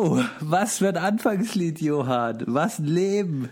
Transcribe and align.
Wow, 0.00 0.24
was 0.40 0.78
für 0.78 0.88
ein 0.88 0.96
Anfangslied, 0.96 1.80
Johann. 1.82 2.44
Was 2.46 2.78
ein 2.78 2.86
Leben. 2.86 3.50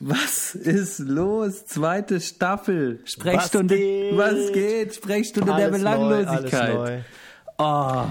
Was 0.00 0.56
ist 0.56 0.98
los? 0.98 1.66
Zweite 1.66 2.20
Staffel. 2.20 2.98
Sprechstunde. 3.04 3.74
Was 3.74 3.80
geht? 3.80 4.18
Was 4.18 4.52
geht? 4.52 4.94
Sprechstunde 4.96 5.54
alles 5.54 5.70
der 5.70 5.78
Belanglosigkeit. 5.78 6.74
Neu, 6.74 6.80
alles 6.80 6.90
neu. 6.90 7.00
Oh, 7.58 8.06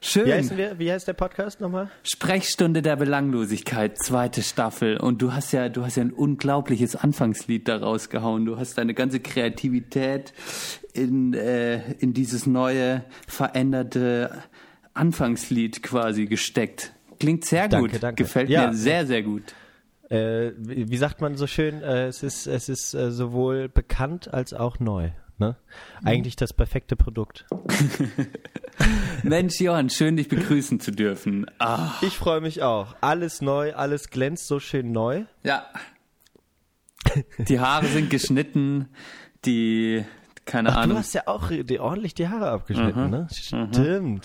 schön. 0.00 0.26
Wie 0.26 0.32
heißt, 0.34 0.56
wir, 0.56 0.78
wie 0.78 0.92
heißt 0.92 1.08
der 1.08 1.14
Podcast 1.14 1.60
nochmal? 1.60 1.90
Sprechstunde 2.04 2.80
der 2.80 2.94
Belanglosigkeit, 2.94 3.98
zweite 3.98 4.44
Staffel. 4.44 4.96
Und 4.96 5.20
du 5.20 5.32
hast 5.32 5.50
ja, 5.52 5.68
du 5.68 5.84
hast 5.84 5.96
ja 5.96 6.04
ein 6.04 6.12
unglaubliches 6.12 6.94
Anfangslied 6.94 7.66
da 7.66 7.78
rausgehauen. 7.78 8.44
Du 8.44 8.56
hast 8.56 8.78
deine 8.78 8.94
ganze 8.94 9.18
Kreativität 9.18 10.32
in, 10.92 11.34
äh, 11.34 11.90
in 11.94 12.14
dieses 12.14 12.46
neue, 12.46 13.04
veränderte 13.26 14.30
Anfangslied 14.94 15.82
quasi 15.82 16.26
gesteckt. 16.26 16.92
Klingt 17.18 17.44
sehr 17.44 17.68
danke, 17.68 17.90
gut. 17.90 18.02
Danke. 18.02 18.24
Gefällt 18.24 18.48
ja. 18.48 18.68
mir 18.68 18.74
sehr, 18.74 19.06
sehr 19.06 19.22
gut. 19.22 19.54
Äh, 20.08 20.52
wie 20.56 20.96
sagt 20.96 21.20
man 21.20 21.36
so 21.36 21.46
schön, 21.46 21.82
äh, 21.82 22.06
es 22.06 22.22
ist, 22.22 22.46
es 22.46 22.68
ist 22.68 22.94
äh, 22.94 23.10
sowohl 23.10 23.68
bekannt 23.68 24.32
als 24.32 24.54
auch 24.54 24.78
neu. 24.78 25.10
Ne? 25.38 25.56
Eigentlich 26.02 26.36
das 26.36 26.54
perfekte 26.54 26.96
Produkt. 26.96 27.44
Mensch, 29.22 29.60
Johann, 29.60 29.90
schön 29.90 30.16
dich 30.16 30.28
begrüßen 30.28 30.80
zu 30.80 30.92
dürfen. 30.92 31.46
Ach. 31.58 32.02
Ich 32.02 32.16
freue 32.16 32.40
mich 32.40 32.62
auch. 32.62 32.96
Alles 33.02 33.42
neu, 33.42 33.74
alles 33.74 34.08
glänzt 34.08 34.46
so 34.46 34.60
schön 34.60 34.92
neu. 34.92 35.24
Ja. 35.42 35.66
Die 37.38 37.60
Haare 37.60 37.86
sind 37.86 38.08
geschnitten, 38.08 38.88
die, 39.44 40.04
keine 40.46 40.70
Ach, 40.70 40.76
Ahnung. 40.78 40.96
Du 40.96 40.98
hast 41.00 41.12
ja 41.14 41.22
auch 41.26 41.50
die, 41.50 41.80
ordentlich 41.80 42.14
die 42.14 42.28
Haare 42.28 42.50
abgeschnitten, 42.50 43.04
mhm. 43.04 43.10
ne? 43.10 43.28
Mhm. 43.52 44.20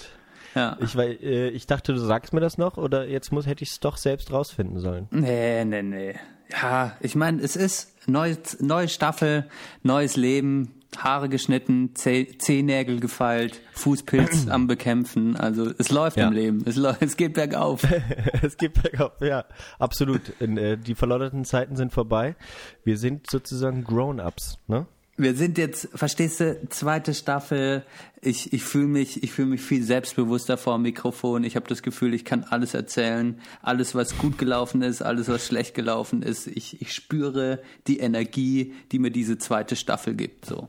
Ja. 0.56 0.78
Ich, 0.82 0.96
weil, 0.96 1.18
äh, 1.22 1.50
ich 1.50 1.66
dachte, 1.68 1.94
du 1.94 2.00
sagst 2.00 2.34
mir 2.34 2.42
das 2.42 2.58
noch 2.58 2.78
oder 2.78 3.08
jetzt 3.08 3.32
muss, 3.32 3.46
hätte 3.46 3.64
ich 3.64 3.72
es 3.72 3.80
doch 3.80 3.98
selbst 3.98 4.32
rausfinden 4.32 4.80
sollen. 4.80 5.08
Nee, 5.12 5.66
nee, 5.66 5.82
nee. 5.82 6.16
Ja, 6.52 6.98
ich 7.00 7.16
meine, 7.16 7.42
es 7.42 7.56
ist 7.56 8.08
neue, 8.08 8.38
neue 8.60 8.90
Staffel, 8.90 9.48
neues 9.84 10.18
Leben, 10.18 10.82
Haare 10.98 11.30
geschnitten, 11.30 11.96
Zehennägel 11.96 13.00
gefeilt, 13.00 13.62
Fußpilz 13.72 14.48
am 14.50 14.68
Bekämpfen. 14.68 15.38
Also 15.38 15.72
es 15.78 15.90
läuft 15.90 16.18
ja. 16.18 16.28
im 16.28 16.34
Leben. 16.34 16.64
Es, 16.66 16.76
läuft, 16.76 17.02
es 17.02 17.16
geht 17.16 17.34
bergauf. 17.34 17.88
es 18.42 18.58
geht 18.58 18.82
bergauf, 18.82 19.14
ja, 19.22 19.46
absolut. 19.80 20.22
In, 20.40 20.58
äh, 20.58 20.78
die 20.78 20.96
verlotterten 20.96 21.46
Zeiten 21.46 21.78
sind 21.78 21.94
vorbei. 21.94 22.36
Wir 22.84 22.98
sind 22.98 23.30
sozusagen 23.30 23.84
Grown-ups, 23.84 24.58
ne? 24.68 24.86
Wir 25.22 25.36
sind 25.36 25.58
jetzt, 25.58 25.90
verstehst 25.94 26.40
du, 26.40 26.68
zweite 26.70 27.14
Staffel. 27.14 27.84
Ich, 28.22 28.54
ich 28.54 28.64
fühle 28.64 28.88
mich, 28.88 29.24
ich 29.24 29.38
mich 29.38 29.62
viel 29.62 29.84
selbstbewusster 29.84 30.58
vor 30.58 30.78
dem 30.78 30.84
Mikrofon. 30.84 31.44
Ich 31.44 31.56
habe 31.56 31.68
das 31.68 31.84
Gefühl, 31.84 32.14
ich 32.14 32.26
kann 32.26 32.44
alles 32.44 32.74
erzählen, 32.74 33.40
alles 33.62 33.96
was 33.96 34.18
gut 34.18 34.38
gelaufen 34.38 34.82
ist, 34.82 35.02
alles 35.02 35.28
was 35.28 35.46
schlecht 35.46 35.76
gelaufen 35.76 36.24
ist. 36.24 36.48
Ich, 36.48 36.82
ich 36.82 36.94
spüre 36.94 37.62
die 37.88 38.00
Energie, 38.00 38.74
die 38.92 39.00
mir 39.00 39.12
diese 39.12 39.38
zweite 39.38 39.76
Staffel 39.76 40.16
gibt. 40.16 40.46
So. 40.46 40.68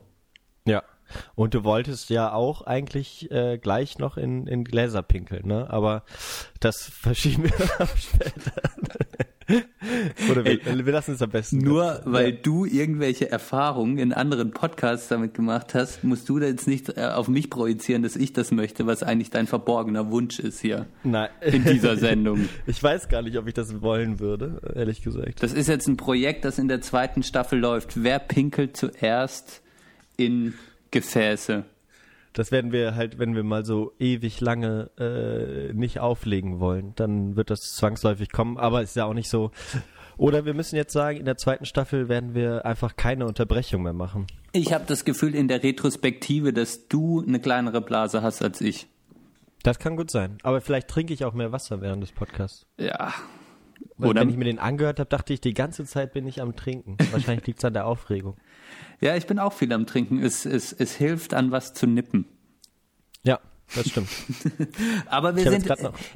Ja. 0.65 0.83
Und 1.35 1.53
du 1.53 1.63
wolltest 1.63 2.09
ja 2.09 2.31
auch 2.31 2.61
eigentlich 2.63 3.29
äh, 3.31 3.57
gleich 3.57 3.97
noch 3.97 4.17
in, 4.17 4.47
in 4.47 4.63
Gläser 4.63 5.03
pinkeln, 5.03 5.47
ne? 5.47 5.69
Aber 5.69 6.03
das 6.59 6.83
verschieben 7.01 7.43
wir 7.43 7.87
später. 7.97 8.61
Oder 10.31 10.45
wir, 10.45 10.65
Ey, 10.65 10.85
wir 10.85 10.93
lassen 10.93 11.13
es 11.13 11.21
am 11.21 11.29
besten. 11.29 11.57
Nur 11.57 12.01
weil 12.05 12.33
du 12.33 12.65
irgendwelche 12.65 13.29
Erfahrungen 13.29 13.97
in 13.97 14.13
anderen 14.13 14.51
Podcasts 14.51 15.07
damit 15.07 15.33
gemacht 15.33 15.73
hast, 15.73 16.03
musst 16.03 16.29
du 16.29 16.39
jetzt 16.39 16.67
nicht 16.67 16.97
äh, 16.97 17.05
auf 17.05 17.27
mich 17.27 17.49
projizieren, 17.49 18.03
dass 18.03 18.15
ich 18.15 18.33
das 18.33 18.51
möchte, 18.51 18.85
was 18.85 19.03
eigentlich 19.03 19.29
dein 19.29 19.47
verborgener 19.47 20.11
Wunsch 20.11 20.39
ist 20.39 20.59
hier. 20.59 20.85
Nein. 21.03 21.29
In 21.41 21.63
dieser 21.63 21.97
Sendung. 22.03 22.49
Ich 22.67 22.81
weiß 22.81 23.09
gar 23.09 23.21
nicht, 23.21 23.37
ob 23.37 23.47
ich 23.47 23.53
das 23.53 23.81
wollen 23.81 24.19
würde, 24.19 24.61
ehrlich 24.75 25.01
gesagt. 25.01 25.43
Das 25.43 25.53
ist 25.53 25.67
jetzt 25.67 25.87
ein 25.87 25.97
Projekt, 25.97 26.45
das 26.45 26.59
in 26.59 26.67
der 26.67 26.81
zweiten 26.81 27.23
Staffel 27.23 27.59
läuft. 27.59 28.03
Wer 28.03 28.19
pinkelt 28.19 28.77
zuerst 28.77 29.61
in 30.17 30.53
Gefäße? 30.91 31.65
Das 32.33 32.51
werden 32.51 32.71
wir 32.71 32.95
halt, 32.95 33.19
wenn 33.19 33.35
wir 33.35 33.43
mal 33.43 33.63
so 33.63 33.93
ewig 33.99 34.41
lange 34.41 34.89
äh, 34.97 35.73
nicht 35.73 35.99
auflegen 35.99 36.59
wollen, 36.59 36.93
dann 36.95 37.35
wird 37.35 37.49
das 37.49 37.75
zwangsläufig 37.75 38.31
kommen. 38.31 38.57
Aber 38.57 38.81
ist 38.81 38.95
ja 38.95 39.05
auch 39.05 39.13
nicht 39.13 39.29
so. 39.29 39.51
Oder 40.17 40.45
wir 40.45 40.53
müssen 40.53 40.75
jetzt 40.75 40.93
sagen, 40.93 41.17
in 41.17 41.25
der 41.25 41.37
zweiten 41.37 41.65
Staffel 41.65 42.09
werden 42.09 42.35
wir 42.35 42.65
einfach 42.65 42.95
keine 42.95 43.25
Unterbrechung 43.25 43.83
mehr 43.83 43.93
machen. 43.93 44.27
Ich 44.51 44.73
habe 44.73 44.85
das 44.87 45.05
Gefühl 45.05 45.35
in 45.35 45.47
der 45.47 45.63
Retrospektive, 45.63 46.53
dass 46.53 46.87
du 46.87 47.23
eine 47.25 47.39
kleinere 47.39 47.81
Blase 47.81 48.21
hast 48.21 48.41
als 48.43 48.61
ich. 48.61 48.87
Das 49.63 49.79
kann 49.79 49.95
gut 49.95 50.11
sein. 50.11 50.37
Aber 50.43 50.61
vielleicht 50.61 50.89
trinke 50.89 51.13
ich 51.13 51.25
auch 51.25 51.33
mehr 51.33 51.51
Wasser 51.51 51.81
während 51.81 52.03
des 52.03 52.11
Podcasts. 52.11 52.65
Ja. 52.77 53.13
Weil 53.97 54.09
Oder 54.09 54.21
wenn 54.21 54.29
ich 54.29 54.37
mir 54.37 54.45
den 54.45 54.59
angehört 54.59 54.99
habe, 54.99 55.09
dachte 55.09 55.33
ich, 55.33 55.41
die 55.41 55.53
ganze 55.53 55.85
Zeit 55.85 56.13
bin 56.13 56.27
ich 56.27 56.41
am 56.41 56.55
Trinken. 56.55 56.97
Wahrscheinlich 57.11 57.47
liegt 57.47 57.59
es 57.59 57.65
an 57.65 57.73
der 57.73 57.85
Aufregung. 57.85 58.37
Ja, 59.03 59.17
ich 59.17 59.27
bin 59.27 59.37
auch 59.37 59.51
viel 59.51 59.73
am 59.73 59.85
Trinken. 59.85 60.23
Es, 60.23 60.45
es, 60.45 60.71
es 60.71 60.95
hilft, 60.95 61.33
an 61.33 61.51
was 61.51 61.73
zu 61.73 61.87
nippen. 61.87 62.25
Ja, 63.23 63.41
das 63.75 63.89
stimmt. 63.89 64.07
Aber 65.07 65.35
wir 65.35 65.49
sind, 65.49 65.67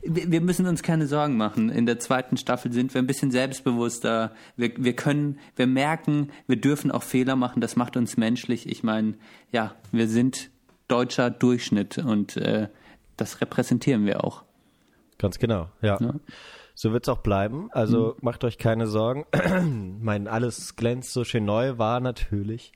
wir 0.03 0.39
müssen 0.41 0.65
uns 0.67 0.83
keine 0.83 1.05
Sorgen 1.05 1.35
machen. 1.35 1.69
In 1.69 1.85
der 1.85 1.99
zweiten 1.99 2.37
Staffel 2.37 2.71
sind 2.71 2.93
wir 2.93 3.01
ein 3.01 3.05
bisschen 3.07 3.29
selbstbewusster. 3.29 4.31
Wir, 4.55 4.71
wir 4.77 4.95
können, 4.95 5.37
wir 5.57 5.67
merken, 5.67 6.31
wir 6.47 6.55
dürfen 6.55 6.89
auch 6.89 7.03
Fehler 7.03 7.35
machen. 7.35 7.59
Das 7.59 7.75
macht 7.75 7.97
uns 7.97 8.15
menschlich. 8.15 8.69
Ich 8.69 8.83
meine, 8.83 9.15
ja, 9.51 9.75
wir 9.91 10.07
sind 10.07 10.49
deutscher 10.87 11.29
Durchschnitt 11.29 11.97
und 11.97 12.37
äh, 12.37 12.69
das 13.17 13.41
repräsentieren 13.41 14.05
wir 14.05 14.23
auch. 14.23 14.45
Ganz 15.17 15.39
genau, 15.39 15.67
ja. 15.81 15.97
ja. 15.99 16.13
So 16.79 16.93
wird's 16.93 17.09
auch 17.09 17.23
bleiben. 17.23 17.69
Also 17.71 18.13
mhm. 18.13 18.19
macht 18.21 18.43
euch 18.43 18.59
keine 18.59 18.85
Sorgen. 18.85 19.25
mein 19.99 20.27
alles 20.27 20.75
glänzt 20.75 21.11
so 21.11 21.23
schön 21.23 21.43
neu 21.43 21.79
war 21.79 21.99
natürlich. 21.99 22.71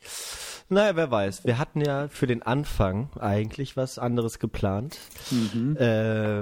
Naja, 0.70 0.96
wer 0.96 1.12
weiß. 1.12 1.46
Wir 1.46 1.60
hatten 1.60 1.82
ja 1.82 2.08
für 2.08 2.26
den 2.26 2.42
Anfang 2.42 3.12
eigentlich 3.20 3.78
was 3.78 4.00
anderes 4.00 4.40
geplant. 4.40 4.98
Mhm. 5.30 5.78
Äh, 5.78 6.42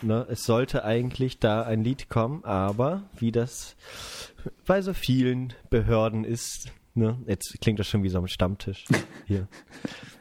ne, 0.00 0.26
es 0.30 0.44
sollte 0.44 0.84
eigentlich 0.84 1.38
da 1.38 1.64
ein 1.64 1.84
Lied 1.84 2.08
kommen, 2.08 2.42
aber 2.46 3.02
wie 3.18 3.30
das 3.30 3.76
bei 4.66 4.80
so 4.80 4.94
vielen 4.94 5.52
Behörden 5.68 6.24
ist, 6.24 6.72
ne, 6.94 7.18
jetzt 7.26 7.60
klingt 7.60 7.78
das 7.78 7.88
schon 7.88 8.04
wie 8.04 8.08
so 8.08 8.18
ein 8.20 8.28
Stammtisch 8.28 8.86
hier. 9.26 9.48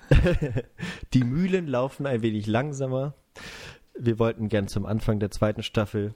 Die 1.14 1.24
Mühlen 1.24 1.68
laufen 1.68 2.06
ein 2.06 2.22
wenig 2.22 2.47
langsamer. 2.47 3.14
Wir 3.97 4.19
wollten 4.19 4.50
gern 4.50 4.68
zum 4.68 4.85
Anfang 4.85 5.22
der 5.22 5.31
zweiten 5.31 5.64
Staffel 5.64 6.14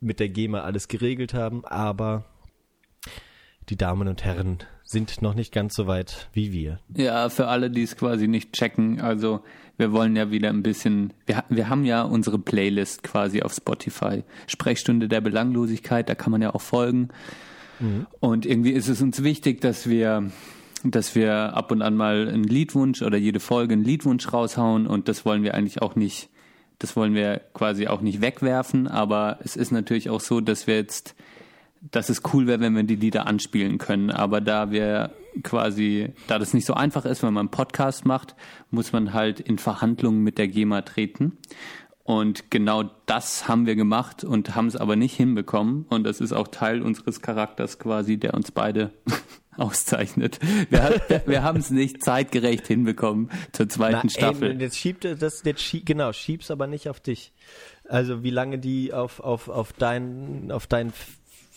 mit 0.00 0.20
der 0.20 0.28
GEMA 0.28 0.60
alles 0.60 0.88
geregelt 0.88 1.34
haben, 1.34 1.64
aber 1.64 2.24
die 3.68 3.76
Damen 3.76 4.08
und 4.08 4.24
Herren 4.24 4.58
sind 4.84 5.20
noch 5.20 5.34
nicht 5.34 5.52
ganz 5.52 5.74
so 5.74 5.86
weit 5.86 6.28
wie 6.32 6.52
wir. 6.52 6.80
Ja, 6.94 7.28
für 7.28 7.48
alle, 7.48 7.70
die 7.70 7.82
es 7.82 7.96
quasi 7.96 8.26
nicht 8.26 8.52
checken, 8.52 9.00
also 9.00 9.40
wir 9.76 9.92
wollen 9.92 10.16
ja 10.16 10.30
wieder 10.30 10.48
ein 10.48 10.62
bisschen, 10.62 11.12
wir, 11.26 11.44
wir 11.48 11.68
haben 11.68 11.84
ja 11.84 12.02
unsere 12.02 12.38
Playlist 12.38 13.02
quasi 13.02 13.42
auf 13.42 13.52
Spotify, 13.52 14.24
Sprechstunde 14.46 15.08
der 15.08 15.20
Belanglosigkeit, 15.20 16.08
da 16.08 16.14
kann 16.14 16.32
man 16.32 16.42
ja 16.42 16.54
auch 16.54 16.62
folgen. 16.62 17.08
Mhm. 17.78 18.06
Und 18.20 18.46
irgendwie 18.46 18.72
ist 18.72 18.88
es 18.88 19.02
uns 19.02 19.22
wichtig, 19.22 19.60
dass 19.60 19.88
wir 19.88 20.30
dass 20.84 21.16
wir 21.16 21.56
ab 21.56 21.72
und 21.72 21.82
an 21.82 21.96
mal 21.96 22.28
einen 22.28 22.44
Liedwunsch 22.44 23.02
oder 23.02 23.18
jede 23.18 23.40
Folge 23.40 23.72
einen 23.72 23.84
Liedwunsch 23.84 24.32
raushauen 24.32 24.86
und 24.86 25.08
das 25.08 25.24
wollen 25.24 25.42
wir 25.42 25.54
eigentlich 25.54 25.82
auch 25.82 25.96
nicht 25.96 26.30
das 26.78 26.96
wollen 26.96 27.14
wir 27.14 27.40
quasi 27.54 27.88
auch 27.88 28.00
nicht 28.00 28.20
wegwerfen, 28.20 28.86
aber 28.86 29.38
es 29.42 29.56
ist 29.56 29.72
natürlich 29.72 30.10
auch 30.10 30.20
so, 30.20 30.40
dass 30.40 30.66
wir 30.66 30.76
jetzt, 30.76 31.14
dass 31.90 32.08
es 32.08 32.22
cool 32.32 32.46
wäre, 32.46 32.60
wenn 32.60 32.76
wir 32.76 32.84
die 32.84 32.96
Lieder 32.96 33.26
anspielen 33.26 33.78
können. 33.78 34.10
Aber 34.10 34.40
da 34.40 34.70
wir 34.70 35.12
quasi, 35.42 36.12
da 36.26 36.38
das 36.38 36.54
nicht 36.54 36.66
so 36.66 36.74
einfach 36.74 37.04
ist, 37.04 37.22
wenn 37.22 37.34
man 37.34 37.46
einen 37.46 37.50
Podcast 37.50 38.06
macht, 38.06 38.34
muss 38.70 38.92
man 38.92 39.12
halt 39.12 39.40
in 39.40 39.58
Verhandlungen 39.58 40.22
mit 40.22 40.38
der 40.38 40.48
GEMA 40.48 40.82
treten. 40.82 41.38
Und 42.04 42.50
genau 42.50 42.84
das 43.06 43.48
haben 43.48 43.66
wir 43.66 43.76
gemacht 43.76 44.24
und 44.24 44.54
haben 44.54 44.66
es 44.66 44.76
aber 44.76 44.96
nicht 44.96 45.14
hinbekommen. 45.14 45.84
Und 45.90 46.04
das 46.04 46.20
ist 46.20 46.32
auch 46.32 46.48
Teil 46.48 46.80
unseres 46.80 47.20
Charakters 47.20 47.78
quasi, 47.78 48.16
der 48.16 48.34
uns 48.34 48.50
beide 48.50 48.92
auszeichnet. 49.58 50.38
Wir, 50.70 51.22
wir 51.26 51.42
haben 51.42 51.58
es 51.58 51.70
nicht 51.70 52.02
zeitgerecht 52.02 52.66
hinbekommen 52.66 53.30
zur 53.52 53.68
zweiten 53.68 54.00
Na, 54.04 54.10
Staffel. 54.10 54.52
Ey, 54.52 54.58
jetzt 54.58 54.76
schiebt 54.76 55.04
das, 55.04 55.42
jetzt 55.44 55.62
schieb, 55.62 55.86
genau, 55.86 56.12
schieb's 56.12 56.50
aber 56.50 56.66
nicht 56.66 56.88
auf 56.88 57.00
dich. 57.00 57.32
Also 57.88 58.22
wie 58.22 58.30
lange 58.30 58.58
die 58.58 58.92
auf, 58.92 59.20
auf, 59.20 59.48
auf 59.48 59.72
deinen, 59.72 60.52
auf 60.52 60.66
deinen 60.66 60.92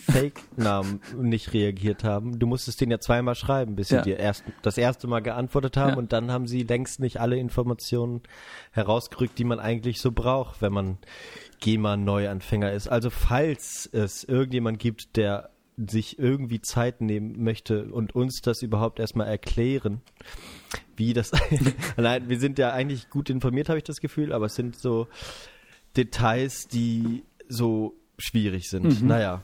Fake-Namen 0.02 1.02
nicht 1.22 1.54
reagiert 1.54 2.04
haben. 2.04 2.40
Du 2.40 2.48
musstest 2.48 2.82
den 2.82 2.90
ja 2.90 3.00
zweimal 3.00 3.36
schreiben, 3.36 3.76
bis 3.76 3.90
sie 3.90 3.96
ja. 3.96 4.02
dir 4.02 4.18
erst, 4.18 4.44
das 4.62 4.78
erste 4.78 5.08
Mal 5.08 5.22
geantwortet 5.22 5.78
haben 5.78 5.92
ja. 5.92 5.98
und 5.98 6.12
dann 6.12 6.32
haben 6.32 6.48
sie 6.48 6.64
längst 6.64 7.00
nicht 7.00 7.20
alle 7.20 7.38
Informationen 7.38 8.22
herausgerückt, 8.72 9.38
die 9.38 9.44
man 9.44 9.60
eigentlich 9.60 10.02
so 10.02 10.12
braucht, 10.12 10.62
wenn 10.62 10.74
man 10.74 10.98
GEMA-Neuanfänger 11.60 12.72
ist. 12.72 12.88
Also 12.88 13.10
falls 13.10 13.88
es 13.92 14.24
irgendjemand 14.24 14.80
gibt, 14.80 15.16
der 15.18 15.52
sich 15.90 16.20
irgendwie 16.20 16.62
Zeit 16.62 17.02
nehmen 17.02 17.44
möchte 17.44 17.92
und 17.92 18.16
uns 18.16 18.42
das 18.42 18.62
überhaupt 18.62 19.00
erstmal 19.00 19.28
erklären, 19.28 20.02
wie 20.96 21.14
das. 21.14 21.32
Nein, 21.98 22.30
wir 22.30 22.40
sind 22.40 22.60
ja 22.60 22.72
eigentlich 22.72 23.10
gut 23.10 23.30
informiert, 23.30 23.70
habe 23.70 23.78
ich 23.78 23.84
das 23.84 24.02
Gefühl, 24.02 24.34
aber 24.34 24.48
es 24.48 24.56
sind 24.56 24.78
so 24.78 25.08
Details, 25.96 26.68
die 26.68 27.24
so 27.48 27.96
schwierig 28.18 28.70
sind. 28.70 29.02
Mhm. 29.02 29.08
Naja. 29.08 29.44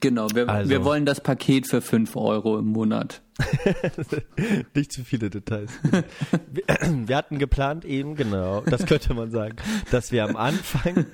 Genau, 0.00 0.28
wir, 0.34 0.48
also. 0.48 0.70
wir 0.70 0.84
wollen 0.84 1.06
das 1.06 1.20
Paket 1.20 1.68
für 1.68 1.80
5 1.80 2.16
Euro 2.16 2.58
im 2.58 2.66
Monat. 2.66 3.22
Nicht 4.74 4.92
zu 4.92 5.04
viele 5.04 5.30
Details. 5.30 5.70
Wir, 7.06 7.16
hatten 7.16 7.38
geplant 7.38 7.84
eben, 7.84 8.14
genau, 8.14 8.62
das 8.62 8.86
könnte 8.86 9.12
man 9.12 9.30
sagen, 9.30 9.56
dass 9.90 10.10
wir 10.10 10.24
am 10.24 10.36
Anfang 10.36 11.04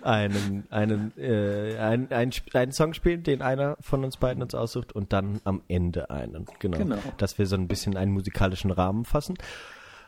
einen, 0.00 0.64
einen, 0.70 1.12
äh, 1.18 1.76
einen, 1.78 2.10
einen, 2.10 2.32
einen 2.54 2.72
Song 2.72 2.94
spielen, 2.94 3.22
den 3.22 3.42
einer 3.42 3.76
von 3.80 4.04
uns 4.04 4.16
beiden 4.16 4.42
uns 4.42 4.54
aussucht 4.54 4.92
und 4.92 5.12
dann 5.12 5.40
am 5.44 5.62
Ende 5.68 6.08
einen. 6.08 6.46
Genau. 6.60 6.78
genau. 6.78 6.98
Dass 7.18 7.38
wir 7.38 7.46
so 7.46 7.56
ein 7.56 7.68
bisschen 7.68 7.96
einen 7.96 8.12
musikalischen 8.12 8.70
Rahmen 8.70 9.04
fassen. 9.04 9.36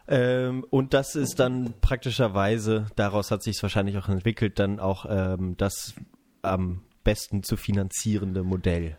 Ähm, 0.09 0.65
und 0.71 0.95
das 0.95 1.15
ist 1.17 1.39
dann 1.39 1.75
praktischerweise, 1.83 2.87
daraus 2.97 3.31
hat 3.31 3.43
sich 3.43 3.57
es 3.57 3.63
wahrscheinlich 3.63 3.99
auch 3.99 4.09
entwickelt, 4.09 4.59
dann 4.59 4.81
auch 4.81 5.05
ähm, 5.09 5.57
das 5.59 5.95
am 6.41 6.81
besten 7.09 7.43
zu 7.43 7.57
finanzierende 7.57 8.43
Modell. 8.43 8.99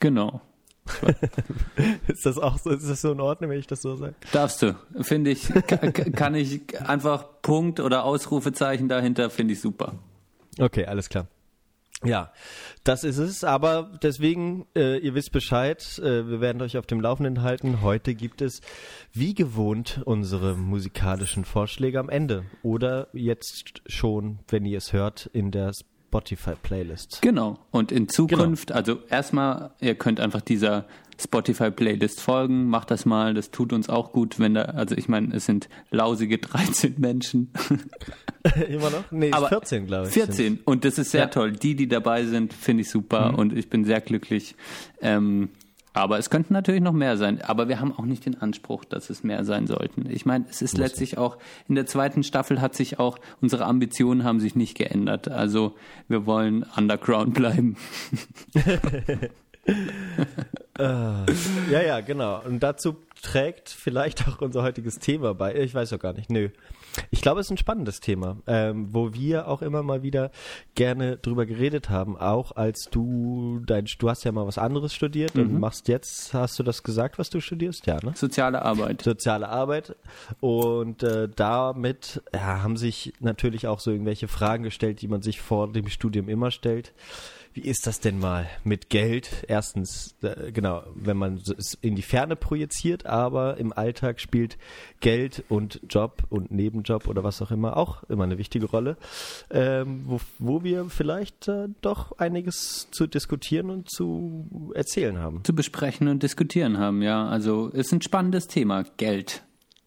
Genau. 0.00 0.40
ist 2.08 2.24
das 2.24 2.38
auch 2.38 2.58
so, 2.58 2.70
ist 2.70 2.88
das 2.88 3.02
so 3.02 3.12
in 3.12 3.20
Ordnung, 3.20 3.50
wenn 3.50 3.58
ich 3.58 3.66
das 3.66 3.82
so 3.82 3.94
sage? 3.94 4.14
Darfst 4.32 4.62
du. 4.62 4.74
Finde 5.02 5.32
ich, 5.32 5.48
kann 6.16 6.34
ich 6.34 6.80
einfach 6.80 7.26
Punkt 7.42 7.78
oder 7.78 8.04
Ausrufezeichen 8.04 8.88
dahinter, 8.88 9.28
finde 9.28 9.52
ich 9.52 9.60
super. 9.60 9.96
Okay, 10.58 10.86
alles 10.86 11.10
klar. 11.10 11.28
Ja, 12.04 12.32
das 12.84 13.04
ist 13.04 13.18
es. 13.18 13.44
Aber 13.44 13.92
deswegen, 14.02 14.66
äh, 14.74 14.96
ihr 14.98 15.14
wisst 15.14 15.30
Bescheid, 15.30 16.00
äh, 16.02 16.28
wir 16.28 16.40
werden 16.40 16.62
euch 16.62 16.78
auf 16.78 16.86
dem 16.86 17.00
Laufenden 17.00 17.42
halten. 17.42 17.82
Heute 17.82 18.14
gibt 18.14 18.40
es, 18.40 18.60
wie 19.12 19.34
gewohnt, 19.34 20.00
unsere 20.04 20.56
musikalischen 20.56 21.44
Vorschläge 21.44 22.00
am 22.00 22.08
Ende. 22.08 22.44
Oder 22.62 23.08
jetzt 23.12 23.82
schon, 23.86 24.40
wenn 24.48 24.64
ihr 24.64 24.78
es 24.78 24.92
hört, 24.92 25.26
in 25.32 25.52
der 25.52 25.72
Spotify-Playlist. 26.12 27.22
Genau. 27.22 27.58
Und 27.70 27.90
in 27.90 28.06
Zukunft, 28.08 28.68
genau. 28.68 28.78
also 28.78 28.98
erstmal, 29.08 29.70
ihr 29.80 29.94
könnt 29.94 30.20
einfach 30.20 30.42
dieser 30.42 30.84
Spotify-Playlist 31.18 32.20
folgen, 32.20 32.66
macht 32.66 32.90
das 32.90 33.06
mal, 33.06 33.32
das 33.32 33.50
tut 33.50 33.72
uns 33.72 33.88
auch 33.88 34.12
gut, 34.12 34.38
wenn 34.38 34.54
da, 34.54 34.62
also 34.62 34.94
ich 34.94 35.08
meine, 35.08 35.34
es 35.34 35.46
sind 35.46 35.70
lausige 35.90 36.36
13 36.38 36.96
Menschen. 36.98 37.50
Immer 38.68 38.90
noch? 38.90 39.10
Nee, 39.10 39.32
Aber 39.32 39.48
14, 39.48 39.86
glaube 39.86 40.08
ich. 40.08 40.12
14. 40.12 40.60
Und 40.64 40.84
das 40.84 40.98
ist 40.98 41.12
sehr 41.12 41.22
ja. 41.22 41.26
toll. 41.28 41.52
Die, 41.52 41.76
die 41.76 41.88
dabei 41.88 42.24
sind, 42.26 42.52
finde 42.52 42.82
ich 42.82 42.90
super 42.90 43.32
mhm. 43.32 43.38
und 43.38 43.56
ich 43.56 43.70
bin 43.70 43.84
sehr 43.84 44.02
glücklich. 44.02 44.54
Ähm, 45.00 45.48
aber 45.94 46.18
es 46.18 46.30
könnten 46.30 46.54
natürlich 46.54 46.80
noch 46.80 46.92
mehr 46.92 47.16
sein. 47.16 47.40
Aber 47.42 47.68
wir 47.68 47.80
haben 47.80 47.92
auch 47.92 48.04
nicht 48.04 48.24
den 48.24 48.40
Anspruch, 48.40 48.84
dass 48.84 49.10
es 49.10 49.22
mehr 49.22 49.44
sein 49.44 49.66
sollten. 49.66 50.08
Ich 50.10 50.24
meine, 50.24 50.46
es 50.48 50.62
ist 50.62 50.78
letztlich 50.78 51.18
auch, 51.18 51.36
in 51.68 51.74
der 51.74 51.86
zweiten 51.86 52.22
Staffel 52.22 52.60
hat 52.60 52.74
sich 52.74 52.98
auch, 52.98 53.18
unsere 53.40 53.64
Ambitionen 53.66 54.24
haben 54.24 54.40
sich 54.40 54.54
nicht 54.54 54.76
geändert. 54.76 55.28
Also 55.28 55.74
wir 56.08 56.24
wollen 56.26 56.64
underground 56.76 57.34
bleiben. 57.34 57.76
uh, 60.78 60.80
ja, 61.70 61.82
ja, 61.82 62.00
genau. 62.00 62.42
Und 62.42 62.62
dazu 62.62 62.96
trägt 63.22 63.70
vielleicht 63.70 64.28
auch 64.28 64.40
unser 64.40 64.62
heutiges 64.62 64.98
Thema 64.98 65.34
bei. 65.34 65.54
Ich 65.54 65.74
weiß 65.74 65.90
doch 65.90 65.98
gar 65.98 66.12
nicht. 66.12 66.30
Nö. 66.30 66.50
Ich 67.10 67.22
glaube, 67.22 67.40
es 67.40 67.46
ist 67.46 67.52
ein 67.52 67.56
spannendes 67.56 68.00
Thema, 68.00 68.36
ähm, 68.46 68.88
wo 68.92 69.14
wir 69.14 69.48
auch 69.48 69.62
immer 69.62 69.82
mal 69.82 70.02
wieder 70.02 70.30
gerne 70.74 71.16
drüber 71.16 71.46
geredet 71.46 71.88
haben. 71.88 72.18
Auch 72.18 72.52
als 72.56 72.88
du 72.90 73.62
dein, 73.64 73.86
du 73.98 74.10
hast 74.10 74.24
ja 74.24 74.32
mal 74.32 74.46
was 74.46 74.58
anderes 74.58 74.94
studiert 74.94 75.34
mhm. 75.34 75.42
und 75.42 75.60
machst 75.60 75.88
jetzt, 75.88 76.34
hast 76.34 76.58
du 76.58 76.62
das 76.62 76.82
gesagt, 76.82 77.18
was 77.18 77.30
du 77.30 77.40
studierst? 77.40 77.86
Ja, 77.86 77.98
ne? 78.02 78.12
Soziale 78.14 78.62
Arbeit. 78.62 79.02
Soziale 79.02 79.48
Arbeit. 79.48 79.96
Und 80.40 81.02
äh, 81.02 81.28
damit 81.34 82.22
ja, 82.34 82.62
haben 82.62 82.76
sich 82.76 83.14
natürlich 83.20 83.66
auch 83.66 83.80
so 83.80 83.90
irgendwelche 83.90 84.28
Fragen 84.28 84.64
gestellt, 84.64 85.00
die 85.00 85.08
man 85.08 85.22
sich 85.22 85.40
vor 85.40 85.72
dem 85.72 85.88
Studium 85.88 86.28
immer 86.28 86.50
stellt 86.50 86.92
wie 87.54 87.60
ist 87.60 87.86
das 87.86 88.00
denn 88.00 88.18
mal 88.18 88.48
mit 88.64 88.88
Geld? 88.88 89.44
Erstens, 89.48 90.14
äh, 90.22 90.52
genau, 90.52 90.82
wenn 90.94 91.16
man 91.16 91.36
es 91.36 91.74
in 91.80 91.96
die 91.96 92.02
Ferne 92.02 92.36
projiziert, 92.36 93.06
aber 93.06 93.58
im 93.58 93.72
Alltag 93.72 94.20
spielt 94.20 94.58
Geld 95.00 95.44
und 95.48 95.80
Job 95.88 96.24
und 96.30 96.50
Nebenjob 96.50 97.08
oder 97.08 97.24
was 97.24 97.42
auch 97.42 97.50
immer 97.50 97.76
auch 97.76 98.02
immer 98.04 98.24
eine 98.24 98.38
wichtige 98.38 98.66
Rolle, 98.66 98.96
ähm, 99.50 100.04
wo, 100.06 100.20
wo 100.38 100.64
wir 100.64 100.86
vielleicht 100.88 101.48
äh, 101.48 101.68
doch 101.80 102.18
einiges 102.18 102.88
zu 102.90 103.06
diskutieren 103.06 103.70
und 103.70 103.90
zu 103.90 104.72
erzählen 104.74 105.18
haben. 105.18 105.44
Zu 105.44 105.54
besprechen 105.54 106.08
und 106.08 106.22
diskutieren 106.22 106.78
haben, 106.78 107.02
ja. 107.02 107.26
Also 107.26 107.68
ist 107.68 107.92
ein 107.92 108.02
spannendes 108.02 108.48
Thema, 108.48 108.84
Geld. 108.96 109.42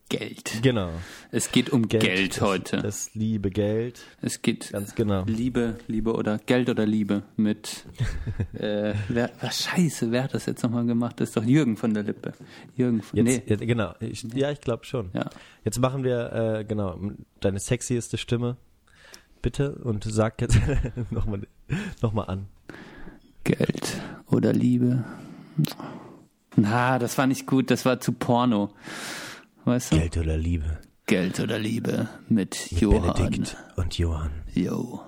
Geld. 0.07 0.59
Genau. 0.61 0.91
Es 1.31 1.51
geht 1.51 1.71
um 1.71 1.87
Geld, 1.87 2.03
Geld 2.03 2.41
heute. 2.41 2.77
Das, 2.77 3.05
das, 3.05 3.15
liebe 3.15 3.49
Geld. 3.49 4.01
Es 4.21 4.43
geht 4.43 4.71
ganz 4.71 4.93
genau. 4.93 5.23
Liebe, 5.25 5.79
Liebe 5.87 6.13
oder 6.13 6.37
Geld 6.37 6.69
oder 6.69 6.85
Liebe 6.85 7.23
mit. 7.37 7.85
äh, 8.53 8.93
wer, 9.09 9.31
was 9.41 9.63
Scheiße, 9.63 10.11
wer 10.11 10.23
hat 10.23 10.35
das 10.35 10.45
jetzt 10.45 10.61
nochmal 10.61 10.85
gemacht? 10.85 11.19
Das 11.19 11.29
ist 11.29 11.37
doch 11.37 11.43
Jürgen 11.43 11.75
von 11.75 11.95
der 11.95 12.03
Lippe. 12.03 12.33
Jürgen 12.75 13.01
von 13.01 13.17
jetzt, 13.17 13.25
nee. 13.25 13.43
Jetzt, 13.47 13.61
genau. 13.61 13.95
Ich, 13.99 14.21
ja, 14.35 14.51
ich 14.51 14.61
glaube 14.61 14.85
schon. 14.85 15.09
Ja. 15.13 15.27
Jetzt 15.63 15.79
machen 15.79 16.03
wir 16.03 16.59
äh, 16.59 16.65
genau 16.65 16.99
deine 17.39 17.59
sexieste 17.59 18.19
Stimme, 18.19 18.57
bitte 19.41 19.73
und 19.73 20.03
sag 20.03 20.39
jetzt 20.39 20.59
nochmal 21.09 21.47
noch 22.03 22.13
mal 22.13 22.25
an. 22.25 22.45
Geld 23.43 23.99
oder 24.27 24.53
Liebe. 24.53 25.03
Na, 26.55 26.99
das 26.99 27.17
war 27.17 27.25
nicht 27.25 27.47
gut. 27.47 27.71
Das 27.71 27.85
war 27.85 27.99
zu 27.99 28.11
Porno 28.11 28.71
weißt 29.65 29.93
du? 29.93 29.97
Geld 29.97 30.17
oder 30.17 30.37
Liebe. 30.37 30.79
Geld 31.07 31.39
oder 31.39 31.59
Liebe 31.59 32.09
mit, 32.29 32.71
mit 32.71 32.81
Johann. 32.81 33.13
Benedikt 33.13 33.57
und 33.75 33.97
Johann. 33.97 34.31
Jo. 34.53 35.01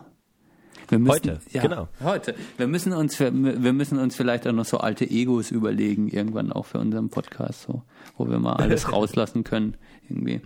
Müssen, 0.90 1.10
heute, 1.10 1.40
ja, 1.52 1.62
genau. 1.62 1.90
Heute. 2.02 2.34
Wir 2.56 2.68
müssen 2.68 2.94
uns, 2.94 3.20
wir 3.20 3.32
müssen 3.32 4.00
uns 4.00 4.16
vielleicht 4.16 4.48
auch 4.48 4.54
noch 4.54 4.64
so 4.64 4.78
alte 4.78 5.04
Egos 5.10 5.52
überlegen, 5.52 6.08
irgendwann 6.08 6.54
auch 6.54 6.66
für 6.66 6.80
unseren 6.80 7.10
Podcast, 7.10 7.64
so, 7.64 7.84
wo 8.16 8.30
wir 8.30 8.40
mal 8.40 8.54
alles 8.54 8.92
rauslassen 8.92 9.44
können, 9.44 9.76
irgendwie. 10.08 10.42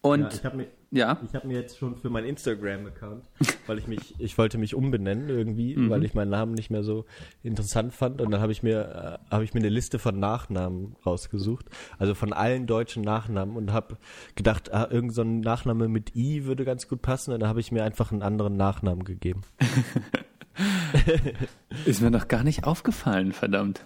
Und 0.00 0.42
ja, 0.42 0.52
ja? 0.90 1.18
ich 1.24 1.34
hab 1.34 1.44
mir 1.44 1.58
jetzt 1.58 1.78
schon 1.78 1.96
für 1.96 2.10
meinen 2.10 2.26
Instagram-Account, 2.26 3.24
weil 3.66 3.78
ich 3.78 3.86
mich, 3.86 4.14
ich 4.18 4.38
wollte 4.38 4.58
mich 4.58 4.74
umbenennen 4.74 5.28
irgendwie, 5.28 5.76
mhm. 5.76 5.90
weil 5.90 6.04
ich 6.04 6.14
meinen 6.14 6.30
Namen 6.30 6.54
nicht 6.54 6.70
mehr 6.70 6.82
so 6.82 7.04
interessant 7.42 7.92
fand. 7.92 8.20
Und 8.20 8.30
dann 8.30 8.40
habe 8.40 8.52
ich 8.52 8.62
mir, 8.62 9.18
äh, 9.28 9.32
habe 9.32 9.44
ich 9.44 9.54
mir 9.54 9.60
eine 9.60 9.68
Liste 9.68 9.98
von 9.98 10.18
Nachnamen 10.18 10.96
rausgesucht, 11.04 11.66
also 11.98 12.14
von 12.14 12.32
allen 12.32 12.66
deutschen 12.66 13.02
Nachnamen 13.02 13.56
und 13.56 13.72
habe 13.72 13.98
gedacht, 14.34 14.72
ah, 14.72 14.88
irgend 14.90 15.14
so 15.14 15.22
ein 15.22 15.40
Nachname 15.40 15.88
mit 15.88 16.16
I 16.16 16.44
würde 16.44 16.64
ganz 16.64 16.88
gut 16.88 17.02
passen. 17.02 17.32
Und 17.32 17.40
dann 17.40 17.48
habe 17.48 17.60
ich 17.60 17.72
mir 17.72 17.84
einfach 17.84 18.12
einen 18.12 18.22
anderen 18.22 18.56
Nachnamen 18.56 19.04
gegeben. 19.04 19.42
Ist 21.84 22.00
mir 22.00 22.10
noch 22.10 22.28
gar 22.28 22.42
nicht 22.42 22.64
aufgefallen, 22.64 23.32
verdammt. 23.32 23.84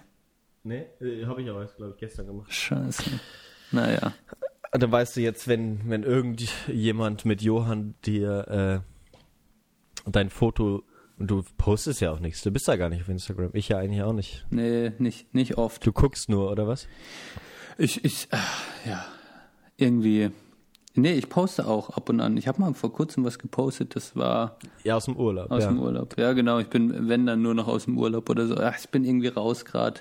Nee, 0.64 0.87
äh, 1.00 1.26
habe 1.26 1.42
ich 1.42 1.50
aber, 1.50 1.64
glaube 1.64 1.92
ich, 1.92 1.99
gestern 1.99 2.26
gemacht. 2.26 2.52
Scheiße. 2.52 3.21
Naja. 3.73 4.12
Dann 4.72 4.90
weißt 4.90 5.16
du 5.16 5.20
jetzt, 5.20 5.48
wenn, 5.48 5.88
wenn 5.88 6.02
irgendjemand 6.02 7.24
mit 7.26 7.42
Johann 7.42 7.94
dir 8.04 8.82
äh, 8.84 10.10
dein 10.10 10.30
Foto 10.30 10.82
und 11.18 11.30
du 11.30 11.44
postest 11.58 12.00
ja 12.00 12.10
auch 12.10 12.20
nichts. 12.20 12.42
Du 12.42 12.50
bist 12.50 12.66
da 12.66 12.76
gar 12.76 12.88
nicht 12.88 13.02
auf 13.02 13.08
Instagram. 13.08 13.50
Ich 13.52 13.68
ja 13.68 13.78
eigentlich 13.78 14.02
auch 14.02 14.14
nicht. 14.14 14.46
Nee, 14.50 14.92
nicht, 14.98 15.32
nicht 15.34 15.58
oft. 15.58 15.86
Du 15.86 15.92
guckst 15.92 16.28
nur, 16.28 16.50
oder 16.50 16.66
was? 16.66 16.88
Ich, 17.78 18.04
ich, 18.04 18.28
äh, 18.32 18.88
ja, 18.88 19.04
irgendwie. 19.76 20.30
Nee, 20.94 21.14
ich 21.14 21.28
poste 21.28 21.66
auch 21.66 21.90
ab 21.90 22.08
und 22.08 22.20
an. 22.20 22.36
Ich 22.36 22.48
habe 22.48 22.60
mal 22.60 22.74
vor 22.74 22.92
kurzem 22.92 23.24
was 23.24 23.38
gepostet, 23.38 23.94
das 23.94 24.16
war. 24.16 24.58
Ja, 24.84 24.96
aus 24.96 25.04
dem 25.04 25.16
Urlaub. 25.16 25.50
Aus 25.50 25.62
ja. 25.62 25.68
dem 25.68 25.80
Urlaub. 25.80 26.18
Ja, 26.18 26.32
genau. 26.32 26.58
Ich 26.58 26.68
bin, 26.68 27.08
wenn 27.08 27.26
dann 27.26 27.40
nur 27.42 27.54
noch 27.54 27.68
aus 27.68 27.84
dem 27.84 27.98
Urlaub 27.98 28.28
oder 28.28 28.46
so. 28.46 28.56
Ach, 28.56 28.76
ich 28.78 28.88
bin 28.88 29.04
irgendwie 29.04 29.28
raus 29.28 29.64
gerade. 29.64 30.00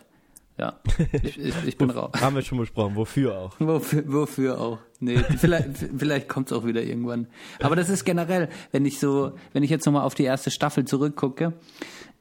Ja, 0.58 0.80
ich, 1.24 1.40
ich, 1.40 1.56
ich 1.66 1.78
bin 1.78 1.90
raus. 1.90 2.12
Haben 2.20 2.36
wir 2.36 2.42
schon 2.42 2.58
besprochen, 2.60 2.96
wofür 2.96 3.38
auch. 3.38 3.60
Wofür, 3.60 4.04
wofür 4.06 4.60
auch. 4.60 4.80
Nee, 5.00 5.18
vielleicht, 5.38 5.70
vielleicht 5.98 6.30
kommt 6.30 6.52
es 6.52 6.58
auch 6.58 6.66
wieder 6.66 6.84
irgendwann. 6.84 7.28
Aber 7.62 7.76
das 7.76 7.90
ist 7.90 8.06
generell, 8.06 8.50
wenn 8.72 8.86
ich 8.86 9.00
so, 9.00 9.32
wenn 9.54 9.64
ich 9.64 9.70
jetzt 9.70 9.86
nochmal 9.86 10.04
auf 10.04 10.14
die 10.14 10.24
erste 10.24 10.52
Staffel 10.52 10.86
zurückgucke, 10.86 11.54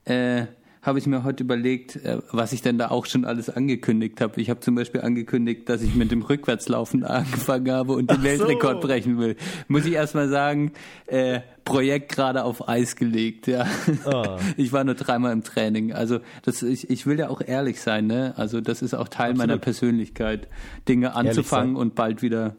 äh, 0.05 0.47
habe 0.83 0.99
ich 0.99 1.07
mir 1.07 1.25
heute 1.25 1.45
überlegt, 1.45 1.97
äh, 1.97 2.19
was 2.33 2.53
ich 2.53 2.63
denn 2.63 2.79
da 2.79 2.89
auch 2.89 3.05
schon 3.05 3.25
alles 3.25 3.51
angekündigt 3.51 4.21
habe. 4.21 4.41
Ich 4.41 4.49
habe 4.49 4.61
zum 4.61 4.75
Beispiel 4.75 5.03
angekündigt, 5.03 5.69
dass 5.69 5.83
ich 5.83 5.95
mit 5.95 6.11
dem 6.11 6.23
Rückwärtslaufen 6.23 7.05
angefangen 7.05 7.71
habe 7.71 7.93
und 7.93 8.11
den 8.11 8.19
Ach 8.21 8.23
Weltrekord 8.23 8.81
so. 8.81 8.89
brechen 8.89 9.19
will. 9.19 9.37
Muss 9.69 9.85
ich 9.85 9.93
erstmal 9.93 10.29
sagen, 10.29 10.73
äh, 11.07 11.41
Projekt 11.65 12.13
gerade 12.13 12.45
auf 12.45 12.69
Eis 12.69 12.97
gelegt, 12.97 13.47
ja. 13.47 13.67
Oh. 14.07 14.39
Ich 14.57 14.73
war 14.73 14.85
nur 14.85 14.95
dreimal 14.95 15.33
im 15.33 15.43
Training. 15.43 15.93
Also 15.93 16.21
das, 16.43 16.63
ich, 16.63 16.89
ich 16.91 17.07
will 17.07 17.19
ja 17.19 17.29
auch 17.29 17.43
ehrlich 17.45 17.81
sein, 17.81 18.07
ne? 18.07 18.35
Also 18.37 18.61
das 18.61 18.83
ist 18.83 18.95
auch 18.95 19.09
Teil 19.09 19.33
Absolut. 19.33 19.39
meiner 19.39 19.59
Persönlichkeit, 19.59 20.49
Dinge 20.89 21.15
anzufangen 21.15 21.77
und 21.77 21.95
bald 21.95 22.23
wieder 22.23 22.57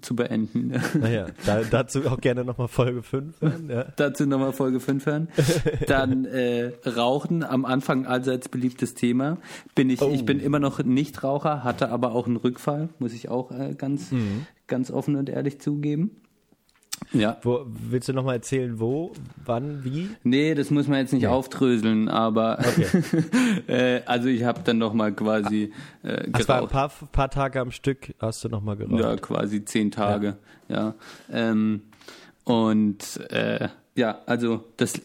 zu 0.00 0.16
beenden. 0.16 0.74
Naja, 1.00 1.26
da, 1.44 1.62
dazu 1.62 2.06
auch 2.08 2.20
gerne 2.20 2.44
nochmal 2.44 2.68
Folge 2.68 3.02
5 3.02 3.40
hören. 3.40 3.70
Ja. 3.70 3.84
dazu 3.96 4.26
nochmal 4.26 4.52
Folge 4.52 4.80
5 4.80 5.06
hören. 5.06 5.28
Dann 5.86 6.24
äh, 6.24 6.72
Rauchen, 6.84 7.44
am 7.44 7.64
Anfang 7.64 8.06
allseits 8.06 8.48
beliebtes 8.48 8.94
Thema. 8.94 9.38
Bin 9.74 9.88
ich, 9.90 10.02
oh. 10.02 10.10
ich 10.12 10.24
bin 10.24 10.40
immer 10.40 10.58
noch 10.58 10.82
Nichtraucher, 10.82 11.62
hatte 11.62 11.90
aber 11.90 12.12
auch 12.12 12.26
einen 12.26 12.36
Rückfall, 12.36 12.88
muss 12.98 13.12
ich 13.12 13.28
auch 13.28 13.52
äh, 13.52 13.74
ganz, 13.76 14.10
mhm. 14.10 14.46
ganz 14.66 14.90
offen 14.90 15.14
und 15.16 15.28
ehrlich 15.28 15.60
zugeben. 15.60 16.22
Ja. 17.12 17.38
Wo, 17.42 17.66
willst 17.66 18.08
du 18.08 18.12
nochmal 18.12 18.36
erzählen, 18.36 18.78
wo, 18.80 19.12
wann, 19.44 19.84
wie? 19.84 20.10
Nee, 20.22 20.54
das 20.54 20.70
muss 20.70 20.88
man 20.88 20.98
jetzt 20.98 21.12
nicht 21.12 21.22
nee. 21.22 21.28
aufdröseln, 21.28 22.08
aber 22.08 22.58
okay. 22.58 23.02
äh, 23.68 24.02
also 24.06 24.28
ich 24.28 24.44
habe 24.44 24.60
dann 24.64 24.78
nochmal 24.78 25.12
quasi 25.12 25.72
äh, 26.02 26.08
geraucht. 26.08 26.40
Das 26.40 26.48
war 26.48 26.62
ein 26.62 26.68
paar, 26.68 26.90
paar 27.12 27.30
Tage 27.30 27.60
am 27.60 27.70
Stück 27.70 28.14
hast 28.18 28.44
du 28.44 28.48
nochmal 28.48 28.76
geraucht? 28.76 29.00
Ja, 29.00 29.16
quasi 29.16 29.64
zehn 29.64 29.90
Tage, 29.90 30.36
ja. 30.68 30.76
ja. 30.76 30.94
Ähm, 31.30 31.82
und 32.46 33.20
äh, 33.30 33.68
ja, 33.96 34.20
also 34.26 34.62
das, 34.76 35.00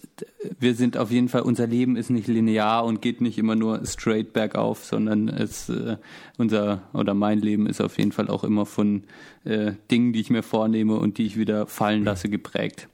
wir 0.59 0.75
sind 0.75 0.95
auf 0.95 1.09
jeden 1.09 1.27
Fall, 1.27 1.41
unser 1.41 1.65
Leben 1.65 1.95
ist 1.95 2.11
nicht 2.11 2.27
linear 2.27 2.85
und 2.85 3.01
geht 3.01 3.19
nicht 3.19 3.39
immer 3.39 3.55
nur 3.55 3.83
straight 3.83 4.31
bergauf, 4.31 4.85
sondern 4.85 5.27
es, 5.27 5.67
äh, 5.69 5.97
unser 6.37 6.83
oder 6.93 7.15
mein 7.15 7.39
Leben 7.39 7.65
ist 7.65 7.81
auf 7.81 7.97
jeden 7.97 8.11
Fall 8.11 8.29
auch 8.29 8.43
immer 8.43 8.67
von 8.67 9.05
äh, 9.43 9.71
Dingen, 9.89 10.13
die 10.13 10.21
ich 10.21 10.29
mir 10.29 10.43
vornehme 10.43 10.97
und 10.97 11.17
die 11.17 11.25
ich 11.25 11.35
wieder 11.35 11.65
fallen 11.65 12.03
lasse, 12.03 12.29
geprägt. 12.29 12.89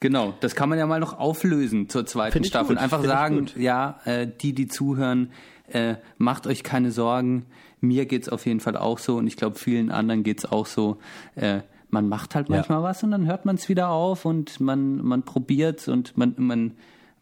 Genau, 0.00 0.32
das 0.40 0.54
kann 0.54 0.70
man 0.70 0.78
ja 0.78 0.86
mal 0.86 1.00
noch 1.00 1.18
auflösen 1.18 1.90
zur 1.90 2.06
zweiten 2.06 2.42
Staffel. 2.44 2.76
und 2.76 2.82
Einfach 2.82 3.04
sagen, 3.04 3.46
ja, 3.58 4.00
äh, 4.06 4.26
die, 4.26 4.54
die 4.54 4.66
zuhören, 4.66 5.30
äh, 5.68 5.96
macht 6.16 6.46
euch 6.46 6.62
keine 6.62 6.90
Sorgen. 6.90 7.44
Mir 7.82 8.06
geht's 8.06 8.30
auf 8.30 8.46
jeden 8.46 8.60
Fall 8.60 8.78
auch 8.78 8.98
so 8.98 9.16
und 9.16 9.26
ich 9.26 9.36
glaube, 9.36 9.58
vielen 9.58 9.90
anderen 9.90 10.22
geht's 10.22 10.46
auch 10.46 10.64
so. 10.64 10.96
Äh, 11.34 11.60
man 11.94 12.08
macht 12.08 12.34
halt 12.34 12.48
manchmal 12.50 12.80
ja. 12.80 12.82
was 12.82 13.02
und 13.04 13.12
dann 13.12 13.26
hört 13.26 13.46
man 13.46 13.54
es 13.54 13.68
wieder 13.68 13.88
auf 13.88 14.24
und 14.24 14.60
man, 14.60 14.96
man 14.96 15.22
probiert 15.22 15.86
und 15.88 16.18
man, 16.18 16.34
man, 16.36 16.72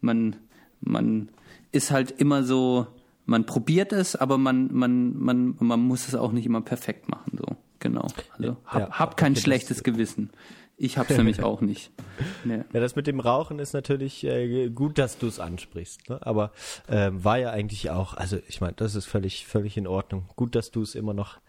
man, 0.01 0.35
man 0.81 1.29
ist 1.71 1.91
halt 1.91 2.11
immer 2.11 2.43
so, 2.43 2.87
man 3.25 3.45
probiert 3.45 3.93
es, 3.93 4.15
aber 4.15 4.37
man, 4.37 4.73
man, 4.73 5.15
man, 5.15 5.55
man 5.59 5.79
muss 5.79 6.07
es 6.07 6.15
auch 6.15 6.31
nicht 6.31 6.45
immer 6.45 6.61
perfekt 6.61 7.07
machen, 7.07 7.37
so. 7.37 7.55
Genau. 7.79 8.07
Also 8.37 8.57
hab, 8.65 8.81
ja, 8.81 8.89
hab 8.91 9.17
kein 9.17 9.35
schlechtes 9.35 9.77
das, 9.77 9.83
Gewissen. 9.83 10.31
Ich 10.77 10.97
hab's 10.97 11.15
nämlich 11.17 11.43
auch 11.43 11.61
nicht. 11.61 11.91
Nee. 12.45 12.63
Ja, 12.73 12.79
das 12.79 12.95
mit 12.95 13.07
dem 13.07 13.19
Rauchen 13.19 13.59
ist 13.59 13.73
natürlich 13.73 14.23
äh, 14.23 14.69
gut, 14.69 14.97
dass 14.97 15.17
du 15.17 15.27
es 15.27 15.39
ansprichst. 15.39 16.09
Ne? 16.09 16.19
Aber 16.21 16.51
ähm, 16.89 17.23
war 17.23 17.37
ja 17.37 17.51
eigentlich 17.51 17.89
auch, 17.89 18.13
also 18.13 18.37
ich 18.47 18.61
meine, 18.61 18.73
das 18.73 18.95
ist 18.95 19.05
völlig, 19.05 19.45
völlig 19.45 19.77
in 19.77 19.87
Ordnung. 19.87 20.25
Gut, 20.35 20.55
dass 20.55 20.71
du 20.71 20.81
es 20.81 20.95
immer 20.95 21.13
noch 21.13 21.39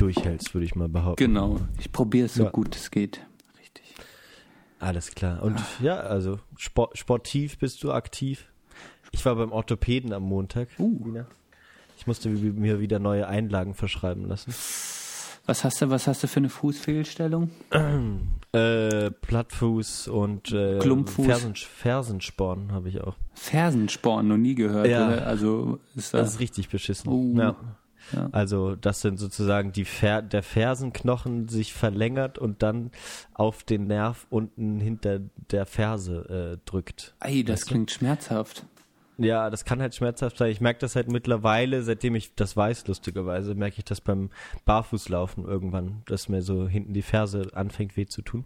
durchhältst, 0.00 0.54
würde 0.54 0.64
ich 0.64 0.74
mal 0.74 0.88
behaupten. 0.88 1.24
Genau, 1.24 1.60
ich 1.78 1.92
probiere 1.92 2.26
es 2.26 2.34
so 2.34 2.44
ja. 2.44 2.50
gut 2.50 2.76
es 2.76 2.90
geht. 2.90 3.24
Richtig. 3.60 3.94
Alles 4.78 5.14
klar. 5.14 5.42
Und 5.42 5.56
Ach. 5.58 5.80
ja, 5.80 5.96
also 5.98 6.38
Sport, 6.56 6.96
sportiv 6.98 7.58
bist 7.58 7.82
du 7.82 7.92
aktiv. 7.92 8.46
Ich 9.12 9.24
war 9.24 9.34
beim 9.36 9.52
Orthopäden 9.52 10.12
am 10.12 10.22
Montag. 10.24 10.68
Uh. 10.78 11.22
Ich 11.96 12.06
musste 12.06 12.28
mir 12.28 12.80
wieder 12.80 12.98
neue 12.98 13.26
Einlagen 13.26 13.74
verschreiben 13.74 14.26
lassen. 14.26 14.54
Was 15.46 15.64
hast 15.64 15.80
du, 15.80 15.88
was 15.88 16.06
hast 16.06 16.22
du 16.22 16.28
für 16.28 16.40
eine 16.40 16.50
Fußfehlstellung? 16.50 17.50
Äh, 18.50 19.10
Plattfuß 19.10 20.08
und 20.08 20.52
äh, 20.52 20.78
Klumpfuß. 20.78 21.26
Fersen, 21.26 21.54
Fersensporn 21.54 22.72
habe 22.72 22.88
ich 22.88 23.02
auch. 23.02 23.14
Fersensporn, 23.34 24.26
noch 24.26 24.38
nie 24.38 24.54
gehört. 24.54 24.86
Ja. 24.86 25.06
Oder? 25.06 25.26
Also 25.26 25.80
ist 25.94 26.14
das, 26.14 26.22
das 26.22 26.32
ist 26.32 26.40
richtig 26.40 26.70
beschissen. 26.70 27.12
Uh. 27.12 27.38
Ja. 27.38 27.56
Ja. 28.12 28.28
Also 28.32 28.76
das 28.76 29.00
sind 29.00 29.18
sozusagen 29.18 29.72
die 29.72 29.84
Fer 29.84 30.22
der 30.22 30.42
Fersenknochen 30.42 31.48
sich 31.48 31.72
verlängert 31.72 32.38
und 32.38 32.62
dann 32.62 32.90
auf 33.34 33.62
den 33.64 33.86
Nerv 33.86 34.26
unten 34.30 34.80
hinter 34.80 35.20
der 35.50 35.66
Ferse 35.66 36.58
äh, 36.58 36.68
drückt. 36.68 37.14
Ey, 37.20 37.44
das 37.44 37.60
weißt 37.60 37.68
klingt 37.68 37.90
du? 37.90 37.94
schmerzhaft. 37.94 38.64
Ja, 39.18 39.50
das 39.50 39.64
kann 39.64 39.80
halt 39.80 39.96
schmerzhaft 39.96 40.38
sein. 40.38 40.50
Ich 40.52 40.60
merke 40.60 40.78
das 40.78 40.94
halt 40.94 41.10
mittlerweile, 41.10 41.82
seitdem 41.82 42.14
ich 42.14 42.36
das 42.36 42.56
weiß, 42.56 42.86
lustigerweise, 42.86 43.56
merke 43.56 43.78
ich 43.78 43.84
das 43.84 44.00
beim 44.00 44.30
Barfußlaufen 44.64 45.44
irgendwann, 45.44 46.02
dass 46.06 46.28
mir 46.28 46.40
so 46.40 46.68
hinten 46.68 46.92
die 46.92 47.02
Ferse 47.02 47.48
anfängt 47.52 47.96
weh 47.96 48.06
zu 48.06 48.22
tun. 48.22 48.44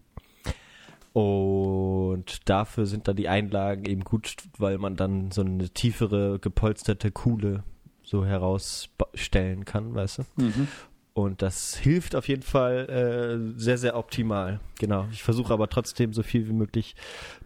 Und 1.12 2.48
dafür 2.48 2.86
sind 2.86 3.06
dann 3.06 3.16
die 3.16 3.28
Einlagen 3.28 3.84
eben 3.84 4.02
gut, 4.02 4.34
weil 4.56 4.78
man 4.78 4.96
dann 4.96 5.30
so 5.30 5.42
eine 5.42 5.68
tiefere, 5.68 6.38
gepolsterte 6.38 7.10
Kuhle 7.10 7.64
so 8.12 8.26
herausstellen 8.26 9.64
kann, 9.64 9.94
weißt 9.94 10.18
du? 10.18 10.22
Mhm. 10.36 10.68
Und 11.14 11.42
das 11.42 11.74
hilft 11.76 12.14
auf 12.14 12.28
jeden 12.28 12.42
Fall 12.42 12.88
äh, 12.88 13.58
sehr, 13.58 13.78
sehr 13.78 13.96
optimal. 13.96 14.60
Genau. 14.78 15.06
Ich 15.12 15.22
versuche 15.22 15.52
aber 15.52 15.68
trotzdem 15.68 16.12
so 16.12 16.22
viel 16.22 16.46
wie 16.46 16.52
möglich 16.52 16.94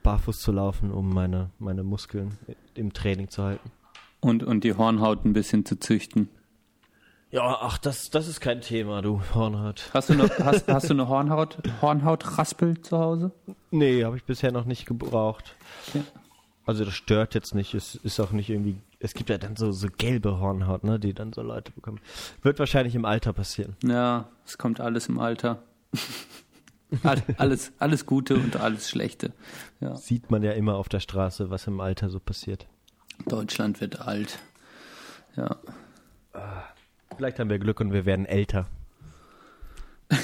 barfuß 0.03 0.41
zu 0.41 0.53
laufen, 0.53 0.93
um 0.93 1.13
meine, 1.13 1.51
meine 1.59 1.83
Muskeln 1.83 2.37
im 2.75 2.93
Training 2.93 3.29
zu 3.29 3.43
halten. 3.43 3.71
Und, 4.21 4.43
und 4.43 4.65
die 4.65 4.75
Hornhaut 4.75 5.25
ein 5.25 5.33
bisschen 5.33 5.65
zu 5.65 5.79
züchten. 5.79 6.29
Ja, 7.31 7.59
ach, 7.61 7.79
das, 7.79 8.11
das 8.11 8.29
ist 8.29 8.41
kein 8.41 8.61
Thema, 8.61 9.03
du 9.03 9.21
Hornhaut. 9.35 9.91
Hast 9.93 10.11
du 10.11 10.15
noch, 10.15 10.31
hast, 10.39 10.69
hast 10.69 10.91
du 10.91 10.95
eine 10.95 11.09
Hornhaut, 11.09 11.59
Hornhautraspel 11.83 12.81
zu 12.83 12.99
Hause? 12.99 13.33
Nee, 13.71 14.05
habe 14.05 14.17
ich 14.17 14.25
bisher 14.25 14.53
noch 14.53 14.65
nicht 14.65 14.87
gebraucht. 14.87 15.57
Okay. 15.89 16.03
Also 16.67 16.85
das 16.85 16.95
stört 16.95 17.35
jetzt 17.35 17.55
nicht, 17.55 17.75
es 17.75 17.95
ist 17.95 18.19
auch 18.19 18.33
nicht 18.33 18.51
irgendwie, 18.51 18.77
es 19.07 19.15
gibt 19.15 19.31
ja 19.31 19.39
dann 19.39 19.57
so, 19.57 19.73
so 19.73 19.89
gelbe 19.97 20.39
Hornhaut, 20.39 20.85
ne, 20.85 20.99
die 20.99 21.15
dann 21.15 21.33
so 21.33 21.41
Leute 21.43 21.73
bekommen. 21.73 22.01
Wird 22.43 22.59
wahrscheinlich 22.59 22.95
im 22.95 23.05
Alter 23.05 23.33
passieren. 23.33 23.77
Ja, 23.83 24.29
es 24.45 24.59
kommt 24.59 24.81
alles 24.81 25.09
im 25.09 25.19
Alter. 25.19 25.63
alles, 27.39 27.73
alles 27.79 28.05
Gute 28.05 28.35
und 28.35 28.57
alles 28.57 28.91
Schlechte. 28.91 29.33
Ja. 29.81 29.97
Sieht 29.97 30.31
man 30.31 30.43
ja 30.43 30.53
immer 30.53 30.75
auf 30.75 30.89
der 30.89 31.01
Straße, 31.01 31.51
was 31.51 31.67
im 31.67 31.81
Alter 31.81 32.11
so 32.11 32.21
passiert. 32.21 32.67
Deutschland 33.27 33.81
wird 33.81 34.01
alt. 34.01 34.39
Ja. 35.37 35.57
Vielleicht 37.17 37.39
haben 37.39 37.49
wir 37.49 37.59
Glück 37.59 37.81
und 37.81 37.93
wir 37.93 38.05
werden 38.05 38.27
älter. 38.27 38.67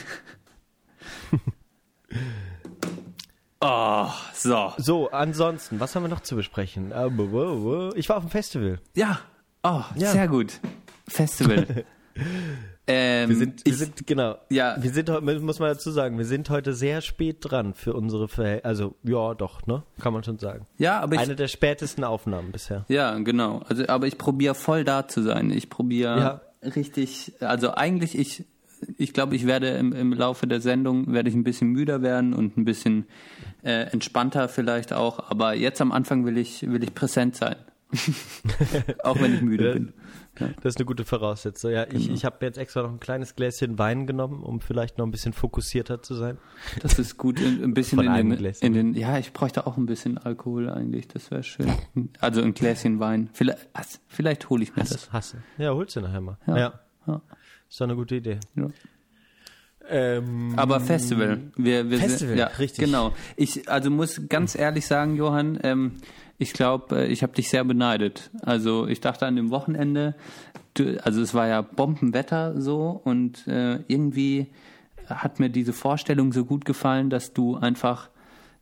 Oh, 3.65 4.09
so. 4.35 4.73
So, 4.77 5.11
ansonsten, 5.11 5.79
was 5.79 5.95
haben 5.95 6.03
wir 6.03 6.09
noch 6.09 6.21
zu 6.21 6.35
besprechen? 6.35 6.91
Äh, 6.91 7.09
ich 7.95 8.09
war 8.09 8.17
auf 8.17 8.25
dem 8.25 8.31
Festival. 8.31 8.81
Ja. 8.95 9.21
Oh, 9.63 9.83
ja. 9.95 10.11
sehr 10.11 10.27
gut. 10.27 10.59
Festival. 11.07 11.85
ähm, 12.89 13.29
wir 13.29 13.37
sind, 13.37 13.65
wir 13.65 13.73
ich, 13.73 13.79
sind, 13.79 14.05
genau. 14.05 14.37
Ja. 14.51 14.77
Wir 14.81 14.91
sind 14.91 15.09
heute, 15.09 15.41
muss 15.41 15.61
man 15.61 15.69
dazu 15.69 15.93
sagen, 15.93 16.19
wir 16.19 16.25
sind 16.25 16.51
heute 16.51 16.75
sehr 16.75 17.03
spät 17.03 17.37
dran 17.41 17.73
für 17.75 17.95
unsere 17.95 18.27
Verhältnisse. 18.27 18.65
Also, 18.65 18.97
ja, 19.05 19.35
doch, 19.35 19.65
ne? 19.69 19.85
Kann 20.01 20.13
man 20.13 20.25
schon 20.25 20.41
sagen. 20.41 20.67
Ja, 20.79 20.99
aber 20.99 21.15
ich, 21.15 21.21
Eine 21.21 21.37
der 21.37 21.47
spätesten 21.47 22.03
Aufnahmen 22.03 22.51
bisher. 22.51 22.85
Ja, 22.89 23.17
genau. 23.19 23.63
Also, 23.69 23.87
aber 23.87 24.09
ich 24.09 24.19
probiere 24.19 24.57
voll 24.57 24.83
da 24.83 25.07
zu 25.07 25.23
sein. 25.23 25.53
Ich 25.53 25.71
probiere 25.71 26.19
ja. 26.19 26.69
richtig, 26.69 27.35
also 27.39 27.75
eigentlich, 27.75 28.19
ich, 28.19 28.45
ich 28.99 29.13
glaube, 29.13 29.37
ich 29.37 29.47
werde 29.47 29.69
im, 29.69 29.93
im 29.93 30.13
Laufe 30.13 30.49
der 30.49 30.61
Sendung 30.61 31.13
werde 31.13 31.29
ich 31.29 31.37
ein 31.37 31.45
bisschen 31.45 31.69
müder 31.69 32.03
werden 32.03 32.35
und 32.35 32.57
ein 32.57 32.65
bisschen 32.65 33.07
äh, 33.63 33.91
entspannter 33.93 34.49
vielleicht 34.49 34.93
auch. 34.93 35.31
Aber 35.31 35.55
jetzt 35.55 35.81
am 35.81 35.93
Anfang 35.93 36.25
will 36.25 36.39
ich 36.39 36.63
will 36.69 36.83
ich 36.83 36.95
präsent 36.95 37.37
sein, 37.37 37.57
auch 39.05 39.21
wenn 39.21 39.35
ich 39.35 39.43
müde 39.43 39.73
bin. 39.73 39.93
Ja. 40.41 40.49
Das 40.63 40.75
ist 40.75 40.79
eine 40.79 40.87
gute 40.87 41.05
Voraussetzung. 41.05 41.73
Ja, 41.73 41.85
genau. 41.85 41.99
ich, 41.99 42.11
ich 42.11 42.25
habe 42.25 42.45
jetzt 42.47 42.57
extra 42.57 42.83
noch 42.83 42.91
ein 42.91 43.01
kleines 43.01 43.37
Gläschen 43.37 43.79
Wein 43.79 44.07
genommen, 44.07 44.43
um 44.43 44.61
vielleicht 44.61 44.97
noch 44.97 45.07
ein 45.07 45.11
bisschen 45.11 45.35
fokussierter 45.35 46.03
zu 46.03 46.15
sein. 46.15 46.39
Das 46.81 46.99
ist 46.99 47.19
gut, 47.19 47.39
ein 47.39 47.75
bisschen 47.75 47.97
Von 47.97 48.07
in, 48.15 48.31
den, 48.31 48.55
in 48.61 48.73
den. 48.73 48.95
Ja, 48.95 49.19
ich 49.19 49.33
bräuchte 49.33 49.67
auch 49.67 49.77
ein 49.77 49.87
bisschen 49.87 50.17
Alkohol 50.17 50.71
eigentlich. 50.71 51.07
Das 51.09 51.31
wäre 51.31 51.43
schön. 51.43 51.71
Also 52.21 52.41
ein 52.41 52.55
Gläschen 52.55 52.99
Wein. 52.99 53.29
Vielleicht, 53.35 53.69
vielleicht 54.09 54.49
hole 54.49 54.63
ich 54.63 54.75
mir 54.75 54.83
hasse, 54.83 54.95
das. 54.95 55.13
Hasse. 55.13 55.43
Ja, 55.59 55.75
holst 55.75 55.97
du 55.97 56.01
nachher 56.01 56.21
mal. 56.23 56.39
Ja. 56.47 56.57
ja. 56.57 56.81
ja. 57.07 57.23
Ist 57.69 57.81
doch 57.81 57.85
eine 57.85 57.97
gute 57.97 58.17
Idee. 58.17 58.39
Ja. 58.55 58.69
Ähm, 59.89 60.55
Aber 60.57 60.81
Festival. 60.81 61.41
Wir, 61.57 61.91
wir 61.91 61.99
Festival, 61.99 62.29
sind, 62.29 62.39
ja, 62.39 62.47
richtig. 62.47 62.85
Genau. 62.85 63.13
Ich 63.37 63.69
also 63.69 63.91
muss 63.91 64.23
ganz 64.29 64.55
ehrlich 64.55 64.87
sagen, 64.87 65.17
Johann, 65.17 65.59
ähm, 65.63 65.93
ich 66.39 66.53
glaube, 66.53 67.03
äh, 67.03 67.07
ich 67.07 67.23
habe 67.23 67.33
dich 67.33 67.49
sehr 67.49 67.65
beneidet. 67.65 68.31
Also 68.43 68.87
ich 68.87 69.01
dachte 69.01 69.27
an 69.27 69.37
dem 69.37 69.51
Wochenende, 69.51 70.15
du, 70.75 71.03
also 71.05 71.21
es 71.23 71.35
war 71.35 71.47
ja 71.47 71.63
Bombenwetter 71.63 72.61
so 72.61 73.01
und 73.05 73.47
äh, 73.47 73.81
irgendwie 73.89 74.49
hat 75.07 75.41
mir 75.41 75.51
diese 75.51 75.73
Vorstellung 75.73 76.33
so 76.33 76.45
gut 76.45 76.65
gefallen, 76.65 77.11
dass 77.11 77.33
du 77.33 77.57
einfach 77.57 78.09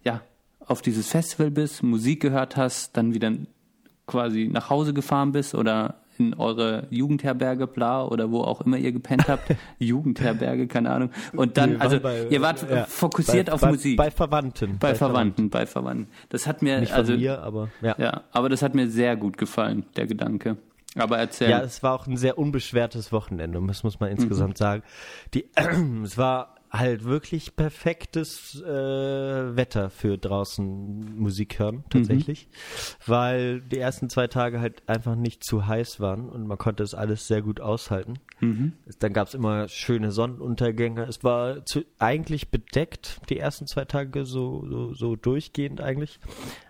ja 0.04 0.22
auf 0.66 0.82
dieses 0.82 1.08
Festival 1.08 1.50
bist, 1.50 1.82
Musik 1.82 2.20
gehört 2.20 2.56
hast, 2.56 2.96
dann 2.96 3.14
wieder 3.14 3.32
quasi 4.06 4.48
nach 4.50 4.70
Hause 4.70 4.94
gefahren 4.94 5.32
bist 5.32 5.54
oder 5.54 6.00
in 6.20 6.34
eure 6.34 6.86
Jugendherberge, 6.90 7.66
bla, 7.66 8.04
oder 8.04 8.30
wo 8.30 8.42
auch 8.42 8.60
immer 8.60 8.76
ihr 8.76 8.92
gepennt 8.92 9.28
habt. 9.28 9.54
Jugendherberge, 9.78 10.66
keine 10.68 10.90
Ahnung. 10.90 11.10
Und 11.32 11.56
dann, 11.56 11.80
also, 11.80 11.98
bei, 11.98 12.26
ihr 12.28 12.40
wart 12.42 12.64
ja, 12.70 12.84
fokussiert 12.84 13.46
bei, 13.46 13.52
auf 13.52 13.60
bei, 13.62 13.70
Musik. 13.70 13.96
Bei 13.96 14.10
Verwandten. 14.10 14.78
Bei, 14.78 14.94
Verwandten, 14.94 15.50
bei 15.50 15.66
Verwandten. 15.66 16.08
Das 16.28 16.46
hat 16.46 16.62
mir, 16.62 16.80
Nicht 16.80 16.92
also. 16.92 17.14
Mir, 17.14 17.42
aber, 17.42 17.70
ja. 17.80 17.94
ja. 17.98 18.22
Aber 18.32 18.48
das 18.48 18.62
hat 18.62 18.74
mir 18.74 18.88
sehr 18.88 19.16
gut 19.16 19.38
gefallen, 19.38 19.84
der 19.96 20.06
Gedanke. 20.06 20.56
Aber 20.96 21.18
erzähl. 21.18 21.50
Ja, 21.50 21.60
es 21.60 21.82
war 21.82 21.94
auch 21.94 22.06
ein 22.06 22.16
sehr 22.16 22.36
unbeschwertes 22.36 23.12
Wochenende, 23.12 23.62
das 23.66 23.82
muss 23.82 24.00
man 24.00 24.10
insgesamt 24.10 24.54
mhm. 24.54 24.56
sagen. 24.56 24.82
Die, 25.34 25.46
es 26.04 26.18
war 26.18 26.56
halt 26.70 27.04
wirklich 27.04 27.56
perfektes 27.56 28.60
äh, 28.62 29.56
Wetter 29.56 29.90
für 29.90 30.16
draußen 30.16 31.18
Musik 31.18 31.58
hören, 31.58 31.84
tatsächlich. 31.90 32.46
Mhm. 32.46 33.10
Weil 33.10 33.60
die 33.60 33.78
ersten 33.78 34.08
zwei 34.08 34.28
Tage 34.28 34.60
halt 34.60 34.88
einfach 34.88 35.16
nicht 35.16 35.42
zu 35.42 35.66
heiß 35.66 35.98
waren 35.98 36.28
und 36.28 36.46
man 36.46 36.58
konnte 36.58 36.84
es 36.84 36.94
alles 36.94 37.26
sehr 37.26 37.42
gut 37.42 37.60
aushalten. 37.60 38.14
Mhm. 38.38 38.74
Dann 39.00 39.12
gab 39.12 39.26
es 39.26 39.34
immer 39.34 39.66
schöne 39.68 40.12
Sonnenuntergänge. 40.12 41.02
Es 41.02 41.24
war 41.24 41.66
zu, 41.66 41.84
eigentlich 41.98 42.50
bedeckt, 42.50 43.20
die 43.30 43.38
ersten 43.38 43.66
zwei 43.66 43.84
Tage 43.84 44.24
so, 44.24 44.64
so, 44.68 44.94
so 44.94 45.16
durchgehend 45.16 45.80
eigentlich. 45.80 46.20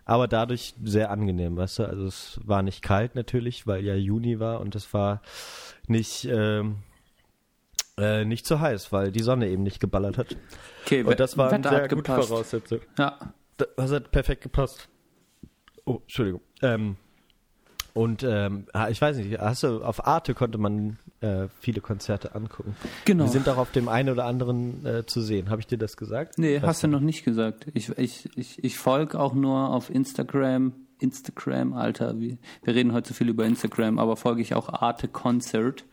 Aber 0.06 0.28
dadurch 0.28 0.74
sehr 0.82 1.10
angenehm, 1.10 1.56
weißt 1.56 1.80
du? 1.80 1.84
Also 1.84 2.06
es 2.06 2.40
war 2.42 2.62
nicht 2.62 2.82
kalt 2.82 3.14
natürlich, 3.14 3.66
weil 3.66 3.84
ja 3.84 3.94
Juni 3.94 4.40
war 4.40 4.60
und 4.60 4.74
es 4.74 4.94
war 4.94 5.20
nicht. 5.86 6.24
Ähm, 6.24 6.76
äh, 7.98 8.24
nicht 8.24 8.46
zu 8.46 8.60
heiß, 8.60 8.92
weil 8.92 9.12
die 9.12 9.22
Sonne 9.22 9.48
eben 9.48 9.62
nicht 9.62 9.80
geballert 9.80 10.18
hat. 10.18 10.36
Okay, 10.84 11.02
und 11.02 11.18
das 11.20 11.36
war 11.36 11.52
eine 11.52 11.68
sehr 11.68 11.88
gute 11.88 12.12
Voraussetzung. 12.12 12.80
Ja. 12.98 13.18
Das 13.76 13.92
hat 13.92 14.10
perfekt 14.10 14.42
gepasst. 14.42 14.88
Oh, 15.84 15.98
Entschuldigung. 16.02 16.40
Ähm, 16.62 16.96
und 17.92 18.22
ähm, 18.22 18.66
ah, 18.72 18.88
ich 18.88 19.00
weiß 19.00 19.16
nicht, 19.16 19.38
hast 19.38 19.62
du 19.64 19.82
auf 19.82 20.06
Arte 20.06 20.34
konnte 20.34 20.58
man 20.58 20.98
äh, 21.20 21.48
viele 21.58 21.80
Konzerte 21.80 22.34
angucken. 22.34 22.76
Genau. 23.04 23.24
Wir 23.24 23.30
sind 23.30 23.48
auch 23.48 23.56
auf 23.56 23.72
dem 23.72 23.88
einen 23.88 24.10
oder 24.10 24.24
anderen 24.24 24.86
äh, 24.86 25.06
zu 25.06 25.20
sehen. 25.20 25.50
Habe 25.50 25.60
ich 25.60 25.66
dir 25.66 25.78
das 25.78 25.96
gesagt? 25.96 26.38
Nee, 26.38 26.60
hast 26.60 26.82
du 26.82 26.88
noch 26.88 27.00
nicht 27.00 27.24
gesagt. 27.24 27.66
Ich, 27.74 27.90
ich, 27.98 28.28
ich, 28.36 28.62
ich 28.64 28.78
folge 28.78 29.18
auch 29.18 29.34
nur 29.34 29.70
auf 29.70 29.90
Instagram 29.90 30.72
Instagram, 31.00 31.72
Alter, 31.72 32.20
wir, 32.20 32.38
wir 32.62 32.74
reden 32.74 32.92
heute 32.92 33.08
so 33.08 33.14
viel 33.14 33.28
über 33.28 33.44
Instagram, 33.44 33.98
aber 33.98 34.16
folge 34.16 34.42
ich 34.42 34.54
auch 34.54 34.68
Arte 34.68 35.08
Concert. 35.08 35.84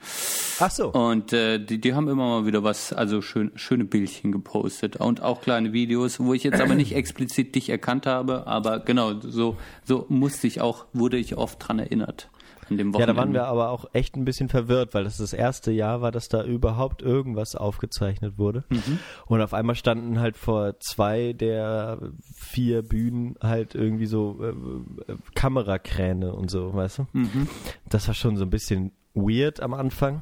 Ach 0.60 0.72
so. 0.72 0.92
Und 0.92 1.34
äh, 1.34 1.60
die, 1.60 1.80
die 1.80 1.94
haben 1.94 2.08
immer 2.08 2.42
mal 2.42 2.46
wieder 2.46 2.64
was, 2.64 2.94
also 2.94 3.22
schön, 3.22 3.52
schöne 3.56 3.86
Bildchen 3.86 4.32
gepostet 4.32 4.98
und 4.98 5.22
auch 5.22 5.42
kleine 5.42 5.74
Videos, 5.74 6.20
wo 6.20 6.34
ich 6.34 6.44
jetzt 6.44 6.62
aber 6.62 6.76
nicht 6.76 6.96
explizit 6.96 7.56
dich 7.56 7.70
erkannt 7.70 8.06
habe, 8.06 8.48
aber 8.48 8.80
genau, 8.80 9.20
so, 9.20 9.58
so 9.84 10.06
musste 10.10 10.48
ich 10.48 10.62
auch, 10.62 10.86
wurde 10.94 11.18
ich 11.18 11.38
oft 11.38 11.58
dran 11.60 11.80
erinnert 11.80 12.30
an 12.70 12.78
dem 12.78 12.94
Wochenende. 12.94 13.00
Ja, 13.00 13.06
da 13.06 13.16
waren 13.16 13.34
wir 13.34 13.46
aber 13.46 13.70
auch 13.70 13.86
echt 13.94 14.16
ein 14.16 14.26
bisschen 14.26 14.50
verwirrt, 14.50 14.94
weil 14.94 15.04
das 15.04 15.18
das 15.18 15.34
erste 15.34 15.72
Jahr 15.72 16.02
war, 16.02 16.12
dass 16.12 16.30
da 16.30 16.44
überhaupt 16.44 17.02
irgendwas 17.02 17.56
aufgezeichnet 17.56 18.38
wurde. 18.38 18.64
Mhm. 18.70 19.00
Und 19.26 19.42
auf 19.42 19.54
einmal 19.54 19.76
standen 19.76 20.20
halt 20.20 20.38
vor 20.38 20.80
zwei 20.80 21.34
der 21.34 22.00
vier 22.36 22.82
Bühnen 22.82 23.36
halt 23.42 23.76
irgendwie 23.76 24.06
so 24.06 24.38
äh, 24.42 25.12
äh, 25.12 25.16
Kamerakräne 25.36 26.34
und 26.34 26.50
so, 26.50 26.74
weißt 26.74 27.00
du? 27.00 27.08
Mhm. 27.14 27.48
Das 27.90 28.08
war 28.08 28.16
schon 28.16 28.38
so 28.38 28.44
ein 28.44 28.50
bisschen 28.50 28.92
weird 29.14 29.62
am 29.62 29.74
Anfang. 29.74 30.22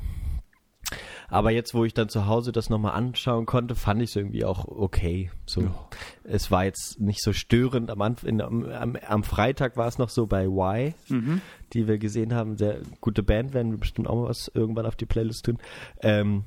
Aber 1.30 1.52
jetzt, 1.52 1.74
wo 1.74 1.86
ich 1.86 1.94
dann 1.94 2.10
zu 2.10 2.28
Hause 2.28 2.52
das 2.52 2.70
nochmal 2.70 2.94
anschauen 2.94 3.46
konnte, 3.46 3.76
fand 3.76 4.02
ich 4.02 4.12
es 4.12 4.16
irgendwie 4.16 4.46
auch 4.46 4.66
okay. 4.66 5.32
So, 5.46 5.62
ja. 5.62 5.90
es 6.24 6.52
war 6.52 6.66
jetzt 6.66 7.00
nicht 7.00 7.22
so 7.22 7.34
störend. 7.34 7.90
Am, 7.90 8.02
Anf 8.02 8.24
in, 8.24 8.42
am, 8.42 8.98
am, 9.08 9.24
Freitag 9.24 9.78
war 9.78 9.88
es 9.88 9.98
noch 9.98 10.10
so 10.10 10.28
bei 10.28 10.46
Y, 10.46 10.94
mhm. 11.10 11.42
die 11.74 11.88
wir 11.88 11.98
gesehen 11.98 12.34
haben. 12.34 12.58
Sehr 12.58 12.80
gute 13.02 13.24
Band, 13.24 13.54
werden 13.54 13.72
wir 13.72 13.80
bestimmt 13.80 14.08
auch 14.08 14.16
mal 14.16 14.30
was 14.30 14.52
irgendwann 14.54 14.86
auf 14.86 14.96
die 14.96 15.06
Playlist 15.06 15.46
tun. 15.46 15.58
Ähm, 16.02 16.44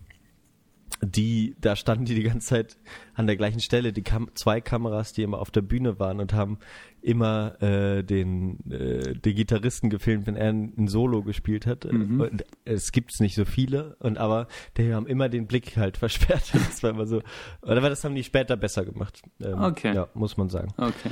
die, 1.00 1.54
da 1.60 1.76
standen 1.76 2.04
die 2.04 2.14
die 2.14 2.22
ganze 2.22 2.48
Zeit 2.48 2.76
an 3.14 3.26
der 3.26 3.36
gleichen 3.36 3.60
Stelle, 3.60 3.92
die 3.92 4.02
Kam 4.02 4.30
zwei 4.34 4.60
Kameras, 4.60 5.12
die 5.12 5.22
immer 5.22 5.38
auf 5.38 5.50
der 5.50 5.62
Bühne 5.62 5.98
waren 5.98 6.20
und 6.20 6.32
haben 6.32 6.58
immer 7.00 7.60
äh, 7.62 8.02
den, 8.02 8.58
äh, 8.70 9.14
den 9.14 9.36
Gitarristen 9.36 9.90
gefilmt, 9.90 10.26
wenn 10.26 10.36
er 10.36 10.50
ein, 10.50 10.88
Solo 10.88 11.22
gespielt 11.22 11.66
hat. 11.66 11.84
Mhm. 11.90 12.20
Und 12.20 12.44
es 12.64 12.92
gibt 12.92 13.18
nicht 13.20 13.34
so 13.34 13.44
viele, 13.44 13.96
und 14.00 14.18
aber 14.18 14.48
die 14.76 14.92
haben 14.92 15.06
immer 15.06 15.28
den 15.28 15.46
Blick 15.46 15.76
halt 15.76 15.96
versperrt. 15.98 16.52
Das 16.52 16.82
war 16.82 16.90
immer 16.90 17.06
so. 17.06 17.22
Oder 17.62 17.80
das 17.80 18.02
haben 18.04 18.14
die 18.14 18.24
später 18.24 18.56
besser 18.56 18.84
gemacht. 18.84 19.22
Ähm, 19.40 19.60
okay. 19.60 19.94
Ja, 19.94 20.08
muss 20.14 20.36
man 20.36 20.48
sagen. 20.48 20.72
Okay. 20.76 21.10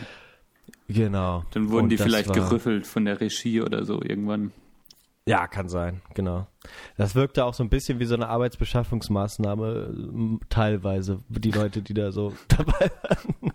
Genau. 0.88 1.44
Dann 1.52 1.70
wurden 1.70 1.84
und 1.84 1.88
die 1.90 1.98
vielleicht 1.98 2.28
war, 2.28 2.36
gerüffelt 2.36 2.86
von 2.86 3.04
der 3.04 3.20
Regie 3.20 3.60
oder 3.60 3.84
so 3.84 4.00
irgendwann. 4.02 4.52
Ja, 5.28 5.48
kann 5.48 5.68
sein, 5.68 6.02
genau. 6.14 6.46
Das 6.96 7.16
wirkte 7.16 7.44
auch 7.44 7.54
so 7.54 7.64
ein 7.64 7.68
bisschen 7.68 7.98
wie 7.98 8.04
so 8.04 8.14
eine 8.14 8.28
Arbeitsbeschaffungsmaßnahme, 8.28 10.38
teilweise, 10.48 11.18
die 11.28 11.50
Leute, 11.50 11.82
die 11.82 11.94
da 11.94 12.12
so 12.12 12.32
dabei 12.48 12.92
waren. 13.02 13.52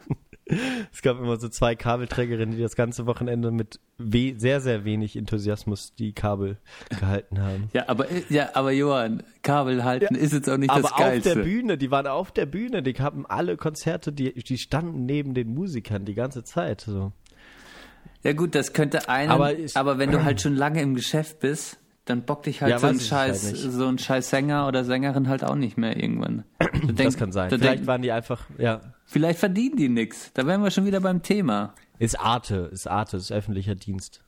Es 0.92 1.02
gab 1.02 1.18
immer 1.18 1.40
so 1.40 1.48
zwei 1.48 1.76
Kabelträgerinnen, 1.76 2.58
die 2.58 2.62
das 2.62 2.76
ganze 2.76 3.06
Wochenende 3.06 3.52
mit 3.52 3.80
sehr, 3.98 4.60
sehr 4.60 4.84
wenig 4.84 5.16
Enthusiasmus 5.16 5.96
die 5.96 6.12
Kabel 6.12 6.58
gehalten 6.90 7.42
haben. 7.42 7.70
Ja, 7.72 7.88
aber, 7.88 8.08
ja, 8.30 8.50
aber 8.54 8.74
Johann, 8.74 9.24
Kabel 9.42 9.86
halten 9.86 10.14
ja, 10.14 10.20
ist 10.20 10.34
jetzt 10.34 10.50
auch 10.50 10.58
nicht 10.58 10.70
das 10.70 10.94
Geilste. 10.94 11.32
Aber 11.32 11.40
auf 11.40 11.46
der 11.46 11.50
Bühne, 11.50 11.78
die 11.78 11.92
waren 11.92 12.08
auf 12.08 12.34
der 12.34 12.48
Bühne, 12.48 12.84
die 12.84 12.96
haben 12.96 13.26
alle 13.26 13.56
Konzerte, 13.56 14.12
die, 14.12 14.34
die 14.34 14.58
standen 14.58 15.06
neben 15.06 15.34
den 15.34 15.54
Musikern 15.54 16.04
die 16.04 16.16
ganze 16.16 16.44
Zeit, 16.44 16.82
so. 16.82 17.14
Ja 18.24 18.34
gut, 18.34 18.56
das 18.56 18.74
könnte 18.74 19.10
einen, 19.10 19.32
aber, 19.32 19.58
ich, 19.58 19.76
aber 19.76 19.98
wenn 19.98 20.12
du 20.12 20.24
halt 20.24 20.42
schon 20.42 20.56
lange 20.56 20.82
im 20.82 20.94
Geschäft 20.96 21.40
bist, 21.40 21.78
dann 22.06 22.24
bockt 22.24 22.46
dich 22.46 22.62
halt 22.62 22.72
ja, 22.72 22.80
so 22.80 22.88
ein 22.88 23.00
Scheiß, 23.00 23.46
halt 23.46 23.58
so 23.58 23.88
ein 23.88 23.98
Scheiß 23.98 24.30
Sänger 24.30 24.68
oder 24.68 24.84
Sängerin 24.84 25.28
halt 25.28 25.44
auch 25.44 25.56
nicht 25.56 25.78
mehr 25.78 25.96
irgendwann. 25.98 26.44
Denk, 26.84 26.98
das 26.98 27.18
kann 27.18 27.32
sein. 27.32 27.50
Vielleicht 27.50 27.80
denk, 27.80 27.88
waren 27.88 28.02
die 28.02 28.12
einfach, 28.12 28.44
ja. 28.58 28.82
Vielleicht 29.06 29.40
verdienen 29.40 29.78
die 29.78 29.90
nix. 29.90 30.32
Da 30.34 30.46
wären 30.46 30.64
wir 30.64 30.72
schon 30.72 30.86
wieder 30.86 31.00
beim 31.00 31.22
Thema. 31.22 31.74
Ist 32.00 32.20
Arte, 32.20 32.70
ist 32.72 32.88
Arte, 32.88 33.18
ist 33.18 33.32
öffentlicher 33.32 33.76
Dienst. 33.76 34.22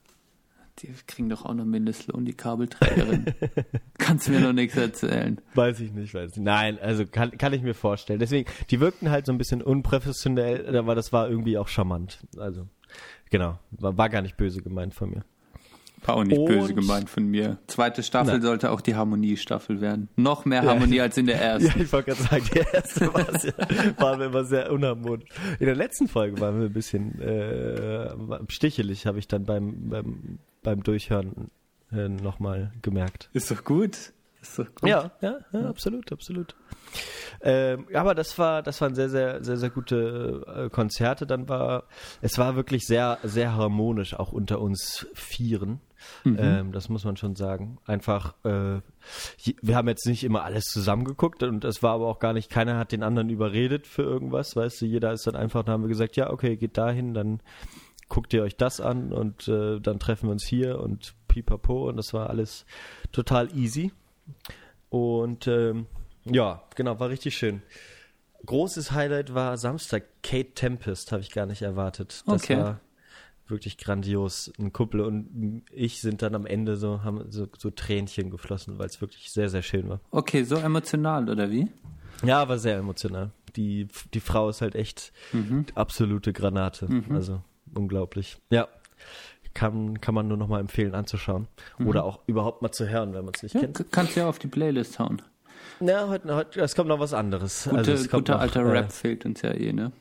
Die 0.80 0.94
kriegen 1.06 1.30
doch 1.30 1.46
auch 1.46 1.54
noch 1.54 1.66
Mindestlohn, 1.66 2.26
die 2.26 2.34
Kabelträgerin. 2.34 3.26
Kannst 4.00 4.28
du 4.28 4.32
mir 4.32 4.40
noch 4.40 4.54
nichts 4.54 4.76
erzählen. 4.76 5.40
Weiß 5.54 5.80
ich 5.80 5.92
nicht, 5.92 6.14
weiß 6.14 6.32
ich 6.32 6.38
nicht. 6.38 6.46
Nein, 6.46 6.80
also 6.80 7.06
kann, 7.06 7.38
kann 7.38 7.54
ich 7.54 7.62
mir 7.62 7.76
vorstellen. 7.76 8.20
Deswegen, 8.20 8.50
die 8.72 8.80
wirkten 8.80 9.12
halt 9.12 9.28
so 9.28 9.32
ein 9.32 9.38
bisschen 9.38 9.62
unprofessionell, 9.62 10.76
aber 10.76 10.96
das 10.96 11.14
war 11.14 11.30
irgendwie 11.30 11.58
auch 11.60 11.68
charmant. 11.68 12.20
Also. 12.38 12.68
Genau, 13.30 13.58
war, 13.72 13.98
war 13.98 14.10
gar 14.10 14.22
nicht 14.22 14.38
böse 14.38 14.62
gemeint 14.62 14.94
von 14.94 15.10
mir. 15.10 15.24
War 16.06 16.18
auch 16.18 16.24
nicht 16.24 16.38
und 16.38 16.46
böse 16.46 16.74
gemeint 16.74 17.10
von 17.10 17.26
mir. 17.26 17.58
Zweite 17.68 18.04
Staffel 18.04 18.34
Nein. 18.34 18.42
sollte 18.42 18.72
auch 18.72 18.82
die 18.82 18.96
Harmoniestaffel 18.96 19.80
werden. 19.80 20.10
Noch 20.18 20.44
mehr 20.44 20.64
Harmonie 20.64 20.98
ja. 20.98 21.04
als 21.04 21.18
in 21.18 21.28
der 21.28 21.42
ersten. 21.42 21.64
Ja, 21.78 21.84
ich 21.84 21.94
wollte 21.94 22.12
gerade 22.12 22.24
sagen, 22.24 22.46
die 22.54 22.60
erste 22.60 23.14
war 23.14 23.40
sehr, 23.40 23.54
waren 23.98 24.20
wir 24.20 24.26
immer 24.28 24.44
sehr 24.44 24.72
unharmonisch. 24.72 25.30
In 25.60 25.66
der 25.66 25.76
letzten 25.76 26.08
Folge 26.08 26.40
waren 26.42 26.60
wir 26.60 26.68
ein 26.68 26.74
bisschen 26.74 27.22
äh, 27.22 28.14
stichelig, 28.50 29.06
habe 29.06 29.20
ich 29.20 29.28
dann 29.28 29.46
beim, 29.46 29.90
beim, 29.90 30.40
beim 30.62 30.84
Durchhören 30.84 31.50
äh, 31.92 32.10
nochmal 32.10 32.74
gemerkt. 32.82 33.30
Ist 33.34 33.50
doch 33.50 33.64
gut. 33.64 34.14
Gut. 34.56 34.90
Ja, 34.90 35.12
ja, 35.22 35.40
ja, 35.52 35.70
absolut, 35.70 36.12
absolut. 36.12 36.56
Ähm, 37.42 37.88
aber 37.94 38.16
das 38.16 38.38
war, 38.38 38.64
das 38.64 38.80
waren 38.82 38.96
sehr, 38.96 39.10
sehr, 39.10 39.44
sehr, 39.44 39.58
sehr 39.58 39.70
gute 39.70 40.46
äh, 40.48 40.70
Konzerte. 40.70 41.26
Dann 41.26 41.50
war, 41.50 41.84
es 42.22 42.38
war 42.38 42.56
wirklich 42.56 42.86
sehr, 42.86 43.20
sehr 43.24 43.54
harmonisch 43.56 44.14
auch 44.14 44.32
unter 44.32 44.62
uns 44.62 45.08
Vieren. 45.14 45.82
Mhm. 46.24 46.38
Ähm, 46.40 46.72
das 46.72 46.90
muss 46.90 47.06
man 47.06 47.18
schon 47.18 47.36
sagen. 47.36 47.80
Einfach, 47.86 48.36
äh, 48.44 48.82
wir 49.62 49.76
haben 49.76 49.88
jetzt 49.88 50.06
nicht 50.06 50.24
immer 50.24 50.44
alles 50.44 50.66
zusammengeguckt 50.66 51.44
und 51.44 51.64
es 51.66 51.84
war 51.84 51.94
aber 51.94 52.08
auch 52.08 52.20
gar 52.20 52.34
nicht, 52.34 52.50
keiner 52.50 52.78
hat 52.78 52.92
den 52.92 53.04
anderen 53.04 53.30
überredet 53.30 53.88
für 53.88 54.04
irgendwas, 54.04 54.56
weißt 54.56 54.82
du, 54.82 54.86
jeder 54.86 55.14
ist 55.14 55.28
dann 55.28 55.36
einfach, 55.36 55.64
dann 55.64 55.74
haben 55.74 55.84
wir 55.84 55.90
gesagt, 55.90 56.16
ja, 56.16 56.30
okay, 56.30 56.58
geht 56.58 56.78
dahin, 56.78 57.14
dann 57.14 57.42
guckt 58.10 58.34
ihr 58.34 58.44
euch 58.44 58.56
das 58.56 58.80
an 58.80 59.12
und 59.12 59.48
äh, 59.48 59.80
dann 59.80 60.00
treffen 60.00 60.28
wir 60.28 60.34
uns 60.34 60.46
hier 60.46 60.80
und 60.80 61.16
pipapo 61.28 61.90
und 61.90 61.98
das 61.98 62.14
war 62.14 62.30
alles 62.30 62.66
total 63.12 63.56
easy. 63.58 63.92
Und 64.90 65.48
ähm, 65.48 65.88
ja, 66.26 66.64
genau, 66.76 67.00
war 67.00 67.10
richtig 67.10 67.38
schön. 67.38 67.62
Großes 68.46 68.92
Highlight 68.92 69.34
war 69.34 69.58
Samstag. 69.58 70.04
Kate 70.22 70.54
Tempest 70.54 71.12
habe 71.12 71.22
ich 71.22 71.32
gar 71.32 71.46
nicht 71.46 71.62
erwartet. 71.62 72.24
Das 72.26 72.44
okay. 72.44 72.58
war 72.58 72.80
wirklich 73.48 73.78
grandios. 73.78 74.52
Ein 74.58 74.74
Kuppel 74.74 75.02
und 75.02 75.64
ich 75.72 76.02
sind 76.02 76.22
dann 76.22 76.36
am 76.36 76.46
Ende 76.46 76.76
so, 76.76 77.04
haben 77.04 77.32
so, 77.32 77.48
so 77.58 77.70
Tränchen 77.70 78.30
geflossen, 78.30 78.80
weil 78.80 78.88
es 78.88 79.02
wirklich 79.02 79.32
sehr, 79.32 79.50
sehr 79.50 79.62
schön 79.62 79.90
war. 79.90 80.00
Okay, 80.12 80.44
so 80.44 80.56
emotional, 80.56 81.30
oder 81.30 81.50
wie? 81.50 81.70
Ja, 82.24 82.48
war 82.48 82.58
sehr 82.58 82.78
emotional. 82.78 83.32
Die, 83.56 83.88
die 84.14 84.20
Frau 84.20 84.50
ist 84.50 84.62
halt 84.62 84.76
echt 84.76 85.12
mhm. 85.32 85.66
absolute 85.76 86.34
Granate. 86.34 86.92
Mhm. 86.92 87.16
Also 87.16 87.42
unglaublich. 87.74 88.38
Ja. 88.50 88.68
Kann, 89.54 90.02
kann 90.02 90.16
man 90.16 90.28
nur 90.28 90.38
noch 90.38 90.48
mal 90.48 90.60
empfehlen 90.60 90.96
anzuschauen. 90.96 91.48
Mhm. 91.78 91.88
Oder 91.88 92.06
auch 92.06 92.20
überhaupt 92.28 92.62
mal 92.62 92.72
zu 92.72 92.90
hören, 92.90 93.14
wenn 93.14 93.26
man 93.26 93.34
es 93.36 93.44
nicht 93.44 93.56
ja, 93.56 93.62
kennt. 93.62 93.86
Kannst 93.92 94.16
ja 94.16 94.28
auf 94.28 94.40
die 94.40 94.48
Playlist 94.48 95.00
hauen. 95.00 95.22
Ja, 95.80 96.08
heute, 96.08 96.36
heute, 96.36 96.62
es 96.62 96.76
kommt 96.76 96.90
noch 96.90 97.00
was 97.00 97.14
anderes. 97.14 97.68
Gute, 97.70 97.92
also 97.92 98.08
guter 98.10 98.34
noch, 98.34 98.42
alter 98.42 98.66
Rap 98.66 98.88
äh, 98.88 98.90
fehlt 98.90 99.26
uns 99.26 99.42
ja 99.42 99.52
eh, 99.52 99.74
ne? 99.74 99.92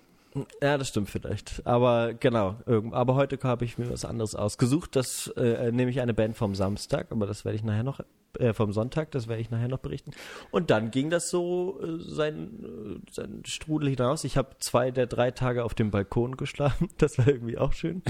Ja, 0.62 0.78
das 0.78 0.88
stimmt 0.88 1.10
vielleicht. 1.10 1.66
Aber 1.66 2.14
genau, 2.14 2.56
aber 2.92 3.14
heute 3.14 3.38
habe 3.42 3.64
ich 3.64 3.76
mir 3.76 3.90
was 3.90 4.04
anderes 4.04 4.34
ausgesucht. 4.34 4.96
Das 4.96 5.28
äh, 5.36 5.70
nehme 5.72 5.90
ich 5.90 6.00
eine 6.00 6.14
Band 6.14 6.36
vom 6.36 6.54
Samstag, 6.54 7.08
aber 7.10 7.26
das 7.26 7.44
werde 7.44 7.56
ich 7.56 7.64
nachher 7.64 7.82
noch, 7.82 8.00
äh, 8.38 8.54
vom 8.54 8.72
Sonntag, 8.72 9.10
das 9.10 9.28
werde 9.28 9.42
ich 9.42 9.50
nachher 9.50 9.68
noch 9.68 9.78
berichten. 9.78 10.12
Und 10.50 10.70
dann 10.70 10.90
ging 10.90 11.10
das 11.10 11.28
so 11.28 11.80
äh, 11.82 11.98
sein, 11.98 12.64
äh, 12.64 13.12
sein 13.12 13.42
Strudel 13.44 13.90
hinaus. 13.90 14.24
Ich 14.24 14.38
habe 14.38 14.56
zwei 14.58 14.90
der 14.90 15.06
drei 15.06 15.32
Tage 15.32 15.64
auf 15.64 15.74
dem 15.74 15.90
Balkon 15.90 16.36
geschlafen. 16.36 16.88
Das 16.98 17.18
war 17.18 17.26
irgendwie 17.26 17.58
auch 17.58 17.72
schön. 17.72 18.02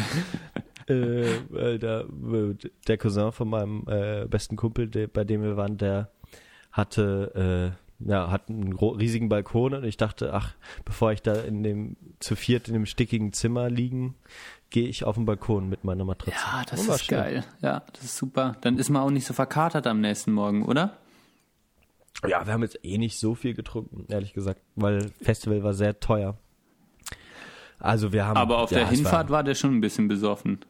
Äh, 0.87 1.79
der, 1.79 2.05
der 2.89 2.99
Cousin 2.99 3.33
von 3.33 3.49
meinem 3.49 3.85
äh, 3.89 4.27
besten 4.27 4.57
Kumpel, 4.57 4.89
der, 4.89 5.07
bei 5.07 5.25
dem 5.25 5.43
wir 5.43 5.57
waren, 5.57 5.77
der 5.77 6.11
hatte 6.71 7.75
äh, 7.77 7.83
ja, 8.07 8.31
hat 8.31 8.49
einen 8.49 8.73
riesigen 8.73 9.29
Balkon 9.29 9.75
und 9.75 9.85
ich 9.85 9.97
dachte, 9.97 10.33
ach, 10.35 10.55
bevor 10.85 11.13
ich 11.13 11.23
da 11.23 11.35
in 11.35 11.63
dem 11.63 11.97
zu 12.21 12.37
viert 12.37 12.69
in 12.69 12.75
dem 12.75 12.87
stickigen 12.87 13.33
Zimmer 13.33 13.71
liegen, 13.71 14.15
gehe 14.71 14.89
ich 14.89 15.05
auf 15.05 15.17
den 15.17 15.25
Balkon 15.25 15.69
mit 15.69 15.85
meiner 15.85 16.05
Matratze. 16.05 16.37
Ja, 16.37 16.65
das 16.69 16.87
ist 16.87 17.05
schön. 17.05 17.19
geil. 17.19 17.45
Ja, 17.61 17.83
das 17.93 18.05
ist 18.05 18.17
super. 18.17 18.57
Dann 18.63 18.79
ist 18.79 18.91
man 18.91 19.03
auch 19.03 19.11
nicht 19.11 19.27
so 19.27 19.35
verkatert 19.35 19.87
am 19.87 20.01
nächsten 20.01 20.33
Morgen, 20.33 20.65
oder? 20.65 20.97
Ja, 22.27 22.47
wir 22.47 22.53
haben 22.53 22.63
jetzt 22.63 22.79
eh 22.85 22.99
nicht 22.99 23.19
so 23.19 23.35
viel 23.35 23.55
getrunken, 23.55 24.07
ehrlich 24.09 24.33
gesagt, 24.33 24.61
weil 24.77 25.11
Festival 25.21 25.63
war 25.63 25.75
sehr 25.75 25.99
teuer. 25.99 26.37
Also 27.79 28.13
wir 28.13 28.27
haben. 28.27 28.37
Aber 28.37 28.59
auf 28.59 28.71
ja, 28.71 28.79
der 28.79 28.89
Hinfahrt 28.89 29.29
war, 29.29 29.39
war 29.39 29.45
der 29.45 29.55
schon 29.55 29.75
ein 29.75 29.81
bisschen 29.81 30.07
besoffen. 30.07 30.61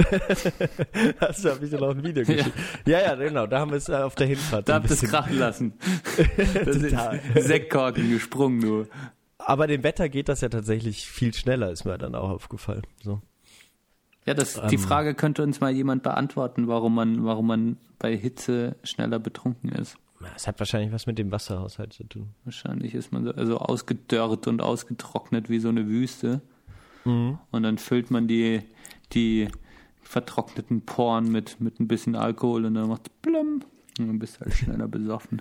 das 1.20 1.44
habe 1.44 1.64
ich 1.64 1.70
dir 1.70 1.78
noch 1.78 1.90
ein 1.90 2.02
Video 2.02 2.24
geschickt. 2.24 2.52
Ja. 2.86 3.00
ja, 3.00 3.06
ja, 3.06 3.14
genau, 3.14 3.46
da 3.46 3.60
haben 3.60 3.70
wir 3.70 3.78
es 3.78 3.88
äh, 3.88 3.94
auf 3.94 4.14
der 4.14 4.26
Hinfahrt. 4.26 4.68
Da 4.68 4.74
habt 4.74 4.86
ihr 4.86 4.92
es 4.92 5.02
krachen 5.02 5.38
lassen. 5.38 5.74
Das 6.64 6.76
ist 6.76 6.96
Sektkorken 7.46 8.10
gesprungen, 8.10 8.60
du. 8.60 8.86
Aber 9.38 9.66
dem 9.66 9.82
Wetter 9.82 10.08
geht 10.08 10.28
das 10.28 10.40
ja 10.42 10.48
tatsächlich 10.48 11.06
viel 11.06 11.34
schneller, 11.34 11.70
ist 11.70 11.84
mir 11.84 11.96
dann 11.98 12.14
auch 12.14 12.30
aufgefallen. 12.30 12.82
So. 13.02 13.20
Ja, 14.26 14.34
das, 14.34 14.56
ähm, 14.56 14.68
die 14.68 14.78
Frage 14.78 15.14
könnte 15.14 15.42
uns 15.42 15.60
mal 15.60 15.72
jemand 15.72 16.02
beantworten, 16.02 16.68
warum 16.68 16.94
man, 16.94 17.24
warum 17.24 17.46
man 17.46 17.76
bei 17.98 18.16
Hitze 18.16 18.76
schneller 18.82 19.18
betrunken 19.18 19.70
ist. 19.70 19.96
Es 20.36 20.46
hat 20.46 20.58
wahrscheinlich 20.58 20.92
was 20.92 21.06
mit 21.06 21.18
dem 21.18 21.32
Wasserhaushalt 21.32 21.92
zu 21.94 22.04
tun. 22.04 22.34
Wahrscheinlich 22.44 22.94
ist 22.94 23.12
man 23.12 23.24
so 23.24 23.32
also 23.32 23.58
ausgedörrt 23.58 24.46
und 24.46 24.60
ausgetrocknet 24.60 25.48
wie 25.48 25.60
so 25.60 25.70
eine 25.70 25.86
Wüste. 25.86 26.42
Mhm. 27.04 27.38
Und 27.50 27.62
dann 27.62 27.78
füllt 27.78 28.10
man 28.10 28.28
die, 28.28 28.60
die 29.12 29.48
vertrockneten 30.10 30.82
Poren 30.82 31.30
mit, 31.30 31.60
mit 31.60 31.78
ein 31.78 31.86
bisschen 31.86 32.16
Alkohol 32.16 32.64
und 32.64 32.74
dann 32.74 32.88
macht 32.88 33.02
es 33.06 33.12
plum 33.22 33.62
und 33.96 34.08
dann 34.08 34.18
bist 34.18 34.36
du 34.36 34.40
halt 34.40 34.54
schneller 34.54 34.88
besoffen. 34.88 35.40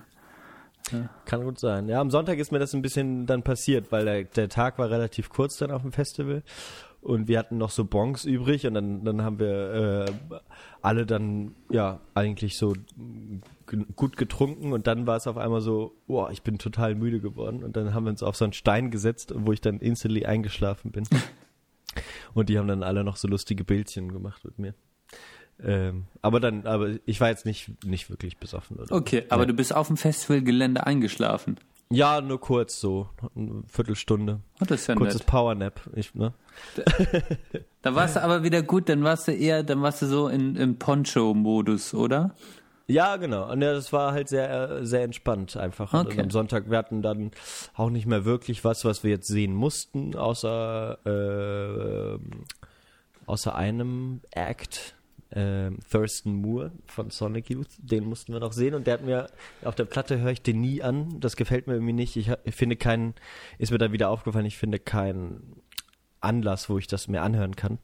Ja. 0.92 1.10
Kann 1.26 1.44
gut 1.44 1.58
sein. 1.58 1.90
Ja, 1.90 2.00
am 2.00 2.12
Sonntag 2.12 2.38
ist 2.38 2.52
mir 2.52 2.60
das 2.60 2.76
ein 2.76 2.84
bisschen 2.84 3.26
dann 3.26 3.42
passiert, 3.42 3.92
weil 3.92 4.06
der, 4.06 4.24
der 4.26 4.48
Tag 4.48 4.78
war 4.78 4.92
relativ 4.92 5.30
kurz 5.30 5.58
dann 5.58 5.72
auf 5.72 5.82
dem 5.82 5.92
Festival 5.92 6.44
und 7.02 7.28
wir 7.28 7.40
hatten 7.40 7.58
noch 7.58 7.72
so 7.72 7.84
Bonks 7.84 8.26
übrig 8.26 8.68
und 8.68 8.76
dann, 8.76 9.04
dann 9.04 9.24
haben 9.24 9.40
wir 9.40 10.06
äh, 10.08 10.36
alle 10.84 11.08
dann 11.08 11.56
ja 11.72 12.00
eigentlich 12.14 12.56
so 12.56 12.74
gut 13.96 14.18
getrunken 14.18 14.72
und 14.72 14.86
dann 14.86 15.08
war 15.08 15.18
es 15.18 15.26
auf 15.26 15.38
einmal 15.38 15.62
so, 15.62 15.96
boah, 16.06 16.30
ich 16.30 16.44
bin 16.44 16.60
total 16.60 16.94
müde 16.94 17.20
geworden 17.20 17.64
und 17.64 17.76
dann 17.76 17.96
haben 17.96 18.04
wir 18.04 18.12
uns 18.12 18.22
auf 18.22 18.36
so 18.36 18.46
einen 18.46 18.54
Stein 18.54 18.92
gesetzt, 18.92 19.34
wo 19.36 19.52
ich 19.52 19.62
dann 19.62 19.80
instantly 19.80 20.28
eingeschlafen 20.28 20.92
bin. 20.92 21.06
und 22.34 22.50
die 22.50 22.58
haben 22.58 22.68
dann 22.68 22.84
alle 22.84 23.04
noch 23.04 23.16
so 23.16 23.28
lustige 23.28 23.64
Bildchen 23.64 24.12
gemacht 24.12 24.44
mit 24.46 24.60
mir. 24.60 24.74
Ähm, 25.62 26.06
aber 26.22 26.40
dann, 26.40 26.66
aber 26.66 26.96
ich 27.06 27.20
war 27.20 27.30
jetzt 27.30 27.46
nicht, 27.46 27.84
nicht 27.86 28.10
wirklich 28.10 28.38
besoffen. 28.38 28.78
Oder 28.78 28.96
okay, 28.96 29.26
aber 29.30 29.44
ja. 29.44 29.48
du 29.48 29.54
bist 29.54 29.76
auf 29.76 29.88
dem 29.88 29.98
Festivalgelände 29.98 30.86
eingeschlafen. 30.86 31.60
Ja, 31.92 32.22
nur 32.22 32.40
kurz 32.40 32.80
so, 32.80 33.10
eine 33.36 33.64
Viertelstunde. 33.68 34.42
Oh, 34.62 34.66
das 34.66 34.82
ist 34.82 34.88
ja 34.88 34.96
Kurzes 34.96 35.22
nett. 35.22 35.28
Powernap, 35.28 35.82
ich, 35.96 36.14
ne? 36.14 36.34
Da, 36.76 36.84
da 37.82 37.96
warst 37.96 38.16
du 38.16 38.24
aber 38.24 38.44
wieder 38.44 38.62
gut, 38.62 38.90
dann 38.90 39.04
warst 39.04 39.28
du 39.28 39.32
eher, 39.32 39.64
dann 39.64 39.82
warst 39.82 40.04
du 40.04 40.06
so 40.06 40.28
in, 40.28 40.56
im 40.56 40.78
Poncho-Modus, 40.78 41.96
oder? 41.96 42.36
Ja, 42.90 43.18
genau. 43.18 43.52
Und 43.52 43.62
ja, 43.62 43.74
das 43.74 43.94
war 43.94 44.14
halt 44.14 44.30
sehr, 44.30 44.84
sehr 44.84 45.04
entspannt 45.04 45.56
einfach. 45.56 45.94
Okay. 45.94 46.14
Und 46.14 46.20
am 46.20 46.32
Sonntag, 46.32 46.72
wir 46.72 46.78
hatten 46.78 47.04
dann 47.04 47.30
auch 47.76 47.92
nicht 47.92 48.08
mehr 48.08 48.26
wirklich 48.26 48.64
was, 48.64 48.84
was 48.84 49.04
wir 49.04 49.12
jetzt 49.12 49.28
sehen 49.28 49.54
mussten, 49.54 50.16
außer, 50.16 50.98
äh, 51.06 52.20
außer 53.28 53.56
einem 53.56 54.22
Act 54.32 54.96
äh, 55.30 55.70
Thurston 55.92 56.42
Moore 56.42 56.72
von 56.88 57.12
Sonic 57.12 57.52
Youth. 57.52 57.68
Den 57.78 58.06
mussten 58.06 58.34
wir 58.34 58.40
noch 58.40 58.54
sehen 58.54 58.74
und 58.74 58.88
der 58.88 58.96
hat 58.96 59.04
mir 59.04 59.30
auf 59.64 59.76
der 59.76 59.86
Platte 59.86 60.20
höre 60.20 60.32
ich 60.32 60.42
den 60.42 60.60
nie 60.60 60.82
an. 60.82 61.20
Das 61.20 61.36
gefällt 61.36 61.68
mir 61.68 61.74
irgendwie 61.74 61.94
nicht. 61.94 62.16
Ich, 62.16 62.32
ich 62.44 62.56
finde 62.56 62.76
keinen, 62.76 63.14
ist 63.60 63.72
mir 63.72 63.78
da 63.78 63.92
wieder 63.92 64.10
aufgefallen, 64.10 64.48
ich 64.48 64.58
finde 64.58 64.80
keinen 64.80 65.62
Anlass, 66.22 66.70
wo 66.72 66.80
ich 66.80 66.88
das 66.88 67.08
mir 67.08 67.22
anhören 67.22 67.56
kann. 67.56 67.78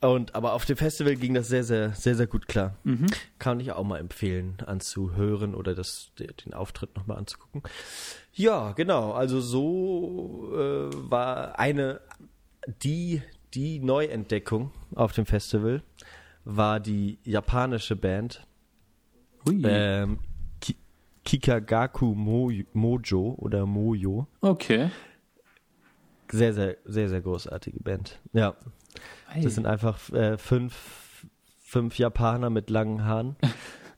Und 0.00 0.34
aber 0.36 0.52
auf 0.52 0.64
dem 0.64 0.76
Festival 0.76 1.16
ging 1.16 1.34
das 1.34 1.48
sehr, 1.48 1.64
sehr, 1.64 1.92
sehr, 1.92 2.14
sehr 2.14 2.26
gut 2.28 2.46
klar. 2.46 2.76
Mhm. 2.84 3.06
Kann 3.38 3.58
ich 3.58 3.72
auch 3.72 3.84
mal 3.84 3.98
empfehlen, 3.98 4.56
anzuhören 4.64 5.54
oder 5.54 5.74
das, 5.74 6.12
den 6.18 6.54
Auftritt 6.54 6.94
nochmal 6.96 7.18
anzugucken. 7.18 7.62
Ja, 8.32 8.72
genau. 8.72 9.12
Also 9.12 9.40
so 9.40 10.52
äh, 10.54 10.90
war 11.10 11.58
eine 11.58 12.00
die 12.82 13.22
die 13.54 13.80
Neuentdeckung 13.80 14.72
auf 14.94 15.12
dem 15.12 15.26
Festival 15.26 15.82
war 16.44 16.80
die 16.80 17.18
japanische 17.24 17.96
Band 17.96 18.46
ähm, 19.46 20.18
Ki 20.60 20.76
Kikagaku 21.24 22.14
Mo 22.14 22.50
Mojo 22.72 23.34
oder 23.38 23.66
Mojo. 23.66 24.26
Okay. 24.40 24.90
Sehr, 26.30 26.52
sehr, 26.52 26.76
sehr, 26.84 27.08
sehr 27.08 27.20
großartige 27.20 27.80
Band. 27.80 28.18
Ja. 28.32 28.54
Hey. 29.28 29.42
Das 29.42 29.54
sind 29.54 29.66
einfach 29.66 30.10
äh, 30.12 30.38
fünf, 30.38 31.26
fünf 31.60 31.98
Japaner 31.98 32.50
mit 32.50 32.70
langen 32.70 33.04
Haaren. 33.04 33.36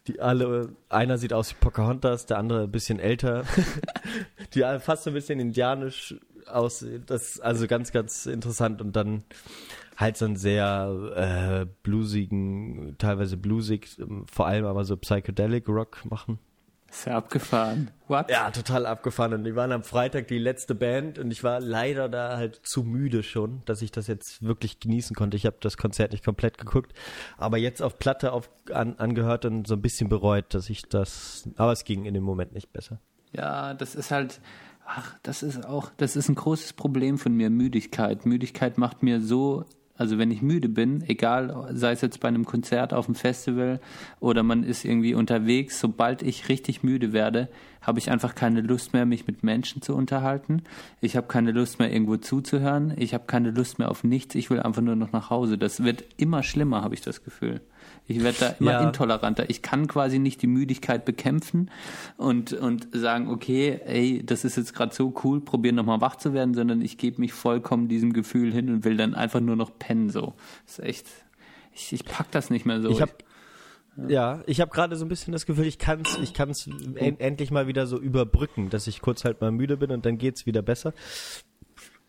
Die 0.07 0.19
alle, 0.19 0.71
einer 0.89 1.19
sieht 1.19 1.33
aus 1.33 1.51
wie 1.53 1.57
Pocahontas, 1.61 2.25
der 2.27 2.39
andere 2.39 2.63
ein 2.65 2.73
bisschen 2.73 2.99
älter. 2.99 3.45
die 4.55 4.63
fast 4.81 5.05
so 5.05 5.11
ein 5.11 5.15
bisschen 5.15 5.39
indianisch 5.39 6.17
aussehen. 6.47 7.05
Das 7.07 7.33
ist 7.33 7.41
also 7.41 7.67
ganz, 7.67 7.93
ganz 7.93 8.25
interessant. 8.25 8.81
Und 8.81 8.97
dann 8.97 9.25
halt 9.97 10.17
so 10.17 10.25
einen 10.25 10.37
sehr 10.37 11.67
äh, 11.67 11.67
bluesigen, 11.83 12.97
teilweise 12.99 13.37
bluesig, 13.37 13.99
ähm, 14.01 14.25
vor 14.27 14.47
allem 14.47 14.65
aber 14.65 14.85
so 14.85 14.97
Psychedelic 14.97 15.69
Rock 15.69 16.05
machen. 16.09 16.39
Ist 16.91 17.07
ja 17.07 17.17
abgefahren. 17.17 17.91
What? 18.09 18.31
Ja, 18.31 18.51
total 18.51 18.85
abgefahren. 18.85 19.33
Und 19.35 19.45
die 19.45 19.55
waren 19.55 19.71
am 19.71 19.85
Freitag 19.85 20.27
die 20.27 20.39
letzte 20.39 20.75
Band 20.75 21.21
und 21.21 21.31
ich 21.31 21.45
war 21.45 21.61
leider 21.61 22.09
da 22.09 22.37
halt 22.37 22.61
zu 22.65 22.83
müde 22.83 23.23
schon, 23.23 23.63
dass 23.65 23.81
ich 23.81 23.93
das 23.93 24.09
jetzt 24.09 24.43
wirklich 24.43 24.81
genießen 24.81 25.15
konnte. 25.15 25.37
Ich 25.37 25.47
habe 25.47 25.57
das 25.61 25.77
Konzert 25.77 26.11
nicht 26.11 26.25
komplett 26.25 26.59
geguckt, 26.59 26.93
aber 27.39 27.59
jetzt 27.59 27.81
auf 27.81 27.99
Platte 27.99 28.33
auf, 28.33 28.51
an, 28.73 28.97
angehört 28.99 29.45
und 29.45 29.69
so 29.69 29.75
ein 29.75 29.83
bisschen 29.83 30.09
bereut, 30.09 30.53
dass 30.53 30.69
ich 30.69 30.83
das, 30.83 31.49
aber 31.57 31.71
es 31.71 31.85
ging 31.85 32.05
in 32.07 32.15
dem 32.15 32.25
Moment 32.25 32.53
nicht 32.53 32.73
besser. 32.73 33.01
Ja, 33.33 33.75
das 33.75 33.95
ist 33.95 34.11
halt, 34.11 34.41
ach, 34.85 35.15
das 35.23 35.45
ist 35.45 35.65
auch, 35.65 35.93
das 35.97 36.17
ist 36.17 36.29
ein 36.29 36.35
großes 36.35 36.73
Problem 36.73 37.19
von 37.19 37.33
mir, 37.35 37.51
Müdigkeit. 37.51 38.27
Müdigkeit 38.27 38.79
macht 38.79 39.05
mir 39.05 39.21
so 39.21 39.65
also 40.01 40.17
wenn 40.17 40.31
ich 40.31 40.41
müde 40.41 40.71
bin, 40.71 41.05
egal, 41.07 41.69
sei 41.75 41.93
es 41.93 42.01
jetzt 42.01 42.21
bei 42.21 42.29
einem 42.29 42.47
Konzert 42.47 42.95
auf 42.95 43.05
dem 43.05 43.15
Festival 43.15 43.81
oder 44.19 44.43
man 44.43 44.65
ist 44.65 44.87
irgendwie 44.87 45.13
unterwegs, 45.13 45.79
sobald 45.79 46.23
ich 46.23 46.49
richtig 46.49 46.83
müde 46.83 47.13
werde, 47.13 47.49
habe 47.83 47.99
ich 47.99 48.11
einfach 48.11 48.35
keine 48.35 48.63
Lust 48.63 48.95
mehr, 48.95 49.05
mich 49.05 49.27
mit 49.27 49.43
Menschen 49.43 49.83
zu 49.83 49.95
unterhalten. 49.95 50.63
Ich 51.03 51.17
habe 51.17 51.27
keine 51.27 51.53
Lust 51.53 51.79
mehr, 51.79 51.93
irgendwo 51.93 52.17
zuzuhören. 52.17 52.95
Ich 52.97 53.13
habe 53.13 53.25
keine 53.27 53.51
Lust 53.51 53.79
mehr 53.79 53.91
auf 53.91 54.03
nichts. 54.03 54.35
Ich 54.37 54.49
will 54.49 54.61
einfach 54.61 54.81
nur 54.81 54.97
noch 54.97 55.13
nach 55.13 55.29
Hause. 55.29 55.59
Das 55.59 55.85
wird 55.85 56.03
immer 56.17 56.43
schlimmer, 56.43 56.81
habe 56.81 56.95
ich 56.95 57.03
das 57.03 57.23
Gefühl. 57.23 57.61
Ich 58.11 58.25
werde 58.25 58.39
da 58.41 58.49
immer 58.59 58.73
ja. 58.73 58.87
intoleranter. 58.89 59.49
Ich 59.49 59.63
kann 59.63 59.87
quasi 59.87 60.19
nicht 60.19 60.43
die 60.43 60.49
Müdigkeit 60.49 61.05
bekämpfen 61.05 61.71
und, 62.17 62.53
und 62.53 62.89
sagen, 62.93 63.29
okay, 63.29 63.81
ey, 63.85 64.27
das 64.27 64.45
ist 64.45 64.57
jetzt 64.57 64.75
gerade 64.75 64.93
so 64.93 65.15
cool, 65.23 65.41
probieren 65.41 65.77
nochmal 65.77 66.01
wach 66.01 66.17
zu 66.17 66.33
werden, 66.35 66.55
sondern 66.55 66.83
ich 66.83 66.99
gebe 66.99 67.21
mich 67.21 67.33
vollkommen 67.33 67.87
diesem 67.87 68.13
Gefühl 68.13 68.53
hin 68.53 68.69
und 68.69 68.85
will 68.85 68.97
dann 68.97 69.15
einfach 69.15 69.39
nur 69.39 69.55
noch 69.55 69.79
pennen. 69.79 70.11
So. 70.11 70.35
Das 70.67 70.81
ist 70.81 70.85
echt, 70.85 71.07
ich, 71.73 71.93
ich 71.93 72.05
pack 72.05 72.33
das 72.33 72.51
nicht 72.51 72.67
mehr 72.67 72.81
so. 72.81 72.91
Ich 72.91 73.01
habe 73.01 73.13
ja, 74.09 74.43
ich 74.47 74.61
habe 74.61 74.71
gerade 74.71 74.97
so 74.97 75.05
ein 75.05 75.09
bisschen 75.09 75.33
das 75.33 75.47
Gefühl, 75.47 75.67
ich 75.67 75.79
kann 75.79 76.03
es 76.03 76.17
ich 76.19 76.33
kann's 76.33 76.67
en 76.67 77.21
endlich 77.21 77.51
mal 77.51 77.67
wieder 77.67 77.87
so 77.87 77.99
überbrücken, 77.99 78.71
dass 78.71 78.87
ich 78.87 79.03
kurz 79.03 79.25
halt 79.25 79.41
mal 79.41 79.51
müde 79.51 79.77
bin 79.77 79.91
und 79.91 80.07
dann 80.07 80.17
geht's 80.17 80.47
wieder 80.47 80.63
besser. 80.63 80.95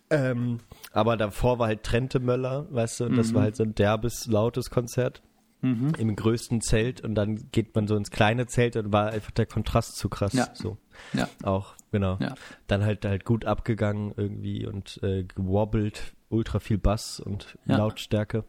Ähm, 0.10 0.60
aber 0.92 1.18
davor 1.18 1.60
war 1.60 1.68
halt 1.68 1.84
Trente 1.84 2.20
Möller, 2.20 2.68
weißt 2.70 3.00
du, 3.00 3.06
und 3.06 3.18
das 3.18 3.32
mhm. 3.32 3.36
war 3.36 3.42
halt 3.44 3.56
so 3.56 3.64
ein 3.64 3.76
derbes, 3.76 4.28
lautes 4.28 4.70
Konzert 4.70 5.22
mhm. 5.62 5.93
im 5.97 6.15
größten 6.15 6.62
Zelt 6.62 7.02
und 7.02 7.15
dann 7.15 7.52
geht 7.52 7.74
man 7.76 7.88
so 7.88 7.95
ins 7.95 8.12
kleine 8.12 8.47
Zelt 8.47 8.76
und 8.76 8.91
war 8.91 9.12
einfach 9.12 9.32
der 9.32 9.45
Kontrast 9.45 9.97
zu 9.97 10.10
krass. 10.10 10.34
Ja. 10.34 10.50
So. 10.54 10.78
Ja. 11.13 11.30
Auch, 11.43 11.76
genau. 11.91 12.17
Ja. 12.19 12.36
Dann 12.67 12.84
halt 12.84 13.06
halt 13.06 13.26
gut 13.26 13.45
abgegangen 13.45 14.13
irgendwie 14.15 14.65
und 14.65 15.00
äh, 15.04 15.24
gewobbelt, 15.24 16.13
ultra 16.30 16.60
viel 16.60 16.78
Bass 16.78 17.19
und 17.19 17.58
ja. 17.65 17.78
Lautstärke. 17.78 18.43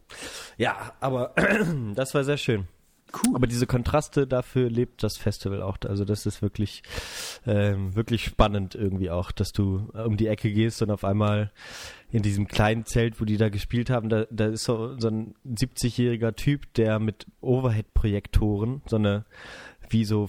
Ja, 0.57 0.93
aber 0.99 1.33
das 1.95 2.13
war 2.13 2.23
sehr 2.23 2.37
schön. 2.37 2.67
Cool. 3.13 3.35
Aber 3.35 3.45
diese 3.45 3.67
Kontraste, 3.67 4.25
dafür 4.25 4.69
lebt 4.69 5.03
das 5.03 5.17
Festival 5.17 5.61
auch. 5.61 5.77
Also 5.85 6.03
das 6.03 6.25
ist 6.25 6.41
wirklich, 6.41 6.81
ähm, 7.45 7.95
wirklich 7.95 8.23
spannend 8.23 8.73
irgendwie 8.73 9.11
auch, 9.11 9.31
dass 9.31 9.51
du 9.51 9.89
um 9.93 10.17
die 10.17 10.27
Ecke 10.27 10.51
gehst 10.51 10.81
und 10.81 10.89
auf 10.89 11.03
einmal 11.03 11.51
in 12.11 12.23
diesem 12.23 12.47
kleinen 12.47 12.85
Zelt, 12.85 13.21
wo 13.21 13.25
die 13.25 13.37
da 13.37 13.49
gespielt 13.49 13.89
haben, 13.89 14.09
da, 14.09 14.25
da 14.31 14.47
ist 14.47 14.63
so, 14.63 14.99
so 14.99 15.09
ein 15.09 15.35
70-jähriger 15.47 16.35
Typ, 16.35 16.73
der 16.73 16.99
mit 16.99 17.27
Overhead-Projektoren 17.41 18.81
so 18.87 18.95
eine 18.95 19.25
wie 19.89 20.05
so 20.05 20.27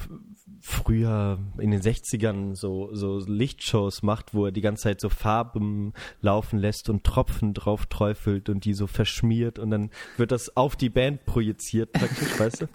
früher 0.66 1.38
in 1.58 1.70
den 1.70 1.82
60ern 1.82 2.56
so, 2.56 2.88
so 2.94 3.18
Lichtshows 3.18 4.02
macht, 4.02 4.32
wo 4.32 4.46
er 4.46 4.50
die 4.50 4.62
ganze 4.62 4.84
Zeit 4.84 4.98
so 4.98 5.10
Farben 5.10 5.92
laufen 6.22 6.58
lässt 6.58 6.88
und 6.88 7.04
Tropfen 7.04 7.52
drauf 7.52 7.84
träufelt 7.84 8.48
und 8.48 8.64
die 8.64 8.72
so 8.72 8.86
verschmiert 8.86 9.58
und 9.58 9.70
dann 9.70 9.90
wird 10.16 10.32
das 10.32 10.56
auf 10.56 10.74
die 10.74 10.88
Band 10.88 11.26
projiziert 11.26 11.92
praktisch, 11.92 12.38
weißt 12.40 12.62
du? 12.62 12.66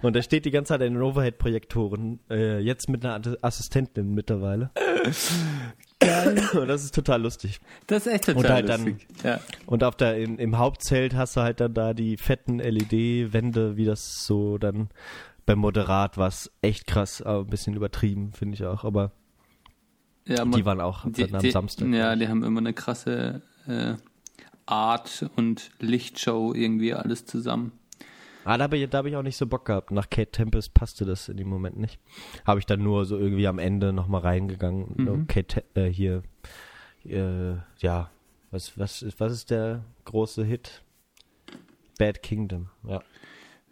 Und 0.00 0.16
er 0.16 0.22
steht 0.22 0.46
die 0.46 0.50
ganze 0.50 0.70
Zeit 0.70 0.80
in 0.80 0.94
den 0.94 1.02
Overhead-Projektoren, 1.02 2.20
äh, 2.30 2.58
jetzt 2.58 2.88
mit 2.88 3.04
einer 3.04 3.20
Assistentin 3.42 4.14
mittlerweile. 4.14 4.70
Geil. 5.98 6.42
Und 6.54 6.68
das 6.68 6.84
ist 6.84 6.94
total 6.94 7.20
lustig. 7.20 7.60
Das 7.86 8.06
ist 8.06 8.12
echt 8.14 8.24
total 8.24 8.44
und 8.44 8.50
halt 8.50 8.68
lustig. 8.68 9.06
Dann, 9.22 9.32
ja. 9.32 9.40
Und 9.66 9.84
auf 9.84 9.94
der, 9.94 10.16
im, 10.16 10.38
im 10.38 10.56
Hauptzelt 10.56 11.14
hast 11.14 11.36
du 11.36 11.42
halt 11.42 11.60
dann 11.60 11.74
da 11.74 11.92
die 11.92 12.16
fetten 12.16 12.60
LED-Wände, 12.60 13.76
wie 13.76 13.84
das 13.84 14.24
so 14.24 14.56
dann 14.56 14.88
beim 15.46 15.60
Moderat 15.60 16.18
war 16.18 16.28
es 16.28 16.50
echt 16.60 16.86
krass, 16.86 17.22
aber 17.22 17.40
ein 17.40 17.46
bisschen 17.46 17.74
übertrieben, 17.74 18.32
finde 18.32 18.54
ich 18.54 18.64
auch. 18.64 18.84
Aber 18.84 19.12
ja, 20.26 20.44
die 20.44 20.64
waren 20.64 20.80
auch 20.80 21.04
die, 21.08 21.32
am 21.32 21.40
die, 21.40 21.50
Samstag. 21.52 21.88
Ja, 21.88 22.16
die 22.16 22.28
haben 22.28 22.42
immer 22.42 22.60
eine 22.60 22.74
krasse 22.74 23.42
äh, 23.66 23.94
Art 24.66 25.30
und 25.36 25.70
Lichtshow 25.78 26.52
irgendwie 26.52 26.92
alles 26.92 27.24
zusammen. 27.24 27.72
Ah, 28.44 28.58
da 28.58 28.64
habe 28.64 28.76
ich, 28.76 28.92
hab 28.92 29.06
ich 29.06 29.16
auch 29.16 29.22
nicht 29.22 29.36
so 29.36 29.46
Bock 29.46 29.64
gehabt. 29.64 29.90
Nach 29.90 30.08
Kate 30.08 30.30
Tempest 30.30 30.74
passte 30.74 31.04
das 31.04 31.28
in 31.28 31.36
dem 31.36 31.48
Moment 31.48 31.78
nicht. 31.78 31.98
Habe 32.44 32.60
ich 32.60 32.66
dann 32.66 32.82
nur 32.82 33.04
so 33.04 33.18
irgendwie 33.18 33.46
am 33.48 33.58
Ende 33.58 33.92
nochmal 33.92 34.20
reingegangen. 34.20 34.92
Mhm. 34.96 35.26
Kate, 35.26 35.64
äh, 35.74 35.86
hier, 35.86 36.22
äh, 37.04 37.54
ja, 37.78 38.10
was, 38.50 38.78
was, 38.78 39.02
ist, 39.02 39.18
was 39.18 39.32
ist 39.32 39.50
der 39.50 39.84
große 40.04 40.44
Hit? 40.44 40.82
Bad 41.98 42.22
Kingdom, 42.22 42.68
ja. 42.86 43.00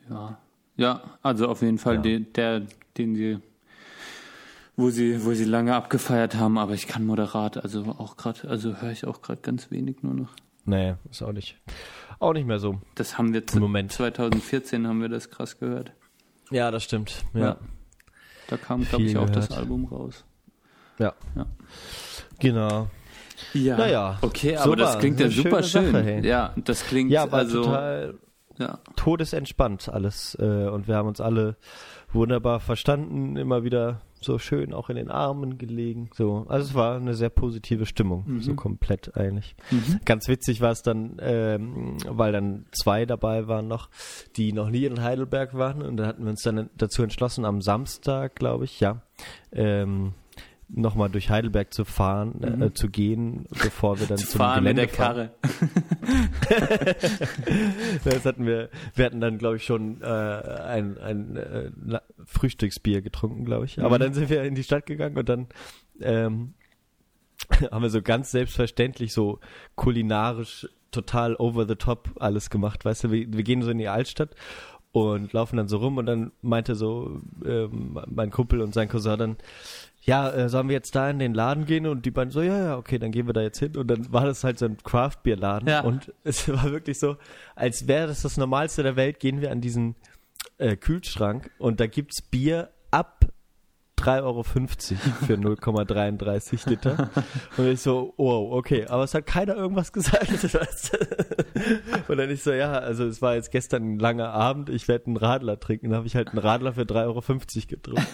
Ja, 0.09 0.39
ja, 0.77 1.03
also 1.23 1.49
auf 1.49 1.63
jeden 1.63 1.79
Fall 1.79 1.97
ja. 1.97 2.03
den, 2.03 2.33
der, 2.33 2.63
den 2.97 3.15
sie, 3.15 3.39
wo 4.77 4.91
sie, 4.91 5.25
wo 5.25 5.33
sie 5.33 5.45
lange 5.45 5.75
abgefeiert 5.75 6.35
haben, 6.35 6.59
aber 6.59 6.75
ich 6.75 6.87
kann 6.87 7.07
moderat, 7.07 7.59
also 7.59 7.85
auch 7.99 8.17
gerade, 8.17 8.49
also 8.49 8.81
höre 8.81 8.91
ich 8.91 9.07
auch 9.07 9.23
gerade 9.23 9.41
ganz 9.41 9.71
wenig 9.71 10.03
nur 10.03 10.15
noch. 10.15 10.31
Nee, 10.65 10.95
ist 11.11 11.23
auch 11.23 11.33
nicht, 11.33 11.59
auch 12.19 12.33
nicht 12.33 12.47
mehr 12.47 12.59
so. 12.59 12.81
Das 12.95 13.19
haben 13.19 13.33
wir 13.33 13.43
im 13.53 13.61
Moment. 13.61 13.93
2014 13.93 14.87
haben 14.87 15.01
wir 15.01 15.09
das 15.09 15.31
krass 15.31 15.59
gehört. 15.59 15.93
Ja, 16.51 16.71
das 16.71 16.85
stimmt. 16.85 17.25
Ja. 17.35 17.41
ja. 17.41 17.57
Da 18.49 18.57
kam, 18.57 18.85
glaube 18.85 19.05
ich, 19.05 19.17
auch 19.17 19.27
gehört. 19.27 19.37
das 19.37 19.51
Album 19.53 19.87
raus. 19.87 20.25
Ja. 20.99 21.15
ja. 21.35 21.47
Genau. 22.39 22.89
Ja. 23.53 23.77
Naja. 23.77 24.19
Okay, 24.23 24.57
aber 24.57 24.65
super. 24.65 24.77
das 24.77 24.99
klingt 24.99 25.21
ja 25.21 25.29
super 25.29 25.63
schön. 25.63 25.93
Sache, 25.93 26.05
hey. 26.05 26.27
Ja, 26.27 26.55
das 26.57 26.85
klingt 26.85 27.11
ja, 27.11 27.27
also 27.29 27.65
total 27.65 28.15
ja. 28.59 28.79
todesentspannt 28.97 29.89
alles. 29.89 30.37
Äh, 30.41 30.69
und 30.69 30.89
wir 30.89 30.97
haben 30.97 31.09
uns 31.09 31.21
alle 31.21 31.57
wunderbar 32.13 32.61
verstanden, 32.61 33.37
immer 33.37 33.65
wieder 33.65 34.01
so 34.21 34.39
schön 34.39 34.73
auch 34.73 34.89
in 34.89 34.97
den 34.97 35.11
Armen 35.11 35.59
gelegen. 35.59 36.09
So, 36.15 36.47
also 36.49 36.69
es 36.69 36.75
war 36.75 36.97
eine 36.97 37.15
sehr 37.15 37.29
positive 37.29 37.87
Stimmung, 37.87 38.25
mhm. 38.27 38.41
so 38.41 38.55
komplett 38.55 39.17
eigentlich. 39.17 39.55
Mhm. 39.71 40.01
Ganz 40.05 40.29
witzig 40.29 40.61
war 40.61 40.73
es 40.73 40.83
dann, 40.83 41.17
ähm, 41.21 41.99
weil 42.09 42.33
dann 42.33 42.67
zwei 42.73 43.05
dabei 43.05 43.47
waren 43.47 43.69
noch, 43.69 43.91
die 44.37 44.53
noch 44.53 44.71
nie 44.71 44.87
in 44.87 45.03
Heidelberg 45.03 45.55
waren 45.55 45.83
und 45.83 45.99
da 45.99 46.07
hatten 46.07 46.25
wir 46.25 46.31
uns 46.31 46.43
dann 46.43 46.71
dazu 46.77 47.03
entschlossen, 47.03 47.45
am 47.45 47.61
Samstag, 47.61 48.35
glaube 48.35 48.65
ich, 48.65 48.81
ja, 48.81 49.03
ähm, 49.53 50.15
nochmal 50.69 51.11
durch 51.11 51.31
Heidelberg 51.31 51.73
zu 51.73 51.85
fahren, 51.85 52.43
äh, 52.43 52.51
mhm. 52.51 52.63
äh, 52.63 52.75
zu 52.75 52.89
gehen, 52.89 53.47
bevor 53.51 54.01
wir 54.01 54.07
dann 54.07 54.19
zu 54.19 54.27
zum 54.27 54.39
fahren 54.39 54.65
Gelände 54.65 54.83
mit 54.83 54.91
der 54.91 54.97
Karre. 54.97 55.31
das 58.05 58.25
hatten 58.25 58.47
wir, 58.47 58.71
wir 58.95 59.05
hatten 59.05 59.21
dann, 59.21 59.39
glaube 59.39 59.57
ich, 59.57 59.65
schon 59.65 60.01
äh, 60.03 60.07
ein, 60.07 60.99
ein 60.99 61.37
äh, 61.37 61.71
Frühstücksbier 62.25 63.03
getrunken, 63.03 63.45
glaube 63.45 63.67
ich. 63.67 63.81
Aber 63.81 63.97
mhm. 63.97 64.01
dann 64.01 64.15
sind 64.15 64.31
wir 64.31 64.43
in 64.45 64.55
die 64.55 64.65
Stadt 64.65 64.87
gegangen 64.87 65.17
und 65.17 65.29
dann 65.29 65.47
ähm, 66.01 66.55
haben 67.71 67.83
wir 67.83 67.91
so 67.91 68.03
ganz 68.03 68.31
selbstverständlich 68.31 69.13
so 69.13 69.41
kulinarisch 69.75 70.69
total 70.91 71.35
over 71.37 71.67
the 71.67 71.75
top 71.75 72.11
alles 72.21 72.51
gemacht, 72.51 72.85
weißt 72.85 73.05
du, 73.05 73.11
wir, 73.11 73.33
wir 73.33 73.43
gehen 73.43 73.63
so 73.63 73.71
in 73.71 73.79
die 73.79 73.89
Altstadt 73.89 74.31
und 74.93 75.33
laufen 75.33 75.57
dann 75.57 75.67
so 75.67 75.79
rum 75.79 75.99
und 75.99 76.07
dann 76.07 76.31
meinte 76.41 76.77
so 76.77 77.21
ähm, 77.45 77.99
mein 78.07 78.31
Kumpel 78.31 78.61
und 78.61 78.73
sein 78.73 78.89
Cousin 78.89 79.19
dann, 79.19 79.37
ja, 80.05 80.31
äh, 80.31 80.49
sollen 80.49 80.69
wir 80.69 80.75
jetzt 80.75 80.95
da 80.95 81.09
in 81.09 81.19
den 81.19 81.35
Laden 81.35 81.65
gehen? 81.65 81.87
Und 81.87 82.05
die 82.05 82.11
beiden 82.11 82.31
so, 82.31 82.43
ja, 82.43 82.59
ja, 82.59 82.77
okay, 82.77 82.99
dann 82.99 83.11
gehen 83.11 83.27
wir 83.27 83.33
da 83.33 83.41
jetzt 83.41 83.59
hin. 83.59 83.77
Und 83.77 83.89
dann 83.89 84.13
war 84.13 84.25
das 84.25 84.45
halt 84.45 84.59
so 84.59 84.67
ein 84.67 84.77
Craft-Bier-Laden. 84.77 85.69
Ja. 85.69 85.81
Und 85.81 86.13
es 86.25 86.49
war 86.49 86.65
wirklich 86.71 86.99
so, 86.99 87.17
als 87.55 87.89
wäre 87.89 88.09
das 88.09 88.23
das 88.23 88.37
Normalste 88.37 88.83
der 88.83 88.97
Welt, 88.97 89.19
gehen 89.19 89.41
wir 89.41 89.51
an 89.51 89.61
diesen 89.61 89.97
äh, 90.59 90.77
Kühlschrank 90.77 91.51
und 91.59 91.81
da 91.81 91.87
gibt's 91.87 92.23
Bier 92.23 92.71
ab 92.91 93.27
3,50 94.05 94.23
Euro 94.23 94.43
für 94.43 95.35
0,33 95.35 96.69
Liter. 96.69 97.11
Und 97.57 97.67
ich 97.67 97.81
so, 97.81 98.13
wow, 98.17 98.53
okay, 98.53 98.87
aber 98.87 99.05
es 99.05 99.15
hat 99.15 99.27
keiner 99.27 99.57
irgendwas 99.57 99.93
gesagt. 99.93 100.29
und 102.09 102.17
dann 102.17 102.31
ich 102.31 102.43
so, 102.43 102.53
ja, 102.53 102.73
also 102.73 103.05
es 103.05 103.23
war 103.23 103.35
jetzt 103.35 103.51
gestern 103.51 103.95
ein 103.95 103.99
langer 103.99 104.31
Abend, 104.31 104.69
ich 104.69 104.89
werde 104.89 105.07
einen 105.07 105.17
Radler 105.17 105.59
trinken. 105.59 105.91
Dann 105.91 105.99
habe 105.99 106.07
ich 106.07 106.17
halt 106.17 106.29
einen 106.29 106.39
Radler 106.39 106.73
für 106.75 106.83
3,50 106.83 107.05
Euro 107.05 107.23
getrunken. 107.69 108.07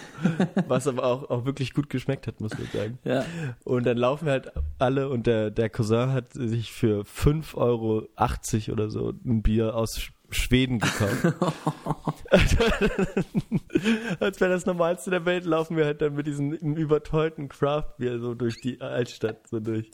Was 0.68 0.86
aber 0.86 1.04
auch, 1.04 1.30
auch 1.30 1.44
wirklich 1.44 1.74
gut 1.74 1.90
geschmeckt 1.90 2.26
hat, 2.26 2.40
muss 2.40 2.52
ich 2.52 2.70
sagen. 2.70 2.98
Ja. 3.04 3.24
Und 3.64 3.86
dann 3.86 3.96
laufen 3.96 4.26
wir 4.26 4.32
halt 4.32 4.52
alle 4.78 5.08
und 5.08 5.26
der, 5.26 5.50
der 5.50 5.70
Cousin 5.70 6.12
hat 6.12 6.32
sich 6.32 6.72
für 6.72 7.02
5,80 7.02 7.56
Euro 7.56 8.72
oder 8.72 8.90
so 8.90 9.12
ein 9.24 9.42
Bier 9.42 9.74
aus 9.74 10.10
Schweden 10.30 10.78
gekauft. 10.78 11.24
Als 14.20 14.40
wäre 14.40 14.50
das 14.50 14.66
Normalste 14.66 15.10
der 15.10 15.24
Welt, 15.24 15.44
laufen 15.44 15.76
wir 15.76 15.84
halt 15.84 16.00
dann 16.02 16.14
mit 16.14 16.26
diesem 16.26 16.52
überteuerten 16.52 17.48
Craft 17.48 17.96
Beer 17.98 18.18
so 18.18 18.34
durch 18.34 18.60
die 18.60 18.80
Altstadt 18.80 19.46
so 19.48 19.60
durch. 19.60 19.90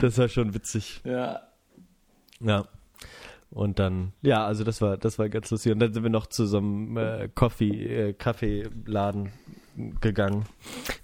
Das 0.00 0.18
war 0.18 0.28
schon 0.28 0.54
witzig. 0.54 1.00
Ja. 1.04 1.40
Ja. 2.40 2.64
Und 3.50 3.78
dann, 3.80 4.12
ja, 4.22 4.46
also 4.46 4.62
das 4.62 4.80
war, 4.80 4.96
das 4.96 5.18
war 5.18 5.28
ganz 5.28 5.50
lustig. 5.50 5.72
Und 5.72 5.80
dann 5.80 5.92
sind 5.92 6.02
wir 6.02 6.10
noch 6.10 6.26
zu 6.26 6.46
so 6.46 6.58
einem 6.58 6.96
äh, 6.96 7.28
Coffee, 7.34 8.10
äh, 8.10 8.12
Kaffeeladen 8.12 9.32
gegangen, 10.00 10.44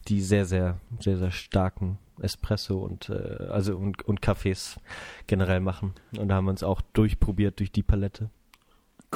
die 0.08 0.20
sehr, 0.20 0.44
sehr, 0.44 0.78
sehr, 1.00 1.16
sehr 1.16 1.32
starken 1.32 1.98
Espresso 2.20 2.78
und 2.78 3.10
äh, 3.10 3.46
also 3.48 3.76
und, 3.76 4.02
und 4.02 4.22
Kaffees 4.22 4.78
generell 5.26 5.60
machen. 5.60 5.94
Und 6.16 6.28
da 6.28 6.36
haben 6.36 6.46
wir 6.46 6.50
uns 6.50 6.62
auch 6.62 6.80
durchprobiert 6.92 7.58
durch 7.58 7.72
die 7.72 7.82
Palette. 7.82 8.30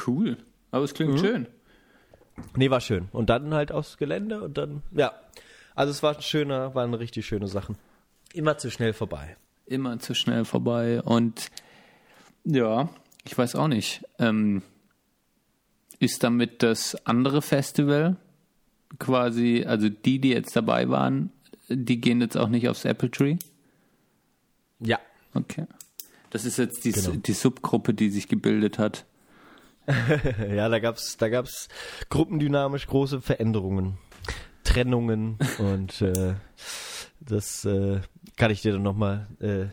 Cool. 0.05 0.37
Aber 0.71 0.83
es 0.83 0.93
klingt 0.93 1.13
mhm. 1.13 1.17
schön. 1.17 1.47
Nee, 2.55 2.69
war 2.69 2.81
schön. 2.81 3.09
Und 3.11 3.29
dann 3.29 3.53
halt 3.53 3.71
aufs 3.71 3.97
Gelände 3.97 4.41
und 4.41 4.57
dann, 4.57 4.81
ja. 4.91 5.13
Also 5.75 5.91
es 5.91 6.03
war 6.03 6.15
ein 6.15 6.21
schöner, 6.21 6.75
waren 6.75 6.93
richtig 6.93 7.25
schöne 7.25 7.47
Sachen. 7.47 7.77
Immer 8.33 8.57
zu 8.57 8.71
schnell 8.71 8.93
vorbei. 8.93 9.35
Immer 9.65 9.99
zu 9.99 10.15
schnell 10.15 10.45
vorbei. 10.45 11.01
Und 11.01 11.49
ja, 12.43 12.89
ich 13.25 13.37
weiß 13.37 13.55
auch 13.55 13.67
nicht. 13.67 14.03
Ähm, 14.19 14.63
ist 15.99 16.23
damit 16.23 16.63
das 16.63 16.95
andere 17.05 17.41
Festival 17.41 18.17
quasi, 18.99 19.63
also 19.65 19.89
die, 19.89 20.19
die 20.19 20.29
jetzt 20.29 20.55
dabei 20.55 20.89
waren, 20.89 21.31
die 21.69 22.01
gehen 22.01 22.21
jetzt 22.21 22.37
auch 22.37 22.49
nicht 22.49 22.67
aufs 22.67 22.85
Apple 22.85 23.11
Tree? 23.11 23.37
Ja. 24.79 24.99
Okay. 25.33 25.67
Das 26.31 26.45
ist 26.45 26.57
jetzt 26.57 26.83
die, 26.85 26.91
genau. 26.91 27.11
die 27.11 27.33
Subgruppe, 27.33 27.93
die 27.93 28.09
sich 28.09 28.27
gebildet 28.27 28.79
hat. 28.79 29.05
ja, 30.55 30.69
da 30.69 30.79
gab's, 30.79 31.17
da 31.17 31.29
gab's 31.29 31.67
gruppendynamisch 32.09 32.87
große 32.87 33.21
Veränderungen, 33.21 33.97
Trennungen 34.63 35.37
und 35.57 36.01
äh, 36.01 36.35
das 37.19 37.65
äh, 37.65 38.01
kann 38.37 38.51
ich 38.51 38.61
dir 38.61 38.73
dann 38.73 38.83
nochmal 38.83 39.27
äh, 39.39 39.65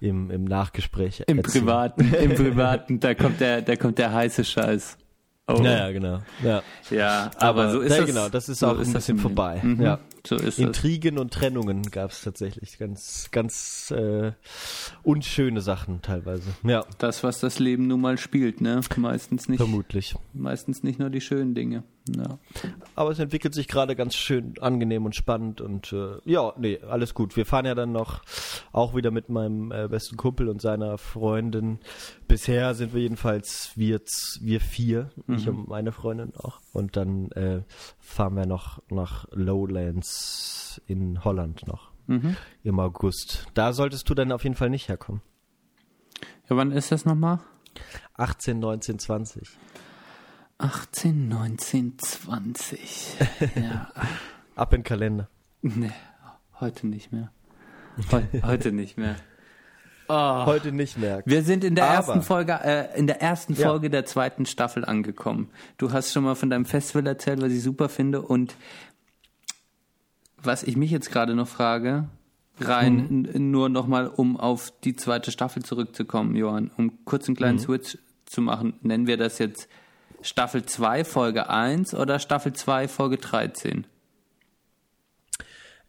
im, 0.00 0.30
im 0.30 0.44
Nachgespräch 0.44 1.24
Im 1.26 1.38
erzählen. 1.38 1.64
Privaten, 1.64 2.14
im 2.14 2.34
Privaten, 2.36 3.00
da 3.00 3.14
kommt 3.14 3.40
der, 3.40 3.62
da 3.62 3.76
kommt 3.76 3.98
der 3.98 4.12
heiße 4.12 4.44
Scheiß. 4.44 4.96
Oh. 5.46 5.62
Ja, 5.62 5.78
ja, 5.78 5.92
genau. 5.92 6.20
Ja, 6.42 6.62
ja 6.90 7.30
aber, 7.36 7.62
aber 7.64 7.70
so 7.70 7.80
ist 7.80 7.92
ja, 7.92 7.98
das. 7.98 8.06
genau, 8.06 8.28
das 8.28 8.48
ist 8.48 8.58
so 8.58 8.68
auch 8.68 8.78
ein 8.78 8.92
bisschen 8.92 9.18
vorbei. 9.18 9.60
Mhm. 9.62 9.82
Ja. 9.82 9.98
So 10.28 10.36
ist 10.36 10.58
Intrigen 10.58 11.14
das. 11.14 11.22
und 11.22 11.32
Trennungen 11.32 11.84
gab 11.84 12.10
es 12.10 12.20
tatsächlich. 12.20 12.76
Ganz, 12.76 13.28
ganz 13.30 13.90
äh, 13.90 14.32
unschöne 15.02 15.62
Sachen 15.62 16.02
teilweise. 16.02 16.50
Ja. 16.64 16.84
Das, 16.98 17.24
was 17.24 17.40
das 17.40 17.58
Leben 17.58 17.86
nun 17.86 18.02
mal 18.02 18.18
spielt, 18.18 18.60
ne? 18.60 18.82
Meistens 18.96 19.48
nicht. 19.48 19.56
Vermutlich. 19.56 20.14
Meistens 20.34 20.82
nicht 20.82 20.98
nur 20.98 21.08
die 21.08 21.22
schönen 21.22 21.54
Dinge. 21.54 21.82
Ja. 22.16 22.38
Aber 22.94 23.10
es 23.10 23.18
entwickelt 23.18 23.54
sich 23.54 23.68
gerade 23.68 23.96
ganz 23.96 24.14
schön 24.14 24.54
angenehm 24.60 25.04
und 25.04 25.14
spannend 25.14 25.60
und 25.60 25.92
äh, 25.92 26.16
ja, 26.24 26.52
nee, 26.56 26.78
alles 26.88 27.14
gut. 27.14 27.36
Wir 27.36 27.46
fahren 27.46 27.66
ja 27.66 27.74
dann 27.74 27.92
noch 27.92 28.22
auch 28.72 28.94
wieder 28.94 29.10
mit 29.10 29.28
meinem 29.28 29.72
äh, 29.72 29.88
besten 29.88 30.16
Kumpel 30.16 30.48
und 30.48 30.60
seiner 30.60 30.98
Freundin. 30.98 31.78
Bisher 32.26 32.74
sind 32.74 32.94
wir 32.94 33.02
jedenfalls 33.02 33.72
wir, 33.74 34.00
wir 34.40 34.60
vier, 34.60 35.10
mhm. 35.26 35.34
ich 35.34 35.48
und 35.48 35.68
meine 35.68 35.92
Freundin 35.92 36.34
auch. 36.36 36.60
Und 36.72 36.96
dann 36.96 37.30
äh, 37.32 37.62
fahren 37.98 38.34
wir 38.34 38.46
noch 38.46 38.82
nach 38.90 39.26
Lowlands 39.32 40.80
in 40.86 41.24
Holland 41.24 41.66
noch 41.66 41.92
mhm. 42.08 42.36
im 42.64 42.80
August. 42.80 43.46
Da 43.54 43.72
solltest 43.72 44.08
du 44.10 44.14
dann 44.14 44.32
auf 44.32 44.42
jeden 44.42 44.56
Fall 44.56 44.70
nicht 44.70 44.88
herkommen. 44.88 45.22
Ja, 46.50 46.56
wann 46.56 46.72
ist 46.72 46.90
das 46.90 47.04
nochmal? 47.04 47.40
18, 48.14 48.58
19, 48.58 48.98
20. 48.98 49.48
18, 50.58 51.28
19, 51.28 51.98
20. 51.98 53.16
Ja. 53.54 53.92
Ab 54.56 54.72
in 54.72 54.80
den 54.80 54.84
Kalender. 54.84 55.28
Nee, 55.62 55.92
heute 56.58 56.88
nicht 56.88 57.12
mehr. 57.12 57.30
Heu 58.10 58.22
heute 58.42 58.72
nicht 58.72 58.98
mehr. 58.98 59.16
Oh. 60.08 60.46
Heute 60.46 60.72
nicht 60.72 60.98
mehr. 60.98 61.22
Wir 61.26 61.42
sind 61.42 61.62
in 61.62 61.74
der 61.74 61.84
Aber, 61.84 61.94
ersten 61.94 62.22
Folge, 62.22 62.58
äh, 62.64 62.98
in 62.98 63.06
der 63.06 63.20
ersten 63.20 63.54
Folge 63.54 63.86
ja. 63.86 63.90
der 63.90 64.06
zweiten 64.06 64.46
Staffel 64.46 64.84
angekommen. 64.84 65.50
Du 65.76 65.92
hast 65.92 66.12
schon 66.12 66.24
mal 66.24 66.34
von 66.34 66.50
deinem 66.50 66.64
Festival 66.64 67.06
erzählt, 67.06 67.40
was 67.40 67.52
ich 67.52 67.62
super 67.62 67.88
finde. 67.88 68.22
Und 68.22 68.56
was 70.42 70.64
ich 70.64 70.76
mich 70.76 70.90
jetzt 70.90 71.12
gerade 71.12 71.34
noch 71.34 71.48
frage, 71.48 72.08
rein 72.58 73.28
mhm. 73.32 73.50
nur 73.50 73.68
nochmal, 73.68 74.08
um 74.08 74.36
auf 74.36 74.72
die 74.82 74.96
zweite 74.96 75.30
Staffel 75.30 75.62
zurückzukommen, 75.62 76.34
Johann, 76.34 76.70
um 76.76 77.04
kurz 77.04 77.28
einen 77.28 77.36
kleinen 77.36 77.58
mhm. 77.58 77.62
Switch 77.62 77.98
zu 78.24 78.40
machen. 78.40 78.74
Nennen 78.82 79.06
wir 79.06 79.18
das 79.18 79.38
jetzt 79.38 79.68
Staffel 80.20 80.64
2, 80.64 81.04
Folge 81.04 81.48
1 81.48 81.94
oder 81.94 82.18
Staffel 82.18 82.52
2, 82.52 82.88
Folge 82.88 83.18
13? 83.18 83.86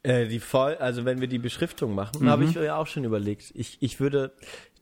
Äh, 0.03 0.27
die 0.27 0.39
Voll, 0.39 0.75
also 0.75 1.05
wenn 1.05 1.19
wir 1.19 1.27
die 1.27 1.39
Beschriftung 1.39 1.93
machen, 1.93 2.23
mhm. 2.23 2.29
habe 2.29 2.45
ich 2.45 2.53
ja 2.53 2.77
auch 2.77 2.87
schon 2.87 3.03
überlegt. 3.03 3.51
Ich, 3.53 3.77
ich 3.81 3.99
würde 3.99 4.31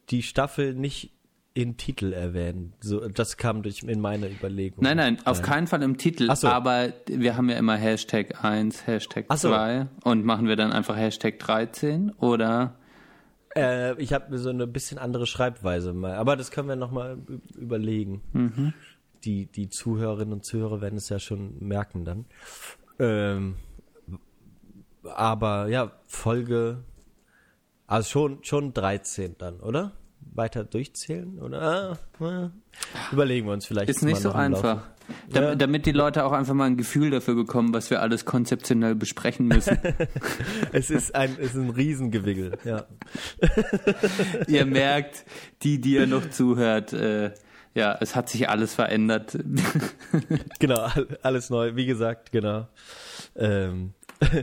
die 0.10 0.22
Staffel 0.22 0.74
nicht 0.74 1.12
in 1.54 1.76
Titel 1.76 2.14
erwähnen. 2.14 2.74
So, 2.82 3.08
das 3.08 3.36
kam 3.36 3.64
durch 3.64 3.82
in 3.82 4.00
meine 4.00 4.30
Überlegung. 4.30 4.84
Nein, 4.84 4.98
nein, 4.98 5.18
auf 5.26 5.42
keinen 5.42 5.66
Fall 5.66 5.82
im 5.82 5.98
Titel. 5.98 6.34
So. 6.36 6.48
Aber 6.50 6.94
wir 7.08 7.36
haben 7.36 7.50
ja 7.50 7.58
immer 7.58 7.76
Hashtag 7.76 8.44
1, 8.44 8.86
Hashtag 8.86 9.26
so. 9.34 9.50
2 9.50 9.88
und 10.04 10.24
machen 10.24 10.48
wir 10.48 10.56
dann 10.56 10.72
einfach 10.72 10.96
Hashtag 10.96 11.40
13 11.40 12.12
oder? 12.20 12.76
Äh, 13.56 14.00
ich 14.00 14.14
habe 14.14 14.38
so 14.38 14.50
eine 14.50 14.68
bisschen 14.68 15.00
andere 15.00 15.26
Schreibweise 15.26 15.94
mal, 15.94 16.14
aber 16.14 16.36
das 16.36 16.52
können 16.52 16.70
wir 16.70 16.76
nochmal 16.76 17.18
überlegen. 17.56 18.22
Mhm. 18.34 18.74
Die, 19.24 19.46
die 19.48 19.70
Zuhörerinnen 19.70 20.34
und 20.34 20.46
Zuhörer 20.46 20.82
werden 20.82 20.98
es 20.98 21.10
ja 21.10 21.20
schon 21.20 21.58
merken 21.60 22.06
dann. 22.06 22.26
Ähm, 23.00 23.56
aber 25.04 25.68
ja, 25.68 25.92
Folge, 26.08 26.84
also 27.86 28.10
schon, 28.10 28.44
schon 28.44 28.74
13 28.74 29.36
dann, 29.38 29.60
oder? 29.60 29.94
Weiter 30.34 30.64
durchzählen, 30.64 31.40
oder? 31.40 31.62
Ah, 31.62 32.24
ah. 32.24 32.52
Überlegen 33.12 33.48
wir 33.48 33.54
uns 33.54 33.66
vielleicht. 33.66 33.90
Ist 33.90 34.04
nicht 34.04 34.22
so 34.22 34.32
einfach. 34.32 34.84
Da, 35.30 35.42
ja. 35.42 35.56
Damit 35.56 35.86
die 35.86 35.94
Leute 35.94 36.26
auch 36.26 36.34
einfach 36.34 36.54
mal 36.54 36.66
ein 36.66 36.78
Gefühl 36.78 37.12
dafür 37.12 37.36
bekommen, 37.36 37.74
was 37.74 37.90
wir 37.90 38.02
alles 38.02 38.26
konzeptionell 38.26 38.94
besprechen 38.94 39.48
müssen. 39.48 39.78
es 40.74 40.90
ist 40.90 41.16
ein, 41.16 41.38
es 41.40 41.54
ist 41.54 41.56
ein 41.56 41.70
Riesengewiggel, 41.70 42.58
ja. 42.66 42.86
ihr 44.48 44.66
merkt, 44.66 45.24
die, 45.64 45.80
die 45.80 45.94
ihr 45.94 46.08
noch 46.08 46.30
zuhört, 46.30 46.92
äh, 46.92 47.32
ja, 47.78 47.96
es 48.02 48.16
hat 48.16 48.28
sich 48.28 48.50
alles 48.50 48.74
verändert. 48.74 49.38
genau, 50.60 50.88
alles 51.22 51.52
neu, 51.52 51.76
wie 51.76 51.86
gesagt, 51.86 52.32
genau. 52.32 52.68
Ähm, 53.36 53.94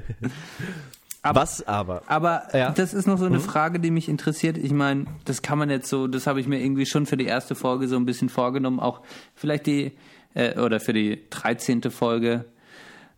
aber, 1.22 1.40
Was 1.40 1.66
aber? 1.66 2.02
Aber 2.06 2.44
ja. 2.52 2.70
das 2.70 2.94
ist 2.94 3.06
noch 3.08 3.18
so 3.18 3.24
eine 3.24 3.38
mhm. 3.38 3.42
Frage, 3.42 3.80
die 3.80 3.90
mich 3.90 4.08
interessiert. 4.08 4.56
Ich 4.56 4.72
meine, 4.72 5.06
das 5.24 5.42
kann 5.42 5.58
man 5.58 5.68
jetzt 5.68 5.88
so, 5.88 6.06
das 6.06 6.28
habe 6.28 6.38
ich 6.38 6.46
mir 6.46 6.60
irgendwie 6.60 6.86
schon 6.86 7.06
für 7.06 7.16
die 7.16 7.26
erste 7.26 7.56
Folge 7.56 7.88
so 7.88 7.96
ein 7.96 8.06
bisschen 8.06 8.28
vorgenommen, 8.28 8.78
auch 8.78 9.02
vielleicht 9.34 9.66
die, 9.66 9.98
äh, 10.34 10.56
oder 10.60 10.78
für 10.78 10.92
die 10.92 11.28
13. 11.30 11.82
Folge. 11.90 12.44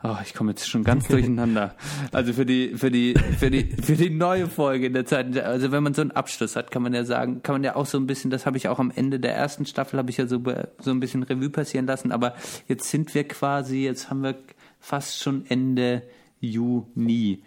Oh, 0.03 0.17
ich 0.23 0.35
komme 0.35 0.51
jetzt 0.51 0.69
schon 0.69 0.85
ganz 0.85 1.09
durcheinander. 1.09 1.75
Also 2.13 2.33
für 2.33 2.45
die, 2.45 2.75
für 2.77 2.91
die, 2.91 3.15
für 3.39 3.51
die, 3.51 3.65
für 3.83 3.95
die 3.95 4.11
neue 4.11 4.47
Folge 4.47 4.87
in 4.87 4.93
der 4.93 5.07
Zeit. 5.07 5.37
Also 5.39 5.73
wenn 5.73 5.83
man 5.83 5.95
so 5.95 6.03
einen 6.03 6.11
Abschluss 6.11 6.55
hat, 6.55 6.71
kann 6.71 6.83
man 6.83 6.93
ja 6.93 7.05
sagen, 7.05 7.43
kann 7.43 7.55
man 7.55 7.65
ja 7.65 7.77
auch 7.77 7.87
so 7.87 7.99
ein 7.99 8.07
bisschen, 8.07 8.31
das 8.31 8.47
habe 8.47 8.57
ich 8.57 8.69
auch 8.69 8.79
am 8.79 8.93
Ende 8.95 9.19
der 9.19 9.35
ersten 9.35 9.65
Staffel, 9.65 9.99
habe 9.99 10.11
ich 10.11 10.19
ja 10.19 10.27
so, 10.27 10.43
so 10.81 10.91
ein 10.91 11.01
bisschen 11.01 11.23
Revue 11.23 11.51
passieren 11.51 11.87
lassen. 11.87 12.13
Aber 12.13 12.35
jetzt 12.69 12.91
sind 12.91 13.15
wir 13.15 13.27
quasi, 13.27 13.85
jetzt 13.85 14.11
haben 14.11 14.23
wir 14.23 14.37
fast 14.81 15.23
schon 15.23 15.47
Ende 15.49 16.03
Juni. 16.41 17.43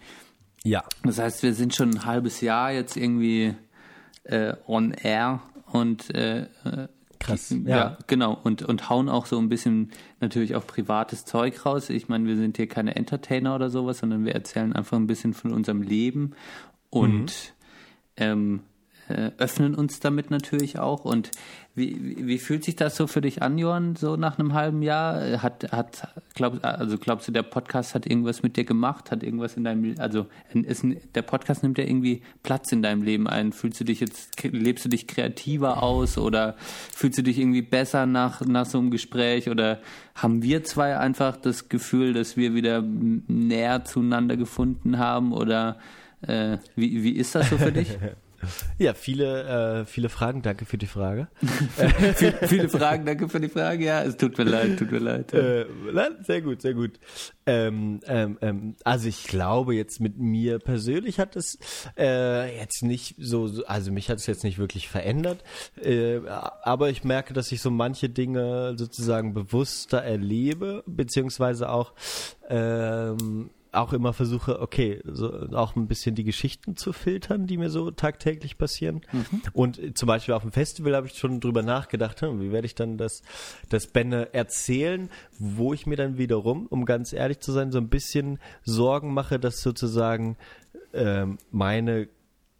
Ja. 0.64 0.84
Das 1.04 1.18
heißt, 1.18 1.42
wir 1.42 1.54
sind 1.54 1.74
schon 1.74 1.90
ein 1.90 2.04
halbes 2.04 2.40
Jahr 2.40 2.72
jetzt 2.72 2.96
irgendwie 2.96 3.54
äh, 4.24 4.54
on 4.66 4.92
air 4.92 5.40
und 5.66 6.14
äh, 6.14 6.46
Krass. 7.20 7.54
Ja. 7.64 7.76
ja, 7.76 7.98
genau. 8.06 8.36
Und, 8.42 8.62
und 8.62 8.88
hauen 8.88 9.08
auch 9.08 9.26
so 9.26 9.38
ein 9.38 9.50
bisschen 9.50 9.90
natürlich 10.20 10.56
auch 10.56 10.66
privates 10.66 11.26
Zeug 11.26 11.64
raus. 11.66 11.90
Ich 11.90 12.08
meine, 12.08 12.26
wir 12.26 12.36
sind 12.36 12.56
hier 12.56 12.66
keine 12.66 12.96
Entertainer 12.96 13.54
oder 13.54 13.68
sowas, 13.68 13.98
sondern 13.98 14.24
wir 14.24 14.34
erzählen 14.34 14.72
einfach 14.72 14.96
ein 14.96 15.06
bisschen 15.06 15.34
von 15.34 15.52
unserem 15.52 15.82
Leben 15.82 16.32
und 16.88 17.26
mhm. 17.26 18.16
ähm, 18.16 18.60
äh, 19.10 19.32
öffnen 19.38 19.74
uns 19.74 20.00
damit 20.00 20.30
natürlich 20.30 20.78
auch. 20.78 21.04
Und 21.04 21.32
wie, 21.74 22.16
wie, 22.26 22.38
fühlt 22.38 22.64
sich 22.64 22.76
das 22.76 22.96
so 22.96 23.06
für 23.06 23.20
dich 23.20 23.42
an, 23.42 23.58
Johann, 23.58 23.96
so 23.96 24.16
nach 24.16 24.38
einem 24.38 24.54
halben 24.54 24.82
Jahr? 24.82 25.42
Hat, 25.42 25.72
hat, 25.72 26.08
glaub, 26.34 26.64
also 26.64 26.96
glaubst 26.98 27.26
du, 27.28 27.32
der 27.32 27.42
Podcast 27.42 27.94
hat 27.94 28.06
irgendwas 28.06 28.42
mit 28.42 28.56
dir 28.56 28.64
gemacht? 28.64 29.10
Hat 29.10 29.22
irgendwas 29.22 29.56
in 29.56 29.64
deinem, 29.64 29.94
also 29.98 30.26
ist, 30.52 30.84
der 31.14 31.22
Podcast 31.22 31.62
nimmt 31.62 31.78
ja 31.78 31.84
irgendwie 31.84 32.22
Platz 32.42 32.70
in 32.72 32.82
deinem 32.82 33.02
Leben 33.02 33.26
ein. 33.26 33.52
Fühlst 33.52 33.80
du 33.80 33.84
dich 33.84 34.00
jetzt, 34.00 34.42
lebst 34.42 34.84
du 34.84 34.88
dich 34.88 35.06
kreativer 35.06 35.82
aus 35.82 36.16
oder 36.18 36.56
fühlst 36.94 37.18
du 37.18 37.22
dich 37.22 37.38
irgendwie 37.38 37.62
besser 37.62 38.06
nach, 38.06 38.40
nach 38.42 38.66
so 38.66 38.78
einem 38.78 38.90
Gespräch 38.90 39.48
oder 39.48 39.80
haben 40.14 40.42
wir 40.42 40.64
zwei 40.64 40.98
einfach 40.98 41.36
das 41.36 41.68
Gefühl, 41.68 42.12
dass 42.12 42.36
wir 42.36 42.54
wieder 42.54 42.82
näher 42.82 43.84
zueinander 43.84 44.36
gefunden 44.36 44.98
haben 44.98 45.32
oder 45.32 45.78
äh, 46.22 46.58
wie, 46.76 47.02
wie 47.02 47.12
ist 47.12 47.34
das 47.34 47.50
so 47.50 47.58
für 47.58 47.72
dich? 47.72 47.98
Ja, 48.78 48.94
viele, 48.94 49.80
äh, 49.80 49.84
viele 49.84 50.08
Fragen. 50.08 50.42
Danke 50.42 50.64
für 50.64 50.78
die 50.78 50.86
Frage. 50.86 51.28
viele, 52.14 52.32
viele 52.46 52.68
Fragen. 52.68 53.04
Danke 53.04 53.28
für 53.28 53.40
die 53.40 53.48
Frage. 53.48 53.84
Ja, 53.84 54.02
es 54.02 54.16
tut 54.16 54.38
mir 54.38 54.44
leid, 54.44 54.78
tut 54.78 54.90
mir 54.90 54.98
leid. 54.98 55.34
Äh, 55.34 55.66
sehr 56.22 56.40
gut, 56.40 56.62
sehr 56.62 56.74
gut. 56.74 56.98
Ähm, 57.46 58.00
ähm, 58.06 58.38
ähm, 58.40 58.76
also 58.84 59.08
ich 59.08 59.24
glaube 59.24 59.74
jetzt 59.74 60.00
mit 60.00 60.18
mir 60.18 60.58
persönlich 60.58 61.18
hat 61.18 61.36
es 61.36 61.58
äh, 61.98 62.58
jetzt 62.58 62.82
nicht 62.82 63.16
so, 63.18 63.50
also 63.66 63.90
mich 63.92 64.08
hat 64.08 64.18
es 64.18 64.26
jetzt 64.26 64.44
nicht 64.44 64.58
wirklich 64.58 64.88
verändert, 64.88 65.42
äh, 65.82 66.20
aber 66.28 66.90
ich 66.90 67.04
merke, 67.04 67.34
dass 67.34 67.50
ich 67.52 67.60
so 67.60 67.70
manche 67.70 68.08
Dinge 68.08 68.74
sozusagen 68.76 69.34
bewusster 69.34 69.98
erlebe, 69.98 70.84
beziehungsweise 70.86 71.70
auch 71.70 71.92
ähm, 72.48 73.50
auch 73.72 73.92
immer 73.92 74.12
versuche, 74.12 74.60
okay, 74.60 75.00
so 75.04 75.30
auch 75.52 75.76
ein 75.76 75.86
bisschen 75.86 76.14
die 76.14 76.24
Geschichten 76.24 76.76
zu 76.76 76.92
filtern, 76.92 77.46
die 77.46 77.56
mir 77.56 77.70
so 77.70 77.90
tagtäglich 77.90 78.58
passieren. 78.58 79.02
Mhm. 79.12 79.42
Und 79.52 79.98
zum 79.98 80.06
Beispiel 80.06 80.34
auf 80.34 80.42
dem 80.42 80.52
Festival 80.52 80.96
habe 80.96 81.06
ich 81.06 81.14
schon 81.14 81.40
drüber 81.40 81.62
nachgedacht, 81.62 82.20
hm, 82.22 82.40
wie 82.40 82.52
werde 82.52 82.66
ich 82.66 82.74
dann 82.74 82.98
das, 82.98 83.22
das 83.68 83.86
Benne 83.86 84.34
erzählen, 84.34 85.08
wo 85.38 85.72
ich 85.72 85.86
mir 85.86 85.96
dann 85.96 86.18
wiederum, 86.18 86.66
um 86.66 86.84
ganz 86.84 87.12
ehrlich 87.12 87.40
zu 87.40 87.52
sein, 87.52 87.72
so 87.72 87.78
ein 87.78 87.88
bisschen 87.88 88.38
Sorgen 88.64 89.14
mache, 89.14 89.38
dass 89.38 89.62
sozusagen 89.62 90.36
ähm, 90.92 91.38
meine 91.50 92.08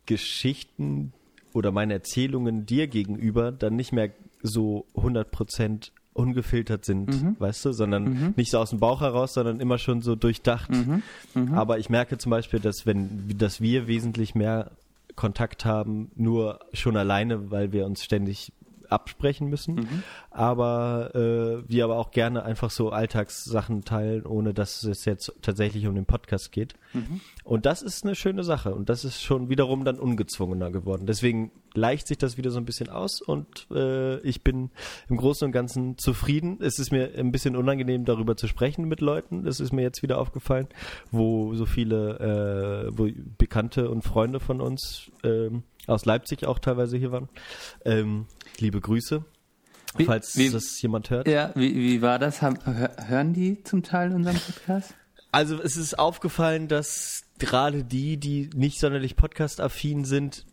Geschichten 0.06 1.12
oder 1.52 1.72
meine 1.72 1.94
Erzählungen 1.94 2.66
dir 2.66 2.86
gegenüber 2.86 3.52
dann 3.52 3.76
nicht 3.76 3.92
mehr 3.92 4.10
so 4.42 4.86
100 4.96 5.30
Prozent 5.30 5.92
ungefiltert 6.20 6.84
sind, 6.84 7.08
mhm. 7.08 7.36
weißt 7.38 7.64
du, 7.64 7.72
sondern 7.72 8.04
mhm. 8.04 8.34
nicht 8.36 8.50
so 8.50 8.58
aus 8.58 8.70
dem 8.70 8.78
Bauch 8.78 9.00
heraus, 9.00 9.34
sondern 9.34 9.60
immer 9.60 9.78
schon 9.78 10.02
so 10.02 10.14
durchdacht. 10.14 10.70
Mhm. 10.70 11.02
mhm. 11.34 11.54
Aber 11.54 11.78
ich 11.78 11.90
merke 11.90 12.18
zum 12.18 12.30
Beispiel, 12.30 12.60
dass 12.60 12.86
wenn, 12.86 13.36
dass 13.36 13.60
wir 13.60 13.86
wesentlich 13.86 14.34
mehr 14.34 14.70
Kontakt 15.16 15.64
haben, 15.64 16.10
nur 16.14 16.60
schon 16.72 16.96
alleine, 16.96 17.50
weil 17.50 17.72
wir 17.72 17.86
uns 17.86 18.04
ständig 18.04 18.52
absprechen 18.90 19.48
müssen, 19.48 19.74
mhm. 19.76 20.02
aber 20.30 21.14
äh, 21.14 21.68
wir 21.68 21.84
aber 21.84 21.96
auch 21.96 22.10
gerne 22.10 22.42
einfach 22.42 22.70
so 22.70 22.90
Alltagssachen 22.90 23.84
teilen, 23.84 24.26
ohne 24.26 24.54
dass 24.54 24.82
es 24.82 25.04
jetzt 25.04 25.32
tatsächlich 25.42 25.86
um 25.86 25.94
den 25.94 26.06
Podcast 26.06 26.52
geht. 26.52 26.74
Mhm. 26.92 27.20
Und 27.44 27.66
das 27.66 27.82
ist 27.82 28.04
eine 28.04 28.14
schöne 28.14 28.44
Sache 28.44 28.74
und 28.74 28.88
das 28.88 29.04
ist 29.04 29.22
schon 29.22 29.48
wiederum 29.48 29.84
dann 29.84 29.98
ungezwungener 29.98 30.70
geworden. 30.70 31.06
Deswegen 31.06 31.50
leicht 31.74 32.08
sich 32.08 32.18
das 32.18 32.36
wieder 32.36 32.50
so 32.50 32.58
ein 32.58 32.64
bisschen 32.64 32.88
aus 32.88 33.20
und 33.20 33.66
äh, 33.70 34.18
ich 34.20 34.42
bin 34.42 34.70
im 35.08 35.16
Großen 35.16 35.46
und 35.46 35.52
Ganzen 35.52 35.98
zufrieden. 35.98 36.58
Es 36.60 36.78
ist 36.78 36.90
mir 36.90 37.12
ein 37.16 37.32
bisschen 37.32 37.56
unangenehm, 37.56 38.04
darüber 38.04 38.36
zu 38.36 38.48
sprechen 38.48 38.88
mit 38.88 39.00
Leuten. 39.00 39.44
Das 39.44 39.60
ist 39.60 39.72
mir 39.72 39.82
jetzt 39.82 40.02
wieder 40.02 40.18
aufgefallen, 40.18 40.68
wo 41.10 41.54
so 41.54 41.66
viele 41.66 42.88
äh, 42.88 42.98
wo 42.98 43.08
Bekannte 43.38 43.90
und 43.90 44.02
Freunde 44.02 44.40
von 44.40 44.60
uns 44.60 45.10
äh, 45.22 45.50
aus 45.86 46.04
Leipzig 46.04 46.46
auch 46.46 46.58
teilweise 46.58 46.96
hier 46.96 47.12
waren. 47.12 47.28
Ähm, 47.84 48.26
liebe 48.60 48.80
Grüße. 48.80 49.24
Wie, 49.96 50.04
falls 50.04 50.36
wie, 50.36 50.50
das 50.50 50.80
jemand 50.82 51.10
hört. 51.10 51.26
Ja, 51.26 51.52
wie, 51.54 51.74
wie 51.74 52.02
war 52.02 52.18
das? 52.18 52.42
Haben, 52.42 52.58
hören 52.64 53.32
die 53.32 53.62
zum 53.64 53.82
Teil 53.82 54.12
unseren 54.12 54.36
Podcast? 54.36 54.94
Also 55.32 55.60
es 55.60 55.76
ist 55.76 55.98
aufgefallen, 55.98 56.68
dass 56.68 57.24
gerade 57.38 57.84
die, 57.84 58.16
die 58.16 58.50
nicht 58.54 58.78
sonderlich 58.80 59.16
podcast-affin 59.16 60.04
sind, 60.04 60.44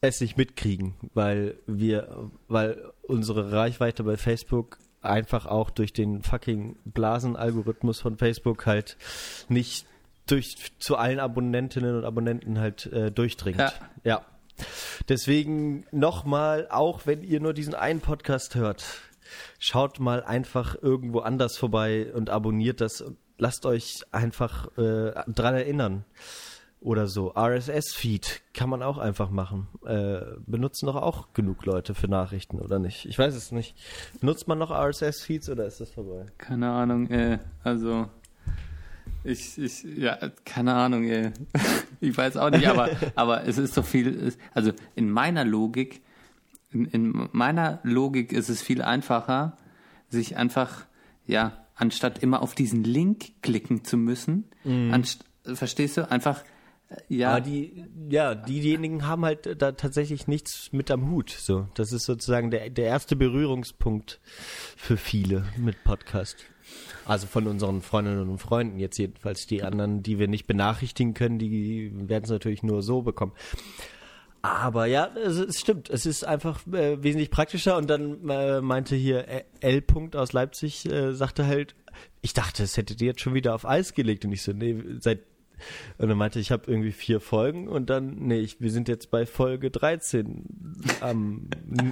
es 0.00 0.20
nicht 0.20 0.36
mitkriegen, 0.36 0.94
weil 1.14 1.58
wir, 1.66 2.30
weil 2.46 2.92
unsere 3.02 3.52
Reichweite 3.52 4.04
bei 4.04 4.16
Facebook 4.16 4.78
einfach 5.00 5.46
auch 5.46 5.70
durch 5.70 5.92
den 5.92 6.22
fucking 6.22 6.76
Blasen-Algorithmus 6.84 8.00
von 8.00 8.16
Facebook 8.16 8.66
halt 8.66 8.96
nicht 9.48 9.86
durch 10.26 10.72
zu 10.78 10.96
allen 10.96 11.20
Abonnentinnen 11.20 11.96
und 11.96 12.04
Abonnenten 12.04 12.58
halt 12.58 12.86
äh, 12.86 13.10
durchdringt. 13.10 13.58
Ja. 13.58 13.72
ja. 14.04 14.22
Deswegen 15.08 15.86
nochmal, 15.90 16.68
auch 16.70 17.06
wenn 17.06 17.22
ihr 17.22 17.40
nur 17.40 17.54
diesen 17.54 17.74
einen 17.74 18.00
Podcast 18.00 18.54
hört, 18.54 18.84
schaut 19.58 20.00
mal 20.00 20.22
einfach 20.22 20.76
irgendwo 20.80 21.20
anders 21.20 21.56
vorbei 21.56 22.12
und 22.14 22.30
abonniert 22.30 22.80
das 22.80 23.00
und 23.00 23.18
lasst 23.38 23.66
euch 23.66 24.02
einfach 24.10 24.76
äh, 24.76 25.12
dran 25.28 25.54
erinnern 25.54 26.04
oder 26.80 27.06
so. 27.06 27.32
RSS-Feed 27.34 28.42
kann 28.54 28.68
man 28.68 28.82
auch 28.82 28.98
einfach 28.98 29.30
machen. 29.30 29.68
Äh, 29.84 30.20
benutzen 30.46 30.86
doch 30.86 30.96
auch 30.96 31.32
genug 31.32 31.64
Leute 31.64 31.94
für 31.94 32.08
Nachrichten, 32.08 32.60
oder 32.60 32.78
nicht? 32.78 33.06
Ich 33.06 33.18
weiß 33.18 33.34
es 33.34 33.52
nicht. 33.52 33.76
Benutzt 34.20 34.48
man 34.48 34.58
noch 34.58 34.70
RSS-Feeds 34.70 35.50
oder 35.50 35.66
ist 35.66 35.80
das 35.80 35.90
vorbei? 35.90 36.26
Keine 36.36 36.70
Ahnung, 36.70 37.10
äh, 37.10 37.38
also 37.64 38.08
ich, 39.24 39.58
ich, 39.58 39.82
ja, 39.82 40.16
keine 40.44 40.74
Ahnung, 40.74 41.04
ey. 41.04 41.30
ich 42.00 42.16
weiß 42.16 42.36
auch 42.36 42.50
nicht, 42.50 42.66
aber, 42.66 42.90
aber 43.14 43.44
es 43.44 43.58
ist 43.58 43.74
so 43.74 43.82
viel, 43.82 44.32
also 44.54 44.72
in 44.94 45.10
meiner 45.10 45.44
Logik, 45.44 46.02
in, 46.70 46.86
in 46.86 47.28
meiner 47.32 47.80
Logik 47.82 48.32
ist 48.32 48.48
es 48.48 48.62
viel 48.62 48.82
einfacher, 48.82 49.56
sich 50.08 50.36
einfach, 50.36 50.86
ja, 51.26 51.64
anstatt 51.74 52.22
immer 52.22 52.42
auf 52.42 52.54
diesen 52.54 52.84
Link 52.84 53.42
klicken 53.42 53.84
zu 53.84 53.96
müssen, 53.96 54.44
mm. 54.64 54.92
anst, 54.92 55.24
verstehst 55.44 55.96
du, 55.96 56.10
einfach 56.10 56.42
ja. 57.08 57.32
Aber 57.32 57.40
die, 57.42 57.84
ja, 58.08 58.34
diejenigen 58.34 59.06
haben 59.06 59.24
halt 59.24 59.60
da 59.60 59.72
tatsächlich 59.72 60.26
nichts 60.26 60.72
mit 60.72 60.90
am 60.90 61.10
Hut. 61.10 61.30
So, 61.30 61.68
das 61.74 61.92
ist 61.92 62.04
sozusagen 62.04 62.50
der, 62.50 62.70
der 62.70 62.86
erste 62.86 63.16
Berührungspunkt 63.16 64.20
für 64.76 64.96
viele 64.96 65.44
mit 65.56 65.84
Podcast. 65.84 66.36
Also 67.08 67.26
von 67.26 67.46
unseren 67.46 67.80
Freundinnen 67.80 68.28
und 68.28 68.38
Freunden 68.38 68.78
jetzt 68.78 68.98
jedenfalls. 68.98 69.46
Die 69.46 69.62
anderen, 69.62 70.02
die 70.02 70.18
wir 70.18 70.28
nicht 70.28 70.46
benachrichtigen 70.46 71.14
können, 71.14 71.38
die 71.38 71.90
werden 71.94 72.24
es 72.24 72.30
natürlich 72.30 72.62
nur 72.62 72.82
so 72.82 73.00
bekommen. 73.00 73.32
Aber 74.42 74.84
ja, 74.84 75.08
es, 75.16 75.38
es 75.38 75.58
stimmt. 75.58 75.88
Es 75.88 76.04
ist 76.04 76.24
einfach 76.24 76.66
äh, 76.66 77.02
wesentlich 77.02 77.30
praktischer. 77.30 77.78
Und 77.78 77.88
dann 77.88 78.28
äh, 78.28 78.60
meinte 78.60 78.94
hier 78.94 79.26
L. 79.60 79.78
-Punkt 79.78 80.16
aus 80.16 80.34
Leipzig, 80.34 80.84
äh, 80.84 81.14
sagte 81.14 81.46
halt, 81.46 81.74
ich 82.20 82.34
dachte, 82.34 82.62
es 82.62 82.76
hättet 82.76 83.00
ihr 83.00 83.08
jetzt 83.08 83.22
schon 83.22 83.32
wieder 83.32 83.54
auf 83.54 83.66
Eis 83.66 83.94
gelegt. 83.94 84.26
Und 84.26 84.32
ich 84.32 84.42
so, 84.42 84.52
nee, 84.52 84.76
seit 85.00 85.20
und 85.96 86.08
dann 86.08 86.18
meinte 86.18 86.38
ich, 86.38 86.48
ich 86.48 86.52
habe 86.52 86.70
irgendwie 86.70 86.92
vier 86.92 87.20
Folgen 87.20 87.66
und 87.66 87.90
dann, 87.90 88.14
nee, 88.20 88.38
ich, 88.38 88.60
wir 88.60 88.70
sind 88.70 88.86
jetzt 88.86 89.10
bei 89.10 89.26
Folge 89.26 89.72
13 89.72 90.44
am, 91.00 91.48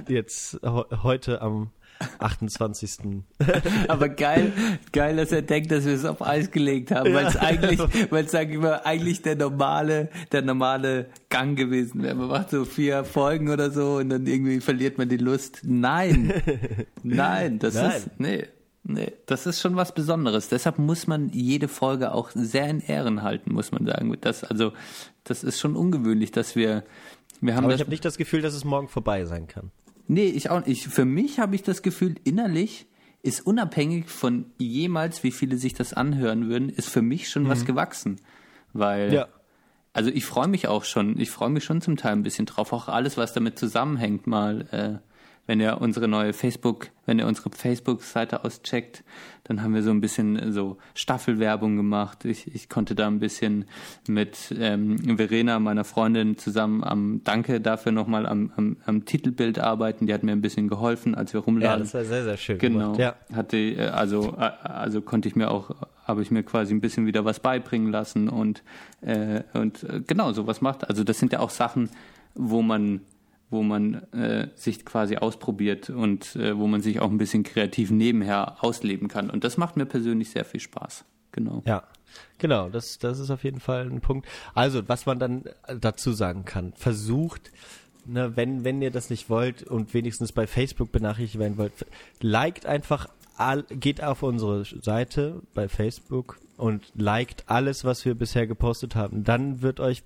jetzt 0.07 0.59
heute 0.63 1.41
am 1.41 1.71
28. 2.19 3.23
Aber 3.87 4.09
geil, 4.09 4.51
geil, 4.91 5.17
dass 5.17 5.31
er 5.31 5.41
denkt, 5.41 5.71
dass 5.71 5.85
wir 5.85 5.93
es 5.93 6.05
auf 6.05 6.21
Eis 6.21 6.51
gelegt 6.51 6.91
haben, 6.91 7.13
weil 7.13 7.27
es 7.27 7.35
ja. 7.35 7.41
eigentlich, 7.41 7.79
weil 8.11 8.25
es 8.25 8.35
eigentlich 8.35 9.21
der 9.21 9.35
normale, 9.35 10.09
der 10.31 10.41
normale 10.41 11.07
Gang 11.29 11.57
gewesen 11.57 12.03
wäre. 12.03 12.15
Man 12.15 12.27
macht 12.27 12.49
so 12.49 12.65
vier 12.65 13.03
Folgen 13.03 13.49
oder 13.49 13.71
so 13.71 13.97
und 13.97 14.09
dann 14.09 14.25
irgendwie 14.25 14.59
verliert 14.59 14.97
man 14.97 15.09
die 15.09 15.17
Lust. 15.17 15.61
Nein, 15.63 16.33
nein, 17.03 17.59
das 17.59 17.75
nein. 17.75 17.91
ist, 17.91 18.09
nee. 18.19 18.45
Nee, 18.89 19.11
das 19.25 19.45
ist 19.45 19.59
schon 19.59 19.75
was 19.75 19.93
Besonderes. 19.93 20.47
Deshalb 20.47 20.79
muss 20.79 21.07
man 21.07 21.27
jede 21.33 21.67
Folge 21.67 22.13
auch 22.13 22.29
sehr 22.33 22.69
in 22.69 22.79
Ehren 22.79 23.21
halten, 23.21 23.53
muss 23.53 23.73
man 23.73 23.85
sagen. 23.85 24.15
Das, 24.21 24.45
also, 24.45 24.71
das 25.25 25.43
ist 25.43 25.59
schon 25.59 25.75
ungewöhnlich, 25.75 26.31
dass 26.31 26.55
wir, 26.55 26.85
wir 27.41 27.55
haben. 27.55 27.65
Aber 27.65 27.75
ich 27.75 27.81
habe 27.81 27.89
nicht 27.89 28.05
das 28.05 28.15
Gefühl, 28.15 28.41
dass 28.41 28.53
es 28.53 28.63
morgen 28.63 28.87
vorbei 28.87 29.25
sein 29.25 29.47
kann. 29.47 29.71
Nee, 30.07 30.27
ich 30.27 30.49
auch 30.49 30.65
nicht. 30.65 30.85
Für 30.87 31.05
mich 31.05 31.39
habe 31.39 31.55
ich 31.55 31.63
das 31.63 31.81
Gefühl, 31.81 32.15
innerlich 32.23 32.87
ist 33.23 33.45
unabhängig 33.45 34.09
von 34.09 34.45
jemals, 34.57 35.23
wie 35.23 35.31
viele 35.31 35.57
sich 35.57 35.73
das 35.73 35.93
anhören 35.93 36.47
würden, 36.47 36.69
ist 36.69 36.87
für 36.89 37.01
mich 37.01 37.29
schon 37.29 37.43
mhm. 37.43 37.49
was 37.49 37.65
gewachsen. 37.65 38.21
Weil, 38.73 39.13
ja. 39.13 39.27
also 39.93 40.09
ich 40.09 40.25
freue 40.25 40.47
mich 40.47 40.67
auch 40.67 40.85
schon, 40.85 41.19
ich 41.19 41.29
freue 41.29 41.49
mich 41.49 41.63
schon 41.63 41.81
zum 41.81 41.97
Teil 41.97 42.13
ein 42.13 42.23
bisschen 42.23 42.45
drauf, 42.45 42.71
auch 42.71 42.87
alles, 42.87 43.17
was 43.17 43.33
damit 43.33 43.59
zusammenhängt, 43.59 44.27
mal 44.27 44.67
äh, 44.71 45.06
wenn 45.47 45.61
ihr 45.61 45.81
unsere 45.81 46.07
neue 46.07 46.33
Facebook, 46.33 46.89
wenn 47.05 47.19
ihr 47.19 47.25
unsere 47.25 47.49
Facebook-Seite 47.49 48.43
auscheckt, 48.43 49.03
dann 49.45 49.63
haben 49.63 49.73
wir 49.73 49.81
so 49.81 49.91
ein 49.91 50.01
bisschen 50.01 50.51
so 50.51 50.77
Staffelwerbung 50.93 51.77
gemacht. 51.77 52.25
Ich, 52.25 52.53
ich 52.53 52.67
konnte 52.67 52.95
da 52.95 53.07
ein 53.07 53.19
bisschen 53.19 53.65
mit 54.07 54.53
ähm, 54.59 55.17
Verena, 55.17 55.59
meiner 55.59 55.85
Freundin, 55.85 56.37
zusammen 56.37 56.83
am 56.83 57.21
Danke 57.23 57.61
dafür 57.61 57.93
nochmal 57.93 58.25
am, 58.25 58.51
am, 58.57 58.77
am 58.85 59.05
Titelbild 59.05 59.57
arbeiten. 59.57 60.05
Die 60.05 60.13
hat 60.13 60.23
mir 60.23 60.33
ein 60.33 60.41
bisschen 60.41 60.67
geholfen, 60.67 61.15
als 61.15 61.33
wir 61.33 61.39
rumladen. 61.39 61.79
Ja, 61.79 61.79
das 61.79 61.93
war 61.93 62.03
sehr, 62.03 62.25
sehr 62.25 62.37
schön. 62.37 62.57
Genau. 62.57 62.95
Ja. 62.95 63.15
Hatte, 63.33 63.57
äh, 63.57 63.87
also, 63.87 64.35
äh, 64.37 64.51
also 64.63 65.01
konnte 65.01 65.29
ich 65.29 65.37
mir 65.37 65.49
auch, 65.49 65.71
habe 66.03 66.21
ich 66.21 66.29
mir 66.29 66.43
quasi 66.43 66.73
ein 66.73 66.81
bisschen 66.81 67.05
wieder 67.05 67.23
was 67.23 67.39
beibringen 67.39 67.89
lassen 67.89 68.27
und, 68.27 68.63
äh, 68.99 69.43
und 69.53 69.83
äh, 69.83 70.01
genau, 70.05 70.33
sowas 70.33 70.59
macht. 70.59 70.89
Also 70.89 71.05
das 71.05 71.19
sind 71.19 71.31
ja 71.31 71.39
auch 71.39 71.51
Sachen, 71.51 71.89
wo 72.35 72.61
man 72.61 72.99
wo 73.49 73.63
man 73.63 74.03
äh, 74.13 74.49
sich 74.55 74.85
quasi 74.85 75.17
ausprobiert 75.17 75.89
und 75.89 76.35
äh, 76.35 76.57
wo 76.57 76.67
man 76.67 76.81
sich 76.81 76.99
auch 76.99 77.09
ein 77.09 77.17
bisschen 77.17 77.43
kreativ 77.43 77.91
nebenher 77.91 78.63
ausleben 78.63 79.07
kann. 79.07 79.29
Und 79.29 79.43
das 79.43 79.57
macht 79.57 79.77
mir 79.77 79.85
persönlich 79.85 80.31
sehr 80.31 80.45
viel 80.45 80.59
Spaß. 80.59 81.05
Genau. 81.31 81.61
Ja, 81.65 81.83
genau. 82.39 82.69
Das, 82.69 82.97
das 82.97 83.19
ist 83.19 83.29
auf 83.29 83.43
jeden 83.43 83.59
Fall 83.59 83.89
ein 83.89 84.01
Punkt. 84.01 84.27
Also, 84.53 84.87
was 84.89 85.05
man 85.05 85.19
dann 85.19 85.43
dazu 85.79 86.11
sagen 86.11 86.45
kann, 86.45 86.73
versucht, 86.73 87.51
ne, 88.05 88.35
wenn, 88.35 88.63
wenn 88.63 88.81
ihr 88.81 88.91
das 88.91 89.09
nicht 89.09 89.29
wollt 89.29 89.63
und 89.63 89.93
wenigstens 89.93 90.31
bei 90.31 90.47
Facebook 90.47 90.91
benachrichtigt 90.91 91.39
werden 91.39 91.57
wollt, 91.57 91.73
liked 92.21 92.65
einfach, 92.65 93.07
all, 93.37 93.63
geht 93.63 94.03
auf 94.03 94.23
unsere 94.23 94.65
Seite 94.65 95.41
bei 95.53 95.69
Facebook 95.69 96.39
und 96.57 96.91
liked 96.95 97.43
alles, 97.47 97.85
was 97.85 98.03
wir 98.03 98.15
bisher 98.15 98.47
gepostet 98.47 98.95
haben. 98.95 99.23
Dann 99.23 99.61
wird 99.61 99.79
euch 99.79 100.03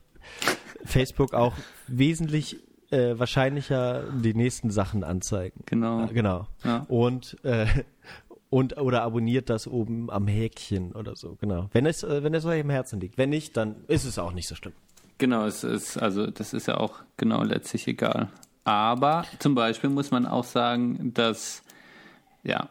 Facebook 0.84 1.34
auch 1.34 1.54
wesentlich 1.88 2.58
äh, 2.92 3.18
wahrscheinlicher 3.18 4.04
die 4.12 4.34
nächsten 4.34 4.70
Sachen 4.70 5.04
anzeigen. 5.04 5.62
Genau. 5.66 6.08
Genau. 6.08 6.48
Ja. 6.64 6.86
Und 6.88 7.38
äh, 7.44 7.66
und 8.50 8.78
oder 8.78 9.04
abonniert 9.04 9.50
das 9.50 9.68
oben 9.68 10.10
am 10.10 10.28
Häkchen 10.28 10.92
oder 10.92 11.16
so. 11.16 11.38
Genau. 11.39 11.70
Wenn 11.74 11.86
es 11.86 12.04
äh, 12.04 12.24
wenn 12.24 12.34
es 12.34 12.46
euch 12.46 12.60
im 12.60 12.70
Herzen 12.70 13.00
liegt. 13.00 13.18
Wenn 13.18 13.30
nicht, 13.30 13.58
dann 13.58 13.76
ist 13.88 14.06
es 14.06 14.20
auch 14.20 14.34
nicht 14.34 14.48
so 14.48 14.56
schlimm. 14.56 14.74
Genau, 15.18 15.46
es 15.46 15.64
ist 15.64 15.98
also 15.98 16.28
das 16.28 16.54
ist 16.54 16.68
ja 16.68 16.78
auch 16.78 17.00
genau 17.18 17.44
letztlich 17.44 17.88
egal. 17.88 18.30
Aber 18.64 19.26
zum 19.39 19.56
Beispiel 19.56 19.89
muss 19.89 20.12
man 20.12 20.26
auch 20.26 20.44
sagen, 20.44 21.14
dass 21.14 21.64
ja, 22.44 22.70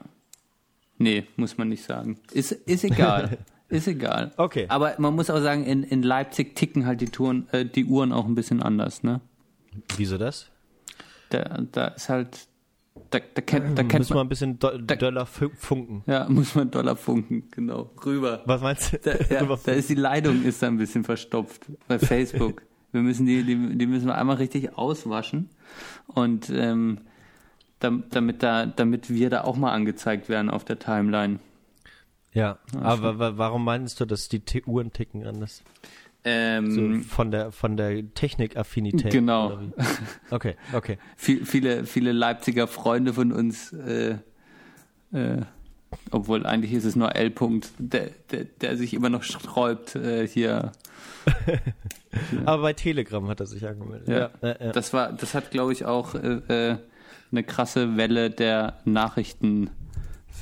nee, 0.99 1.27
muss 1.37 1.59
man 1.59 1.69
nicht 1.69 1.85
sagen. 1.85 2.19
Ist 2.33 2.53
ist 2.53 2.85
egal. 2.85 3.39
Ist 3.71 3.87
egal. 3.87 4.33
Okay. 4.37 4.67
Aber 4.69 4.95
man 4.99 5.15
muss 5.15 5.31
auch 5.31 5.41
sagen, 5.41 5.65
in, 5.65 5.85
in 5.85 6.03
Leipzig 6.03 6.57
ticken 6.57 6.87
halt 6.87 7.01
die 7.01 7.09
Touren, 7.09 7.47
äh, 7.53 7.65
die 7.65 7.85
Uhren 7.85 8.13
auch 8.13 8.27
ein 8.27 8.35
bisschen 8.35 8.65
anders, 8.65 9.05
ne? 9.05 9.21
Wieso 9.97 10.19
das? 10.19 10.51
Da, 11.31 11.63
da 11.73 11.89
ist 11.89 12.09
halt, 12.09 12.49
da, 13.11 13.19
da 13.35 13.43
kennt, 13.43 13.79
da 13.79 13.83
kennt 13.85 14.01
muss 14.01 14.11
man 14.11 14.27
ein 14.27 14.29
bisschen 14.29 14.59
do, 14.59 14.77
da, 14.79 14.97
Dollar 14.97 15.27
funken. 15.27 16.03
Ja, 16.07 16.27
muss 16.29 16.55
man 16.55 16.71
Dollar 16.71 16.97
funken, 16.97 17.49
genau. 17.51 17.91
Rüber. 18.05 18.43
Was 18.47 18.61
meinst 18.61 18.93
du? 18.93 18.99
Da, 18.99 19.13
ja, 19.29 19.57
da 19.65 19.73
ist 19.73 19.89
die 19.89 19.95
Leitung 19.95 20.43
ist 20.43 20.63
da 20.63 20.67
ein 20.67 20.79
bisschen 20.79 21.05
verstopft 21.05 21.67
bei 21.87 21.99
Facebook. 22.01 22.63
wir 22.93 23.03
müssen 23.03 23.27
die, 23.27 23.45
die, 23.45 23.79
die 23.79 23.87
müssen 23.87 24.07
wir 24.07 24.17
einmal 24.17 24.37
richtig 24.37 24.77
auswaschen 24.77 25.51
und 26.07 26.51
ähm, 26.51 27.03
damit 27.79 28.43
da, 28.43 28.67
damit 28.67 29.09
wir 29.09 29.31
da 29.31 29.45
auch 29.45 29.57
mal 29.57 29.73
angezeigt 29.73 30.29
werden 30.29 30.51
auf 30.51 30.65
der 30.65 30.79
Timeline. 30.79 31.39
Ja, 32.33 32.59
ja 32.75 32.81
aber 32.83 33.39
warum 33.39 33.65
meinst 33.65 34.01
du, 34.01 34.05
dass 34.05 34.29
die 34.29 34.43
Uhren 34.67 34.93
ticken 34.93 35.27
anders? 35.27 35.63
Ähm, 36.23 36.71
so 36.71 37.09
von 37.09 37.31
der 37.31 37.51
von 37.51 37.77
der 37.77 38.13
Technikaffinität. 38.15 39.13
Genau. 39.13 39.59
Okay, 40.31 40.57
okay. 40.75 40.99
Viel, 41.17 41.47
viele 41.47 41.85
viele 41.85 42.13
Leipziger 42.13 42.67
Freunde 42.67 43.15
von 43.15 43.33
uns, 43.33 43.73
äh, 43.73 44.17
äh, 45.13 45.41
obwohl 46.11 46.45
eigentlich 46.45 46.75
ist 46.75 46.85
es 46.85 46.95
nur 46.95 47.17
L. 47.17 47.29
-Punkt, 47.29 47.71
der, 47.79 48.11
der, 48.31 48.45
der 48.45 48.77
sich 48.77 48.93
immer 48.93 49.09
noch 49.09 49.23
sträubt 49.23 49.97
äh, 49.97 50.27
hier. 50.29 50.73
Aber 52.45 52.63
bei 52.63 52.73
Telegram 52.75 53.27
hat 53.29 53.41
er 53.41 53.47
sich 53.47 53.67
angemeldet. 53.67 54.09
Ja, 54.09 54.31
ja, 54.43 54.57
ja. 54.61 54.73
das 54.73 54.93
war, 54.93 55.13
das 55.13 55.35
hat 55.35 55.51
glaube 55.51 55.73
ich 55.73 55.87
auch 55.87 56.15
äh, 56.15 56.73
äh, 56.73 56.77
eine 57.33 57.45
krasse 57.45 57.97
Welle 57.97 58.31
der 58.31 58.79
Nachrichten 58.85 59.71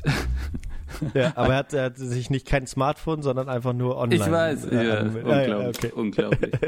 ja, 1.14 1.32
aber 1.36 1.52
er 1.52 1.58
hat, 1.58 1.72
er 1.72 1.84
hat 1.84 1.96
sich 1.96 2.30
nicht 2.30 2.46
kein 2.46 2.66
Smartphone, 2.66 3.22
sondern 3.22 3.48
einfach 3.48 3.72
nur 3.72 3.96
online. 3.96 4.24
Ich 4.24 4.30
weiß, 4.30 4.64
äh, 4.66 4.86
ja, 4.86 5.00
unglaublich. 5.00 5.48
Ja, 5.48 5.68
okay. 5.68 5.92
unglaublich. 5.94 6.52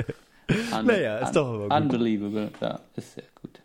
Un 0.76 0.86
naja, 0.86 1.18
ist 1.18 1.32
doch 1.32 1.46
aber 1.46 1.68
gut. 1.68 1.72
Unbelievable, 1.72 2.50
ja, 2.60 2.80
ist 2.96 3.14
sehr 3.14 3.24
gut. 3.40 3.60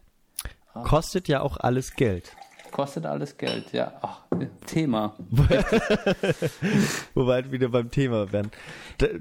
Kostet 0.83 1.27
ja 1.27 1.41
auch 1.41 1.57
alles 1.57 1.95
Geld. 1.95 2.31
Kostet 2.71 3.05
alles 3.05 3.37
Geld, 3.37 3.71
ja. 3.71 3.93
Ach, 4.01 4.23
Thema. 4.65 5.15
Wo 7.13 7.25
wir 7.25 7.33
halt 7.33 7.49
wieder 7.51 7.69
beim 7.69 7.89
Thema 7.89 8.33
werden. 8.33 8.51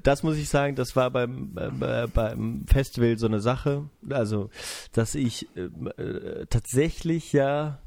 Das 0.03 0.25
muss 0.25 0.37
ich 0.37 0.49
sagen, 0.49 0.75
das 0.75 0.97
war 0.97 1.11
beim, 1.11 1.57
äh, 1.57 2.09
beim 2.09 2.65
Festival 2.67 3.17
so 3.17 3.27
eine 3.27 3.39
Sache. 3.39 3.89
Also, 4.11 4.51
dass 4.93 5.15
ich 5.15 5.47
äh, 5.57 6.03
äh 6.03 6.47
tatsächlich 6.47 7.33
ja 7.33 7.79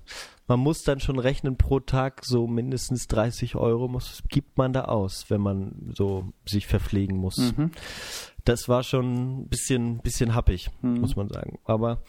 man 0.48 0.60
muss 0.60 0.84
dann 0.84 1.00
schon 1.00 1.20
rechnen, 1.20 1.58
pro 1.58 1.80
Tag 1.80 2.22
so 2.24 2.48
mindestens 2.48 3.08
30 3.08 3.56
Euro 3.56 3.88
muss, 3.88 4.24
gibt 4.30 4.58
man 4.58 4.74
da 4.74 4.86
aus, 4.86 5.30
wenn 5.30 5.42
man 5.42 5.92
so 5.94 6.32
sich 6.46 6.68
verpflegen 6.68 7.18
muss. 7.18 7.38
Mhm. 7.38 7.72
Das 8.46 8.70
war 8.70 8.84
schon 8.84 9.42
ein 9.42 9.48
bisschen, 9.50 10.00
bisschen 10.00 10.34
happig, 10.34 10.70
mhm. 10.82 11.02
muss 11.02 11.18
man 11.18 11.28
sagen. 11.28 11.60
Aber 11.66 12.02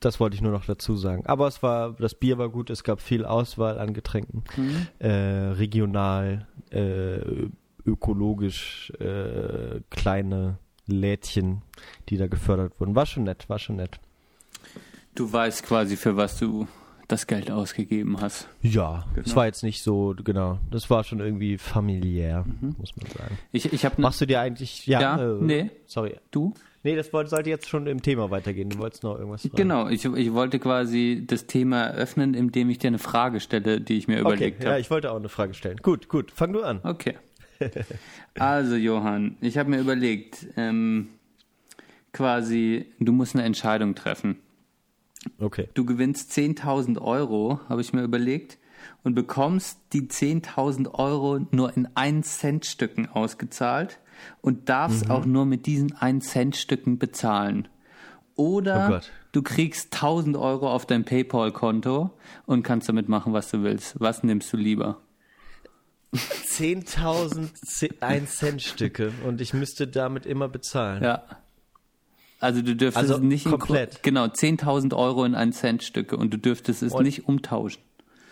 das 0.00 0.18
wollte 0.18 0.34
ich 0.34 0.42
nur 0.42 0.50
noch 0.50 0.64
dazu 0.64 0.96
sagen. 0.96 1.24
Aber 1.26 1.46
es 1.46 1.62
war, 1.62 1.92
das 1.92 2.14
Bier 2.14 2.38
war 2.38 2.48
gut, 2.48 2.70
es 2.70 2.82
gab 2.82 3.00
viel 3.00 3.24
Auswahl 3.24 3.78
an 3.78 3.94
Getränken. 3.94 4.42
Mhm. 4.56 4.86
Äh, 4.98 5.10
regional, 5.10 6.48
äh, 6.70 7.48
ökologisch, 7.86 8.92
äh, 8.98 9.80
kleine 9.90 10.58
Lädchen, 10.86 11.62
die 12.08 12.16
da 12.16 12.26
gefördert 12.26 12.80
wurden. 12.80 12.96
War 12.96 13.06
schon 13.06 13.24
nett, 13.24 13.48
war 13.48 13.60
schon 13.60 13.76
nett. 13.76 14.00
Du 15.14 15.32
weißt 15.32 15.64
quasi, 15.64 15.96
für 15.96 16.16
was 16.16 16.38
du 16.38 16.66
das 17.10 17.26
Geld 17.26 17.50
ausgegeben 17.50 18.20
hast. 18.20 18.48
Ja, 18.62 19.04
genau. 19.14 19.26
es 19.26 19.34
war 19.34 19.46
jetzt 19.46 19.62
nicht 19.62 19.82
so, 19.82 20.14
genau. 20.22 20.58
Das 20.70 20.90
war 20.90 21.04
schon 21.04 21.20
irgendwie 21.20 21.58
familiär, 21.58 22.44
mhm. 22.44 22.76
muss 22.78 22.96
man 22.96 23.10
sagen. 23.10 23.38
Ich, 23.52 23.72
ich 23.72 23.82
ne 23.82 23.90
Machst 23.96 24.20
du 24.20 24.26
dir 24.26 24.40
eigentlich, 24.40 24.86
ja, 24.86 25.00
ja 25.00 25.22
äh, 25.22 25.38
nee. 25.40 25.70
Sorry. 25.86 26.16
Du? 26.30 26.54
Nee, 26.82 26.96
das 26.96 27.10
sollte 27.10 27.50
jetzt 27.50 27.68
schon 27.68 27.86
im 27.86 28.00
Thema 28.00 28.30
weitergehen. 28.30 28.70
Du 28.70 28.78
wolltest 28.78 29.02
noch 29.02 29.18
irgendwas 29.18 29.42
fragen. 29.42 29.56
Genau, 29.56 29.88
ich, 29.88 30.04
ich 30.04 30.32
wollte 30.32 30.58
quasi 30.58 31.24
das 31.26 31.46
Thema 31.46 31.82
eröffnen, 31.82 32.34
indem 32.34 32.70
ich 32.70 32.78
dir 32.78 32.88
eine 32.88 32.98
Frage 32.98 33.40
stelle, 33.40 33.80
die 33.80 33.98
ich 33.98 34.08
mir 34.08 34.14
okay, 34.14 34.20
überlegt 34.20 34.60
habe. 34.60 34.70
Ja, 34.70 34.78
ich 34.78 34.90
wollte 34.90 35.10
auch 35.10 35.16
eine 35.16 35.28
Frage 35.28 35.52
stellen. 35.52 35.76
Gut, 35.82 36.08
gut, 36.08 36.30
fang 36.30 36.52
du 36.52 36.62
an. 36.62 36.80
Okay. 36.82 37.16
Also, 38.38 38.76
Johann, 38.76 39.36
ich 39.42 39.58
habe 39.58 39.68
mir 39.68 39.80
überlegt, 39.80 40.46
ähm, 40.56 41.08
quasi, 42.12 42.86
du 43.00 43.12
musst 43.12 43.34
eine 43.34 43.44
Entscheidung 43.44 43.94
treffen. 43.94 44.36
Okay. 45.38 45.68
Du 45.74 45.84
gewinnst 45.84 46.32
10.000 46.32 47.00
Euro, 47.00 47.60
habe 47.68 47.80
ich 47.80 47.92
mir 47.92 48.02
überlegt, 48.02 48.58
und 49.02 49.14
bekommst 49.14 49.78
die 49.92 50.02
10.000 50.02 50.94
Euro 50.94 51.40
nur 51.50 51.76
in 51.76 51.88
1 51.94 52.38
Cent 52.38 52.66
Stücken 52.66 53.06
ausgezahlt 53.06 54.00
und 54.40 54.68
darfst 54.68 55.06
mhm. 55.06 55.10
auch 55.10 55.24
nur 55.26 55.44
mit 55.44 55.66
diesen 55.66 55.94
1 55.96 56.28
Cent 56.28 56.56
Stücken 56.56 56.98
bezahlen. 56.98 57.68
Oder 58.36 59.02
oh 59.02 59.06
du 59.32 59.42
kriegst 59.42 59.92
1000 59.94 60.36
Euro 60.36 60.72
auf 60.72 60.86
dein 60.86 61.04
PayPal-Konto 61.04 62.10
und 62.46 62.62
kannst 62.62 62.88
damit 62.88 63.08
machen, 63.08 63.32
was 63.34 63.50
du 63.50 63.62
willst. 63.62 64.00
Was 64.00 64.22
nimmst 64.22 64.52
du 64.52 64.56
lieber? 64.56 65.02
10.000 66.14 68.00
1 68.00 68.36
Cent 68.36 68.62
Stücke 68.62 69.12
und 69.26 69.40
ich 69.40 69.52
müsste 69.54 69.86
damit 69.86 70.26
immer 70.26 70.48
bezahlen. 70.48 71.02
Ja. 71.02 71.22
Also 72.40 72.62
du 72.62 72.74
dürftest 72.74 73.10
also 73.10 73.22
nicht 73.22 73.44
komplett. 73.44 73.96
In, 73.96 74.02
genau, 74.02 74.24
10.000 74.24 74.96
Euro 74.96 75.24
in 75.24 75.34
1 75.34 75.58
Cent 75.58 75.82
Stücke 75.84 76.16
und 76.16 76.32
du 76.32 76.38
dürftest 76.38 76.82
es 76.82 76.94
und 76.94 77.04
nicht 77.04 77.28
umtauschen. 77.28 77.82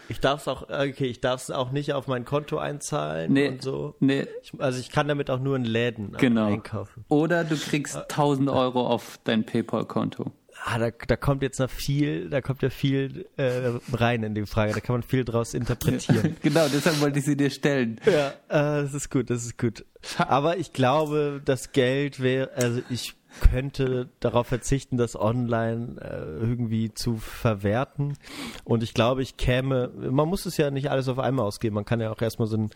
Ich 0.09 0.21
darf 0.21 0.41
es 0.41 0.49
auch, 0.49 0.63
okay, 0.63 1.05
ich 1.05 1.21
darf 1.21 1.43
es 1.43 1.51
auch 1.51 1.71
nicht 1.71 1.93
auf 1.93 2.07
mein 2.07 2.25
Konto 2.25 2.57
einzahlen 2.57 3.31
nee, 3.31 3.49
und 3.49 3.63
so. 3.63 3.95
Nee. 4.01 4.27
Ich, 4.43 4.59
also 4.59 4.81
ich 4.81 4.91
kann 4.91 5.07
damit 5.07 5.29
auch 5.29 5.39
nur 5.39 5.55
in 5.55 5.65
Läden 5.65 6.13
genau. 6.17 6.47
einkaufen. 6.47 7.05
Oder 7.09 7.45
du 7.45 7.57
kriegst 7.57 7.97
1000 7.97 8.49
Euro 8.49 8.87
auf 8.87 9.21
dein 9.25 9.45
PayPal-Konto. 9.45 10.33
Ah, 10.65 10.79
da, 10.79 10.91
da 10.91 11.17
kommt 11.17 11.43
jetzt 11.43 11.61
noch 11.61 11.71
viel, 11.71 12.29
da 12.29 12.41
kommt 12.41 12.63
ja 12.63 12.71
viel 12.71 13.27
äh, 13.37 13.73
rein 13.93 14.23
in 14.23 14.35
die 14.35 14.45
Frage. 14.45 14.73
Da 14.73 14.81
kann 14.81 14.95
man 14.95 15.03
viel 15.03 15.25
draus 15.25 15.55
interpretieren. 15.55 16.37
genau, 16.43 16.67
deshalb 16.69 17.01
wollte 17.01 17.21
ich 17.21 17.25
sie 17.25 17.37
dir 17.37 17.51
stellen. 17.51 18.01
Ja, 18.05 18.29
äh, 18.29 18.83
das 18.83 18.95
ist 18.95 19.11
gut, 19.11 19.31
das 19.31 19.45
ist 19.45 19.57
gut. 19.57 19.85
Aber 20.19 20.59
ich 20.59 20.73
glaube, 20.73 21.41
das 21.45 21.73
Geld 21.73 22.21
wäre, 22.21 22.51
also 22.55 22.83
ich 22.91 23.15
könnte 23.41 24.09
darauf 24.21 24.49
verzichten, 24.49 24.97
das 24.97 25.17
online 25.17 26.01
äh, 26.01 26.41
irgendwie 26.41 26.93
zu 26.93 27.17
verwerten. 27.17 28.17
Und 28.65 28.83
ich 28.83 28.95
glaube, 28.95 29.23
ich 29.23 29.37
käme, 29.37 29.89
man 29.89 30.29
muss 30.29 30.47
es 30.47 30.57
ja 30.57 30.71
nicht 30.71 30.91
alles 30.91 31.09
auf 31.09 31.19
einmal 31.19 31.47
ausgeben. 31.47 31.75
Man 31.75 31.85
kann 31.85 32.01
ja 32.01 32.11
auch 32.11 32.21
erstmal 32.21 32.49
so 32.49 32.57
ein 32.57 32.71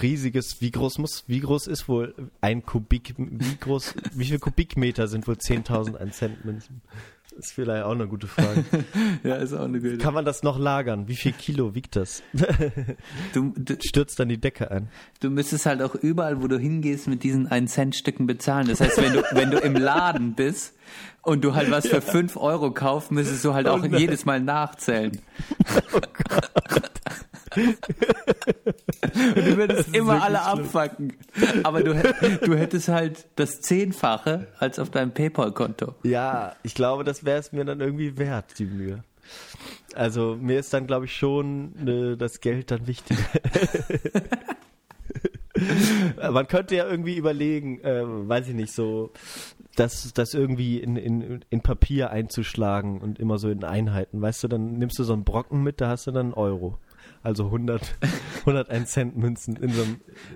riesiges, 0.00 0.60
wie 0.60 0.70
groß 0.70 0.98
muss, 0.98 1.24
wie 1.26 1.40
groß 1.40 1.66
ist 1.66 1.88
wohl 1.88 2.14
ein 2.40 2.64
Kubik, 2.64 3.14
wie 3.16 3.56
groß, 3.56 3.94
wie 4.12 4.26
viel 4.26 4.38
Kubikmeter 4.38 5.08
sind 5.08 5.26
wohl 5.26 5.36
10.000 5.36 5.96
ein 5.96 6.12
Cent 6.12 6.44
Münzen? 6.44 6.82
Ist 7.38 7.52
vielleicht 7.52 7.84
auch 7.84 7.92
eine 7.92 8.08
gute 8.08 8.26
Frage. 8.26 8.64
ja, 9.22 9.36
ist 9.36 9.52
auch 9.52 9.64
eine 9.64 9.78
gute. 9.80 9.98
Kann 9.98 10.14
man 10.14 10.24
das 10.24 10.42
noch 10.42 10.58
lagern? 10.58 11.06
Wie 11.06 11.16
viel 11.16 11.32
Kilo 11.32 11.74
wiegt 11.74 11.96
das? 11.96 12.22
du, 13.34 13.52
du, 13.56 13.76
Stürzt 13.84 14.18
dann 14.18 14.30
die 14.30 14.40
Decke 14.40 14.70
ein. 14.70 14.88
Du 15.20 15.28
müsstest 15.28 15.66
halt 15.66 15.82
auch 15.82 15.94
überall, 15.94 16.42
wo 16.42 16.48
du 16.48 16.58
hingehst, 16.58 17.08
mit 17.08 17.22
diesen 17.22 17.46
1 17.46 17.72
Cent 17.72 17.96
Stücken 17.96 18.26
bezahlen. 18.26 18.68
Das 18.68 18.80
heißt, 18.80 19.02
wenn 19.02 19.12
du, 19.12 19.22
wenn 19.32 19.50
du 19.50 19.58
im 19.58 19.74
Laden 19.74 20.34
bist 20.34 20.74
und 21.22 21.44
du 21.44 21.54
halt 21.54 21.70
was 21.70 21.86
für 21.86 22.00
5 22.00 22.38
Euro 22.38 22.70
kaufst, 22.70 23.12
müsstest 23.12 23.44
du 23.44 23.52
halt 23.52 23.68
auch 23.68 23.82
oh 23.82 23.86
jedes 23.86 24.24
Mal 24.24 24.40
nachzählen. 24.40 25.20
Oh 25.92 26.00
Gott. 26.68 26.90
Du 27.56 29.56
würdest 29.56 29.94
immer 29.94 30.22
alle 30.22 30.42
abfacken. 30.42 31.14
Aber 31.62 31.82
du, 31.82 31.94
du 32.44 32.56
hättest 32.56 32.88
halt 32.88 33.26
das 33.36 33.60
Zehnfache 33.60 34.48
als 34.58 34.78
auf 34.78 34.90
deinem 34.90 35.12
PayPal-Konto. 35.12 35.94
Ja, 36.02 36.54
ich 36.62 36.74
glaube, 36.74 37.04
das 37.04 37.24
wäre 37.24 37.38
es 37.38 37.52
mir 37.52 37.64
dann 37.64 37.80
irgendwie 37.80 38.18
wert, 38.18 38.58
die 38.58 38.66
Mühe. 38.66 39.04
Also 39.94 40.36
mir 40.40 40.58
ist 40.58 40.72
dann, 40.74 40.86
glaube 40.86 41.06
ich, 41.06 41.16
schon 41.16 41.72
ne, 41.82 42.16
das 42.16 42.40
Geld 42.40 42.70
dann 42.70 42.86
wichtig. 42.86 43.16
Man 46.30 46.46
könnte 46.48 46.76
ja 46.76 46.86
irgendwie 46.86 47.16
überlegen, 47.16 47.80
äh, 47.80 48.02
weiß 48.04 48.48
ich 48.48 48.54
nicht, 48.54 48.74
so 48.74 49.10
das, 49.74 50.12
das 50.12 50.34
irgendwie 50.34 50.78
in, 50.78 50.96
in, 50.96 51.44
in 51.48 51.60
Papier 51.62 52.10
einzuschlagen 52.10 53.00
und 53.00 53.18
immer 53.18 53.38
so 53.38 53.48
in 53.48 53.64
Einheiten. 53.64 54.20
Weißt 54.20 54.44
du, 54.44 54.48
dann 54.48 54.78
nimmst 54.78 54.98
du 54.98 55.04
so 55.04 55.12
einen 55.12 55.24
Brocken 55.24 55.62
mit, 55.62 55.80
da 55.80 55.88
hast 55.88 56.06
du 56.06 56.10
dann 56.10 56.26
einen 56.26 56.34
Euro 56.34 56.78
also 57.26 57.46
100, 57.46 57.96
101 58.40 58.90
Cent 58.92 59.16
Münzen 59.16 59.56
in 59.56 59.72
so, 59.72 59.82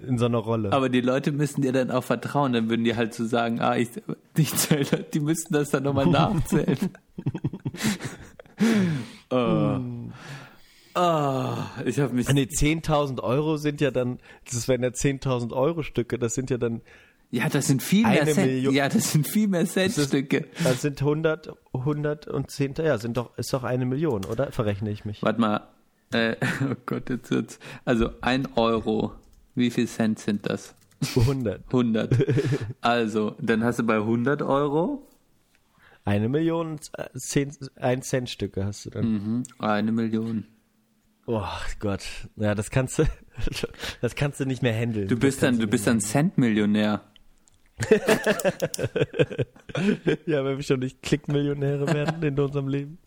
in 0.07 0.19
so 0.19 0.27
einer 0.27 0.39
Rolle. 0.39 0.73
Aber 0.73 0.89
die 0.89 1.01
Leute 1.01 1.31
müssen 1.31 1.63
dir 1.63 1.73
dann 1.73 1.93
auch 1.93 2.03
vertrauen, 2.03 2.53
dann 2.53 2.69
würden 2.69 2.85
die 2.85 2.97
halt 2.97 3.15
so 3.15 3.25
sagen, 3.25 3.61
ah, 3.61 3.77
ich, 3.77 3.91
ich 4.37 4.53
zähle, 4.57 5.07
die 5.15 5.21
müssten 5.21 5.55
das 5.55 5.71
dann 5.71 5.85
nochmal 5.85 6.07
nachzählen. 6.07 6.91
oh. 9.31 9.79
Oh, 10.97 11.55
ich 11.85 12.01
habe 12.01 12.13
mich. 12.13 12.29
Nee, 12.29 12.49
10.000 12.51 13.23
Euro 13.23 13.57
sind 13.57 13.81
ja 13.81 13.93
dann, 13.93 14.19
das 14.53 14.67
wären 14.67 14.83
ja 14.83 14.89
10.000 14.89 15.53
Euro 15.53 15.85
Stücke, 15.85 16.19
das 16.19 16.35
sind 16.35 16.51
ja 16.51 16.59
dann. 16.59 16.83
Ja, 17.31 17.49
das 17.49 17.69
sind 17.69 17.81
viel 17.81 18.05
mehr 18.05 18.27
Cent. 18.27 18.73
Ja, 18.73 18.89
das 18.89 19.13
sind 19.13 19.29
viel 19.29 19.47
mehr 19.47 19.65
Centstücke. 19.65 20.49
Das, 20.57 20.65
das 20.65 20.83
sind 20.83 21.01
100, 21.01 21.55
100 21.73 22.27
und 22.27 22.51
10, 22.51 22.75
ja, 22.79 22.99
sind 22.99 23.17
doch, 23.17 23.39
ist 23.39 23.53
doch 23.53 23.63
eine 23.63 23.87
Million, 23.87 24.25
oder? 24.25 24.51
Verrechne 24.51 24.91
ich 24.91 25.05
mich. 25.05 25.23
Warte 25.23 25.41
mal, 25.41 25.69
äh, 26.13 26.37
oh 26.71 26.75
Gott, 26.87 27.11
jetzt 27.11 27.31
wird's. 27.31 27.59
Also 27.85 28.11
ein 28.21 28.49
Euro. 28.57 29.13
Wie 29.55 29.71
viel 29.71 29.87
Cent 29.87 30.19
sind 30.19 30.49
das? 30.49 30.75
100. 31.17 31.65
100. 31.67 32.15
Also, 32.81 33.37
dann 33.41 33.65
hast 33.65 33.79
du 33.79 33.85
bei 33.85 33.97
100 33.97 34.43
Euro. 34.43 35.07
Eine 36.05 36.29
Million, 36.29 36.79
zehn, 37.15 37.53
ein 37.77 38.03
Cent 38.03 38.31
Stücke 38.31 38.65
hast 38.65 38.87
du 38.87 38.91
dann. 38.91 39.05
Mhm, 39.05 39.43
eine 39.59 39.93
Million. 39.93 40.47
Oh 41.27 41.45
Gott, 41.79 42.03
ja, 42.37 42.55
das 42.55 42.71
kannst 42.71 42.99
du, 42.99 43.05
das 44.01 44.15
kannst 44.15 44.41
du 44.41 44.47
nicht 44.47 44.63
mehr 44.63 44.75
handeln. 44.75 45.09
Du 45.09 45.17
bist 45.17 45.43
dann, 45.43 45.59
du 45.59 45.67
bist 45.67 45.87
dann 45.87 46.01
Centmillionär. 46.01 47.03
ja, 50.27 50.45
wenn 50.45 50.57
wir 50.57 50.63
schon 50.63 50.81
nicht 50.81 51.03
Klickmillionäre 51.03 51.87
werden 51.93 52.23
in 52.23 52.39
unserem 52.39 52.69
Leben. 52.69 52.99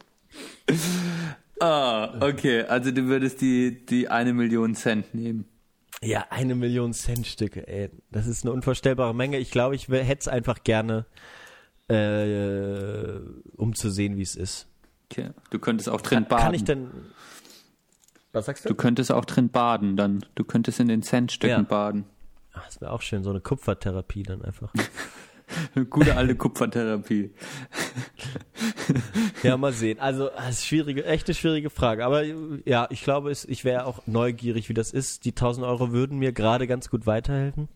Ah, 1.60 2.20
okay. 2.20 2.64
Also 2.64 2.92
du 2.92 3.06
würdest 3.06 3.42
die, 3.42 3.86
die 3.86 4.10
eine 4.10 4.34
Million 4.34 4.76
Cent 4.76 5.14
nehmen. 5.14 5.46
Ja, 6.02 6.26
eine 6.30 6.56
Million 6.56 6.94
Cent 6.94 7.26
Stücke, 7.28 7.68
ey. 7.68 7.90
Das 8.12 8.28
ist 8.28 8.44
eine 8.44 8.52
unvorstellbare 8.52 9.16
Menge. 9.16 9.38
Ich 9.38 9.52
glaube, 9.52 9.76
ich 9.76 9.88
hätte 9.88 10.20
es 10.20 10.28
einfach 10.28 10.64
gerne, 10.64 11.06
äh, 11.88 13.20
um 13.56 13.74
zu 13.74 13.90
sehen, 13.90 14.18
wie 14.18 14.22
es 14.22 14.36
ist. 14.36 14.68
Okay. 15.10 15.32
Du 15.50 15.60
könntest 15.60 15.90
auch 15.90 16.02
drin 16.02 16.20
kann, 16.20 16.28
baden. 16.28 16.44
Kann 16.44 16.54
ich 16.54 16.64
denn. 16.64 16.90
Was 18.34 18.48
sagst 18.48 18.66
du? 18.66 18.70
Du 18.70 18.76
könntest 18.76 19.12
auch 19.12 19.26
drin 19.26 19.50
baden 19.50 19.96
dann. 19.96 20.26
Du 20.36 20.44
könntest 20.44 20.80
in 20.80 20.88
den 20.88 21.04
Centstücken 21.04 21.58
ja. 21.58 21.62
baden. 21.62 22.06
Ach, 22.52 22.66
das 22.66 22.82
wäre 22.82 22.92
auch 22.92 23.02
schön, 23.02 23.24
so 23.24 23.30
eine 23.30 23.42
Kupfertherapie 23.42 24.24
dann 24.24 24.42
einfach. 24.44 24.74
Gute 25.90 26.16
alte 26.16 26.36
Kupfertherapie. 26.36 27.32
ja, 29.44 29.58
mal 29.58 29.74
sehen. 29.74 30.00
Also, 30.00 30.30
das 30.30 30.50
ist 30.50 30.66
schwierige, 30.66 31.06
echt 31.06 31.28
eine 31.28 31.36
schwierige 31.36 31.70
Frage. 31.70 32.06
Aber 32.06 32.24
ja, 32.66 32.88
ich 32.90 33.04
glaube, 33.04 33.32
ich 33.32 33.66
wäre 33.66 33.86
auch 33.86 34.06
neugierig, 34.08 34.70
wie 34.70 34.74
das 34.74 34.92
ist. 34.92 35.26
Die 35.26 35.32
1000 35.32 35.66
Euro 35.66 35.92
würden 35.92 36.20
mir 36.20 36.34
gerade 36.34 36.68
ganz 36.68 36.90
gut 36.90 37.06
weiterhelfen. 37.06 37.68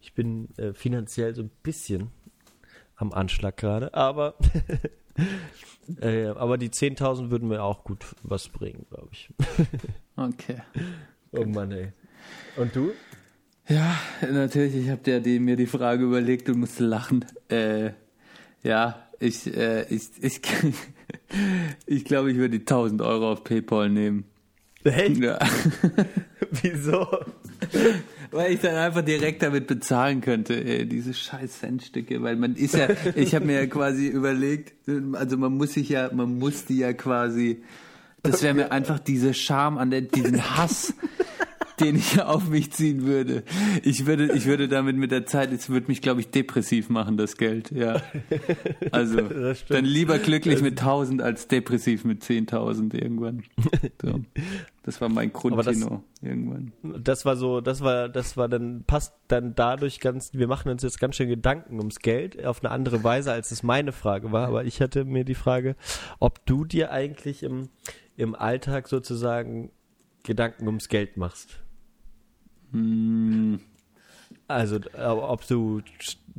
Ich 0.00 0.12
bin 0.12 0.48
äh, 0.58 0.74
finanziell 0.74 1.34
so 1.34 1.42
ein 1.42 1.50
bisschen 1.62 2.10
am 2.96 3.12
Anschlag 3.12 3.56
gerade, 3.56 3.94
aber 3.94 4.34
äh, 6.00 6.26
aber 6.26 6.58
die 6.58 6.70
10.000 6.70 7.30
würden 7.30 7.48
mir 7.48 7.62
auch 7.62 7.84
gut 7.84 8.14
was 8.22 8.48
bringen, 8.48 8.86
glaube 8.90 9.08
ich. 9.12 9.30
okay. 10.16 10.62
Oh 11.36 11.44
Mann, 11.44 11.72
ey. 11.72 11.92
Und 12.56 12.76
du? 12.76 12.92
Ja, 13.68 13.98
natürlich. 14.20 14.74
Ich 14.74 14.90
habe 14.90 15.20
dir 15.20 15.40
mir 15.40 15.56
die 15.56 15.66
Frage 15.66 16.04
überlegt 16.04 16.48
und 16.48 16.60
musste 16.60 16.84
lachen. 16.84 17.24
Äh, 17.48 17.90
ja, 18.62 19.02
ich, 19.20 19.46
äh, 19.56 19.84
ich, 19.88 20.10
ich, 20.20 20.40
ich 21.86 22.04
glaube, 22.04 22.30
ich 22.30 22.36
würde 22.36 22.58
die 22.58 22.64
1000 22.64 23.00
Euro 23.02 23.32
auf 23.32 23.44
PayPal 23.44 23.88
nehmen. 23.88 24.24
Echt? 24.84 25.16
Ja. 25.16 25.38
Wieso? 26.62 27.06
weil 28.34 28.52
ich 28.52 28.60
dann 28.60 28.74
einfach 28.74 29.02
direkt 29.02 29.42
damit 29.42 29.66
bezahlen 29.66 30.20
könnte, 30.20 30.54
ey, 30.54 30.86
diese 30.86 31.14
scheiß 31.14 31.60
Centstücke, 31.60 32.22
weil 32.22 32.36
man 32.36 32.56
ist 32.56 32.74
ja, 32.74 32.88
ich 33.14 33.34
habe 33.34 33.46
mir 33.46 33.60
ja 33.60 33.66
quasi 33.66 34.08
überlegt, 34.08 34.74
also 35.12 35.36
man 35.36 35.56
muss 35.56 35.74
sich 35.74 35.88
ja, 35.88 36.10
man 36.12 36.38
muss 36.38 36.64
die 36.64 36.78
ja 36.78 36.92
quasi, 36.92 37.62
das 38.22 38.42
wäre 38.42 38.54
mir 38.54 38.72
einfach 38.72 38.98
diese 38.98 39.34
Scham 39.34 39.78
an 39.78 39.90
der, 39.90 40.02
diesen 40.02 40.56
Hass, 40.56 40.94
den 41.80 41.96
ich 41.96 42.20
auf 42.22 42.48
mich 42.48 42.72
ziehen 42.72 43.04
würde. 43.04 43.42
Ich 43.82 44.06
würde, 44.06 44.32
ich 44.32 44.46
würde 44.46 44.68
damit 44.68 44.96
mit 44.96 45.10
der 45.10 45.26
Zeit, 45.26 45.52
es 45.52 45.68
würde 45.68 45.88
mich, 45.88 46.00
glaube 46.00 46.20
ich, 46.20 46.30
depressiv 46.30 46.88
machen, 46.88 47.16
das 47.16 47.36
Geld, 47.36 47.70
ja. 47.70 48.00
Also, 48.90 49.20
dann 49.68 49.84
lieber 49.84 50.18
glücklich 50.18 50.62
mit 50.62 50.80
1000 50.80 51.22
als 51.22 51.48
depressiv 51.48 52.04
mit 52.04 52.22
10.000 52.22 52.94
irgendwann. 52.94 53.44
So. 54.00 54.20
Das 54.84 55.00
war 55.00 55.08
mein 55.08 55.32
Grundtenor 55.32 56.04
irgendwann. 56.20 56.72
Das 56.82 57.24
war 57.24 57.36
so, 57.36 57.62
das 57.62 57.80
war, 57.80 58.10
das 58.10 58.36
war 58.36 58.48
dann, 58.48 58.84
passt 58.84 59.14
dann 59.28 59.54
dadurch 59.54 59.98
ganz, 59.98 60.34
wir 60.34 60.46
machen 60.46 60.70
uns 60.70 60.82
jetzt 60.82 61.00
ganz 61.00 61.16
schön 61.16 61.28
Gedanken 61.28 61.78
ums 61.78 62.00
Geld 62.00 62.44
auf 62.44 62.62
eine 62.62 62.70
andere 62.70 63.02
Weise, 63.02 63.32
als 63.32 63.50
es 63.50 63.62
meine 63.62 63.92
Frage 63.92 64.30
war. 64.30 64.46
Aber 64.46 64.64
ich 64.64 64.82
hatte 64.82 65.06
mir 65.06 65.24
die 65.24 65.34
Frage, 65.34 65.74
ob 66.20 66.44
du 66.44 66.66
dir 66.66 66.90
eigentlich 66.90 67.42
im, 67.42 67.70
im 68.16 68.34
Alltag 68.34 68.88
sozusagen 68.88 69.70
Gedanken 70.22 70.66
ums 70.66 70.88
Geld 70.88 71.16
machst. 71.16 71.63
Hm. 72.74 73.60
Also, 74.46 74.76
äh, 74.76 75.06
ob 75.06 75.46
du 75.46 75.80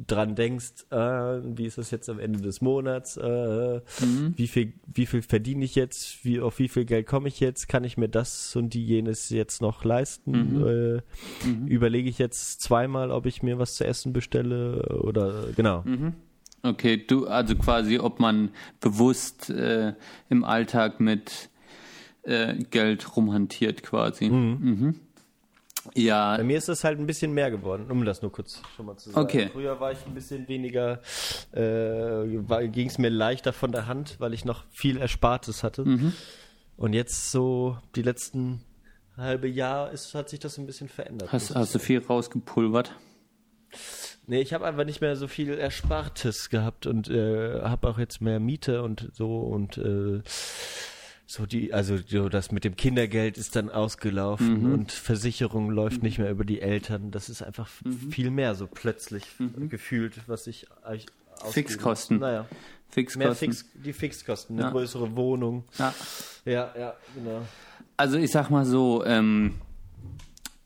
dran 0.08 0.36
denkst, 0.36 0.86
äh, 0.92 0.98
wie 0.98 1.66
ist 1.66 1.78
das 1.78 1.90
jetzt 1.90 2.10
am 2.10 2.20
Ende 2.20 2.40
des 2.42 2.62
Monats, 2.62 3.18
äh, 3.18 3.80
mhm. 4.02 4.34
wie 4.36 4.48
viel, 4.48 4.74
wie 4.94 5.06
viel 5.06 5.22
verdiene 5.22 5.66
ich 5.66 5.76
jetzt, 5.76 6.24
wie, 6.24 6.40
auf 6.40 6.60
wie 6.60 6.68
viel 6.68 6.86
Geld 6.86 7.08
komme 7.08 7.30
ich 7.30 7.40
jetzt, 7.40 7.68
kann 7.68 7.84
ich 7.84 7.98
mir 7.98 8.10
das 8.10 8.56
und 8.56 8.74
die 8.74 8.86
jenes 8.86 9.30
jetzt 9.30 9.62
noch 9.62 9.84
leisten, 9.84 10.60
mhm. 10.60 10.68
Äh, 10.68 11.48
mhm. 11.48 11.68
überlege 11.68 12.10
ich 12.10 12.20
jetzt 12.20 12.62
zweimal, 12.62 13.10
ob 13.10 13.26
ich 13.26 13.42
mir 13.42 13.58
was 13.58 13.76
zu 13.76 13.86
essen 13.86 14.14
bestelle 14.14 15.00
oder, 15.02 15.46
genau. 15.56 15.82
Mhm. 15.84 16.14
Okay, 16.62 16.98
du, 16.98 17.28
also 17.28 17.56
quasi, 17.56 18.00
ob 18.00 18.20
man 18.20 18.50
bewusst 18.82 19.50
äh, 19.50 19.94
im 20.30 20.44
Alltag 20.44 21.00
mit 21.00 21.50
äh, 22.24 22.56
Geld 22.56 23.16
rumhantiert 23.16 23.84
quasi. 23.84 24.30
Mhm. 24.30 25.00
Ja. 25.94 26.38
Bei 26.38 26.44
mir 26.44 26.58
ist 26.58 26.70
das 26.70 26.84
halt 26.84 27.00
ein 27.00 27.06
bisschen 27.06 27.34
mehr 27.34 27.52
geworden, 27.52 27.90
um 27.90 28.04
das 28.06 28.22
nur 28.22 28.32
kurz 28.32 28.62
schon 28.76 28.86
mal 28.86 28.98
zu 28.98 29.12
sagen. 29.12 29.26
Okay. 29.26 29.50
Früher 29.52 29.80
war 29.80 29.92
ich 29.92 30.06
ein 30.06 30.14
bisschen 30.14 30.48
weniger, 30.48 31.02
äh, 31.52 32.68
ging 32.68 32.88
es 32.88 32.98
mir 32.98 33.10
leichter 33.10 33.54
von 33.54 33.72
der 33.72 33.88
Hand, 33.88 34.16
weil 34.20 34.34
ich 34.34 34.46
noch 34.46 34.64
viel 34.72 34.98
Erspartes 34.98 35.64
hatte. 35.64 35.86
Mhm. 35.86 36.14
Und 36.78 36.94
jetzt 36.94 37.32
so 37.32 37.78
die 37.96 38.02
letzten 38.02 38.62
halbe 39.18 39.48
Jahr 39.48 39.92
ist, 39.92 40.14
hat 40.14 40.30
sich 40.30 40.40
das 40.40 40.58
ein 40.58 40.66
bisschen 40.66 40.90
verändert. 40.90 41.32
Hast, 41.32 41.56
hast 41.56 41.74
du 41.76 41.80
viel 41.80 42.00
rausgepulvert? 42.00 42.94
Nee, 44.28 44.42
ich 44.42 44.54
habe 44.54 44.66
einfach 44.66 44.86
nicht 44.86 45.02
mehr 45.02 45.16
so 45.16 45.28
viel 45.28 45.54
Erspartes 45.54 46.50
gehabt 46.50 46.88
und 46.88 47.10
äh, 47.10 47.62
habe 47.62 47.88
auch 47.88 48.00
jetzt 48.00 48.22
mehr 48.22 48.40
Miete 48.40 48.82
und 48.82 49.12
so 49.14 49.40
und 49.40 49.78
äh, 49.78 50.22
so 51.28 51.46
die, 51.46 51.74
also 51.74 51.98
so 51.98 52.30
das 52.30 52.52
mit 52.52 52.64
dem 52.64 52.76
Kindergeld 52.76 53.38
ist 53.38 53.56
dann 53.56 53.70
ausgelaufen 53.70 54.64
mhm. 54.64 54.74
und 54.74 54.92
Versicherung 54.92 55.70
läuft 55.72 55.98
mhm. 55.98 56.04
nicht 56.04 56.20
mehr 56.20 56.30
über 56.30 56.46
die 56.46 56.62
Eltern. 56.62 57.12
Das 57.12 57.30
ist 57.30 57.42
einfach 57.42 57.70
mhm. 57.84 58.12
viel 58.12 58.30
mehr 58.30 58.56
so 58.56 58.68
plötzlich 58.68 59.24
mhm. 59.40 59.70
gefühlt, 59.70 60.28
was 60.28 60.48
ich 60.48 60.68
Fixkosten. 61.52 62.20
Naja. 62.20 62.46
Fixkosten. 62.90 63.28
Mehr 63.28 63.36
Fix, 63.36 63.66
die 63.74 63.94
Fixkosten, 63.94 64.56
eine 64.58 64.68
ja. 64.68 64.72
größere 64.72 65.16
Wohnung. 65.16 65.66
Ja. 65.78 65.94
ja, 66.46 66.74
ja, 66.78 66.94
genau. 67.14 67.42
Also 67.98 68.18
ich 68.18 68.32
sag 68.32 68.50
mal 68.50 68.66
so, 68.66 69.04
ähm, 69.06 69.56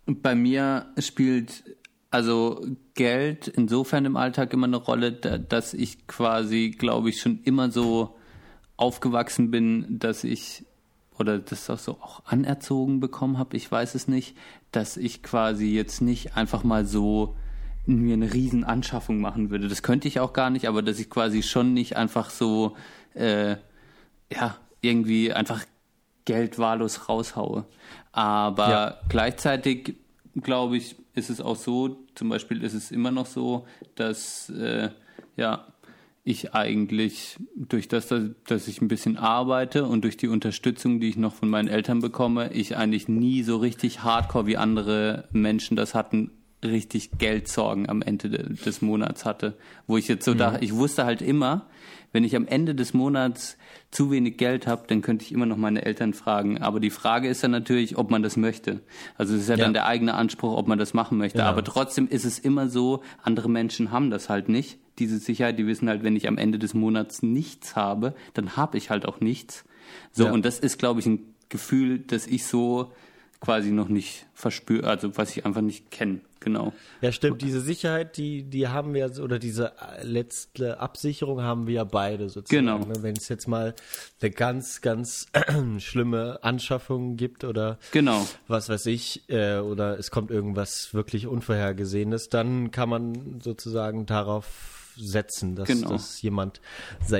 bei 0.05 0.35
mir 0.35 0.87
spielt 0.99 1.63
also 2.11 2.65
Geld 2.95 3.47
insofern 3.47 4.05
im 4.05 4.17
Alltag 4.17 4.53
immer 4.53 4.67
eine 4.67 4.77
Rolle, 4.77 5.11
dass 5.11 5.73
ich 5.73 6.07
quasi, 6.07 6.75
glaube 6.77 7.09
ich, 7.09 7.21
schon 7.21 7.41
immer 7.43 7.71
so 7.71 8.15
aufgewachsen 8.79 9.51
bin, 9.51 9.99
dass 9.99 10.23
ich 10.23 10.65
oder 11.17 11.37
das 11.37 11.69
auch 11.69 11.77
so 11.77 11.91
auch 12.01 12.23
anerzogen 12.25 13.01
bekommen 13.01 13.37
habe, 13.37 13.57
ich 13.57 13.69
weiß 13.69 13.93
es 13.95 14.07
nicht, 14.07 14.37
dass 14.71 14.95
ich 14.95 15.21
quasi 15.21 15.67
jetzt 15.67 16.01
nicht 16.01 16.37
einfach 16.37 16.63
mal 16.63 16.85
so 16.85 17.35
mir 17.85 18.13
eine 18.13 18.33
riesen 18.33 18.63
Anschaffung 18.63 19.19
machen 19.19 19.49
würde. 19.49 19.67
Das 19.67 19.83
könnte 19.83 20.07
ich 20.07 20.19
auch 20.19 20.31
gar 20.31 20.49
nicht, 20.49 20.67
aber 20.67 20.81
dass 20.81 20.99
ich 20.99 21.09
quasi 21.09 21.43
schon 21.43 21.73
nicht 21.73 21.97
einfach 21.97 22.29
so 22.29 22.77
äh, 23.15 23.57
ja 24.31 24.55
irgendwie 24.81 25.33
einfach 25.33 25.65
Geld 26.23 26.57
wahllos 26.57 27.09
raushaue. 27.09 27.65
Aber 28.13 28.69
ja. 28.69 28.97
gleichzeitig 29.09 29.95
glaube 30.41 30.77
ich, 30.77 30.95
ist 31.15 31.29
es 31.29 31.41
auch 31.41 31.55
so, 31.57 31.97
zum 32.15 32.29
Beispiel 32.29 32.63
ist 32.63 32.73
es 32.73 32.91
immer 32.91 33.11
noch 33.11 33.25
so, 33.25 33.65
dass 33.95 34.49
äh, 34.51 34.89
ja 35.35 35.67
ich 36.23 36.53
eigentlich 36.53 37.37
durch 37.55 37.87
das, 37.87 38.13
dass 38.47 38.67
ich 38.67 38.81
ein 38.81 38.87
bisschen 38.87 39.17
arbeite 39.17 39.85
und 39.85 40.03
durch 40.03 40.17
die 40.17 40.27
Unterstützung, 40.27 40.99
die 40.99 41.09
ich 41.09 41.17
noch 41.17 41.33
von 41.33 41.49
meinen 41.49 41.67
Eltern 41.67 41.99
bekomme, 41.99 42.53
ich 42.53 42.77
eigentlich 42.77 43.07
nie 43.07 43.43
so 43.43 43.57
richtig 43.57 44.03
hardcore 44.03 44.45
wie 44.45 44.57
andere 44.57 45.27
Menschen 45.31 45.75
das 45.75 45.95
hatten, 45.95 46.31
richtig 46.63 47.11
Geldsorgen 47.17 47.89
am 47.89 48.01
Ende 48.01 48.29
des 48.29 48.81
Monats 48.81 49.25
hatte. 49.25 49.57
Wo 49.87 49.97
ich 49.97 50.07
jetzt 50.07 50.25
so 50.25 50.33
mhm. 50.33 50.37
dachte, 50.39 50.63
ich 50.63 50.75
wusste 50.75 51.05
halt 51.05 51.21
immer, 51.21 51.67
wenn 52.11 52.23
ich 52.23 52.35
am 52.35 52.47
Ende 52.47 52.75
des 52.75 52.93
Monats 52.93 53.57
zu 53.91 54.11
wenig 54.11 54.37
Geld 54.37 54.67
habe, 54.67 54.85
dann 54.87 55.01
könnte 55.01 55.25
ich 55.25 55.31
immer 55.31 55.45
noch 55.45 55.57
meine 55.57 55.85
Eltern 55.85 56.13
fragen. 56.13 56.59
Aber 56.59 56.79
die 56.79 56.89
Frage 56.89 57.27
ist 57.27 57.43
dann 57.43 57.51
natürlich, 57.51 57.97
ob 57.97 58.09
man 58.11 58.23
das 58.23 58.37
möchte. 58.37 58.81
Also 59.17 59.35
es 59.35 59.41
ist 59.41 59.49
ja, 59.49 59.55
ja. 59.55 59.63
dann 59.63 59.73
der 59.73 59.85
eigene 59.85 60.13
Anspruch, 60.13 60.57
ob 60.57 60.67
man 60.67 60.79
das 60.79 60.93
machen 60.93 61.17
möchte. 61.17 61.39
Ja. 61.39 61.49
Aber 61.49 61.63
trotzdem 61.63 62.07
ist 62.07 62.25
es 62.25 62.39
immer 62.39 62.69
so, 62.69 63.03
andere 63.23 63.49
Menschen 63.49 63.91
haben 63.91 64.09
das 64.09 64.29
halt 64.29 64.49
nicht 64.49 64.79
diese 64.99 65.17
Sicherheit, 65.17 65.57
die 65.57 65.65
wissen 65.65 65.89
halt, 65.89 66.03
wenn 66.03 66.15
ich 66.15 66.27
am 66.27 66.37
Ende 66.37 66.59
des 66.59 66.73
Monats 66.73 67.23
nichts 67.23 67.75
habe, 67.75 68.13
dann 68.33 68.55
habe 68.55 68.77
ich 68.77 68.89
halt 68.89 69.05
auch 69.05 69.21
nichts. 69.21 69.65
So, 70.11 70.27
und 70.27 70.45
das 70.45 70.59
ist, 70.59 70.77
glaube 70.77 70.99
ich, 70.99 71.05
ein 71.05 71.33
Gefühl, 71.47 71.99
das 71.99 72.27
ich 72.27 72.45
so 72.45 72.91
quasi 73.41 73.71
noch 73.71 73.87
nicht 73.87 74.25
verspüre, 74.33 74.87
also 74.87 75.17
was 75.17 75.35
ich 75.35 75.45
einfach 75.45 75.61
nicht 75.61 75.91
kenne, 75.91 76.19
genau. 76.41 76.73
Ja, 77.01 77.11
stimmt, 77.11 77.41
diese 77.41 77.61
Sicherheit, 77.61 78.17
die, 78.17 78.43
die 78.43 78.67
haben 78.67 78.93
wir, 78.93 79.11
oder 79.21 79.39
diese 79.39 79.71
letzte 80.01 80.79
Absicherung 80.79 81.41
haben 81.41 81.65
wir 81.65 81.75
ja 81.75 81.83
beide 81.85 82.29
sozusagen. 82.29 82.65
Genau. 82.65 82.79
Ne? 82.79 82.95
Wenn 83.01 83.15
es 83.15 83.29
jetzt 83.29 83.47
mal 83.47 83.75
eine 84.21 84.31
ganz, 84.31 84.81
ganz 84.81 85.27
schlimme 85.79 86.39
Anschaffung 86.41 87.15
gibt 87.15 87.45
oder 87.45 87.79
genau. 87.91 88.27
was 88.47 88.67
weiß 88.67 88.85
ich, 88.87 89.29
äh, 89.29 89.59
oder 89.59 89.97
es 89.97 90.11
kommt 90.11 90.31
irgendwas 90.31 90.93
wirklich 90.93 91.27
Unvorhergesehenes, 91.27 92.27
dann 92.29 92.71
kann 92.71 92.89
man 92.89 93.39
sozusagen 93.41 94.05
darauf 94.05 94.78
setzen, 94.99 95.55
dass, 95.55 95.67
genau. 95.67 95.89
dass 95.89 96.21
jemand 96.21 96.61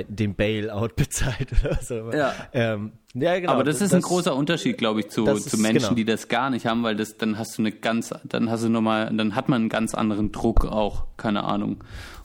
den 0.08 0.34
Bailout 0.34 0.88
bezahlt 0.96 1.48
oder 1.62 1.78
so. 1.82 2.12
Ja. 2.12 2.34
Ähm, 2.52 2.92
ja, 3.14 3.38
genau. 3.38 3.52
Aber 3.52 3.64
das 3.64 3.76
ist 3.76 3.92
das, 3.92 3.94
ein 3.94 4.02
großer 4.02 4.34
Unterschied, 4.34 4.78
glaube 4.78 5.00
ich, 5.00 5.08
zu, 5.08 5.24
zu 5.24 5.58
Menschen, 5.58 5.80
genau. 5.80 5.94
die 5.94 6.04
das 6.04 6.28
gar 6.28 6.50
nicht 6.50 6.66
haben, 6.66 6.82
weil 6.82 6.96
das, 6.96 7.16
dann 7.16 7.38
hast 7.38 7.58
du 7.58 7.62
eine 7.62 7.72
ganz, 7.72 8.14
dann 8.24 8.50
hast 8.50 8.64
du 8.64 8.68
nochmal, 8.68 9.14
dann 9.14 9.34
hat 9.34 9.48
man 9.48 9.62
einen 9.62 9.68
ganz 9.68 9.94
anderen 9.94 10.30
Druck 10.32 10.64
auch, 10.64 11.04
keine 11.16 11.44
Ahnung. 11.44 11.82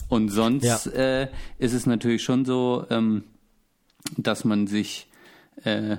Und 0.08 0.28
sonst 0.28 0.64
ja. 0.64 0.92
äh, 0.92 1.28
ist 1.58 1.72
es 1.72 1.86
natürlich 1.86 2.22
schon 2.22 2.44
so, 2.44 2.86
ähm, 2.90 3.24
dass 4.16 4.44
man 4.44 4.66
sich, 4.66 5.08
äh, 5.64 5.96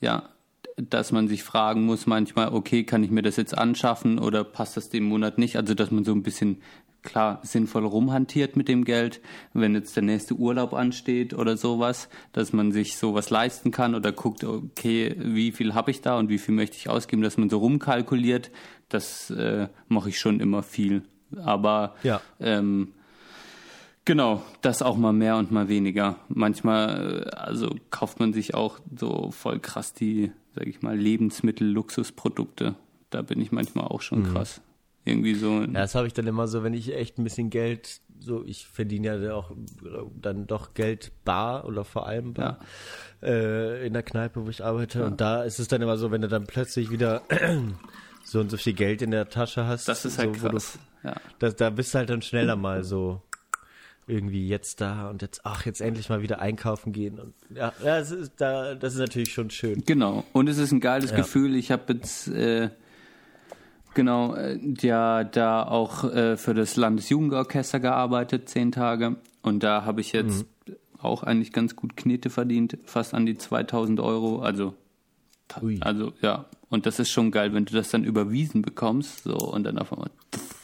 ja, 0.00 0.28
dass 0.76 1.12
man 1.12 1.28
sich 1.28 1.42
fragen 1.42 1.82
muss 1.82 2.06
manchmal, 2.06 2.54
okay, 2.54 2.84
kann 2.84 3.02
ich 3.02 3.10
mir 3.10 3.22
das 3.22 3.36
jetzt 3.36 3.56
anschaffen 3.56 4.18
oder 4.18 4.44
passt 4.44 4.76
das 4.76 4.88
dem 4.88 5.04
Monat 5.04 5.38
nicht? 5.38 5.56
Also, 5.56 5.74
dass 5.74 5.90
man 5.90 6.04
so 6.04 6.12
ein 6.12 6.22
bisschen 6.22 6.62
klar 7.02 7.40
sinnvoll 7.42 7.84
rumhantiert 7.86 8.56
mit 8.56 8.68
dem 8.68 8.84
Geld, 8.84 9.20
wenn 9.52 9.74
jetzt 9.74 9.96
der 9.96 10.02
nächste 10.02 10.34
Urlaub 10.34 10.74
ansteht 10.74 11.34
oder 11.34 11.56
sowas, 11.56 12.08
dass 12.32 12.52
man 12.52 12.72
sich 12.72 12.96
sowas 12.96 13.30
leisten 13.30 13.70
kann 13.70 13.94
oder 13.94 14.12
guckt, 14.12 14.44
okay, 14.44 15.14
wie 15.18 15.52
viel 15.52 15.74
habe 15.74 15.90
ich 15.90 16.02
da 16.02 16.18
und 16.18 16.28
wie 16.28 16.38
viel 16.38 16.54
möchte 16.54 16.76
ich 16.76 16.88
ausgeben, 16.88 17.22
dass 17.22 17.38
man 17.38 17.50
so 17.50 17.58
rumkalkuliert, 17.58 18.50
das 18.88 19.30
äh, 19.30 19.68
mache 19.88 20.10
ich 20.10 20.18
schon 20.18 20.40
immer 20.40 20.62
viel. 20.62 21.02
Aber 21.36 21.94
ja. 22.02 22.20
ähm, 22.40 22.88
genau, 24.04 24.42
das 24.60 24.82
auch 24.82 24.96
mal 24.96 25.12
mehr 25.12 25.36
und 25.36 25.50
mal 25.50 25.68
weniger. 25.68 26.16
Manchmal, 26.28 27.26
äh, 27.26 27.36
also 27.36 27.74
kauft 27.90 28.20
man 28.20 28.32
sich 28.32 28.54
auch 28.54 28.78
so 28.96 29.30
voll 29.30 29.60
krass 29.60 29.94
die, 29.94 30.32
sag 30.54 30.66
ich 30.66 30.82
mal, 30.82 30.96
Lebensmittel, 30.96 31.68
Luxusprodukte. 31.68 32.74
Da 33.10 33.22
bin 33.22 33.40
ich 33.40 33.52
manchmal 33.52 33.86
auch 33.86 34.02
schon 34.02 34.22
mhm. 34.22 34.34
krass. 34.34 34.60
Irgendwie 35.04 35.34
so. 35.34 35.60
Ja, 35.60 35.66
das 35.66 35.94
habe 35.94 36.06
ich 36.06 36.12
dann 36.12 36.26
immer 36.26 36.46
so, 36.46 36.62
wenn 36.62 36.74
ich 36.74 36.94
echt 36.94 37.18
ein 37.18 37.24
bisschen 37.24 37.50
Geld, 37.50 38.00
so 38.18 38.44
ich 38.44 38.66
verdiene 38.66 39.16
ja 39.16 39.34
auch 39.34 39.52
dann 40.20 40.46
doch 40.46 40.74
Geld 40.74 41.12
bar 41.24 41.64
oder 41.64 41.84
vor 41.84 42.06
allem 42.06 42.34
bar 42.34 42.58
ja. 43.22 43.28
äh, 43.28 43.86
in 43.86 43.94
der 43.94 44.02
Kneipe, 44.02 44.44
wo 44.44 44.50
ich 44.50 44.62
arbeite. 44.62 45.00
Ja. 45.00 45.06
Und 45.06 45.20
da 45.20 45.42
ist 45.42 45.58
es 45.58 45.68
dann 45.68 45.80
immer 45.80 45.96
so, 45.96 46.10
wenn 46.10 46.20
du 46.20 46.28
dann 46.28 46.44
plötzlich 46.44 46.90
wieder 46.90 47.22
so 48.24 48.40
und 48.40 48.50
so 48.50 48.56
viel 48.56 48.74
Geld 48.74 49.00
in 49.00 49.10
der 49.10 49.28
Tasche 49.28 49.66
hast. 49.66 49.88
Das 49.88 50.04
ist 50.04 50.18
halt 50.18 50.36
so, 50.36 50.48
krass. 50.48 50.78
Du, 51.02 51.08
ja. 51.08 51.16
da, 51.38 51.50
da 51.50 51.70
bist 51.70 51.94
du 51.94 51.98
halt 51.98 52.10
dann 52.10 52.22
schneller 52.22 52.56
mal 52.56 52.84
so 52.84 53.22
irgendwie 54.06 54.48
jetzt 54.48 54.80
da 54.80 55.08
und 55.08 55.22
jetzt, 55.22 55.42
ach, 55.44 55.64
jetzt 55.64 55.80
endlich 55.80 56.08
mal 56.08 56.20
wieder 56.20 56.40
einkaufen 56.40 56.92
gehen. 56.92 57.18
Und 57.18 57.34
ja, 57.54 57.72
das, 57.82 58.10
ist, 58.10 58.32
da, 58.36 58.74
das 58.74 58.94
ist 58.94 59.00
natürlich 59.00 59.32
schon 59.32 59.50
schön. 59.50 59.82
Genau. 59.86 60.24
Und 60.32 60.48
es 60.48 60.58
ist 60.58 60.72
ein 60.72 60.80
geiles 60.80 61.10
ja. 61.10 61.16
Gefühl. 61.16 61.54
Ich 61.54 61.70
habe 61.70 61.92
jetzt 61.94 62.28
äh, 62.28 62.70
Genau, 63.94 64.34
äh, 64.34 64.58
ja, 64.80 65.24
da 65.24 65.62
auch 65.64 66.04
äh, 66.04 66.36
für 66.36 66.54
das 66.54 66.76
Landesjugendorchester 66.76 67.80
gearbeitet, 67.80 68.48
zehn 68.48 68.72
Tage. 68.72 69.16
Und 69.42 69.62
da 69.62 69.84
habe 69.84 70.00
ich 70.00 70.12
jetzt 70.12 70.46
mhm. 70.66 70.76
auch 70.98 71.22
eigentlich 71.22 71.52
ganz 71.52 71.74
gut 71.76 71.96
Knete 71.96 72.30
verdient, 72.30 72.78
fast 72.84 73.14
an 73.14 73.26
die 73.26 73.36
2000 73.36 74.00
Euro. 74.00 74.40
Also, 74.40 74.74
Ui. 75.60 75.78
also 75.80 76.12
ja. 76.22 76.46
Und 76.68 76.86
das 76.86 77.00
ist 77.00 77.10
schon 77.10 77.32
geil, 77.32 77.52
wenn 77.52 77.64
du 77.64 77.74
das 77.74 77.90
dann 77.90 78.04
überwiesen 78.04 78.62
bekommst, 78.62 79.24
so 79.24 79.36
und 79.36 79.64
dann 79.64 79.78
auf 79.78 79.92
einmal. 79.92 80.10
Pff, 80.32 80.59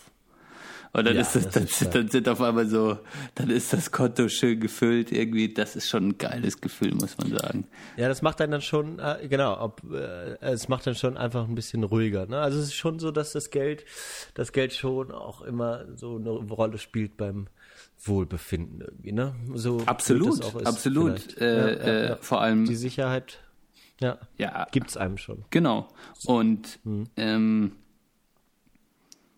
und 0.97 1.05
dann 1.05 1.14
ja, 1.14 1.20
ist 1.20 1.36
das, 1.36 1.51
das 1.51 1.78
dann, 1.80 1.90
dann 1.90 2.09
sind 2.09 2.26
auf 2.26 2.40
einmal 2.40 2.66
so, 2.66 2.99
dann 3.34 3.51
ist 3.51 3.70
das 3.74 3.90
Konto 3.92 4.30
schön 4.30 4.61
gefüllt 4.61 5.12
irgendwie. 5.12 5.53
Das 5.53 5.76
ist 5.76 5.90
schon 5.90 6.09
ein 6.09 6.18
geiles 6.18 6.62
Gefühl, 6.62 6.94
muss 6.94 7.18
man 7.18 7.36
sagen. 7.36 7.66
Ja, 7.99 8.09
das 8.09 8.22
macht 8.22 8.40
einen 8.40 8.53
dann 8.53 8.62
schon, 8.62 8.99
äh, 8.99 9.28
genau, 9.28 9.61
ob, 9.61 9.82
äh, 9.92 10.38
es 10.40 10.68
macht 10.68 10.86
dann 10.86 10.94
schon 10.94 11.18
einfach 11.18 11.47
ein 11.47 11.55
bisschen 11.55 11.84
ruhiger. 11.84 12.24
Ne? 12.26 12.40
Also 12.40 12.59
es 12.59 12.68
ist 12.68 12.74
schon 12.74 12.99
so, 12.99 13.11
dass 13.11 13.32
das 13.32 13.51
Geld, 13.51 13.84
das 14.32 14.53
Geld 14.53 14.72
schon 14.72 15.12
auch 15.12 15.42
immer 15.42 15.84
so 15.97 16.16
eine 16.16 16.30
Rolle 16.30 16.78
spielt 16.78 17.18
beim 17.18 17.49
Wohlbefinden 18.03 18.80
irgendwie. 18.80 19.12
Ne? 19.12 19.34
So 19.55 19.82
absolut, 19.84 20.42
absolut. 20.64 21.36
Äh, 21.38 21.57
ja, 21.59 21.86
ja, 21.86 22.05
ja. 22.09 22.16
Vor 22.22 22.40
allem 22.40 22.64
die 22.64 22.74
Sicherheit. 22.74 23.40
Ja, 24.01 24.18
ja. 24.38 24.66
gibt's 24.72 24.97
einem 24.97 25.18
schon. 25.18 25.44
Genau. 25.51 25.88
Und 26.24 26.78
hm. 26.84 27.05
ähm, 27.18 27.72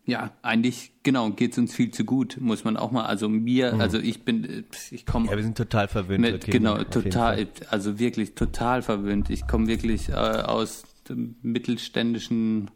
ja, 0.09 0.31
eigentlich, 0.41 0.93
genau, 1.03 1.29
geht 1.29 1.53
es 1.53 1.59
uns 1.59 1.75
viel 1.75 1.91
zu 1.91 2.07
gut, 2.07 2.39
muss 2.41 2.65
man 2.65 2.79
auch 2.79 2.91
mal, 2.91 3.05
also 3.05 3.29
mir, 3.29 3.75
mhm. 3.75 3.81
also 3.83 3.99
ich 3.99 4.25
bin, 4.25 4.65
ich 4.91 5.05
komme. 5.05 5.31
Ja, 5.31 5.37
wir 5.37 5.43
sind 5.43 5.59
total 5.59 5.87
verwöhnt. 5.87 6.23
Mit, 6.23 6.47
genau, 6.47 6.83
total, 6.85 7.47
also 7.69 7.99
wirklich 7.99 8.35
total 8.35 8.81
verwöhnt. 8.81 9.29
Ich 9.29 9.47
komme 9.47 9.67
wirklich 9.67 10.09
äh, 10.09 10.15
aus 10.15 10.85
dem 11.11 11.37
mittelständischen 11.43 12.71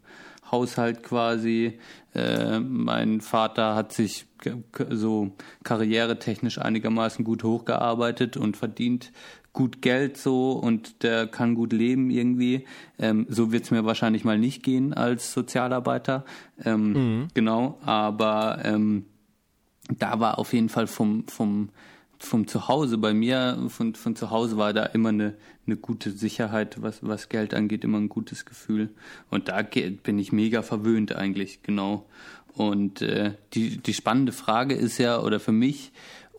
Haushalt 0.51 1.01
quasi. 1.01 1.79
Äh, 2.13 2.59
mein 2.59 3.19
Vater 3.19 3.73
hat 3.73 3.93
sich 3.93 4.27
so 4.91 5.31
karrieretechnisch 5.63 6.59
einigermaßen 6.59 7.25
gut 7.25 7.43
hochgearbeitet 7.43 8.37
und 8.37 8.57
verdient 8.57 9.11
gut 9.53 9.81
Geld 9.81 10.17
so 10.17 10.53
und 10.53 11.03
der 11.03 11.27
kann 11.27 11.55
gut 11.55 11.71
leben 11.71 12.09
irgendwie. 12.09 12.65
Ähm, 12.99 13.27
so 13.29 13.51
wird 13.51 13.63
es 13.63 13.71
mir 13.71 13.85
wahrscheinlich 13.85 14.25
mal 14.25 14.39
nicht 14.39 14.63
gehen 14.63 14.93
als 14.93 15.31
Sozialarbeiter. 15.31 16.25
Ähm, 16.65 16.93
mhm. 16.93 17.27
Genau, 17.35 17.77
aber 17.85 18.59
ähm, 18.63 19.05
da 19.99 20.19
war 20.19 20.39
auf 20.39 20.53
jeden 20.53 20.69
Fall 20.69 20.87
vom, 20.87 21.27
vom, 21.27 21.69
vom 22.17 22.47
Zuhause 22.47 22.97
bei 22.97 23.13
mir, 23.13 23.65
von, 23.69 23.93
von 23.93 24.15
zu 24.15 24.31
Hause 24.31 24.57
war 24.57 24.73
da 24.73 24.85
immer 24.85 25.09
eine, 25.09 25.35
eine 25.67 25.77
gute 25.77 26.11
Sicherheit, 26.11 26.81
was, 26.81 26.99
was 27.01 27.29
Geld 27.29 27.53
angeht, 27.53 27.83
immer 27.83 27.99
ein 27.99 28.09
gutes 28.09 28.45
Gefühl. 28.45 28.89
Und 29.29 29.49
da 29.49 29.61
bin 29.61 30.17
ich 30.17 30.31
mega 30.31 30.63
verwöhnt 30.63 31.15
eigentlich, 31.15 31.61
genau. 31.61 32.07
Und 32.55 33.01
äh, 33.01 33.33
die, 33.53 33.77
die 33.77 33.93
spannende 33.93 34.31
Frage 34.31 34.75
ist 34.75 34.99
ja, 34.99 35.19
oder 35.19 35.39
für 35.39 35.51
mich, 35.51 35.91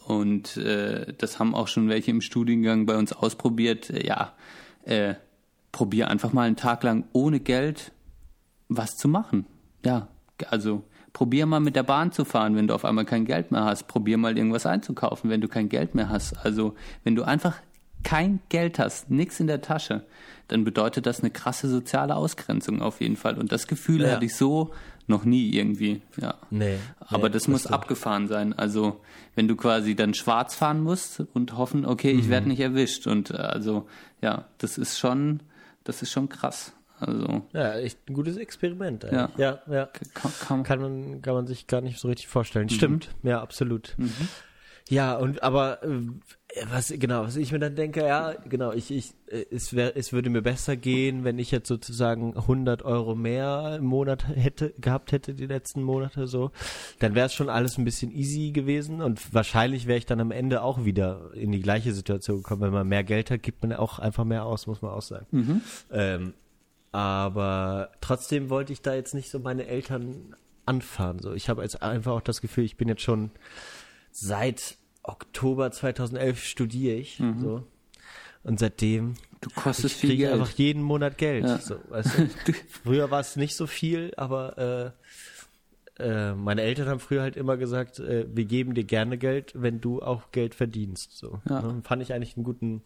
und 0.06 0.56
äh, 0.56 1.14
das 1.16 1.38
haben 1.38 1.54
auch 1.54 1.68
schon 1.68 1.88
welche 1.88 2.10
im 2.10 2.20
Studiengang 2.20 2.86
bei 2.86 2.96
uns 2.96 3.12
ausprobiert. 3.12 3.90
Äh, 3.90 4.06
ja, 4.06 4.34
äh, 4.84 5.14
probier 5.72 6.08
einfach 6.08 6.32
mal 6.32 6.42
einen 6.42 6.56
Tag 6.56 6.82
lang 6.82 7.04
ohne 7.12 7.40
Geld 7.40 7.92
was 8.68 8.96
zu 8.96 9.08
machen. 9.08 9.46
Ja, 9.84 10.08
also 10.48 10.84
probier 11.12 11.46
mal 11.46 11.60
mit 11.60 11.76
der 11.76 11.82
Bahn 11.82 12.12
zu 12.12 12.24
fahren, 12.24 12.56
wenn 12.56 12.66
du 12.66 12.74
auf 12.74 12.84
einmal 12.84 13.04
kein 13.04 13.24
Geld 13.24 13.50
mehr 13.50 13.64
hast. 13.64 13.84
Probier 13.84 14.18
mal 14.18 14.36
irgendwas 14.36 14.66
einzukaufen, 14.66 15.30
wenn 15.30 15.40
du 15.40 15.48
kein 15.48 15.68
Geld 15.68 15.94
mehr 15.94 16.08
hast. 16.08 16.34
Also 16.44 16.74
wenn 17.02 17.14
du 17.14 17.22
einfach 17.22 17.56
kein 18.02 18.40
Geld 18.50 18.78
hast, 18.78 19.10
nichts 19.10 19.40
in 19.40 19.46
der 19.46 19.62
Tasche, 19.62 20.04
dann 20.48 20.64
bedeutet 20.64 21.06
das 21.06 21.20
eine 21.20 21.30
krasse 21.30 21.68
soziale 21.68 22.14
Ausgrenzung 22.14 22.82
auf 22.82 23.00
jeden 23.00 23.16
Fall. 23.16 23.38
Und 23.38 23.50
das 23.50 23.66
Gefühl 23.66 24.02
ja. 24.02 24.10
hatte 24.12 24.26
ich 24.26 24.36
so 24.36 24.72
noch 25.06 25.24
nie 25.24 25.50
irgendwie, 25.50 26.00
ja. 26.20 26.34
Nee. 26.50 26.78
Aber 27.00 27.28
nee, 27.28 27.32
das, 27.32 27.42
das 27.42 27.48
muss 27.48 27.66
abgefahren 27.66 28.28
sein. 28.28 28.52
Also, 28.52 29.00
wenn 29.34 29.48
du 29.48 29.56
quasi 29.56 29.94
dann 29.94 30.14
schwarz 30.14 30.54
fahren 30.54 30.80
musst 30.80 31.22
und 31.32 31.56
hoffen, 31.56 31.84
okay, 31.84 32.10
ich 32.12 32.26
mhm. 32.26 32.30
werde 32.30 32.48
nicht 32.48 32.60
erwischt. 32.60 33.06
Und 33.06 33.30
äh, 33.30 33.34
also, 33.34 33.86
ja, 34.22 34.46
das 34.58 34.78
ist 34.78 34.98
schon, 34.98 35.40
das 35.84 36.02
ist 36.02 36.10
schon 36.10 36.28
krass. 36.28 36.72
Also. 36.98 37.42
Ja, 37.52 37.74
echt 37.74 37.98
ein 38.08 38.14
gutes 38.14 38.36
Experiment. 38.36 39.04
Ja, 39.04 39.30
ja. 39.36 39.60
ja. 39.70 39.86
Kann, 40.14 40.32
kann, 40.40 40.62
kann, 40.62 40.80
man, 40.80 41.22
kann 41.22 41.34
man 41.34 41.46
sich 41.46 41.66
gar 41.66 41.80
nicht 41.80 41.98
so 41.98 42.08
richtig 42.08 42.28
vorstellen. 42.28 42.66
Mhm. 42.66 42.74
Stimmt, 42.74 43.08
ja, 43.22 43.42
absolut. 43.42 43.94
Mhm. 43.98 44.28
Ja, 44.88 45.16
und 45.16 45.42
aber 45.42 45.82
äh, 45.82 45.88
was 46.70 46.92
genau, 46.98 47.22
was 47.24 47.36
ich 47.36 47.52
mir 47.52 47.58
dann 47.58 47.74
denke, 47.74 48.00
ja, 48.02 48.34
genau, 48.48 48.72
ich, 48.72 48.90
ich, 48.90 49.14
äh, 49.28 49.46
es 49.50 49.74
wäre, 49.74 49.96
es 49.96 50.12
würde 50.12 50.28
mir 50.28 50.42
besser 50.42 50.76
gehen, 50.76 51.24
wenn 51.24 51.38
ich 51.38 51.50
jetzt 51.50 51.68
sozusagen 51.68 52.36
100 52.36 52.82
Euro 52.82 53.14
mehr 53.14 53.76
im 53.78 53.86
Monat 53.86 54.28
hätte 54.28 54.74
gehabt 54.78 55.12
hätte 55.12 55.34
die 55.34 55.46
letzten 55.46 55.82
Monate 55.82 56.26
so, 56.26 56.50
dann 56.98 57.14
wäre 57.14 57.26
es 57.26 57.32
schon 57.32 57.48
alles 57.48 57.78
ein 57.78 57.84
bisschen 57.84 58.12
easy 58.12 58.52
gewesen 58.52 59.00
und 59.00 59.32
wahrscheinlich 59.32 59.86
wäre 59.86 59.98
ich 59.98 60.06
dann 60.06 60.20
am 60.20 60.30
Ende 60.30 60.62
auch 60.62 60.84
wieder 60.84 61.30
in 61.34 61.50
die 61.50 61.62
gleiche 61.62 61.94
Situation 61.94 62.38
gekommen. 62.38 62.60
Wenn 62.60 62.72
man 62.72 62.86
mehr 62.86 63.04
Geld 63.04 63.30
hat, 63.30 63.42
gibt 63.42 63.62
man 63.62 63.72
auch 63.72 63.98
einfach 63.98 64.24
mehr 64.24 64.44
aus, 64.44 64.66
muss 64.66 64.82
man 64.82 64.92
auch 64.92 65.02
sagen. 65.02 65.26
Mhm. 65.30 65.60
Ähm, 65.92 66.34
aber 66.92 67.90
trotzdem 68.02 68.50
wollte 68.50 68.72
ich 68.74 68.82
da 68.82 68.94
jetzt 68.94 69.14
nicht 69.14 69.30
so 69.30 69.38
meine 69.38 69.66
Eltern 69.66 70.36
anfahren. 70.66 71.18
So, 71.20 71.32
ich 71.32 71.48
habe 71.48 71.62
jetzt 71.62 71.82
einfach 71.82 72.12
auch 72.12 72.20
das 72.20 72.40
Gefühl, 72.40 72.64
ich 72.64 72.76
bin 72.76 72.88
jetzt 72.88 73.02
schon 73.02 73.30
seit 74.14 74.78
Oktober 75.02 75.70
2011 75.70 76.44
studiere 76.44 76.96
ich. 76.96 77.18
Mhm. 77.18 77.40
So. 77.40 77.66
Und 78.44 78.58
seitdem 78.58 79.14
du 79.40 79.50
kostest 79.50 79.96
ich 79.96 80.00
viel 80.00 80.16
Geld. 80.16 80.32
einfach 80.32 80.50
jeden 80.50 80.82
Monat 80.82 81.18
Geld. 81.18 81.44
Ja. 81.44 81.58
So, 81.58 81.76
weißt 81.88 82.18
du? 82.18 82.52
Früher 82.84 83.10
war 83.10 83.20
es 83.20 83.36
nicht 83.36 83.56
so 83.56 83.66
viel, 83.66 84.12
aber 84.16 84.94
äh, 84.96 85.03
äh, 85.98 86.34
meine 86.34 86.62
Eltern 86.62 86.88
haben 86.88 86.98
früher 86.98 87.22
halt 87.22 87.36
immer 87.36 87.56
gesagt, 87.56 88.00
äh, 88.00 88.26
wir 88.32 88.44
geben 88.46 88.74
dir 88.74 88.82
gerne 88.82 89.16
Geld, 89.16 89.52
wenn 89.54 89.80
du 89.80 90.02
auch 90.02 90.32
Geld 90.32 90.56
verdienst. 90.56 91.16
So. 91.16 91.40
Ja. 91.48 91.62
Ne? 91.62 91.82
Fand 91.84 92.02
ich 92.02 92.12
eigentlich 92.12 92.36
einen 92.36 92.44
guten, 92.44 92.82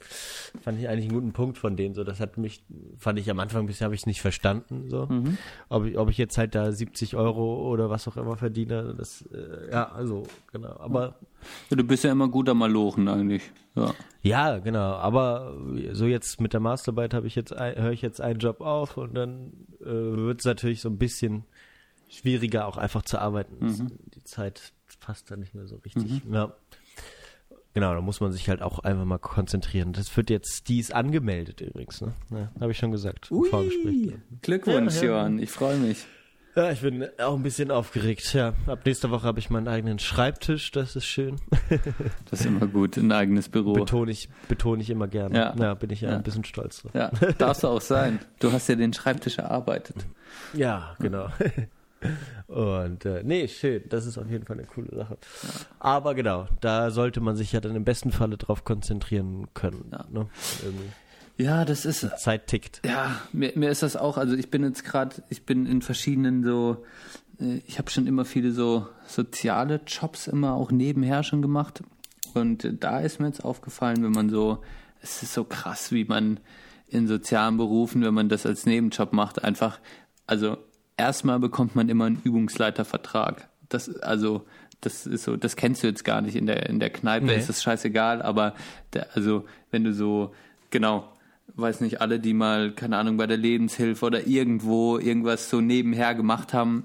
fand 0.61 0.79
ich 0.79 0.89
eigentlich 0.89 1.07
einen 1.07 1.15
guten 1.15 1.33
Punkt 1.33 1.57
von 1.57 1.77
denen. 1.77 1.95
So, 1.95 2.05
das 2.05 2.21
hat 2.21 2.37
mich, 2.37 2.63
fand 2.99 3.19
ich 3.19 3.31
am 3.31 3.41
Anfang 3.41 3.63
ein 3.63 3.67
bisschen, 3.67 3.87
habe 3.87 3.95
ich 3.95 4.05
nicht 4.05 4.21
verstanden. 4.21 4.91
So, 4.91 5.07
mhm. 5.07 5.39
ob 5.71 5.87
ich, 5.87 5.97
ob 5.97 6.11
ich 6.11 6.19
jetzt 6.19 6.37
halt 6.37 6.55
da 6.55 6.71
70 6.71 7.17
Euro 7.17 7.71
oder 7.71 7.89
was 7.89 8.07
auch 8.09 8.19
immer 8.19 8.37
verdiene, 8.37 8.95
das, 8.97 9.23
äh, 9.33 9.71
ja, 9.71 9.91
also 9.91 10.25
genau. 10.53 10.77
Aber 10.79 11.17
ja, 11.71 11.77
du 11.77 11.85
bist 11.85 12.05
ja 12.05 12.13
immer 12.13 12.29
guter 12.29 12.53
Malochen 12.53 13.09
eigentlich. 13.09 13.51
Ja. 13.75 13.95
ja, 14.23 14.59
genau. 14.59 14.97
Aber 14.97 15.57
so 15.93 16.05
jetzt 16.05 16.41
mit 16.41 16.53
der 16.53 16.61
Masterarbeit 16.61 17.15
habe 17.15 17.27
ich 17.27 17.37
jetzt, 17.37 17.53
höre 17.53 17.93
ich 17.93 18.03
jetzt 18.03 18.21
einen 18.21 18.39
Job 18.39 18.61
auf 18.61 18.97
und 18.99 19.15
dann 19.15 19.53
äh, 19.81 19.87
wird 19.87 20.41
es 20.41 20.47
natürlich 20.47 20.81
so 20.81 20.89
ein 20.91 20.99
bisschen 20.99 21.45
schwieriger 22.09 22.67
auch 22.67 22.77
einfach 22.77 23.03
zu 23.03 23.19
arbeiten. 23.19 23.65
Mhm. 23.65 23.93
Die 24.15 24.25
Zeit 24.25 24.73
passt 25.01 25.31
da 25.31 25.37
nicht 25.37 25.55
mehr 25.55 25.67
so 25.67 25.77
richtig. 25.77 26.25
Mhm. 26.25 26.35
Ja. 26.35 26.53
Genau, 27.75 27.95
da 27.95 28.01
muss 28.01 28.21
man 28.21 28.33
sich 28.33 28.49
halt 28.49 28.63
auch 28.63 28.81
einfach 28.81 29.05
mal 29.05 29.19
konzentrieren. 29.19 29.93
Das 29.93 30.17
wird 30.17 30.31
jetzt, 30.31 30.69
die 30.69 30.81
ist 30.81 30.93
angemeldet 30.95 31.61
übrigens, 31.61 32.01
ne? 32.01 32.15
Ja, 32.31 32.51
Habe 32.61 32.73
ich 32.73 32.79
schon 32.79 32.91
gesagt. 32.91 33.31
Ui, 33.31 33.49
Vorgespräch. 33.49 34.15
Glückwunsch, 34.43 34.97
ja, 34.97 35.03
ja. 35.03 35.09
Johann. 35.09 35.39
Ich 35.39 35.51
freue 35.51 35.77
mich. 35.77 36.07
Ja, 36.57 36.73
ich 36.73 36.81
bin 36.81 37.07
auch 37.19 37.37
ein 37.37 37.45
bisschen 37.45 37.71
aufgeregt. 37.71 38.35
Ja, 38.35 38.55
ab 38.67 38.81
nächster 38.85 39.11
Woche 39.11 39.25
habe 39.25 39.39
ich 39.39 39.49
meinen 39.49 39.69
eigenen 39.69 40.01
Schreibtisch. 40.01 40.73
Das 40.73 40.97
ist 40.97 41.05
schön. 41.05 41.37
das 42.31 42.41
ist 42.41 42.47
immer 42.47 42.67
gut, 42.67 42.97
ein 42.97 43.13
eigenes 43.13 43.49
Büro. 43.49 43.75
Betone 43.75 44.11
ich, 44.11 44.29
betone 44.49 44.83
ich 44.83 44.91
immer 44.91 45.07
gerne. 45.07 45.39
Ja, 45.39 45.55
ja 45.57 45.75
bin 45.75 45.91
ich 45.91 46.01
ja, 46.01 46.11
ja, 46.11 46.17
ein 46.17 46.25
bisschen 46.25 46.43
stolz 46.43 46.83
drauf. 46.83 46.91
Ja, 46.95 47.11
darfst 47.39 47.63
du 47.63 47.69
auch 47.69 47.81
sein. 47.81 48.19
Du 48.41 48.51
hast 48.51 48.69
ja 48.69 48.75
den 48.75 48.93
Schreibtisch 48.93 49.39
erarbeitet. 49.39 50.05
Ja, 50.53 50.97
genau. 50.99 51.29
Und 52.47 53.05
äh, 53.05 53.23
nee, 53.25 53.49
schön. 53.49 53.83
Das 53.89 54.07
ist 54.07 54.19
auf 54.19 54.29
jeden 54.31 54.47
Fall 54.47 54.59
eine 54.59 54.67
coole 54.67 54.95
Sache. 54.95 55.19
Ja. 55.43 55.49
Aber 55.81 56.15
genau, 56.15 56.49
da 56.61 56.91
sollte 56.91 57.21
man 57.21 57.37
sich 57.37 57.53
ja 57.53 57.61
dann 57.61 57.77
im 57.77 57.85
besten 57.85 58.13
Falle 58.13 58.37
drauf 58.37 58.65
konzentrieren 58.65 59.49
können. 59.55 59.91
Ja, 59.93 60.07
ne? 60.11 60.27
ja 61.37 61.65
das 61.65 61.85
ist. 61.85 62.05
Die 62.05 62.17
Zeit 62.17 62.47
tickt. 62.47 62.81
Ja, 62.85 63.21
mir, 63.33 63.53
mir 63.55 63.71
ist 63.71 63.83
das 63.83 63.97
auch. 63.97 64.17
Also 64.17 64.35
ich 64.35 64.51
bin 64.51 64.65
jetzt 64.65 64.85
gerade, 64.85 65.17
ich 65.29 65.45
bin 65.45 65.67
in 65.67 65.83
verschiedenen 65.83 66.45
so. 66.45 66.85
Äh, 67.41 67.61
ich 67.67 67.79
habe 67.79 67.91
schon 67.91 68.07
immer 68.07 68.25
viele 68.25 68.53
so 68.53 68.87
soziale 69.07 69.81
Jobs 69.87 70.27
immer 70.27 70.55
auch 70.55 70.71
nebenher 70.71 71.23
schon 71.23 71.43
gemacht. 71.43 71.83
Und 72.35 72.69
da 72.81 73.01
ist 73.01 73.21
mir 73.21 73.27
jetzt 73.27 73.45
aufgefallen, 73.45 74.03
wenn 74.03 74.13
man 74.13 74.31
so, 74.31 74.63
es 75.01 75.23
ist 75.23 75.35
so 75.35 75.45
krass, 75.45 75.93
wie 75.93 76.05
man 76.05 76.41
in 76.89 77.07
sozialen 77.07 77.57
Berufen, 77.57 78.03
wenn 78.03 78.15
man 78.15 78.29
das 78.29 78.47
als 78.47 78.67
Nebenjob 78.67 79.13
macht, 79.13 79.45
einfach, 79.45 79.79
also 80.27 80.59
erstmal 80.99 81.39
bekommt 81.39 81.75
man 81.75 81.89
immer 81.89 82.05
einen 82.05 82.21
Übungsleitervertrag. 82.23 83.49
Das, 83.69 83.95
also, 84.01 84.45
das 84.81 85.07
ist 85.07 85.25
so, 85.25 85.37
das 85.37 85.57
kennst 85.57 85.83
du 85.83 85.87
jetzt 85.87 86.05
gar 86.05 86.21
nicht 86.21 86.37
in 86.37 86.47
der, 86.47 86.69
in 86.69 86.81
der 86.81 86.91
Kneipe, 86.91 87.27
nee. 87.27 87.37
ist 87.37 87.49
das 87.49 87.63
scheißegal, 87.63 88.21
aber 88.21 88.55
der, 88.93 89.09
also, 89.15 89.47
wenn 89.71 89.85
du 89.85 89.95
so, 89.95 90.35
genau, 90.71 91.09
weiß 91.55 91.81
nicht, 91.81 92.01
alle, 92.01 92.21
die 92.21 92.35
mal, 92.35 92.73
keine 92.73 92.99
Ahnung, 92.99 93.17
bei 93.17 93.27
der 93.27 93.37
Lebenshilfe 93.37 94.05
oder 94.05 94.27
irgendwo 94.27 94.99
irgendwas 94.99 95.49
so 95.49 95.61
nebenher 95.61 96.15
gemacht 96.15 96.53
haben, 96.53 96.85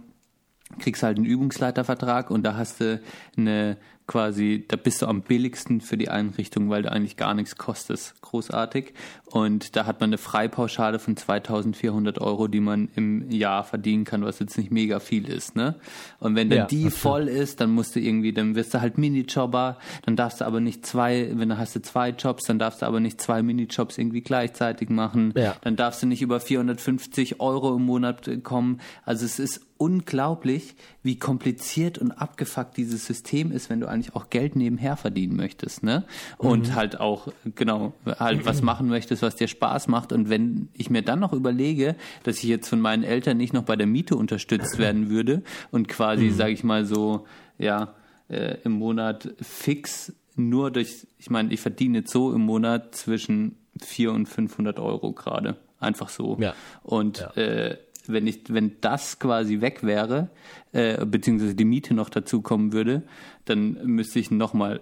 kriegst 0.79 1.03
halt 1.03 1.17
einen 1.17 1.25
Übungsleitervertrag 1.25 2.31
und 2.31 2.43
da 2.43 2.55
hast 2.55 2.79
du 2.79 3.01
eine 3.37 3.77
quasi, 4.07 4.65
da 4.67 4.75
bist 4.75 5.01
du 5.01 5.07
am 5.07 5.21
billigsten 5.21 5.81
für 5.81 5.97
die 5.97 6.09
Einrichtung, 6.09 6.69
weil 6.69 6.83
du 6.83 6.91
eigentlich 6.91 7.17
gar 7.17 7.33
nichts 7.33 7.55
kostest. 7.55 8.21
Großartig. 8.21 8.93
Und 9.25 9.75
da 9.75 9.85
hat 9.85 9.99
man 9.99 10.09
eine 10.09 10.17
Freipauschale 10.17 10.99
von 10.99 11.17
2400 11.17 12.19
Euro, 12.19 12.47
die 12.47 12.59
man 12.59 12.89
im 12.95 13.31
Jahr 13.31 13.63
verdienen 13.63 14.03
kann, 14.03 14.23
was 14.23 14.39
jetzt 14.39 14.57
nicht 14.57 14.71
mega 14.71 14.99
viel 14.99 15.27
ist, 15.27 15.55
ne? 15.55 15.75
Und 16.19 16.35
wenn 16.35 16.49
dann 16.49 16.59
ja, 16.59 16.65
die 16.65 16.91
voll 16.91 17.27
ist, 17.27 17.61
dann 17.61 17.71
musst 17.71 17.95
du 17.95 17.99
irgendwie, 17.99 18.33
dann 18.33 18.55
wirst 18.55 18.73
du 18.73 18.81
halt 18.81 18.97
Minijobber, 18.97 19.77
dann 20.05 20.15
darfst 20.15 20.41
du 20.41 20.45
aber 20.45 20.59
nicht 20.59 20.85
zwei, 20.85 21.31
wenn 21.33 21.49
du 21.49 21.57
hast 21.57 21.75
du 21.75 21.81
zwei 21.81 22.09
Jobs, 22.09 22.43
dann 22.43 22.59
darfst 22.59 22.81
du 22.81 22.85
aber 22.85 22.99
nicht 22.99 23.19
zwei 23.21 23.41
Minijobs 23.41 23.97
irgendwie 23.97 24.21
gleichzeitig 24.21 24.89
machen. 24.89 25.33
Ja. 25.35 25.55
Dann 25.61 25.75
darfst 25.75 26.03
du 26.03 26.07
nicht 26.07 26.21
über 26.21 26.39
450 26.39 27.39
Euro 27.39 27.75
im 27.75 27.85
Monat 27.85 28.29
kommen. 28.43 28.81
Also 29.03 29.25
es 29.25 29.39
ist 29.39 29.61
unglaublich, 29.77 30.75
wie 31.01 31.17
kompliziert 31.19 31.97
und 31.97 32.11
abgefuckt 32.11 32.77
dieses 32.77 33.05
System 33.05 33.51
ist, 33.51 33.69
wenn 33.69 33.79
du 33.79 33.87
eigentlich 33.93 34.15
auch 34.15 34.29
Geld 34.29 34.55
nebenher 34.55 34.97
verdienen 34.97 35.35
möchtest, 35.35 35.83
ne? 35.83 36.03
Und 36.37 36.69
mhm. 36.69 36.75
halt 36.75 36.99
auch, 36.99 37.27
genau, 37.55 37.93
halt 38.19 38.45
was 38.45 38.61
machen 38.63 38.87
möchtest, 38.87 39.21
was 39.21 39.35
dir 39.35 39.47
Spaß 39.47 39.87
macht. 39.87 40.11
Und 40.11 40.29
wenn 40.29 40.69
ich 40.73 40.89
mir 40.89 41.01
dann 41.01 41.19
noch 41.19 41.33
überlege, 41.33 41.95
dass 42.23 42.37
ich 42.37 42.43
jetzt 42.43 42.67
von 42.67 42.81
meinen 42.81 43.03
Eltern 43.03 43.37
nicht 43.37 43.53
noch 43.53 43.63
bei 43.63 43.75
der 43.75 43.87
Miete 43.87 44.15
unterstützt 44.15 44.77
werden 44.77 45.09
würde 45.09 45.43
und 45.71 45.87
quasi, 45.87 46.25
mhm. 46.25 46.33
sage 46.33 46.51
ich 46.51 46.63
mal 46.63 46.85
so, 46.85 47.25
ja, 47.57 47.93
äh, 48.29 48.57
im 48.63 48.73
Monat 48.73 49.33
fix 49.41 50.13
nur 50.35 50.71
durch, 50.71 51.07
ich 51.19 51.29
meine, 51.29 51.53
ich 51.53 51.61
verdiene 51.61 51.99
jetzt 51.99 52.11
so 52.11 52.33
im 52.33 52.41
Monat 52.41 52.95
zwischen 52.95 53.57
400 53.79 54.19
und 54.19 54.25
500 54.27 54.79
Euro 54.79 55.11
gerade. 55.13 55.57
Einfach 55.79 56.09
so. 56.09 56.37
Ja. 56.39 56.53
Und 56.83 57.19
ja. 57.19 57.41
Äh, 57.41 57.77
wenn 58.07 58.27
ich, 58.27 58.41
wenn 58.49 58.73
das 58.81 59.19
quasi 59.19 59.61
weg 59.61 59.83
wäre, 59.83 60.29
äh, 60.73 61.05
beziehungsweise 61.05 61.55
die 61.55 61.65
Miete 61.65 61.93
noch 61.93 62.09
dazu 62.09 62.41
kommen 62.41 62.73
würde, 62.73 63.03
dann 63.45 63.73
müsste 63.85 64.19
ich 64.19 64.31
nochmal 64.31 64.81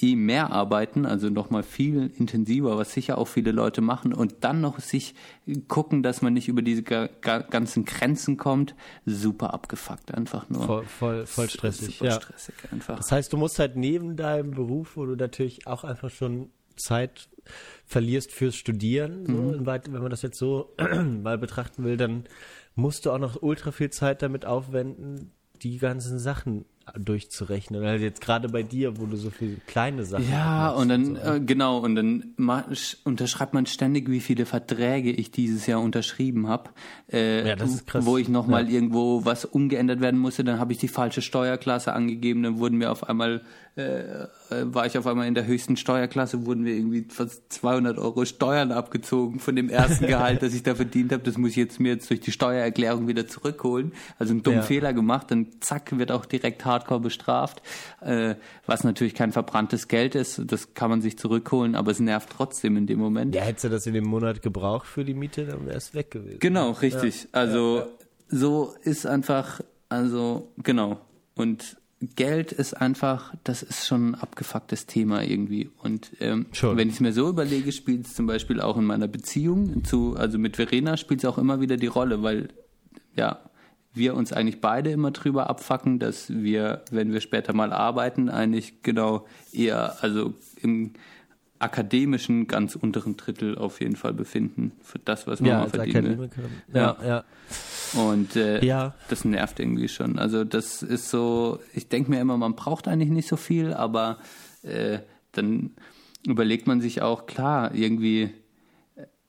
eh 0.00 0.16
mehr 0.16 0.50
arbeiten, 0.50 1.04
also 1.04 1.28
nochmal 1.28 1.62
viel 1.62 2.10
intensiver, 2.16 2.78
was 2.78 2.92
sicher 2.92 3.18
auch 3.18 3.28
viele 3.28 3.52
Leute 3.52 3.80
machen 3.80 4.14
und 4.14 4.36
dann 4.40 4.60
noch 4.60 4.78
sich 4.80 5.14
gucken, 5.68 6.02
dass 6.02 6.22
man 6.22 6.32
nicht 6.32 6.48
über 6.48 6.62
diese 6.62 6.82
ganzen 6.82 7.84
Grenzen 7.84 8.36
kommt, 8.36 8.74
super 9.04 9.52
abgefuckt 9.52 10.14
einfach 10.14 10.48
nur. 10.48 10.62
Voll, 10.62 10.84
voll, 10.84 11.26
voll 11.26 11.48
stressig. 11.48 11.98
Super 11.98 12.10
ja. 12.10 12.20
stressig 12.20 12.54
einfach. 12.70 12.96
Das 12.96 13.12
heißt, 13.12 13.32
du 13.32 13.36
musst 13.36 13.58
halt 13.58 13.76
neben 13.76 14.16
deinem 14.16 14.52
Beruf, 14.52 14.96
wo 14.96 15.04
du 15.04 15.14
natürlich 15.14 15.66
auch 15.66 15.84
einfach 15.84 16.10
schon 16.10 16.50
Zeit 16.76 17.28
verlierst 17.84 18.32
fürs 18.32 18.56
Studieren, 18.56 19.26
so, 19.26 19.32
mhm. 19.32 19.66
wenn 19.66 20.02
man 20.02 20.10
das 20.10 20.22
jetzt 20.22 20.38
so 20.38 20.74
mal 21.22 21.36
betrachten 21.36 21.84
will, 21.84 21.96
dann 21.96 22.24
musst 22.74 23.06
du 23.06 23.10
auch 23.10 23.18
noch 23.18 23.42
ultra 23.42 23.72
viel 23.72 23.90
Zeit 23.90 24.22
damit 24.22 24.44
aufwenden, 24.46 25.32
die 25.62 25.78
ganzen 25.78 26.18
Sachen 26.18 26.64
durchzurechnen. 26.98 27.84
Also 27.84 28.04
jetzt 28.04 28.20
gerade 28.20 28.48
bei 28.48 28.62
dir, 28.62 28.98
wo 28.98 29.06
du 29.06 29.16
so 29.16 29.30
viele 29.30 29.56
kleine 29.66 30.04
Sachen 30.04 30.28
Ja, 30.30 30.70
und 30.70 30.88
dann, 30.88 31.16
und 31.16 31.16
so. 31.16 31.32
äh, 31.34 31.40
genau, 31.40 31.78
und 31.78 31.94
dann 31.94 32.34
unterschreibt 33.04 33.54
man 33.54 33.66
ständig, 33.66 34.10
wie 34.10 34.20
viele 34.20 34.46
Verträge 34.46 35.12
ich 35.12 35.30
dieses 35.30 35.66
Jahr 35.66 35.80
unterschrieben 35.80 36.48
habe. 36.48 36.70
Äh, 37.10 37.48
ja, 37.48 37.56
das 37.56 37.70
ist 37.72 37.86
krass. 37.86 38.04
Wo 38.04 38.18
ich 38.18 38.28
nochmal 38.28 38.66
ja. 38.66 38.74
irgendwo 38.74 39.24
was 39.24 39.44
umgeändert 39.44 40.00
werden 40.00 40.18
musste, 40.18 40.44
dann 40.44 40.58
habe 40.58 40.72
ich 40.72 40.78
die 40.78 40.88
falsche 40.88 41.22
Steuerklasse 41.22 41.92
angegeben, 41.92 42.42
dann 42.42 42.58
wurden 42.58 42.78
mir 42.78 42.90
auf 42.90 43.08
einmal 43.08 43.42
äh, 43.74 44.26
war 44.50 44.84
ich 44.84 44.98
auf 44.98 45.06
einmal 45.06 45.26
in 45.26 45.34
der 45.34 45.46
höchsten 45.46 45.78
Steuerklasse, 45.78 46.44
wurden 46.44 46.64
wir 46.64 46.74
irgendwie 46.74 47.06
fast 47.08 47.50
200 47.52 47.96
Euro 47.98 48.26
Steuern 48.26 48.70
abgezogen 48.70 49.40
von 49.40 49.56
dem 49.56 49.70
ersten 49.70 50.06
Gehalt, 50.06 50.42
das 50.42 50.52
ich 50.52 50.62
da 50.62 50.74
verdient 50.74 51.10
habe. 51.12 51.22
Das 51.22 51.38
muss 51.38 51.50
ich 51.50 51.56
jetzt 51.56 51.80
mir 51.80 51.92
jetzt 51.92 52.10
durch 52.10 52.20
die 52.20 52.32
Steuererklärung 52.32 53.08
wieder 53.08 53.26
zurückholen. 53.26 53.92
Also 54.18 54.32
einen 54.32 54.42
dummen 54.42 54.60
ja. 54.60 54.66
Fehler 54.66 54.92
gemacht, 54.92 55.30
dann 55.30 55.46
zack, 55.60 55.96
wird 55.96 56.12
auch 56.12 56.26
direkt 56.26 56.64
hardcore 56.66 57.00
bestraft. 57.00 57.62
Äh, 58.02 58.34
was 58.66 58.84
natürlich 58.84 59.14
kein 59.14 59.32
verbranntes 59.32 59.88
Geld 59.88 60.14
ist, 60.14 60.42
das 60.46 60.74
kann 60.74 60.90
man 60.90 61.00
sich 61.00 61.16
zurückholen, 61.16 61.74
aber 61.74 61.92
es 61.92 62.00
nervt 62.00 62.28
trotzdem 62.30 62.76
in 62.76 62.86
dem 62.86 62.98
Moment. 62.98 63.34
Ja, 63.34 63.42
hättest 63.42 63.64
du 63.64 63.68
das 63.70 63.86
in 63.86 63.94
dem 63.94 64.04
Monat 64.04 64.42
gebraucht 64.42 64.86
für 64.86 65.04
die 65.04 65.14
Miete, 65.14 65.46
dann 65.46 65.64
wäre 65.64 65.78
es 65.78 65.94
weg 65.94 66.10
gewesen. 66.10 66.40
Genau, 66.40 66.72
richtig. 66.72 67.22
Ja. 67.22 67.28
Also 67.32 67.78
ja, 67.78 67.86
so 68.28 68.74
ist 68.82 69.06
einfach, 69.06 69.62
also 69.88 70.52
genau. 70.58 71.00
Und 71.34 71.78
Geld 72.16 72.50
ist 72.52 72.74
einfach, 72.74 73.32
das 73.44 73.62
ist 73.62 73.86
schon 73.86 74.10
ein 74.10 74.14
abgefucktes 74.16 74.86
Thema 74.86 75.22
irgendwie. 75.22 75.70
Und 75.82 76.10
ähm, 76.20 76.46
wenn 76.60 76.88
ich 76.88 76.94
es 76.94 77.00
mir 77.00 77.12
so 77.12 77.28
überlege, 77.28 77.70
spielt 77.70 78.06
es 78.06 78.14
zum 78.14 78.26
Beispiel 78.26 78.60
auch 78.60 78.76
in 78.76 78.84
meiner 78.84 79.08
Beziehung 79.08 79.84
zu, 79.84 80.16
also 80.16 80.38
mit 80.38 80.56
Verena 80.56 80.96
spielt 80.96 81.20
es 81.20 81.24
auch 81.24 81.38
immer 81.38 81.60
wieder 81.60 81.76
die 81.76 81.86
Rolle, 81.86 82.22
weil 82.22 82.48
ja, 83.14 83.38
wir 83.94 84.14
uns 84.14 84.32
eigentlich 84.32 84.60
beide 84.60 84.90
immer 84.90 85.10
drüber 85.10 85.48
abfacken, 85.50 85.98
dass 85.98 86.30
wir, 86.30 86.82
wenn 86.90 87.12
wir 87.12 87.20
später 87.20 87.52
mal 87.52 87.72
arbeiten, 87.72 88.28
eigentlich 88.28 88.82
genau 88.82 89.26
eher, 89.52 90.02
also 90.02 90.34
im 90.60 90.94
akademischen 91.58 92.48
ganz 92.48 92.74
unteren 92.74 93.16
Drittel 93.16 93.56
auf 93.56 93.80
jeden 93.80 93.94
Fall 93.94 94.12
befinden 94.12 94.72
für 94.82 94.98
das, 94.98 95.26
was 95.28 95.40
man 95.40 95.50
ja, 95.50 95.58
mal 95.60 95.68
verdient. 95.68 96.30
Ja, 96.72 96.96
ja. 97.00 97.06
ja. 97.06 97.24
Und 97.94 98.36
äh, 98.36 98.64
ja. 98.64 98.94
das 99.08 99.24
nervt 99.24 99.60
irgendwie 99.60 99.88
schon. 99.88 100.18
Also 100.18 100.44
das 100.44 100.82
ist 100.82 101.10
so, 101.10 101.60
ich 101.74 101.88
denke 101.88 102.10
mir 102.10 102.20
immer, 102.20 102.36
man 102.36 102.54
braucht 102.54 102.88
eigentlich 102.88 103.10
nicht 103.10 103.28
so 103.28 103.36
viel, 103.36 103.72
aber 103.74 104.18
äh, 104.62 105.00
dann 105.32 105.70
überlegt 106.26 106.66
man 106.66 106.80
sich 106.80 107.02
auch, 107.02 107.26
klar, 107.26 107.74
irgendwie, 107.74 108.30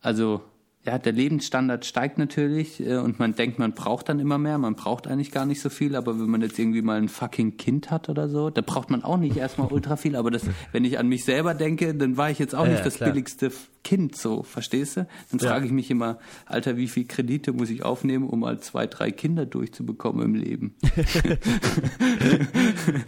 also 0.02 0.42
ja, 0.86 0.98
der 0.98 1.14
Lebensstandard 1.14 1.86
steigt 1.86 2.18
natürlich 2.18 2.86
äh, 2.86 2.98
und 2.98 3.18
man 3.18 3.36
denkt, 3.36 3.58
man 3.58 3.72
braucht 3.72 4.10
dann 4.10 4.20
immer 4.20 4.38
mehr, 4.38 4.58
man 4.58 4.76
braucht 4.76 5.08
eigentlich 5.08 5.32
gar 5.32 5.46
nicht 5.46 5.62
so 5.62 5.70
viel, 5.70 5.96
aber 5.96 6.20
wenn 6.20 6.30
man 6.30 6.42
jetzt 6.42 6.60
irgendwie 6.60 6.82
mal 6.82 6.98
ein 6.98 7.08
fucking 7.08 7.56
Kind 7.56 7.90
hat 7.90 8.10
oder 8.10 8.28
so, 8.28 8.50
da 8.50 8.62
braucht 8.62 8.90
man 8.90 9.02
auch 9.02 9.16
nicht 9.16 9.38
erstmal 9.38 9.72
ultra 9.72 9.96
viel, 9.96 10.18
aber 10.18 10.30
das, 10.30 10.44
wenn 10.74 10.84
ich 10.84 11.00
an 11.00 11.08
mich 11.08 11.24
selber 11.24 11.54
denke, 11.54 11.96
dann 11.96 12.18
war 12.18 12.30
ich 12.30 12.40
jetzt 12.40 12.54
auch 12.54 12.66
ja, 12.66 12.74
nicht 12.74 12.86
das 12.86 12.96
klar. 12.96 13.12
billigste 13.12 13.50
Kind, 13.86 14.18
so, 14.18 14.44
verstehst 14.44 14.98
du? 14.98 15.08
Dann 15.32 15.40
ja. 15.40 15.50
frage 15.50 15.68
ich 15.68 15.72
mich 15.72 15.90
immer, 15.90 16.20
Alter, 16.46 16.76
wie 16.76 16.90
viel 16.90 17.06
Kredite 17.06 17.54
muss 17.54 17.70
ich 17.70 17.84
aufnehmen, 17.84 18.28
um 18.28 18.42
mal 18.42 18.60
zwei, 18.60 18.86
drei 18.86 19.12
Kinder 19.12 19.46
durchzubekommen 19.46 20.24
im 20.24 20.36
Leben? 20.36 20.76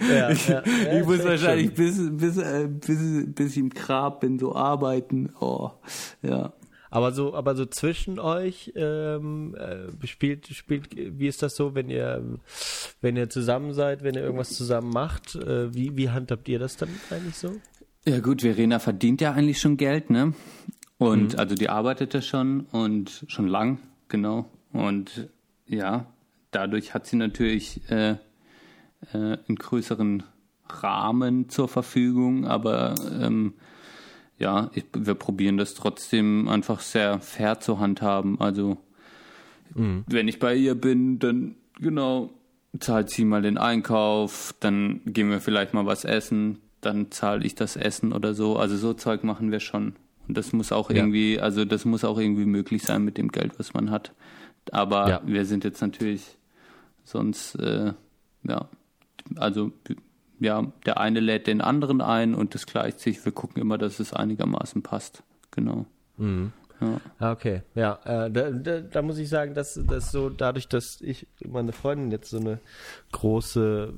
ja, 0.10 0.30
ich, 0.30 0.50
ich 0.50 1.06
muss 1.06 1.26
wahrscheinlich 1.26 1.74
bis, 1.74 2.00
bis, 2.12 2.38
äh, 2.38 2.70
bis, 2.70 3.00
bis 3.34 3.52
ich 3.52 3.58
im 3.58 3.70
Grab 3.70 4.22
bin, 4.22 4.40
so 4.40 4.56
arbeiten, 4.56 5.34
oh, 5.42 5.72
ja. 6.22 6.54
Aber 6.96 7.12
so, 7.12 7.34
aber 7.34 7.56
so 7.56 7.66
zwischen 7.66 8.20
euch 8.20 8.72
ähm, 8.74 9.54
äh, 9.56 10.08
spielt, 10.08 10.48
spielt, 10.48 10.96
wie 10.96 11.28
ist 11.28 11.44
das 11.44 11.58
so, 11.58 11.76
wenn 11.76 11.90
ihr, 11.90 12.24
wenn 13.02 13.18
ihr 13.18 13.30
zusammen 13.30 13.74
seid, 13.74 14.02
wenn 14.02 14.16
ihr 14.16 14.22
irgendwas 14.22 14.52
zusammen 14.52 14.92
macht? 14.92 15.36
Äh, 15.36 15.74
wie, 15.74 15.98
wie 15.98 16.10
handhabt 16.10 16.48
ihr 16.48 16.58
das 16.58 16.78
dann 16.78 16.88
eigentlich 17.10 17.36
so? 17.36 17.52
Ja 18.06 18.22
gut, 18.22 18.44
Verena 18.44 18.80
verdient 18.80 19.20
ja 19.20 19.34
eigentlich 19.34 19.60
schon 19.60 19.76
Geld, 19.76 20.10
ne? 20.10 20.36
Und 20.98 21.34
mhm. 21.34 21.40
also 21.40 21.56
die 21.56 21.68
arbeitet 21.68 22.14
ja 22.14 22.22
schon 22.22 22.62
und 22.72 23.26
schon 23.28 23.50
lang, 23.50 23.80
genau. 24.08 24.50
Und 24.72 25.28
ja, 25.66 26.06
dadurch 26.52 26.94
hat 26.94 27.08
sie 27.08 27.18
natürlich 27.18 27.82
äh, 27.90 28.12
äh, 28.12 28.18
einen 29.12 29.58
größeren 29.58 30.24
Rahmen 30.70 31.50
zur 31.50 31.68
Verfügung, 31.68 32.48
aber 32.48 32.96
ähm, 33.20 33.56
ja, 34.38 34.70
ich, 34.74 34.86
wir 34.94 35.16
probieren 35.16 35.58
das 35.58 35.74
trotzdem 35.74 36.48
einfach 36.48 36.80
sehr 36.80 37.20
fair 37.20 37.60
zu 37.60 37.80
handhaben. 37.80 38.40
Also 38.40 38.78
mhm. 39.74 40.04
wenn 40.08 40.28
ich 40.28 40.40
bei 40.40 40.56
ihr 40.56 40.76
bin, 40.76 41.20
dann 41.20 41.56
genau 41.80 42.32
zahlt 42.80 43.10
sie 43.10 43.26
mal 43.26 43.42
den 43.42 43.58
Einkauf, 43.58 44.54
dann 44.60 45.02
gehen 45.06 45.30
wir 45.30 45.40
vielleicht 45.40 45.74
mal 45.74 45.86
was 45.86 46.04
essen, 46.04 46.60
dann 46.82 47.12
zahle 47.12 47.46
ich 47.46 47.56
das 47.56 47.78
Essen 47.78 48.12
oder 48.12 48.34
so. 48.34 48.58
Also 48.58 48.76
so 48.78 48.94
Zeug 48.94 49.24
machen 49.24 49.52
wir 49.52 49.60
schon. 49.60 49.96
Und 50.28 50.38
das 50.38 50.54
muss 50.54 50.72
auch 50.72 50.90
ja. 50.90 50.98
irgendwie, 50.98 51.40
also 51.40 51.66
das 51.66 51.86
muss 51.86 52.04
auch 52.04 52.20
irgendwie 52.20 52.46
möglich 52.46 52.84
sein 52.84 53.04
mit 53.04 53.18
dem 53.18 53.32
Geld, 53.32 53.58
was 53.60 53.74
man 53.74 53.92
hat. 53.92 54.14
Aber 54.72 55.10
ja. 55.10 55.22
wir 55.26 55.46
sind 55.46 55.64
jetzt 55.64 55.82
natürlich 55.82 56.38
sonst, 57.04 57.56
äh, 57.56 57.94
ja, 58.44 58.70
also 59.36 59.72
ja, 60.40 60.72
der 60.86 61.00
eine 61.00 61.20
lädt 61.20 61.48
den 61.48 61.62
anderen 61.62 62.02
ein 62.02 62.36
und 62.36 62.56
das 62.56 62.66
gleicht 62.66 63.00
sich. 63.00 63.24
Wir 63.26 63.32
gucken 63.32 63.62
immer, 63.62 63.78
dass 63.78 64.00
es 64.00 64.14
einigermaßen 64.14 64.82
passt. 64.82 65.24
Genau. 65.52 65.86
Mhm. 66.18 66.52
Ja. 66.82 67.02
Ah, 67.20 67.32
okay, 67.32 67.62
ja, 67.74 68.00
äh, 68.04 68.30
da, 68.30 68.52
da, 68.52 68.82
da, 68.82 69.02
muss 69.02 69.18
ich 69.18 69.30
sagen, 69.30 69.54
dass 69.54 69.80
das 69.88 70.12
so 70.12 70.30
dadurch, 70.30 70.68
dass 70.68 71.00
ich 71.00 71.26
meine 71.48 71.72
Freundin 71.72 72.12
jetzt 72.12 72.30
so 72.30 72.38
eine 72.38 72.60
große 73.14 73.94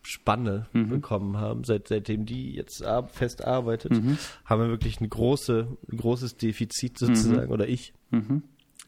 Spanne 0.00 0.66
mhm. 0.72 0.88
bekommen 0.88 1.36
haben, 1.36 1.64
seit, 1.64 1.88
seitdem 1.88 2.24
die 2.24 2.54
jetzt 2.54 2.82
fest 3.08 3.44
arbeitet, 3.44 3.92
mhm. 3.92 4.16
haben 4.46 4.62
wir 4.62 4.68
wirklich 4.68 5.00
ein 5.02 5.10
große, 5.10 5.76
großes 5.94 6.38
Defizit 6.38 6.98
sozusagen, 6.98 7.48
mhm. 7.48 7.52
oder 7.52 7.68
ich. 7.68 7.92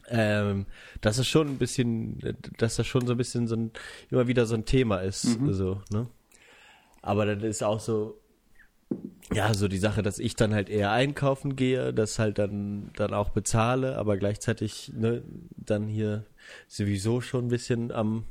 Ähm, 0.08 0.66
dass 1.00 1.18
es 1.18 1.26
schon 1.26 1.48
ein 1.48 1.58
bisschen, 1.58 2.18
dass 2.58 2.76
das 2.76 2.86
schon 2.86 3.06
so 3.06 3.12
ein 3.12 3.18
bisschen 3.18 3.46
so 3.46 3.56
ein, 3.56 3.70
immer 4.10 4.26
wieder 4.26 4.46
so 4.46 4.54
ein 4.54 4.64
Thema 4.64 4.98
ist, 4.98 5.40
mhm. 5.40 5.52
so, 5.52 5.80
ne? 5.90 6.08
Aber 7.00 7.26
dann 7.26 7.40
ist 7.40 7.62
auch 7.62 7.80
so, 7.80 8.18
ja, 9.32 9.52
so 9.54 9.68
die 9.68 9.78
Sache, 9.78 10.02
dass 10.02 10.18
ich 10.18 10.36
dann 10.36 10.54
halt 10.54 10.68
eher 10.68 10.90
einkaufen 10.90 11.56
gehe, 11.56 11.92
das 11.92 12.18
halt 12.18 12.38
dann, 12.38 12.90
dann 12.96 13.14
auch 13.14 13.30
bezahle, 13.30 13.96
aber 13.96 14.16
gleichzeitig, 14.16 14.92
ne, 14.94 15.22
dann 15.56 15.86
hier 15.86 16.24
sowieso 16.68 17.20
schon 17.20 17.46
ein 17.46 17.48
bisschen 17.48 17.90
am, 17.90 18.24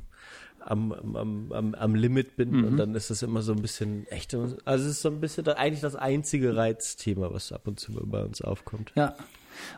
am, 0.60 0.92
am, 0.92 1.52
am, 1.52 1.74
am 1.74 1.94
Limit 1.94 2.36
bin 2.36 2.50
mhm. 2.50 2.64
und 2.64 2.76
dann 2.76 2.94
ist 2.94 3.10
das 3.10 3.22
immer 3.22 3.42
so 3.42 3.52
ein 3.52 3.60
bisschen 3.60 4.06
echt. 4.08 4.34
Also 4.34 4.56
es 4.64 4.84
ist 4.84 5.02
so 5.02 5.10
ein 5.10 5.20
bisschen 5.20 5.46
eigentlich 5.48 5.80
das 5.80 5.96
einzige 5.96 6.56
Reizthema, 6.56 7.32
was 7.32 7.52
ab 7.52 7.66
und 7.66 7.78
zu 7.78 7.92
bei 7.92 8.24
uns 8.24 8.40
aufkommt. 8.40 8.92
Ja. 8.94 9.16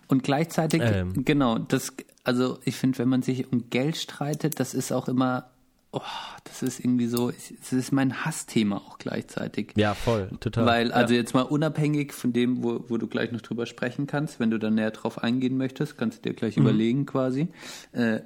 Und 0.08 0.22
gleichzeitig, 0.22 0.82
ähm. 0.82 1.24
genau, 1.24 1.58
das, 1.58 1.92
also 2.24 2.58
ich 2.64 2.76
finde, 2.76 2.98
wenn 2.98 3.08
man 3.08 3.22
sich 3.22 3.50
um 3.52 3.70
Geld 3.70 3.96
streitet, 3.96 4.60
das 4.60 4.74
ist 4.74 4.92
auch 4.92 5.08
immer 5.08 5.50
oh, 5.96 6.00
das 6.44 6.62
ist 6.62 6.80
irgendwie 6.80 7.06
so, 7.06 7.30
das 7.30 7.72
ist 7.72 7.92
mein 7.92 8.24
Hassthema 8.24 8.76
auch 8.76 8.98
gleichzeitig. 8.98 9.72
Ja, 9.76 9.94
voll, 9.94 10.30
total. 10.40 10.66
Weil, 10.66 10.92
also 10.92 11.14
ja. 11.14 11.20
jetzt 11.20 11.34
mal 11.34 11.42
unabhängig 11.42 12.12
von 12.12 12.32
dem, 12.32 12.62
wo, 12.62 12.84
wo 12.88 12.98
du 12.98 13.06
gleich 13.06 13.32
noch 13.32 13.40
drüber 13.40 13.66
sprechen 13.66 14.06
kannst, 14.06 14.38
wenn 14.38 14.50
du 14.50 14.58
da 14.58 14.70
näher 14.70 14.90
drauf 14.90 15.22
eingehen 15.22 15.56
möchtest, 15.56 15.96
kannst 15.96 16.18
du 16.18 16.30
dir 16.30 16.34
gleich 16.34 16.56
mhm. 16.56 16.64
überlegen 16.64 17.06
quasi, 17.06 17.48
äh, 17.92 18.20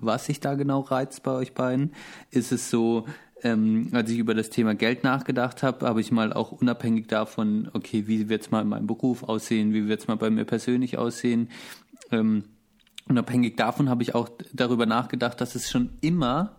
was 0.00 0.26
sich 0.26 0.40
da 0.40 0.54
genau 0.54 0.80
reizt 0.80 1.22
bei 1.22 1.32
euch 1.32 1.54
beiden. 1.54 1.92
Ist 2.30 2.50
es 2.50 2.70
so, 2.70 3.06
ähm, 3.42 3.88
als 3.92 4.10
ich 4.10 4.18
über 4.18 4.34
das 4.34 4.50
Thema 4.50 4.74
Geld 4.74 5.04
nachgedacht 5.04 5.62
habe, 5.62 5.86
habe 5.86 6.00
ich 6.00 6.12
mal 6.12 6.32
auch 6.32 6.52
unabhängig 6.52 7.08
davon, 7.08 7.70
okay, 7.72 8.06
wie 8.06 8.28
wird 8.28 8.42
es 8.42 8.50
mal 8.50 8.62
in 8.62 8.68
meinem 8.68 8.86
Beruf 8.86 9.22
aussehen, 9.24 9.72
wie 9.72 9.88
wird 9.88 10.00
es 10.00 10.08
mal 10.08 10.16
bei 10.16 10.30
mir 10.30 10.44
persönlich 10.44 10.98
aussehen, 10.98 11.48
ähm, 12.10 12.44
unabhängig 13.08 13.56
davon 13.56 13.88
habe 13.88 14.02
ich 14.02 14.14
auch 14.14 14.28
darüber 14.52 14.86
nachgedacht, 14.86 15.40
dass 15.40 15.54
es 15.54 15.70
schon 15.70 15.90
immer 16.00 16.56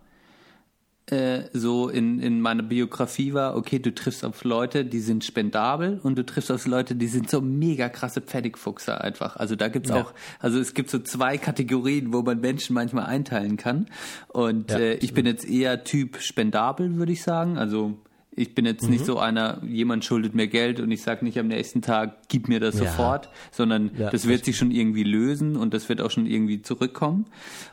äh, 1.10 1.42
so 1.52 1.90
in, 1.90 2.18
in 2.18 2.40
meiner 2.40 2.62
Biografie 2.62 3.34
war, 3.34 3.56
okay, 3.56 3.78
du 3.78 3.94
triffst 3.94 4.24
auf 4.24 4.42
Leute, 4.44 4.86
die 4.86 5.00
sind 5.00 5.22
spendabel 5.22 6.00
und 6.02 6.16
du 6.16 6.24
triffst 6.24 6.50
auf 6.50 6.66
Leute, 6.66 6.94
die 6.94 7.08
sind 7.08 7.28
so 7.28 7.42
mega 7.42 7.90
krasse 7.90 8.22
Pfennigfuchser 8.22 9.02
einfach. 9.02 9.36
Also 9.36 9.54
da 9.54 9.68
gibt's 9.68 9.90
ja. 9.90 10.02
auch, 10.02 10.14
also 10.40 10.58
es 10.58 10.72
gibt 10.72 10.88
so 10.88 10.98
zwei 10.98 11.36
Kategorien, 11.36 12.12
wo 12.14 12.22
man 12.22 12.40
Menschen 12.40 12.72
manchmal 12.72 13.04
einteilen 13.04 13.58
kann. 13.58 13.86
Und 14.28 14.70
ja, 14.70 14.78
äh, 14.78 14.94
ich 14.94 15.12
bin 15.12 15.26
jetzt 15.26 15.46
eher 15.46 15.84
Typ 15.84 16.22
spendabel, 16.22 16.96
würde 16.96 17.12
ich 17.12 17.22
sagen. 17.22 17.58
Also 17.58 17.98
ich 18.36 18.54
bin 18.54 18.66
jetzt 18.66 18.84
mhm. 18.84 18.90
nicht 18.90 19.06
so 19.06 19.18
einer, 19.18 19.62
jemand 19.64 20.04
schuldet 20.04 20.34
mir 20.34 20.48
Geld 20.48 20.80
und 20.80 20.90
ich 20.90 21.02
sage 21.02 21.24
nicht 21.24 21.38
am 21.38 21.48
nächsten 21.48 21.82
Tag, 21.82 22.28
gib 22.28 22.48
mir 22.48 22.60
das 22.60 22.78
ja. 22.78 22.86
sofort, 22.86 23.28
sondern 23.50 23.90
ja, 23.96 24.10
das 24.10 24.26
wird 24.26 24.44
sich 24.44 24.56
schon 24.56 24.70
irgendwie 24.70 25.04
lösen 25.04 25.56
und 25.56 25.74
das 25.74 25.88
wird 25.88 26.00
auch 26.00 26.10
schon 26.10 26.26
irgendwie 26.26 26.62
zurückkommen. 26.62 27.26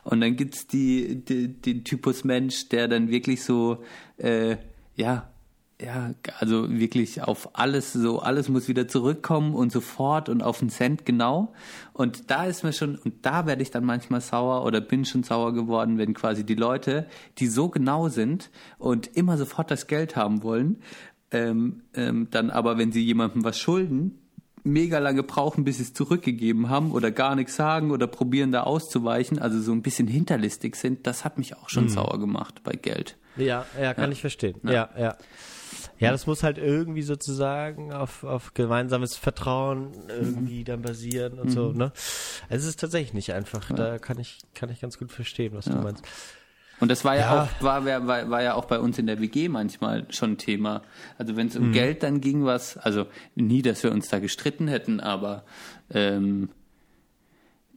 Und 0.04 0.20
dann 0.20 0.36
gibt's 0.36 0.66
die, 0.66 1.24
die, 1.24 1.48
den 1.48 1.84
Typus 1.84 2.24
Mensch, 2.24 2.68
der 2.68 2.88
dann 2.88 3.10
wirklich 3.10 3.42
so, 3.42 3.82
äh, 4.18 4.56
ja, 4.96 5.31
ja, 5.84 6.14
also 6.38 6.70
wirklich 6.70 7.22
auf 7.22 7.58
alles 7.58 7.92
so, 7.92 8.20
alles 8.20 8.48
muss 8.48 8.68
wieder 8.68 8.86
zurückkommen 8.88 9.54
und 9.54 9.72
sofort 9.72 10.28
und 10.28 10.42
auf 10.42 10.60
den 10.60 10.70
Cent 10.70 11.04
genau. 11.04 11.52
Und 11.92 12.30
da 12.30 12.44
ist 12.44 12.62
mir 12.62 12.72
schon, 12.72 12.96
und 12.96 13.26
da 13.26 13.46
werde 13.46 13.62
ich 13.62 13.70
dann 13.70 13.84
manchmal 13.84 14.20
sauer 14.20 14.64
oder 14.64 14.80
bin 14.80 15.04
schon 15.04 15.22
sauer 15.22 15.52
geworden, 15.52 15.98
wenn 15.98 16.14
quasi 16.14 16.44
die 16.44 16.54
Leute, 16.54 17.06
die 17.38 17.48
so 17.48 17.68
genau 17.68 18.08
sind 18.08 18.50
und 18.78 19.08
immer 19.16 19.36
sofort 19.36 19.70
das 19.70 19.86
Geld 19.86 20.14
haben 20.14 20.42
wollen, 20.42 20.82
ähm, 21.30 21.82
ähm, 21.94 22.28
dann 22.30 22.50
aber, 22.50 22.78
wenn 22.78 22.92
sie 22.92 23.02
jemandem 23.04 23.42
was 23.44 23.58
schulden, 23.58 24.18
mega 24.64 24.98
lange 24.98 25.22
brauchen, 25.22 25.64
bis 25.64 25.78
sie 25.78 25.82
es 25.82 25.92
zurückgegeben 25.92 26.68
haben 26.68 26.92
oder 26.92 27.10
gar 27.10 27.34
nichts 27.34 27.56
sagen 27.56 27.90
oder 27.90 28.06
probieren 28.06 28.52
da 28.52 28.62
auszuweichen, 28.62 29.38
also 29.38 29.60
so 29.60 29.72
ein 29.72 29.82
bisschen 29.82 30.06
hinterlistig 30.06 30.76
sind, 30.76 31.06
das 31.06 31.24
hat 31.24 31.38
mich 31.38 31.56
auch 31.56 31.68
schon 31.68 31.84
mhm. 31.84 31.88
sauer 31.88 32.20
gemacht 32.20 32.62
bei 32.62 32.72
Geld. 32.72 33.16
Ja, 33.36 33.66
ja, 33.80 33.94
kann 33.94 34.04
ja. 34.04 34.12
ich 34.12 34.20
verstehen. 34.20 34.60
Ja, 34.62 34.72
ja. 34.72 34.90
ja. 34.96 35.16
Ja, 36.02 36.12
das 36.12 36.26
muss 36.26 36.42
halt 36.42 36.58
irgendwie 36.58 37.02
sozusagen 37.02 37.92
auf, 37.92 38.24
auf 38.24 38.54
gemeinsames 38.54 39.16
Vertrauen 39.16 39.92
irgendwie 40.08 40.60
mhm. 40.60 40.64
dann 40.64 40.82
basieren 40.82 41.38
und 41.38 41.48
mhm. 41.48 41.52
so, 41.52 41.72
ne? 41.72 41.92
Es 42.48 42.64
ist 42.64 42.80
tatsächlich 42.80 43.14
nicht 43.14 43.32
einfach. 43.32 43.70
Ja. 43.70 43.76
Da 43.76 43.98
kann 43.98 44.18
ich, 44.18 44.38
kann 44.54 44.70
ich 44.70 44.80
ganz 44.80 44.98
gut 44.98 45.12
verstehen, 45.12 45.52
was 45.54 45.66
ja. 45.66 45.74
du 45.74 45.82
meinst. 45.82 46.04
Und 46.80 46.90
das 46.90 47.04
war 47.04 47.14
ja, 47.14 47.20
ja, 47.20 47.42
auch, 47.42 47.62
war, 47.62 47.84
war, 47.84 48.30
war 48.30 48.42
ja 48.42 48.54
auch 48.54 48.64
bei 48.64 48.80
uns 48.80 48.98
in 48.98 49.06
der 49.06 49.20
WG 49.20 49.48
manchmal 49.48 50.04
schon 50.10 50.36
Thema. 50.36 50.82
Also 51.16 51.36
wenn 51.36 51.46
es 51.46 51.56
um 51.56 51.68
mhm. 51.68 51.72
Geld 51.72 52.02
dann 52.02 52.20
ging, 52.20 52.44
was, 52.44 52.76
also 52.76 53.06
nie, 53.36 53.62
dass 53.62 53.84
wir 53.84 53.92
uns 53.92 54.08
da 54.08 54.18
gestritten 54.18 54.66
hätten, 54.66 54.98
aber 54.98 55.44
ähm, 55.94 56.48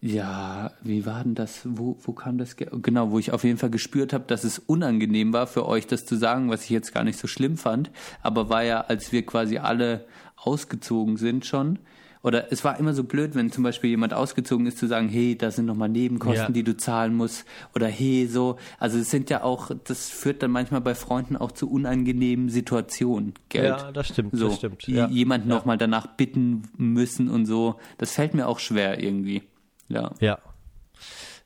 ja, 0.01 0.71
wie 0.83 1.05
war 1.05 1.23
denn 1.23 1.35
das? 1.35 1.61
Wo, 1.63 1.97
wo 2.01 2.13
kam 2.13 2.37
das? 2.37 2.55
Genau, 2.57 3.11
wo 3.11 3.19
ich 3.19 3.31
auf 3.31 3.43
jeden 3.43 3.57
Fall 3.57 3.69
gespürt 3.69 4.13
habe, 4.13 4.25
dass 4.27 4.43
es 4.43 4.59
unangenehm 4.59 5.33
war 5.33 5.47
für 5.47 5.65
euch, 5.65 5.87
das 5.87 6.05
zu 6.05 6.15
sagen, 6.15 6.49
was 6.49 6.63
ich 6.65 6.69
jetzt 6.69 6.93
gar 6.93 7.03
nicht 7.03 7.17
so 7.17 7.27
schlimm 7.27 7.57
fand. 7.57 7.91
Aber 8.21 8.49
war 8.49 8.63
ja, 8.63 8.81
als 8.81 9.11
wir 9.11 9.25
quasi 9.25 9.57
alle 9.57 10.05
ausgezogen 10.35 11.17
sind 11.17 11.45
schon. 11.45 11.79
Oder 12.25 12.51
es 12.51 12.63
war 12.63 12.79
immer 12.79 12.93
so 12.93 13.03
blöd, 13.03 13.35
wenn 13.35 13.51
zum 13.51 13.63
Beispiel 13.63 13.91
jemand 13.91 14.13
ausgezogen 14.15 14.65
ist, 14.65 14.79
zu 14.79 14.87
sagen, 14.87 15.07
hey, 15.09 15.37
da 15.37 15.51
sind 15.51 15.67
nochmal 15.67 15.89
Nebenkosten, 15.89 16.47
ja. 16.47 16.51
die 16.51 16.63
du 16.63 16.75
zahlen 16.75 17.13
musst. 17.13 17.45
Oder 17.75 17.87
hey, 17.87 18.25
so. 18.25 18.57
Also 18.79 18.97
es 18.97 19.11
sind 19.11 19.29
ja 19.29 19.43
auch, 19.43 19.69
das 19.83 20.09
führt 20.09 20.41
dann 20.41 20.49
manchmal 20.49 20.81
bei 20.81 20.95
Freunden 20.95 21.37
auch 21.37 21.51
zu 21.51 21.69
unangenehmen 21.69 22.49
Situationen. 22.49 23.33
Geld. 23.49 23.79
Ja, 23.79 23.91
das 23.91 24.07
stimmt, 24.07 24.31
so, 24.35 24.47
das 24.47 24.57
stimmt. 24.57 24.87
Ja. 24.87 25.07
Jemanden 25.07 25.49
ja. 25.49 25.55
nochmal 25.55 25.77
danach 25.77 26.07
bitten 26.07 26.63
müssen 26.77 27.29
und 27.29 27.45
so. 27.45 27.75
Das 27.99 28.13
fällt 28.13 28.33
mir 28.33 28.47
auch 28.47 28.57
schwer 28.57 29.01
irgendwie. 29.01 29.43
Ja. 29.88 30.11
Ja. 30.19 30.39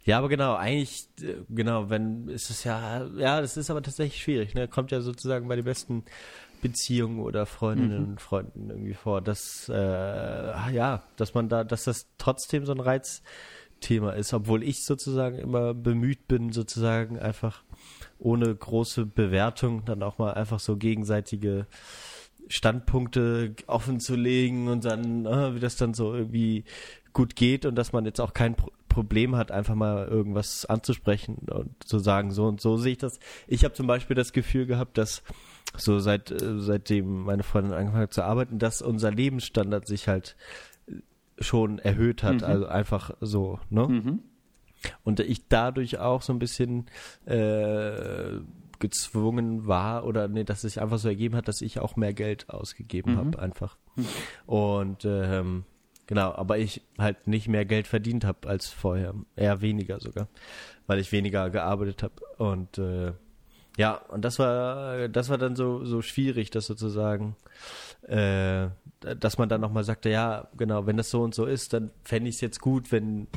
Ja, 0.06 0.18
aber 0.18 0.30
genau, 0.30 0.56
eigentlich, 0.56 1.08
äh, 1.22 1.36
genau, 1.50 1.90
wenn, 1.90 2.30
ist 2.30 2.50
es 2.50 2.64
ja, 2.64 3.06
ja, 3.18 3.42
das 3.42 3.58
ist 3.58 3.70
aber 3.70 3.82
tatsächlich 3.82 4.22
schwierig, 4.22 4.56
ne? 4.56 4.68
Kommt 4.68 4.92
ja 4.92 5.02
sozusagen 5.02 5.48
bei 5.48 5.56
den 5.56 5.66
besten 5.66 6.04
Beziehungen 6.62 7.20
oder 7.20 7.46
Freundinnen 7.46 8.04
mhm. 8.04 8.10
und 8.12 8.22
Freunden 8.22 8.70
irgendwie 8.70 8.94
vor, 8.94 9.22
dass, 9.22 9.70
äh, 9.70 10.72
ja, 10.72 11.04
dass 11.16 11.34
man 11.34 11.50
da, 11.50 11.64
dass 11.64 11.84
das 11.84 12.08
trotzdem 12.18 12.66
so 12.66 12.74
ein 12.74 12.80
Reizthema 12.80 14.12
ist, 14.14 14.34
obwohl 14.34 14.64
ich 14.64 14.84
sozusagen 14.84 15.38
immer 15.38 15.74
bemüht 15.74 16.28
bin, 16.28 16.52
sozusagen 16.52 17.20
einfach 17.20 17.64
ohne 18.18 18.54
große 18.54 19.06
Bewertung 19.06 19.86
dann 19.86 20.04
auch 20.04 20.18
mal 20.18 20.34
einfach 20.34 20.60
so 20.60 20.76
gegenseitige 20.76 21.68
Standpunkte 22.50 23.56
offen 23.68 24.00
zu 24.00 24.16
legen 24.16 24.68
und 24.68 24.84
dann, 24.84 25.26
äh, 25.26 25.56
wie 25.56 25.60
das 25.60 25.76
dann 25.76 25.94
so 25.94 26.16
irgendwie 26.16 26.66
gut 27.14 27.36
geht 27.36 27.66
und 27.66 27.76
dass 27.76 27.94
man 27.94 28.06
jetzt 28.06 28.20
auch 28.22 28.34
kein 28.34 28.56
Pro 28.56 28.72
Problem 28.90 29.36
hat, 29.36 29.52
einfach 29.52 29.76
mal 29.76 30.08
irgendwas 30.08 30.66
anzusprechen 30.66 31.48
und 31.52 31.72
zu 31.84 32.00
sagen, 32.00 32.32
so 32.32 32.48
und 32.48 32.60
so 32.60 32.76
sehe 32.76 32.94
ich 32.94 32.98
das. 32.98 33.20
Ich 33.48 33.64
habe 33.64 33.76
zum 33.76 33.86
Beispiel 33.86 34.16
das 34.16 34.34
Gefühl 34.34 34.66
gehabt, 34.66 34.98
dass 34.98 35.22
so 35.78 36.00
seit 36.00 36.32
äh, 36.32 36.60
seitdem 36.60 37.24
meine 37.24 37.44
Freundin 37.44 37.74
angefangen 37.74 38.04
hat 38.04 38.14
zu 38.14 38.24
arbeiten, 38.24 38.58
dass 38.58 38.82
unser 38.82 39.12
Lebensstandard 39.12 39.88
sich 39.88 40.08
halt 40.08 40.36
schon 41.40 41.80
erhöht 41.80 42.24
hat, 42.24 42.38
mhm. 42.38 42.44
also 42.44 42.66
einfach 42.66 43.12
so, 43.22 43.60
ne? 43.70 43.88
Mhm. 43.88 44.20
Und 45.04 45.20
ich 45.20 45.48
dadurch 45.48 46.00
auch 46.00 46.22
so 46.22 46.34
ein 46.34 46.40
bisschen 46.40 46.88
äh, 47.26 48.40
gezwungen 48.80 49.68
war 49.68 50.06
oder 50.06 50.28
nee, 50.28 50.46
dass 50.46 50.64
es 50.64 50.74
sich 50.74 50.82
einfach 50.82 50.98
so 50.98 51.10
ergeben 51.10 51.36
hat, 51.36 51.48
dass 51.48 51.62
ich 51.62 51.80
auch 51.80 51.96
mehr 51.96 52.14
Geld 52.14 52.50
ausgegeben 52.50 53.14
mhm. 53.14 53.18
habe 53.18 53.40
einfach. 53.40 53.78
Mhm. 53.96 54.06
Und 54.46 55.06
ähm, 55.06 55.66
Genau, 56.10 56.34
aber 56.34 56.58
ich 56.58 56.82
halt 56.98 57.28
nicht 57.28 57.48
mehr 57.48 57.66
Geld 57.66 57.86
verdient 57.86 58.26
habe 58.26 58.50
als 58.50 58.68
vorher. 58.68 59.14
Eher 59.36 59.62
weniger 59.62 60.00
sogar, 60.00 60.28
weil 60.88 60.98
ich 60.98 61.12
weniger 61.12 61.52
gearbeitet 61.52 62.02
habe. 62.02 62.16
Und 62.40 62.80
äh, 62.80 63.14
ja, 63.78 63.94
und 64.08 64.26
das 64.26 64.40
war, 64.40 65.08
das 65.08 65.30
war 65.30 65.38
dann 65.38 65.56
so, 65.56 65.86
so 65.86 66.02
schwierig, 66.02 66.50
das 66.50 66.66
sozusagen, 66.66 67.36
äh, 68.08 68.70
dass 69.02 69.38
man 69.38 69.50
dann 69.50 69.62
nochmal 69.62 69.84
sagte, 69.84 70.10
ja, 70.10 70.48
genau, 70.58 70.88
wenn 70.88 70.98
das 70.98 71.12
so 71.12 71.22
und 71.22 71.36
so 71.36 71.46
ist, 71.46 71.74
dann 71.74 71.92
fände 72.04 72.28
ich 72.28 72.38
es 72.38 72.42
jetzt 72.42 72.60
gut, 72.60 72.92
wenn 72.92 73.28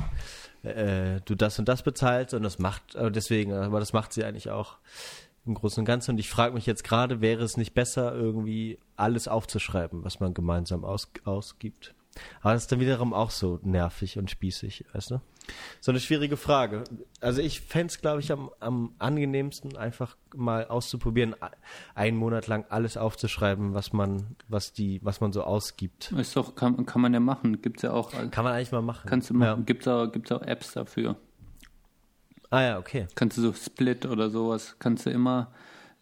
äh, 0.63 1.21
du 1.25 1.35
das 1.35 1.59
und 1.59 1.69
das 1.69 1.83
bezahlst 1.83 2.33
und 2.33 2.41
das 2.41 2.57
macht, 2.57 2.95
aber 2.95 3.11
deswegen, 3.11 3.53
aber 3.53 3.81
das 3.81 3.93
macht 3.93 4.13
sie 4.13 4.23
eigentlich 4.23 4.49
auch 4.49 4.77
im 5.45 5.53
Großen 5.53 5.81
und 5.81 5.85
Ganzen. 5.85 6.13
Und 6.13 6.17
ich 6.17 6.27
frage 6.31 6.55
mich 6.55 6.65
jetzt 6.65 6.83
gerade, 6.83 7.21
wäre 7.21 7.43
es 7.43 7.55
nicht 7.55 7.75
besser, 7.75 8.15
irgendwie 8.15 8.79
alles 8.95 9.27
aufzuschreiben, 9.27 10.03
was 10.03 10.19
man 10.19 10.33
gemeinsam 10.33 10.83
aus, 10.83 11.11
ausgibt? 11.23 11.93
Aber 12.41 12.53
das 12.53 12.63
ist 12.63 12.71
dann 12.71 12.79
wiederum 12.79 13.13
auch 13.13 13.31
so 13.31 13.59
nervig 13.63 14.17
und 14.17 14.29
spießig, 14.29 14.85
weißt 14.93 15.11
du? 15.11 15.21
So 15.81 15.91
eine 15.91 15.99
schwierige 15.99 16.37
Frage. 16.37 16.83
Also 17.19 17.41
ich 17.41 17.59
fände 17.61 17.87
es, 17.87 17.99
glaube 17.99 18.21
ich, 18.21 18.31
am, 18.31 18.49
am 18.59 18.93
angenehmsten, 18.99 19.75
einfach 19.75 20.15
mal 20.35 20.67
auszuprobieren, 20.67 21.35
einen 21.95 22.17
Monat 22.17 22.47
lang 22.47 22.65
alles 22.69 22.95
aufzuschreiben, 22.95 23.73
was 23.73 23.91
man, 23.93 24.35
was 24.47 24.73
die, 24.73 24.99
was 25.03 25.21
man 25.21 25.33
so 25.33 25.43
ausgibt. 25.43 26.11
Ist 26.13 26.35
doch, 26.35 26.55
kann, 26.55 26.85
kann 26.85 27.01
man 27.01 27.13
ja 27.13 27.19
machen. 27.19 27.61
Gibt's 27.61 27.81
ja 27.81 27.91
auch. 27.91 28.11
Kann 28.11 28.43
man 28.43 28.53
eigentlich 28.53 28.71
mal 28.71 28.81
machen. 28.81 29.09
Kannst 29.09 29.29
du 29.29 29.33
machen. 29.33 29.59
Ja. 29.59 29.65
Gibt's 29.65 29.87
auch, 29.87 30.07
gibt's 30.07 30.31
auch 30.31 30.41
Apps 30.41 30.73
dafür. 30.73 31.17
Ah 32.49 32.61
ja, 32.61 32.79
okay. 32.79 33.07
Kannst 33.15 33.37
du 33.37 33.41
so 33.41 33.53
Split 33.53 34.05
oder 34.05 34.29
sowas, 34.29 34.75
kannst 34.79 35.05
du 35.05 35.09
immer 35.09 35.51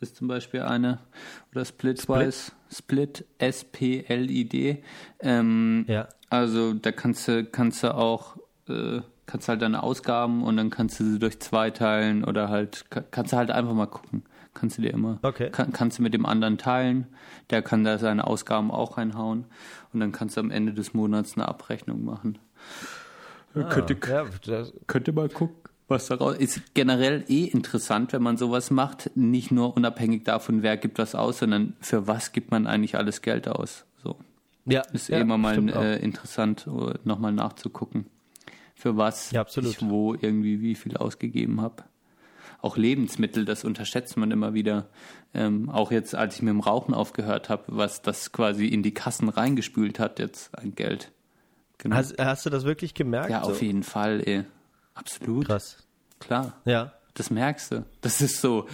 ist 0.01 0.15
zum 0.15 0.27
Beispiel 0.27 0.61
eine, 0.61 0.99
oder 1.51 1.63
Splitwise, 1.63 2.31
Split, 2.31 2.53
S-P-L-I-D. 3.37 4.83
Ähm, 5.19 5.85
ja. 5.87 6.07
Also 6.29 6.73
da 6.73 6.91
kannst 6.91 7.27
du, 7.27 7.45
kannst 7.45 7.83
du 7.83 7.93
auch, 7.93 8.37
äh, 8.69 9.01
kannst 9.25 9.49
halt 9.49 9.61
deine 9.61 9.83
Ausgaben 9.83 10.43
und 10.43 10.57
dann 10.57 10.69
kannst 10.69 10.99
du 10.99 11.03
sie 11.03 11.19
durch 11.19 11.39
zwei 11.39 11.69
teilen 11.71 12.23
oder 12.23 12.49
halt, 12.49 12.85
kannst 13.11 13.33
du 13.33 13.37
halt 13.37 13.51
einfach 13.51 13.73
mal 13.73 13.87
gucken. 13.87 14.23
Kannst 14.53 14.77
du 14.77 14.81
dir 14.81 14.91
immer, 14.91 15.17
okay. 15.21 15.49
kann, 15.49 15.71
kannst 15.71 15.97
du 15.97 16.03
mit 16.03 16.13
dem 16.13 16.25
anderen 16.25 16.57
teilen, 16.57 17.07
der 17.51 17.61
kann 17.61 17.85
da 17.85 17.97
seine 17.97 18.27
Ausgaben 18.27 18.69
auch 18.69 18.97
reinhauen 18.97 19.45
und 19.93 20.01
dann 20.01 20.11
kannst 20.11 20.35
du 20.35 20.41
am 20.41 20.51
Ende 20.51 20.73
des 20.73 20.93
Monats 20.93 21.37
eine 21.37 21.47
Abrechnung 21.47 22.03
machen. 22.03 22.37
Ah, 23.55 23.63
könnte, 23.63 23.97
ja, 24.07 24.25
könnte 24.87 25.13
mal 25.13 25.29
gucken. 25.29 25.55
Was 25.91 26.07
daraus 26.07 26.37
ist 26.37 26.73
generell 26.73 27.23
eh 27.27 27.43
interessant, 27.43 28.13
wenn 28.13 28.23
man 28.23 28.37
sowas 28.37 28.71
macht, 28.71 29.11
nicht 29.15 29.51
nur 29.51 29.75
unabhängig 29.75 30.23
davon, 30.23 30.63
wer 30.63 30.77
gibt 30.77 30.97
was 30.97 31.13
aus, 31.13 31.39
sondern 31.39 31.75
für 31.79 32.07
was 32.07 32.31
gibt 32.31 32.49
man 32.49 32.65
eigentlich 32.65 32.97
alles 32.97 33.21
Geld 33.21 33.47
aus. 33.47 33.85
So. 34.03 34.17
Ja, 34.65 34.81
ist 34.93 35.09
ja, 35.09 35.19
eh 35.19 35.21
immer 35.21 35.37
mal 35.37 35.69
äh, 35.69 35.99
interessant, 35.99 36.65
uh, 36.65 36.93
nochmal 37.03 37.31
nachzugucken, 37.31 38.07
für 38.73 38.97
was 38.97 39.29
ja, 39.31 39.45
ich 39.45 39.81
wo 39.81 40.15
irgendwie 40.15 40.61
wie 40.61 40.73
viel 40.75 40.97
ausgegeben 40.97 41.61
habe. 41.61 41.83
Auch 42.61 42.77
Lebensmittel, 42.77 43.43
das 43.45 43.63
unterschätzt 43.63 44.17
man 44.17 44.31
immer 44.31 44.53
wieder. 44.53 44.87
Ähm, 45.33 45.69
auch 45.69 45.91
jetzt, 45.91 46.13
als 46.13 46.35
ich 46.35 46.41
mit 46.41 46.49
dem 46.49 46.59
Rauchen 46.59 46.93
aufgehört 46.93 47.49
habe, 47.49 47.63
was 47.67 48.01
das 48.01 48.31
quasi 48.31 48.67
in 48.67 48.83
die 48.83 48.93
Kassen 48.93 49.29
reingespült 49.29 49.99
hat, 49.99 50.19
jetzt 50.19 50.57
ein 50.57 50.75
Geld. 50.75 51.11
Genau. 51.79 51.95
Hast, 51.95 52.19
hast, 52.19 52.45
du 52.45 52.51
das 52.51 52.63
wirklich 52.63 52.93
gemerkt? 52.93 53.31
Ja, 53.31 53.43
so? 53.43 53.51
auf 53.51 53.61
jeden 53.63 53.81
Fall, 53.81 54.21
ey. 54.23 54.43
Absolut. 55.01 55.47
Krass. 55.47 55.77
Klar. 56.19 56.53
Ja. 56.65 56.93
Das 57.13 57.29
merkst 57.29 57.71
du. 57.71 57.85
Das 58.01 58.21
ist 58.21 58.39
so. 58.39 58.67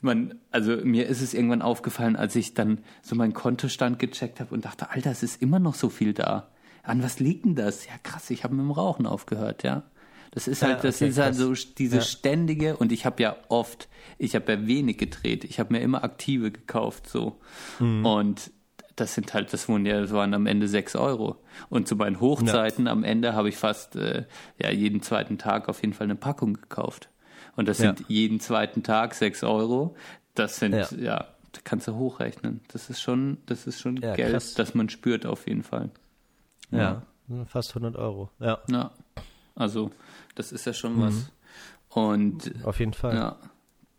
Man, 0.00 0.38
also 0.50 0.76
mir 0.84 1.06
ist 1.06 1.20
es 1.20 1.32
irgendwann 1.32 1.62
aufgefallen, 1.62 2.16
als 2.16 2.36
ich 2.36 2.54
dann 2.54 2.78
so 3.02 3.14
meinen 3.14 3.32
Kontostand 3.32 3.98
gecheckt 3.98 4.40
habe 4.40 4.52
und 4.54 4.64
dachte, 4.64 4.90
Alter, 4.90 5.10
es 5.10 5.22
ist 5.22 5.40
immer 5.40 5.58
noch 5.58 5.74
so 5.74 5.88
viel 5.88 6.12
da. 6.12 6.48
An 6.82 7.02
was 7.02 7.20
liegt 7.20 7.44
denn 7.44 7.54
das? 7.54 7.86
Ja, 7.86 7.92
krass, 8.02 8.30
ich 8.30 8.42
habe 8.42 8.54
mit 8.54 8.64
dem 8.64 8.72
Rauchen 8.72 9.06
aufgehört, 9.06 9.62
ja. 9.62 9.84
Das 10.32 10.48
ist 10.48 10.62
halt, 10.62 10.72
ja, 10.72 10.78
okay, 10.78 10.86
das 10.88 11.00
ist 11.02 11.18
halt 11.18 11.34
so 11.34 11.52
diese 11.52 11.96
ja. 11.96 12.02
ständige 12.02 12.76
und 12.76 12.90
ich 12.90 13.04
habe 13.06 13.22
ja 13.22 13.36
oft, 13.48 13.88
ich 14.18 14.34
habe 14.34 14.52
ja 14.52 14.66
wenig 14.66 14.96
gedreht. 14.96 15.44
Ich 15.44 15.60
habe 15.60 15.74
mir 15.74 15.80
immer 15.80 16.02
aktive 16.02 16.50
gekauft, 16.50 17.08
so. 17.08 17.38
Mhm. 17.78 18.04
Und 18.04 18.50
das 18.96 19.14
sind 19.14 19.32
halt, 19.34 19.52
das 19.52 19.68
wurden 19.68 19.86
ja, 19.86 20.00
das 20.00 20.12
waren 20.12 20.34
am 20.34 20.46
Ende 20.46 20.68
sechs 20.68 20.96
Euro. 20.96 21.36
Und 21.68 21.88
zu 21.88 21.96
meinen 21.96 22.20
Hochzeiten 22.20 22.86
ja. 22.86 22.92
am 22.92 23.04
Ende 23.04 23.34
habe 23.34 23.48
ich 23.48 23.56
fast 23.56 23.96
äh, 23.96 24.24
ja 24.58 24.70
jeden 24.70 25.02
zweiten 25.02 25.38
Tag 25.38 25.68
auf 25.68 25.80
jeden 25.80 25.94
Fall 25.94 26.06
eine 26.06 26.16
Packung 26.16 26.54
gekauft. 26.54 27.08
Und 27.56 27.68
das 27.68 27.78
sind 27.78 28.00
ja. 28.00 28.06
jeden 28.08 28.40
zweiten 28.40 28.82
Tag 28.82 29.14
sechs 29.14 29.42
Euro. 29.42 29.96
Das 30.34 30.56
sind, 30.56 30.74
ja. 30.74 30.88
ja, 30.98 31.16
da 31.52 31.60
kannst 31.64 31.88
du 31.88 31.94
hochrechnen. 31.94 32.60
Das 32.68 32.88
ist 32.88 33.00
schon, 33.00 33.38
das 33.46 33.66
ist 33.66 33.80
schon 33.80 33.96
Geld, 33.96 34.16
krass. 34.16 34.54
das 34.54 34.74
man 34.74 34.88
spürt 34.88 35.26
auf 35.26 35.46
jeden 35.46 35.62
Fall. 35.62 35.90
Ja, 36.70 37.02
fast 37.46 37.70
100 37.70 37.96
Euro. 37.96 38.30
Ja. 38.40 38.60
Ja, 38.68 38.92
also 39.54 39.90
das 40.34 40.52
ist 40.52 40.64
ja 40.64 40.72
schon 40.72 40.96
mhm. 40.96 41.02
was. 41.02 41.32
Und 41.90 42.52
auf 42.64 42.78
jeden 42.78 42.94
Fall. 42.94 43.14
Ja, 43.14 43.36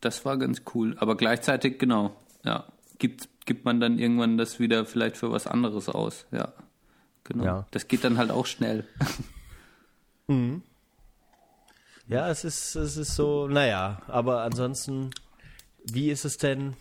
das 0.02 0.26
war 0.26 0.38
ganz 0.38 0.64
cool. 0.74 0.96
Aber 1.00 1.16
gleichzeitig, 1.16 1.78
genau, 1.78 2.16
ja, 2.44 2.66
gibt 2.98 3.30
gibt 3.46 3.66
man 3.66 3.80
dann 3.80 4.00
irgendwann 4.00 4.38
das 4.38 4.60
wieder 4.60 4.86
vielleicht 4.86 5.18
für 5.18 5.32
was 5.32 5.48
anderes 5.48 5.90
aus. 5.90 6.26
Ja, 6.32 6.54
genau. 7.24 7.44
Ja. 7.44 7.68
Das 7.72 7.88
geht 7.88 8.04
dann 8.04 8.18
halt 8.18 8.32
auch 8.32 8.46
schnell. 8.46 8.86
Mhm. 10.28 10.62
Ja, 12.08 12.30
es 12.30 12.46
ist, 12.46 12.76
es 12.76 12.96
ist 12.96 13.14
so, 13.16 13.48
naja, 13.50 14.02
aber 14.08 14.44
ansonsten, 14.44 15.10
wie 15.84 16.10
ist 16.10 16.24
es 16.24 16.38
denn 16.38 16.78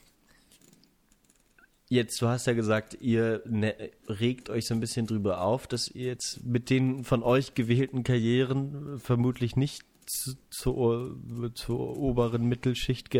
jetzt, 1.88 2.20
du 2.22 2.28
hast 2.28 2.46
ja 2.46 2.54
gesagt, 2.54 2.96
ihr 3.00 3.42
ne, 3.46 3.74
regt 4.08 4.48
euch 4.48 4.66
so 4.66 4.74
ein 4.74 4.80
bisschen 4.80 5.06
drüber 5.06 5.42
auf, 5.42 5.66
dass 5.66 5.88
ihr 5.88 6.06
jetzt 6.06 6.44
mit 6.44 6.70
den 6.70 7.04
von 7.04 7.22
euch 7.22 7.54
gewählten 7.54 8.02
Karrieren 8.02 8.98
vermutlich 8.98 9.56
nicht 9.56 9.84
zu, 10.06 10.32
zur, 10.50 11.16
zur 11.54 11.96
oberen 11.98 12.46
Mittelschicht 12.46 13.10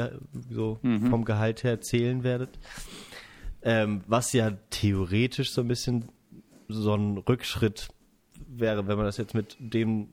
so 0.51 0.79
mhm. 0.83 1.07
vom 1.07 1.25
Gehalt 1.25 1.65
her 1.65 1.81
zählen 1.81 2.25
werdet. 2.25 2.59
Ähm, 3.65 4.03
was 4.07 4.33
ja 4.33 4.53
theoretisch 4.71 5.53
so 5.53 5.61
ein 5.61 5.69
bisschen 5.69 6.09
so 6.69 6.95
ein 6.95 7.19
Rückschritt 7.19 7.89
wäre, 8.49 8.87
wenn 8.89 8.97
man 8.97 9.07
das 9.07 9.17
jetzt 9.17 9.35
mit 9.35 9.57
dem 9.59 10.09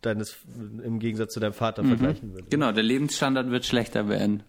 deines 0.00 0.36
im 0.82 0.98
Gegensatz 0.98 1.32
zu 1.32 1.40
deinem 1.40 1.54
Vater 1.54 1.82
mhm. 1.82 1.88
vergleichen 1.88 2.32
würde. 2.32 2.46
Genau, 2.50 2.72
der 2.72 2.82
Lebensstandard 2.82 3.50
wird 3.50 3.64
schlechter 3.64 4.08
werden. 4.08 4.42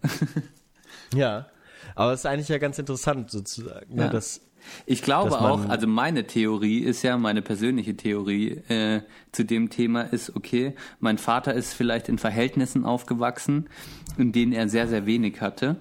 ja, 1.14 1.46
aber 1.94 2.12
es 2.12 2.20
ist 2.20 2.26
eigentlich 2.26 2.48
ja 2.48 2.58
ganz 2.58 2.78
interessant 2.78 3.30
sozusagen, 3.30 3.94
ne, 3.94 4.02
ja. 4.02 4.06
ne, 4.06 4.12
dass 4.12 4.40
ich 4.86 5.02
glaube 5.02 5.40
auch, 5.40 5.68
also 5.68 5.86
meine 5.86 6.26
Theorie 6.26 6.80
ist 6.80 7.02
ja, 7.02 7.16
meine 7.16 7.42
persönliche 7.42 7.96
Theorie 7.96 8.62
äh, 8.68 9.02
zu 9.32 9.44
dem 9.44 9.70
Thema 9.70 10.02
ist, 10.02 10.34
okay, 10.34 10.74
mein 11.00 11.18
Vater 11.18 11.54
ist 11.54 11.74
vielleicht 11.74 12.08
in 12.08 12.18
Verhältnissen 12.18 12.84
aufgewachsen, 12.84 13.68
in 14.16 14.32
denen 14.32 14.52
er 14.52 14.68
sehr, 14.68 14.88
sehr 14.88 15.06
wenig 15.06 15.40
hatte. 15.40 15.76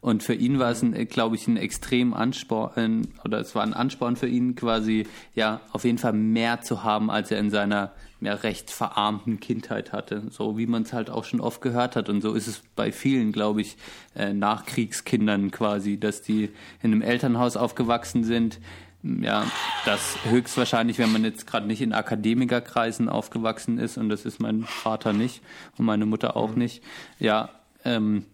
Und 0.00 0.22
für 0.22 0.34
ihn 0.34 0.58
war 0.58 0.70
es, 0.70 0.82
ein, 0.82 1.08
glaube 1.08 1.36
ich, 1.36 1.46
ein 1.48 1.56
extrem 1.56 2.14
Ansporn, 2.14 3.08
oder 3.24 3.40
es 3.40 3.54
war 3.54 3.62
ein 3.62 3.74
Ansporn 3.74 4.16
für 4.16 4.28
ihn 4.28 4.54
quasi, 4.54 5.06
ja, 5.34 5.60
auf 5.72 5.84
jeden 5.84 5.98
Fall 5.98 6.12
mehr 6.12 6.60
zu 6.60 6.82
haben, 6.84 7.10
als 7.10 7.30
er 7.30 7.38
in 7.38 7.50
seiner 7.50 7.92
ja, 8.20 8.34
recht 8.34 8.70
verarmten 8.70 9.40
Kindheit 9.40 9.92
hatte. 9.92 10.22
So 10.30 10.58
wie 10.58 10.66
man 10.66 10.82
es 10.82 10.92
halt 10.92 11.10
auch 11.10 11.24
schon 11.24 11.40
oft 11.40 11.60
gehört 11.60 11.96
hat. 11.96 12.08
Und 12.08 12.20
so 12.20 12.34
ist 12.34 12.46
es 12.46 12.62
bei 12.76 12.92
vielen, 12.92 13.32
glaube 13.32 13.60
ich, 13.60 13.76
äh, 14.14 14.32
Nachkriegskindern 14.32 15.50
quasi, 15.50 15.98
dass 15.98 16.22
die 16.22 16.50
in 16.82 16.92
einem 16.92 17.02
Elternhaus 17.02 17.56
aufgewachsen 17.56 18.24
sind. 18.24 18.60
Ja, 19.02 19.46
das 19.86 20.18
höchstwahrscheinlich, 20.24 20.98
wenn 20.98 21.10
man 21.10 21.24
jetzt 21.24 21.46
gerade 21.46 21.66
nicht 21.66 21.80
in 21.80 21.94
Akademikerkreisen 21.94 23.08
aufgewachsen 23.08 23.78
ist, 23.78 23.96
und 23.96 24.10
das 24.10 24.26
ist 24.26 24.40
mein 24.40 24.64
Vater 24.64 25.14
nicht 25.14 25.40
und 25.78 25.86
meine 25.86 26.04
Mutter 26.04 26.36
auch 26.36 26.54
nicht, 26.54 26.82
ja, 27.18 27.48
ähm, 27.84 28.26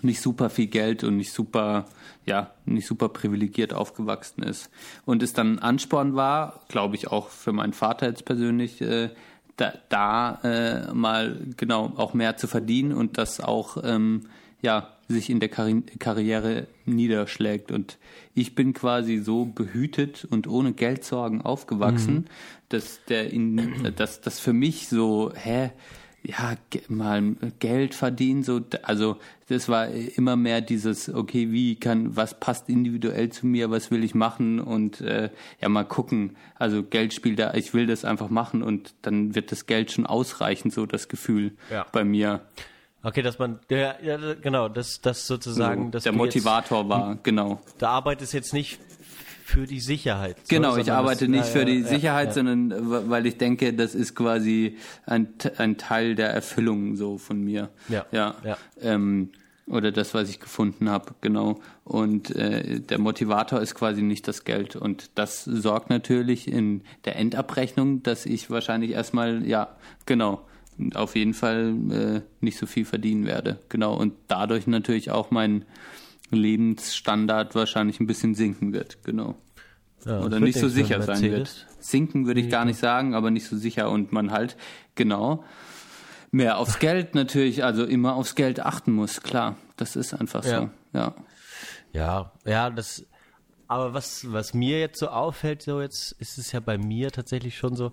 nicht 0.00 0.20
super 0.20 0.48
viel 0.48 0.68
Geld 0.68 1.04
und 1.04 1.16
nicht 1.16 1.32
super, 1.32 1.86
ja, 2.24 2.52
nicht 2.64 2.86
super 2.86 3.08
privilegiert 3.08 3.74
aufgewachsen 3.74 4.42
ist. 4.42 4.70
Und 5.04 5.22
es 5.22 5.32
dann 5.32 5.58
Ansporn 5.58 6.14
war, 6.14 6.60
glaube 6.68 6.96
ich 6.96 7.08
auch 7.08 7.28
für 7.28 7.52
meinen 7.52 7.74
Vater 7.74 8.06
jetzt 8.06 8.24
persönlich, 8.24 8.80
äh, 8.80 9.10
da, 9.56 9.74
da 9.90 10.40
äh, 10.42 10.94
mal 10.94 11.38
genau 11.56 11.92
auch 11.96 12.14
mehr 12.14 12.36
zu 12.36 12.46
verdienen 12.46 12.92
und 12.92 13.18
das 13.18 13.40
auch 13.40 13.76
ähm, 13.84 14.22
ja 14.62 14.88
sich 15.08 15.28
in 15.28 15.40
der 15.40 15.48
Karri 15.50 15.82
Karriere 15.98 16.66
niederschlägt. 16.86 17.70
Und 17.70 17.98
ich 18.34 18.54
bin 18.54 18.72
quasi 18.72 19.18
so 19.18 19.44
behütet 19.44 20.26
und 20.28 20.46
ohne 20.48 20.72
Geldsorgen 20.72 21.42
aufgewachsen, 21.42 22.14
mhm. 22.14 22.24
dass 22.70 23.04
der 23.04 23.30
in, 23.30 23.92
dass 23.96 24.20
das 24.20 24.40
für 24.40 24.52
mich 24.52 24.88
so, 24.88 25.32
hä, 25.34 25.70
ja, 26.24 26.54
mal 26.88 27.34
Geld 27.58 27.94
verdienen, 27.94 28.44
so, 28.44 28.60
also 28.82 29.16
das 29.48 29.68
war 29.68 29.88
immer 29.88 30.36
mehr 30.36 30.60
dieses, 30.60 31.12
okay, 31.12 31.50
wie 31.50 31.74
kann, 31.76 32.16
was 32.16 32.38
passt 32.38 32.68
individuell 32.68 33.30
zu 33.30 33.46
mir, 33.46 33.70
was 33.70 33.90
will 33.90 34.04
ich 34.04 34.14
machen 34.14 34.60
und 34.60 35.00
äh, 35.00 35.30
ja, 35.60 35.68
mal 35.68 35.84
gucken. 35.84 36.36
Also 36.54 36.82
Geld 36.84 37.12
spielt 37.12 37.38
da, 37.38 37.54
ich 37.54 37.74
will 37.74 37.86
das 37.86 38.04
einfach 38.04 38.30
machen 38.30 38.62
und 38.62 38.94
dann 39.02 39.34
wird 39.34 39.50
das 39.50 39.66
Geld 39.66 39.90
schon 39.90 40.06
ausreichen, 40.06 40.70
so 40.70 40.86
das 40.86 41.08
Gefühl 41.08 41.56
ja. 41.70 41.86
bei 41.90 42.04
mir. 42.04 42.40
Okay, 43.02 43.22
dass 43.22 43.40
man, 43.40 43.58
ja, 43.68 43.96
ja 44.00 44.34
genau, 44.34 44.68
das, 44.68 45.00
das 45.00 45.26
sozusagen, 45.26 45.86
so, 45.86 45.90
dass 45.90 46.04
der 46.04 46.12
Motivator 46.12 46.82
jetzt, 46.82 46.88
war, 46.88 47.18
genau. 47.24 47.60
Da 47.78 47.90
arbeitest 47.90 48.32
jetzt 48.32 48.52
nicht 48.52 48.78
für 49.52 49.66
die 49.66 49.80
Sicherheit. 49.80 50.36
Genau, 50.48 50.76
ich 50.76 50.90
arbeite 50.90 51.26
das, 51.26 51.28
nicht 51.28 51.46
für 51.46 51.64
die 51.64 51.82
Sicherheit, 51.82 52.28
ja. 52.28 52.32
sondern 52.32 53.10
weil 53.10 53.26
ich 53.26 53.36
denke, 53.36 53.74
das 53.74 53.94
ist 53.94 54.14
quasi 54.14 54.78
ein, 55.04 55.28
ein 55.58 55.76
Teil 55.76 56.14
der 56.14 56.30
Erfüllung 56.30 56.96
so 56.96 57.18
von 57.18 57.42
mir. 57.42 57.68
Ja. 57.88 58.06
Ja. 58.12 58.34
ja. 58.44 58.56
Ähm, 58.80 59.30
oder 59.66 59.92
das, 59.92 60.14
was 60.14 60.28
ich 60.28 60.40
gefunden 60.40 60.88
habe, 60.88 61.14
genau. 61.20 61.60
Und 61.84 62.34
äh, 62.34 62.80
der 62.80 62.98
Motivator 62.98 63.60
ist 63.60 63.74
quasi 63.74 64.02
nicht 64.02 64.26
das 64.26 64.44
Geld. 64.44 64.74
Und 64.74 65.10
das 65.14 65.44
sorgt 65.44 65.90
natürlich 65.90 66.48
in 66.48 66.82
der 67.04 67.16
Endabrechnung, 67.16 68.02
dass 68.02 68.26
ich 68.26 68.50
wahrscheinlich 68.50 68.92
erstmal, 68.92 69.46
ja, 69.46 69.76
genau, 70.06 70.46
auf 70.94 71.14
jeden 71.14 71.34
Fall 71.34 71.74
äh, 71.90 72.20
nicht 72.40 72.58
so 72.58 72.66
viel 72.66 72.84
verdienen 72.84 73.26
werde. 73.26 73.58
Genau. 73.68 73.94
Und 73.94 74.14
dadurch 74.28 74.66
natürlich 74.66 75.10
auch 75.10 75.30
mein 75.30 75.64
Lebensstandard 76.36 77.54
wahrscheinlich 77.54 78.00
ein 78.00 78.06
bisschen 78.06 78.34
sinken 78.34 78.72
wird, 78.72 79.02
genau. 79.04 79.36
Ja, 80.04 80.20
Oder 80.20 80.40
nicht 80.40 80.58
so 80.58 80.68
sicher 80.68 81.00
sein 81.02 81.22
wird. 81.22 81.66
Sinken 81.78 82.26
würde 82.26 82.40
ich 82.40 82.50
gar 82.50 82.64
nicht 82.64 82.78
sagen, 82.78 83.14
aber 83.14 83.30
nicht 83.30 83.46
so 83.46 83.56
sicher 83.56 83.90
und 83.90 84.12
man 84.12 84.32
halt, 84.32 84.56
genau, 84.94 85.44
mehr 86.32 86.58
aufs 86.58 86.78
Geld 86.78 87.14
natürlich, 87.14 87.62
also 87.62 87.84
immer 87.84 88.14
aufs 88.14 88.34
Geld 88.34 88.60
achten 88.60 88.92
muss, 88.92 89.22
klar. 89.22 89.56
Das 89.76 89.96
ist 89.96 90.14
einfach 90.14 90.44
ja. 90.44 90.60
so, 90.60 90.70
ja. 90.98 91.14
Ja, 91.92 92.32
ja, 92.44 92.70
das, 92.70 93.04
aber 93.68 93.94
was, 93.94 94.32
was 94.32 94.54
mir 94.54 94.80
jetzt 94.80 94.98
so 94.98 95.08
auffällt, 95.08 95.62
so 95.62 95.80
jetzt 95.80 96.12
ist 96.12 96.38
es 96.38 96.52
ja 96.52 96.60
bei 96.60 96.78
mir 96.78 97.10
tatsächlich 97.10 97.56
schon 97.56 97.76
so, 97.76 97.92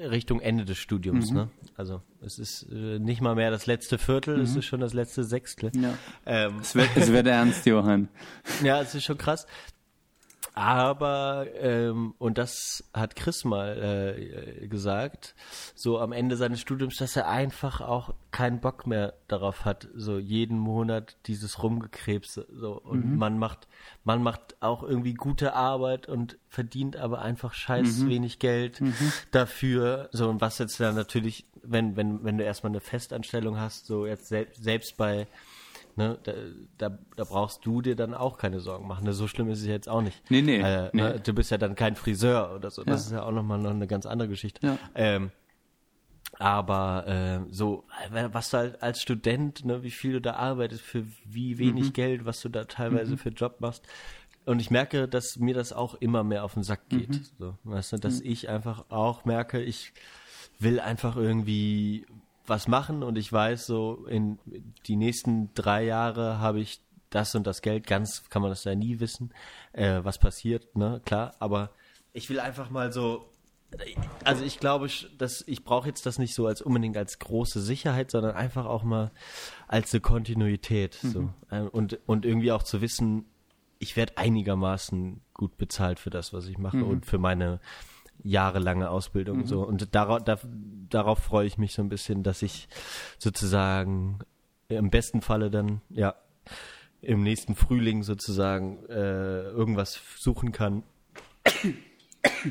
Richtung 0.00 0.40
Ende 0.40 0.64
des 0.64 0.78
Studiums. 0.78 1.30
Mhm. 1.30 1.36
Ne? 1.36 1.48
Also 1.76 2.02
es 2.20 2.38
ist 2.38 2.66
äh, 2.70 2.98
nicht 2.98 3.20
mal 3.20 3.34
mehr 3.34 3.50
das 3.50 3.66
letzte 3.66 3.98
Viertel, 3.98 4.36
mhm. 4.36 4.42
es 4.42 4.56
ist 4.56 4.64
schon 4.64 4.80
das 4.80 4.94
letzte 4.94 5.24
Sechstel. 5.24 5.70
Ja. 5.74 5.94
Ähm. 6.26 6.58
Es, 6.60 6.74
wird, 6.74 6.88
es 6.96 7.12
wird 7.12 7.26
ernst, 7.26 7.66
Johann. 7.66 8.08
Ja, 8.62 8.80
es 8.80 8.94
ist 8.94 9.04
schon 9.04 9.18
krass. 9.18 9.46
Aber, 10.56 11.46
ähm, 11.56 12.14
und 12.18 12.38
das 12.38 12.84
hat 12.94 13.16
Chris 13.16 13.44
mal 13.44 13.76
äh, 13.76 14.68
gesagt, 14.68 15.34
so 15.74 15.98
am 15.98 16.12
Ende 16.12 16.36
seines 16.36 16.60
Studiums, 16.60 16.96
dass 16.96 17.16
er 17.16 17.26
einfach 17.28 17.80
auch 17.80 18.14
keinen 18.30 18.60
Bock 18.60 18.86
mehr 18.86 19.14
darauf 19.26 19.64
hat, 19.64 19.88
so 19.96 20.16
jeden 20.16 20.56
Monat 20.56 21.16
dieses 21.26 21.60
Rumgekrebse. 21.60 22.46
So. 22.52 22.80
Und 22.80 23.04
mhm. 23.04 23.18
man 23.18 23.36
macht, 23.36 23.66
man 24.04 24.22
macht 24.22 24.54
auch 24.60 24.84
irgendwie 24.84 25.14
gute 25.14 25.54
Arbeit 25.54 26.08
und 26.08 26.38
verdient 26.48 26.96
aber 26.96 27.20
einfach 27.20 27.52
scheiß 27.52 27.98
mhm. 27.98 28.08
wenig 28.10 28.38
Geld 28.38 28.80
mhm. 28.80 28.94
dafür. 29.32 30.08
So, 30.12 30.28
und 30.28 30.40
was 30.40 30.58
jetzt 30.58 30.78
dann 30.78 30.94
natürlich, 30.94 31.46
wenn, 31.64 31.96
wenn, 31.96 32.22
wenn 32.22 32.38
du 32.38 32.44
erstmal 32.44 32.70
eine 32.70 32.80
Festanstellung 32.80 33.58
hast, 33.58 33.86
so 33.86 34.06
jetzt 34.06 34.28
selbst, 34.28 34.62
selbst 34.62 34.96
bei 34.96 35.26
Ne, 35.96 36.18
da, 36.24 36.32
da, 36.78 36.98
da, 37.14 37.24
brauchst 37.24 37.64
du 37.64 37.80
dir 37.80 37.94
dann 37.94 38.14
auch 38.14 38.36
keine 38.36 38.58
Sorgen 38.58 38.88
machen. 38.88 39.04
Ne, 39.04 39.12
so 39.12 39.28
schlimm 39.28 39.48
ist 39.48 39.60
es 39.60 39.66
jetzt 39.66 39.88
auch 39.88 40.02
nicht. 40.02 40.28
Nee, 40.28 40.42
nee, 40.42 40.58
äh, 40.58 40.90
nee. 40.92 41.02
Ne, 41.02 41.20
du 41.20 41.32
bist 41.32 41.52
ja 41.52 41.58
dann 41.58 41.76
kein 41.76 41.94
Friseur 41.94 42.52
oder 42.54 42.70
so. 42.72 42.82
Das 42.82 43.06
ist 43.06 43.12
ja 43.12 43.22
auch 43.22 43.30
nochmal 43.30 43.58
noch 43.58 43.70
eine 43.70 43.86
ganz 43.86 44.04
andere 44.04 44.28
Geschichte. 44.28 44.66
Ja. 44.66 44.78
Ähm, 44.96 45.30
aber 46.38 47.06
äh, 47.06 47.52
so, 47.52 47.84
was 48.10 48.50
du 48.50 48.56
halt 48.56 48.82
als 48.82 49.00
Student, 49.00 49.64
ne, 49.64 49.82
wie 49.82 49.90
viel 49.90 50.14
du 50.14 50.20
da 50.20 50.34
arbeitest, 50.34 50.82
für 50.82 51.04
wie 51.24 51.58
wenig 51.58 51.86
mhm. 51.86 51.92
Geld, 51.92 52.24
was 52.24 52.40
du 52.40 52.48
da 52.48 52.64
teilweise 52.64 53.12
mhm. 53.12 53.18
für 53.18 53.28
Job 53.30 53.60
machst. 53.60 53.86
Und 54.44 54.60
ich 54.60 54.70
merke, 54.70 55.08
dass 55.08 55.38
mir 55.38 55.54
das 55.54 55.72
auch 55.72 55.94
immer 55.94 56.24
mehr 56.24 56.44
auf 56.44 56.54
den 56.54 56.64
Sack 56.64 56.88
geht. 56.88 57.10
Mhm. 57.10 57.26
So, 57.38 57.58
weißt 57.64 57.92
du, 57.92 57.96
dass 57.98 58.20
mhm. 58.20 58.30
ich 58.30 58.48
einfach 58.48 58.86
auch 58.90 59.24
merke, 59.24 59.62
ich 59.62 59.92
will 60.58 60.80
einfach 60.80 61.16
irgendwie 61.16 62.04
was 62.46 62.68
machen 62.68 63.02
und 63.02 63.16
ich 63.16 63.32
weiß, 63.32 63.66
so 63.66 64.06
in 64.06 64.38
die 64.86 64.96
nächsten 64.96 65.52
drei 65.54 65.84
Jahre 65.84 66.38
habe 66.38 66.60
ich 66.60 66.80
das 67.10 67.34
und 67.34 67.46
das 67.46 67.62
Geld, 67.62 67.86
ganz 67.86 68.28
kann 68.28 68.42
man 68.42 68.50
das 68.50 68.64
ja 68.64 68.74
nie 68.74 69.00
wissen, 69.00 69.32
äh, 69.72 70.00
was 70.02 70.18
passiert, 70.18 70.76
ne, 70.76 71.00
klar, 71.04 71.34
aber 71.38 71.70
ich 72.12 72.28
will 72.28 72.40
einfach 72.40 72.70
mal 72.70 72.92
so, 72.92 73.30
also 74.24 74.44
ich 74.44 74.60
glaube, 74.60 74.88
dass 75.18 75.42
ich 75.46 75.64
brauche 75.64 75.88
jetzt 75.88 76.06
das 76.06 76.18
nicht 76.18 76.34
so 76.34 76.46
als 76.46 76.62
unbedingt 76.62 76.96
als 76.96 77.18
große 77.18 77.60
Sicherheit, 77.60 78.10
sondern 78.10 78.36
einfach 78.36 78.66
auch 78.66 78.84
mal 78.84 79.10
als 79.66 79.92
eine 79.92 80.00
Kontinuität, 80.00 80.98
mhm. 81.02 81.10
so 81.10 81.30
äh, 81.50 81.60
und 81.60 81.98
und 82.06 82.24
irgendwie 82.24 82.52
auch 82.52 82.62
zu 82.62 82.80
wissen, 82.80 83.26
ich 83.78 83.96
werde 83.96 84.16
einigermaßen 84.18 85.20
gut 85.34 85.56
bezahlt 85.56 85.98
für 85.98 86.10
das, 86.10 86.32
was 86.32 86.46
ich 86.46 86.58
mache 86.58 86.78
mhm. 86.78 86.88
und 86.88 87.06
für 87.06 87.18
meine 87.18 87.60
jahrelange 88.24 88.90
Ausbildung 88.90 89.38
mhm. 89.38 89.46
so. 89.46 89.62
Und 89.62 89.94
darauf, 89.94 90.24
da, 90.24 90.38
darauf 90.88 91.20
freue 91.20 91.46
ich 91.46 91.58
mich 91.58 91.74
so 91.74 91.82
ein 91.82 91.88
bisschen, 91.88 92.22
dass 92.22 92.42
ich 92.42 92.68
sozusagen 93.18 94.18
im 94.68 94.90
besten 94.90 95.20
Falle 95.20 95.50
dann, 95.50 95.82
ja, 95.90 96.14
im 97.02 97.22
nächsten 97.22 97.54
Frühling 97.54 98.02
sozusagen 98.02 98.84
äh, 98.88 99.42
irgendwas 99.42 100.00
suchen 100.16 100.52
kann. 100.52 100.82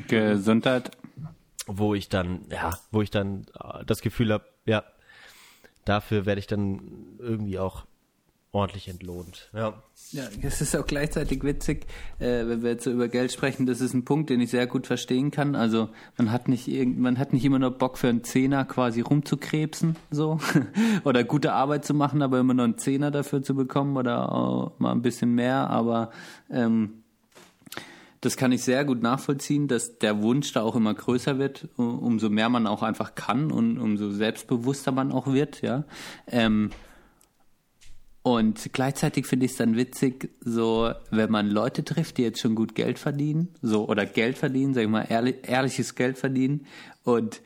Gesundheit. 0.08 0.92
Wo 1.66 1.94
ich 1.94 2.08
dann, 2.08 2.46
ja, 2.50 2.78
wo 2.92 3.02
ich 3.02 3.10
dann 3.10 3.46
äh, 3.58 3.84
das 3.84 4.00
Gefühl 4.00 4.32
habe, 4.32 4.44
ja, 4.64 4.84
dafür 5.84 6.24
werde 6.24 6.38
ich 6.38 6.46
dann 6.46 7.16
irgendwie 7.18 7.58
auch 7.58 7.84
ordentlich 8.54 8.88
entlohnt. 8.88 9.50
Ja. 9.52 9.74
Ja, 10.10 10.24
es 10.42 10.60
ist 10.60 10.76
auch 10.76 10.86
gleichzeitig 10.86 11.42
witzig, 11.42 11.86
äh, 12.20 12.46
wenn 12.46 12.62
wir 12.62 12.70
jetzt 12.70 12.84
so 12.84 12.92
über 12.92 13.08
Geld 13.08 13.32
sprechen, 13.32 13.66
das 13.66 13.80
ist 13.80 13.94
ein 13.94 14.04
Punkt, 14.04 14.30
den 14.30 14.40
ich 14.40 14.50
sehr 14.50 14.66
gut 14.66 14.86
verstehen 14.86 15.30
kann. 15.30 15.56
Also 15.56 15.88
man 16.16 16.30
hat 16.30 16.46
nicht 16.46 16.68
irgend, 16.68 17.00
man 17.00 17.18
hat 17.18 17.32
nicht 17.32 17.44
immer 17.44 17.58
nur 17.58 17.72
Bock 17.72 17.98
für 17.98 18.08
einen 18.08 18.22
Zehner 18.22 18.64
quasi 18.64 19.00
rumzukrebsen, 19.00 19.96
so 20.10 20.38
oder 21.04 21.24
gute 21.24 21.52
Arbeit 21.52 21.84
zu 21.84 21.94
machen, 21.94 22.22
aber 22.22 22.38
immer 22.38 22.54
nur 22.54 22.64
einen 22.64 22.78
Zehner 22.78 23.10
dafür 23.10 23.42
zu 23.42 23.54
bekommen 23.54 23.96
oder 23.96 24.30
auch 24.30 24.78
mal 24.78 24.92
ein 24.92 25.02
bisschen 25.02 25.34
mehr. 25.34 25.70
Aber 25.70 26.10
ähm, 26.48 27.02
das 28.20 28.36
kann 28.36 28.52
ich 28.52 28.62
sehr 28.62 28.84
gut 28.84 29.02
nachvollziehen, 29.02 29.68
dass 29.68 29.98
der 29.98 30.22
Wunsch 30.22 30.52
da 30.52 30.62
auch 30.62 30.76
immer 30.76 30.94
größer 30.94 31.38
wird, 31.38 31.68
umso 31.76 32.30
mehr 32.30 32.48
man 32.48 32.66
auch 32.66 32.82
einfach 32.82 33.14
kann 33.14 33.50
und 33.50 33.78
umso 33.78 34.10
selbstbewusster 34.10 34.92
man 34.92 35.12
auch 35.12 35.26
wird, 35.26 35.60
ja. 35.60 35.84
Ähm, 36.26 36.70
und 38.24 38.72
gleichzeitig 38.72 39.26
finde 39.26 39.44
ich 39.44 39.52
es 39.52 39.58
dann 39.58 39.76
witzig, 39.76 40.30
so 40.40 40.90
wenn 41.10 41.30
man 41.30 41.50
Leute 41.50 41.84
trifft, 41.84 42.16
die 42.16 42.22
jetzt 42.22 42.40
schon 42.40 42.54
gut 42.54 42.74
Geld 42.74 42.98
verdienen, 42.98 43.50
so 43.60 43.86
oder 43.86 44.06
Geld 44.06 44.38
verdienen, 44.38 44.72
sag 44.72 44.80
ich 44.84 44.88
mal, 44.88 45.04
ehrlich, 45.06 45.36
ehrliches 45.42 45.94
Geld 45.94 46.16
verdienen. 46.16 46.64
Und 47.02 47.42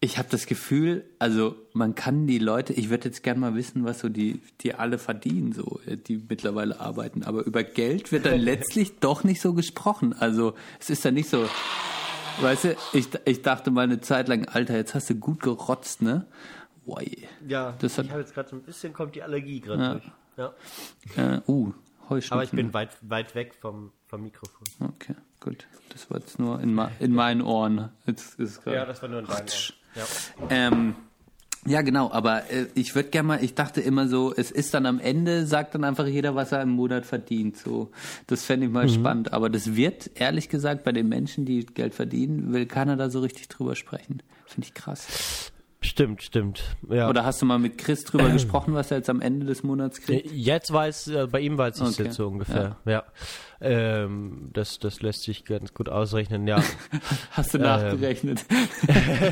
ich 0.00 0.16
habe 0.16 0.26
das 0.30 0.46
Gefühl, 0.46 1.04
also 1.18 1.56
man 1.74 1.94
kann 1.94 2.26
die 2.26 2.38
Leute, 2.38 2.72
ich 2.72 2.88
würde 2.88 3.08
jetzt 3.08 3.22
gerne 3.22 3.38
mal 3.38 3.54
wissen, 3.54 3.84
was 3.84 3.98
so 3.98 4.08
die, 4.08 4.40
die 4.62 4.74
alle 4.74 4.96
verdienen, 4.96 5.52
so, 5.52 5.78
die 5.86 6.24
mittlerweile 6.26 6.80
arbeiten. 6.80 7.22
Aber 7.22 7.44
über 7.44 7.62
Geld 7.62 8.10
wird 8.10 8.24
dann 8.24 8.40
letztlich 8.40 9.00
doch 9.00 9.24
nicht 9.24 9.42
so 9.42 9.52
gesprochen. 9.52 10.14
Also 10.18 10.54
es 10.80 10.88
ist 10.88 11.04
dann 11.04 11.12
nicht 11.12 11.28
so, 11.28 11.46
weißt 12.40 12.64
du, 12.64 12.76
ich, 12.94 13.08
ich 13.26 13.42
dachte 13.42 13.70
mal 13.70 13.82
eine 13.82 14.00
Zeit 14.00 14.28
lang, 14.28 14.46
Alter, 14.46 14.74
jetzt 14.74 14.94
hast 14.94 15.10
du 15.10 15.16
gut 15.16 15.40
gerotzt, 15.40 16.00
ne? 16.00 16.24
Boy. 16.88 17.28
Ja, 17.46 17.74
das 17.78 17.98
hat, 17.98 18.06
ich 18.06 18.10
habe 18.10 18.22
jetzt 18.22 18.34
gerade 18.34 18.48
so 18.48 18.56
ein 18.56 18.62
bisschen, 18.62 18.92
kommt 18.94 19.14
die 19.14 19.22
Allergie 19.22 19.60
gerade 19.60 19.82
ja. 19.82 19.92
durch. 19.92 20.10
Ja. 21.16 21.34
Äh, 21.34 21.40
uh, 21.46 21.72
Heuschnupfen. 22.08 22.32
Aber 22.32 22.44
ich 22.44 22.50
bin 22.50 22.72
weit, 22.72 22.96
weit 23.02 23.34
weg 23.34 23.54
vom, 23.54 23.92
vom 24.06 24.22
Mikrofon. 24.22 24.66
Okay, 24.80 25.14
gut. 25.40 25.66
Das 25.90 26.10
war 26.10 26.18
jetzt 26.18 26.38
nur 26.38 26.60
in, 26.60 26.80
in 27.00 27.12
meinen 27.12 27.42
Ohren. 27.42 27.90
Jetzt 28.06 28.40
ist 28.40 28.64
ja, 28.64 28.86
das 28.86 29.02
war 29.02 29.08
nur 29.08 29.20
in 29.20 29.26
deinen 29.26 29.36
Ohren. 29.36 29.48
Ja. 29.94 30.04
Ähm, 30.48 30.94
ja, 31.66 31.82
genau, 31.82 32.10
aber 32.10 32.50
äh, 32.50 32.68
ich 32.74 32.94
würde 32.94 33.10
gerne 33.10 33.28
mal, 33.28 33.44
ich 33.44 33.54
dachte 33.54 33.82
immer 33.82 34.08
so, 34.08 34.32
es 34.34 34.50
ist 34.50 34.72
dann 34.72 34.86
am 34.86 35.00
Ende, 35.00 35.46
sagt 35.46 35.74
dann 35.74 35.84
einfach 35.84 36.06
jeder, 36.06 36.34
was 36.34 36.52
er 36.52 36.62
im 36.62 36.70
Monat 36.70 37.04
verdient. 37.04 37.58
So, 37.58 37.90
das 38.26 38.44
fände 38.44 38.66
ich 38.66 38.72
mal 38.72 38.86
mhm. 38.86 38.90
spannend. 38.90 39.32
Aber 39.34 39.50
das 39.50 39.74
wird, 39.74 40.10
ehrlich 40.14 40.48
gesagt, 40.48 40.84
bei 40.84 40.92
den 40.92 41.08
Menschen, 41.08 41.44
die 41.44 41.66
Geld 41.66 41.94
verdienen, 41.94 42.54
will 42.54 42.64
keiner 42.64 42.96
da 42.96 43.10
so 43.10 43.20
richtig 43.20 43.48
drüber 43.48 43.74
sprechen. 43.74 44.22
Finde 44.46 44.66
ich 44.68 44.72
krass. 44.72 45.52
Stimmt, 45.98 46.22
stimmt. 46.22 46.62
Ja. 46.88 47.08
Oder 47.08 47.24
hast 47.24 47.42
du 47.42 47.46
mal 47.46 47.58
mit 47.58 47.76
Chris 47.76 48.04
drüber 48.04 48.28
gesprochen, 48.32 48.72
was 48.72 48.92
er 48.92 48.98
jetzt 48.98 49.10
am 49.10 49.20
Ende 49.20 49.46
des 49.46 49.64
Monats 49.64 50.00
kriegt? 50.00 50.30
Äh, 50.30 50.32
jetzt 50.32 50.72
weiß, 50.72 51.08
äh, 51.08 51.26
bei 51.26 51.40
ihm 51.40 51.58
weiß 51.58 51.80
ich 51.80 51.82
es 51.82 51.94
okay. 51.94 52.04
jetzt 52.04 52.14
so 52.14 52.28
ungefähr. 52.28 52.76
Ja. 52.84 52.92
ja. 52.92 53.04
Ähm, 53.60 54.50
das, 54.52 54.78
das 54.78 55.02
lässt 55.02 55.24
sich 55.24 55.44
ganz 55.44 55.74
gut 55.74 55.88
ausrechnen, 55.88 56.46
ja. 56.46 56.62
Hast 57.32 57.52
du 57.52 57.58
ähm, 57.58 57.64
nachgerechnet? 57.64 58.44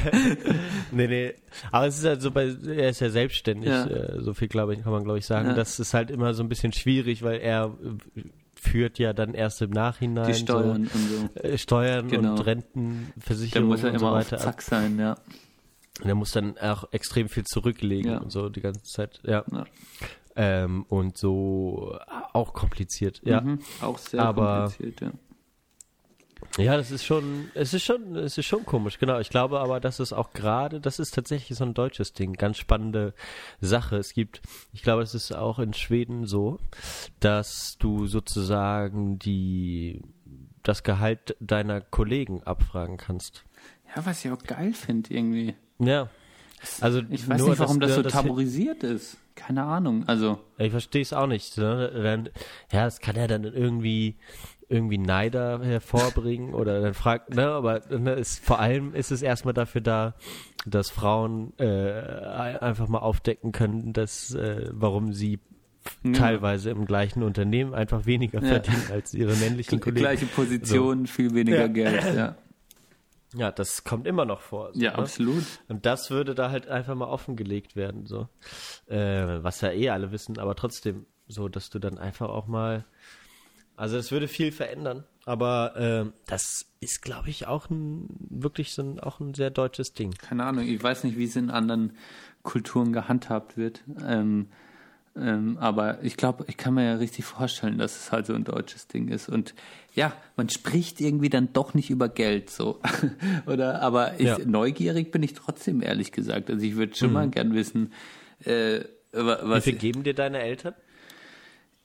nee, 0.91 1.07
nee. 1.07 1.35
Aber 1.71 1.87
es 1.87 1.99
ist 1.99 2.05
halt 2.05 2.21
so, 2.21 2.33
bei, 2.33 2.47
er 2.67 2.89
ist 2.89 2.99
ja 2.99 3.11
selbstständig, 3.11 3.69
ja. 3.69 3.87
Äh, 3.87 4.21
so 4.21 4.35
viel 4.35 4.49
glaube 4.49 4.75
ich, 4.75 4.83
kann 4.83 4.91
man 4.91 5.05
glaube 5.05 5.21
ich 5.21 5.27
sagen. 5.27 5.55
Das 5.55 5.79
ist 5.79 5.95
halt 5.95 6.11
immer 6.11 6.35
so 6.35 6.43
ein 6.43 6.49
bisschen 6.49 6.73
schwierig, 6.73 7.23
weil 7.23 7.39
er 7.39 7.79
führt 8.57 8.99
ja 8.99 9.13
dann 9.13 9.35
erst 9.35 9.63
im 9.63 9.71
Nachhinein 9.71 10.27
die 10.27 10.35
Steuern 10.35 10.91
so, 10.93 10.99
und 10.99 11.49
so. 11.49 11.57
Steuern 11.59 12.09
genau. 12.09 12.33
und 12.33 12.41
Rentenversicherung 12.41 13.71
und 13.71 13.79
so 14.01 14.11
weiter. 14.11 14.39
Zack 14.39 14.63
sein, 14.63 14.99
ja. 14.99 15.15
Und 16.01 16.09
er 16.09 16.15
muss 16.15 16.33
dann 16.33 16.59
auch 16.59 16.93
extrem 16.93 17.29
viel 17.29 17.45
zurücklegen 17.45 18.13
ja. 18.13 18.19
und 18.19 18.31
so 18.31 18.49
die 18.49 18.61
ganze 18.61 18.83
Zeit. 18.85 19.21
Ja. 19.25 19.45
ja. 19.51 19.65
Ähm, 20.37 20.85
und 20.89 21.17
so 21.17 21.99
auch 22.33 22.53
kompliziert, 22.53 23.23
ja. 23.25 23.41
Mhm, 23.41 23.61
auch 23.81 23.97
sehr 23.97 24.21
aber, 24.21 24.69
kompliziert, 24.69 25.01
ja. 25.01 25.13
Ja, 26.59 26.77
das 26.77 26.91
ist 26.91 27.05
schon, 27.05 27.51
es 27.55 27.75
ist 27.75 27.83
schon, 27.83 28.17
es 28.17 28.37
ist 28.37 28.47
schon 28.47 28.65
komisch, 28.65 28.99
genau. 28.99 29.19
Ich 29.21 29.31
glaube 29.31 29.61
aber, 29.61 29.81
dass 29.81 30.01
es 30.01 30.13
auch 30.13 30.33
gerade, 30.33 30.81
das 30.81 30.99
ist 30.99 31.15
tatsächlich 31.15 31.57
so 31.57 31.65
ein 31.65 31.75
deutsches 31.75 32.13
Ding, 32.13 32.35
ganz 32.35 32.59
spannende 32.59 33.15
Sache. 33.61 33.97
Es 33.97 34.13
gibt, 34.13 34.43
ich 34.73 34.83
glaube, 34.83 35.03
es 35.03 35.15
ist 35.15 35.33
auch 35.33 35.59
in 35.59 35.73
Schweden 35.73 36.27
so, 36.27 36.59
dass 37.21 37.77
du 37.79 38.07
sozusagen 38.07 39.19
die, 39.19 40.03
das 40.63 40.83
Gehalt 40.83 41.37
deiner 41.41 41.81
Kollegen 41.81 42.43
abfragen 42.43 42.97
kannst. 42.97 43.45
Ja, 43.95 44.05
was 44.05 44.25
ich 44.25 44.31
auch 44.31 44.43
geil 44.43 44.73
finde 44.73 45.15
irgendwie. 45.15 45.55
Ja. 45.79 46.09
Also 46.81 47.03
ich 47.11 47.29
weiß 47.29 47.43
nicht, 47.43 47.59
warum 47.59 47.81
das, 47.81 47.95
das 47.95 47.97
so 47.97 48.03
tabuisiert 48.03 48.83
ist. 48.83 49.19
Keine 49.35 49.65
Ahnung. 49.65 50.05
Also 50.07 50.41
ich 50.59 50.71
verstehe 50.71 51.03
es 51.03 51.13
auch 51.13 51.27
nicht. 51.27 51.59
Ne? 51.59 52.31
ja, 52.73 52.87
es 52.87 53.01
kann 53.01 53.17
ja 53.17 53.27
dann 53.27 53.45
irgendwie 53.45 54.17
irgendwie 54.69 54.99
Neider 54.99 55.61
hervorbringen 55.63 56.53
oder 56.55 56.81
dann 56.81 56.95
fragt, 56.95 57.35
ne, 57.35 57.47
aber 57.47 57.83
ne, 57.89 58.15
ist, 58.15 58.45
vor 58.45 58.59
allem 58.59 58.95
ist 58.95 59.13
es 59.13 59.23
erstmal 59.23 59.55
dafür 59.55 59.81
da, 59.81 60.15
dass 60.67 60.91
Frauen 60.91 61.53
äh, 61.59 61.93
einfach 62.61 62.89
mal 62.89 62.99
aufdecken 62.99 63.53
können, 63.53 63.93
dass 63.93 64.35
äh, 64.35 64.69
warum 64.73 65.13
sie 65.13 65.39
ja. 66.03 66.13
teilweise 66.13 66.71
im 66.71 66.85
gleichen 66.85 67.23
Unternehmen 67.23 67.75
einfach 67.75 68.07
weniger 68.07 68.43
ja. 68.43 68.49
verdienen 68.49 68.83
als 68.91 69.15
ihre 69.15 69.37
männlichen 69.37 69.79
Kollegen. 69.79 70.01
Gleiche 70.01 70.27
Position, 70.27 71.07
so. 71.07 71.13
viel 71.13 71.35
weniger 71.35 71.61
ja. 71.61 71.67
Geld, 71.69 72.15
ja. 72.17 72.37
Ja, 73.37 73.53
das 73.53 73.85
kommt 73.85 74.07
immer 74.07 74.25
noch 74.25 74.41
vor. 74.41 74.73
So, 74.73 74.81
ja, 74.81 74.93
ne? 74.93 74.99
absolut. 74.99 75.45
Und 75.69 75.85
das 75.85 76.11
würde 76.11 76.35
da 76.35 76.51
halt 76.51 76.69
einfach 76.69 76.95
mal 76.95 77.09
offengelegt 77.09 77.77
werden, 77.77 78.07
so. 78.07 78.29
Äh, 78.87 79.43
was 79.43 79.61
ja 79.61 79.71
eh 79.71 79.91
alle 79.91 80.11
wissen, 80.11 80.39
aber 80.39 80.55
trotzdem 80.55 81.07
so, 81.29 81.49
dass 81.49 81.71
du 81.71 81.79
dann 81.79 81.99
einfach 81.99 82.29
auch 82.29 82.47
mal. 82.47 82.85
Also 83.77 83.99
es 83.99 84.11
würde 84.11 84.27
viel 84.27 84.53
verändern, 84.53 85.05
aber 85.27 85.77
äh, 85.77 86.11
das 86.25 86.73
ist, 86.81 87.03
glaube 87.03 87.29
ich, 87.29 87.47
auch 87.47 87.69
ein 87.69 88.09
wirklich 88.31 88.73
so 88.73 88.83
ein, 88.83 89.01
auch 89.01 89.21
ein 89.21 89.35
sehr 89.35 89.51
deutsches 89.51 89.93
Ding. 89.93 90.13
Keine 90.13 90.45
Ahnung, 90.45 90.67
ich 90.67 90.83
weiß 90.83 91.05
nicht, 91.05 91.19
wie 91.19 91.25
es 91.25 91.37
in 91.37 91.51
anderen 91.51 91.95
Kulturen 92.43 92.95
gehandhabt 92.95 93.59
wird. 93.59 93.85
Ähm, 94.03 94.49
Ähm, 95.19 95.57
aber 95.59 96.03
ich 96.03 96.17
glaube, 96.17 96.45
ich 96.49 96.57
kann 96.57 96.75
mir 96.75 96.85
ja 96.85 96.95
richtig 96.97 97.25
vorstellen, 97.25 97.79
dass 97.79 97.97
es 97.97 98.13
halt 98.13 98.27
so 98.27 98.35
ein 98.35 98.45
deutsches 98.45 98.87
Ding 98.87 99.09
ist. 99.09 99.29
Und 99.29 99.55
ja, 99.95 100.13
man 100.37 100.49
spricht 100.49 101.01
irgendwie 101.01 101.31
dann 101.31 101.53
doch 101.53 101.75
nicht 101.75 101.89
über 101.91 102.09
Geld 102.09 102.51
so. 102.51 102.81
Oder 103.47 103.81
aber 103.81 104.21
ich, 104.21 104.27
ja. 104.27 104.39
neugierig 104.45 105.11
bin 105.11 105.23
ich 105.23 105.35
trotzdem, 105.35 105.83
ehrlich 105.83 106.13
gesagt. 106.13 106.51
Also 106.51 106.65
ich 106.65 106.77
würde 106.77 106.95
schon 106.95 107.09
mhm. 107.09 107.15
mal 107.15 107.31
gern 107.31 107.55
wissen, 107.55 107.93
äh, 108.45 108.81
was. 109.13 109.65
Wie 109.67 109.71
viel 109.71 109.79
geben 109.79 110.03
dir 110.03 110.13
deine 110.13 110.41
Eltern? 110.41 110.75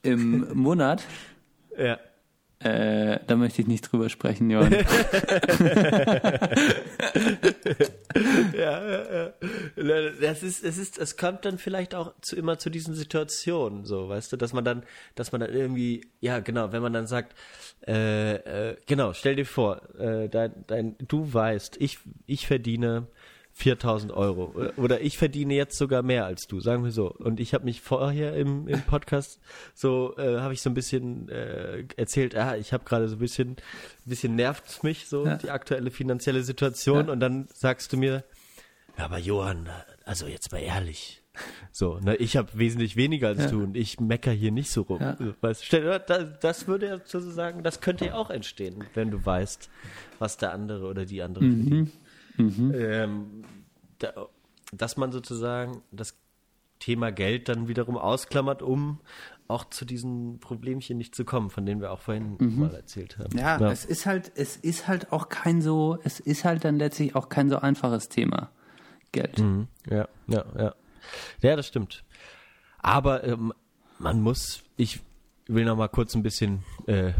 Im 0.03 0.53
Monat? 0.53 1.03
ja. 1.78 1.99
Äh, 2.63 3.19
da 3.25 3.35
möchte 3.35 3.61
ich 3.61 3.67
nicht 3.67 3.91
drüber 3.91 4.09
sprechen, 4.09 4.51
Johann. 4.51 4.71
ja, 8.53 8.91
ja, 8.91 9.13
ja. 9.13 9.33
Das 10.21 10.43
ist, 10.43 10.63
es 10.63 10.77
ist, 10.77 10.99
es 10.99 11.17
kommt 11.17 11.45
dann 11.45 11.57
vielleicht 11.57 11.95
auch 11.95 12.13
zu, 12.21 12.35
immer 12.35 12.59
zu 12.59 12.69
diesen 12.69 12.93
Situationen, 12.93 13.85
so, 13.85 14.09
weißt 14.09 14.31
du, 14.31 14.38
dass 14.38 14.53
man 14.53 14.63
dann, 14.63 14.83
dass 15.15 15.31
man 15.31 15.41
dann 15.41 15.53
irgendwie, 15.53 16.05
ja, 16.19 16.39
genau, 16.39 16.71
wenn 16.71 16.83
man 16.83 16.93
dann 16.93 17.07
sagt, 17.07 17.35
äh, 17.88 18.35
äh, 18.35 18.77
genau, 18.85 19.13
stell 19.13 19.35
dir 19.35 19.45
vor, 19.45 19.81
äh, 19.99 20.29
dein, 20.29 20.53
dein, 20.67 20.95
du 20.99 21.33
weißt, 21.33 21.77
ich, 21.79 21.97
ich 22.27 22.45
verdiene 22.45 23.07
4000 23.61 24.11
Euro. 24.11 24.53
Oder 24.75 25.01
ich 25.01 25.17
verdiene 25.17 25.53
jetzt 25.53 25.77
sogar 25.77 26.01
mehr 26.01 26.25
als 26.25 26.47
du, 26.47 26.59
sagen 26.59 26.83
wir 26.83 26.91
so. 26.91 27.11
Und 27.11 27.39
ich 27.39 27.53
habe 27.53 27.65
mich 27.65 27.81
vorher 27.81 28.35
im, 28.35 28.67
im 28.67 28.81
Podcast 28.81 29.39
so, 29.75 30.15
äh, 30.17 30.39
habe 30.39 30.53
ich 30.53 30.61
so 30.61 30.69
ein 30.69 30.73
bisschen 30.73 31.29
äh, 31.29 31.85
erzählt, 31.95 32.35
ah, 32.35 32.55
ich 32.57 32.73
habe 32.73 32.83
gerade 32.85 33.07
so 33.07 33.17
ein 33.17 33.19
bisschen, 33.19 33.51
ein 33.51 34.09
bisschen 34.09 34.35
nervt 34.35 34.83
mich 34.83 35.07
so 35.07 35.25
ja. 35.25 35.35
die 35.35 35.51
aktuelle 35.51 35.91
finanzielle 35.91 36.41
Situation. 36.41 37.05
Ja. 37.05 37.13
Und 37.13 37.19
dann 37.19 37.47
sagst 37.53 37.93
du 37.93 37.97
mir, 37.97 38.23
ja, 38.97 39.05
aber 39.05 39.19
Johann, 39.19 39.69
also 40.05 40.25
jetzt 40.25 40.51
mal 40.51 40.59
ehrlich. 40.59 41.21
So, 41.71 41.99
ne, 41.99 42.15
ich 42.17 42.35
habe 42.35 42.49
wesentlich 42.55 42.95
weniger 42.95 43.29
als 43.29 43.43
ja. 43.43 43.51
du 43.51 43.63
und 43.63 43.77
ich 43.77 43.99
mecker 43.99 44.31
hier 44.31 44.51
nicht 44.51 44.69
so 44.69 44.81
rum. 44.81 44.99
Ja. 44.99 45.17
Weißt, 45.39 45.71
das, 45.71 46.39
das 46.41 46.67
würde 46.67 46.88
ja 46.88 46.97
sozusagen, 46.97 47.63
das 47.63 47.79
könnte 47.79 48.07
ja 48.07 48.15
auch 48.15 48.29
entstehen, 48.29 48.83
wenn 48.95 49.11
du 49.11 49.23
weißt, 49.23 49.69
was 50.19 50.38
der 50.38 50.51
andere 50.51 50.88
oder 50.88 51.05
die 51.05 51.21
andere 51.21 51.43
mhm. 51.45 51.67
verdient. 51.67 51.91
Mhm. 52.38 52.74
Ähm, 52.76 53.44
da, 53.99 54.28
dass 54.74 54.98
man 54.98 55.12
sozusagen 55.12 55.82
das 55.91 56.18
Thema 56.80 57.12
Geld 57.12 57.49
dann 57.49 57.68
wiederum 57.68 57.98
ausklammert, 57.98 58.62
um 58.62 58.99
auch 59.48 59.66
zu 59.70 59.86
diesen 59.86 60.40
Problemchen 60.40 60.98
nicht 60.98 61.14
zu 61.14 61.26
kommen, 61.26 61.49
von 61.49 61.66
denen 61.66 61.82
wir 61.82 61.91
auch 61.91 61.99
vorhin 61.99 62.38
mhm. 62.40 62.60
mal 62.60 62.74
erzählt 62.74 63.18
haben. 63.18 63.38
Ja, 63.38 63.60
ja, 63.60 63.72
es 63.72 63.86
ist 63.86 64.06
halt, 64.06 64.32
es 64.36 64.56
ist 64.58 64.88
halt 64.88 65.12
auch 65.12 65.30
kein 65.30 65.62
so, 65.62 65.99
es 66.03 66.20
ist 66.20 66.45
halt 66.45 66.64
dann 66.64 66.78
letztlich 66.78 67.16
auch 67.16 67.30
kein 67.30 67.49
so 67.49 67.58
einfaches 67.58 68.10
Thema. 68.10 68.49
Geld. 69.12 69.40
Mhm. 69.40 69.68
Ja, 69.90 70.08
ja, 70.28 70.45
ja. 70.58 70.76
Ja, 71.41 71.56
das 71.56 71.68
stimmt. 71.68 72.03
Aber 72.80 73.24
ähm, 73.24 73.53
man 73.99 74.22
muss, 74.22 74.64
ich 74.78 75.02
will 75.48 75.66
noch 75.66 75.76
mal 75.76 75.90
kurz 75.90 76.16
ein 76.16 76.24
bisschen 76.24 76.64
äh, 76.88 77.12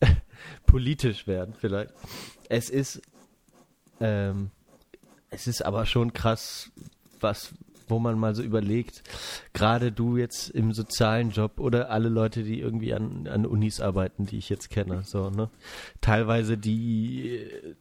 politisch 0.66 1.26
werden, 1.26 1.54
vielleicht. 1.56 1.92
Es 2.48 2.68
ist 2.68 3.00
ähm, 4.00 4.50
es 5.30 5.46
ist 5.46 5.64
aber 5.64 5.86
schon 5.86 6.12
krass, 6.12 6.70
was, 7.20 7.54
wo 7.88 7.98
man 7.98 8.18
mal 8.18 8.34
so 8.34 8.42
überlegt, 8.42 9.02
gerade 9.52 9.92
du 9.92 10.16
jetzt 10.16 10.50
im 10.50 10.72
sozialen 10.72 11.30
Job 11.30 11.58
oder 11.58 11.90
alle 11.90 12.08
Leute, 12.08 12.42
die 12.42 12.60
irgendwie 12.60 12.94
an, 12.94 13.26
an 13.26 13.46
Unis 13.46 13.80
arbeiten, 13.80 14.26
die 14.26 14.38
ich 14.38 14.48
jetzt 14.48 14.70
kenne, 14.70 15.02
so, 15.04 15.30
ne? 15.30 15.50
Teilweise 16.00 16.56
die 16.58 17.36
äh, 17.36 17.74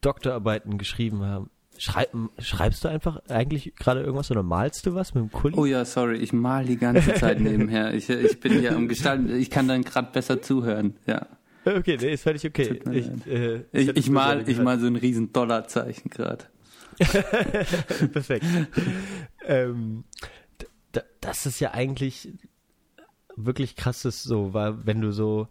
Doktorarbeiten 0.00 0.78
geschrieben 0.78 1.24
haben. 1.24 1.50
Schreib, 1.78 2.10
schreibst 2.38 2.84
du 2.84 2.88
einfach 2.88 3.22
eigentlich 3.28 3.74
gerade 3.76 4.00
irgendwas 4.00 4.30
oder 4.30 4.42
malst 4.42 4.84
du 4.84 4.94
was 4.94 5.14
mit 5.14 5.24
dem 5.24 5.32
Kuli? 5.32 5.54
Oh 5.56 5.64
ja, 5.64 5.84
sorry, 5.84 6.18
ich 6.18 6.32
mal 6.32 6.66
die 6.66 6.76
ganze 6.76 7.14
Zeit 7.14 7.40
nebenher. 7.40 7.94
Ich, 7.94 8.10
ich 8.10 8.40
bin 8.40 8.60
hier 8.60 8.76
am 8.76 8.88
Gestalten, 8.88 9.34
ich 9.34 9.50
kann 9.50 9.68
dann 9.68 9.82
gerade 9.82 10.12
besser 10.12 10.42
zuhören, 10.42 10.96
ja. 11.06 11.26
Okay, 11.64 11.96
nee, 12.00 12.14
ist 12.14 12.22
völlig 12.22 12.44
okay. 12.44 12.80
Ich, 12.90 13.26
äh, 13.26 13.64
ich, 13.72 13.88
ich, 13.96 14.10
mal, 14.10 14.48
ich 14.48 14.58
mal 14.58 14.80
so 14.80 14.86
ein 14.86 14.96
riesen 14.96 15.32
Dollarzeichen 15.32 16.10
gerade. 16.10 16.44
Perfekt. 18.12 18.44
ähm, 19.46 20.04
das 21.20 21.46
ist 21.46 21.60
ja 21.60 21.72
eigentlich 21.72 22.32
wirklich 23.36 23.76
krasses 23.76 24.22
so, 24.22 24.52
weil 24.52 24.86
wenn 24.86 25.00
du 25.00 25.12
so, 25.12 25.48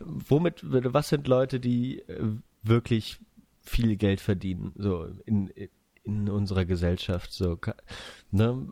womit, 0.00 0.60
was 0.62 1.08
sind 1.08 1.26
Leute, 1.26 1.58
die 1.58 2.00
äh, 2.00 2.22
wirklich 2.62 3.18
viel 3.62 3.96
Geld 3.96 4.20
verdienen, 4.20 4.72
so 4.76 5.08
in, 5.24 5.50
in 6.04 6.28
unserer 6.28 6.64
Gesellschaft, 6.64 7.32
so, 7.32 7.58
ne? 8.30 8.68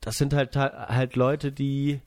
Das 0.00 0.18
sind 0.18 0.34
halt 0.34 0.54
halt 0.54 1.16
Leute, 1.16 1.50
die 1.50 2.02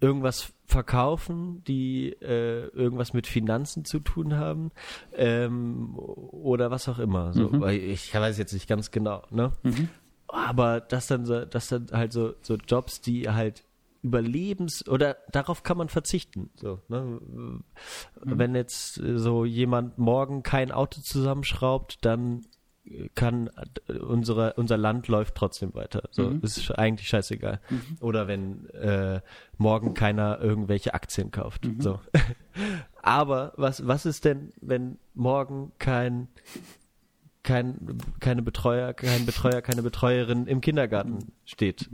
irgendwas 0.00 0.52
verkaufen, 0.66 1.62
die 1.64 2.12
äh, 2.20 2.66
irgendwas 2.68 3.12
mit 3.12 3.26
Finanzen 3.26 3.84
zu 3.84 4.00
tun 4.00 4.36
haben 4.36 4.72
ähm, 5.14 5.96
oder 5.96 6.70
was 6.70 6.88
auch 6.88 6.98
immer. 6.98 7.32
So, 7.32 7.48
mhm. 7.48 7.68
ich 7.68 8.14
weiß 8.14 8.36
jetzt 8.38 8.52
nicht 8.52 8.68
ganz 8.68 8.90
genau, 8.90 9.22
ne? 9.30 9.52
Mhm. 9.62 9.88
Aber 10.28 10.80
das 10.80 11.06
dann 11.06 11.24
so, 11.24 11.44
das 11.44 11.68
dann 11.68 11.86
halt 11.92 12.12
so, 12.12 12.34
so 12.42 12.56
Jobs, 12.56 13.00
die 13.00 13.30
halt 13.30 13.64
überlebens 14.02 14.86
oder 14.86 15.16
darauf 15.30 15.62
kann 15.62 15.78
man 15.78 15.88
verzichten. 15.88 16.50
So, 16.56 16.80
ne? 16.88 17.00
Mhm. 17.00 17.64
Wenn 18.22 18.54
jetzt 18.54 18.94
so 18.94 19.44
jemand 19.44 19.98
morgen 19.98 20.42
kein 20.42 20.72
Auto 20.72 21.00
zusammenschraubt, 21.00 22.04
dann 22.04 22.42
kann 23.14 23.50
unsere, 23.88 24.54
unser 24.54 24.76
Land 24.76 25.08
läuft 25.08 25.34
trotzdem 25.34 25.74
weiter. 25.74 26.08
So 26.10 26.30
mhm. 26.30 26.40
ist 26.42 26.70
eigentlich 26.72 27.08
scheißegal. 27.08 27.60
Mhm. 27.68 27.96
Oder 28.00 28.28
wenn 28.28 28.68
äh, 28.70 29.20
morgen 29.58 29.94
keiner 29.94 30.40
irgendwelche 30.40 30.94
Aktien 30.94 31.30
kauft. 31.30 31.64
Mhm. 31.64 31.80
So. 31.80 32.00
Aber 33.02 33.52
was 33.56 33.86
was 33.86 34.06
ist 34.06 34.24
denn, 34.24 34.52
wenn 34.60 34.98
morgen 35.14 35.72
kein 35.78 36.28
kein 37.42 37.98
keine 38.20 38.42
Betreuer, 38.42 38.92
kein 38.94 39.26
Betreuer, 39.26 39.62
keine 39.62 39.82
Betreuerin 39.82 40.46
im 40.46 40.60
Kindergarten 40.60 41.32
steht? 41.44 41.88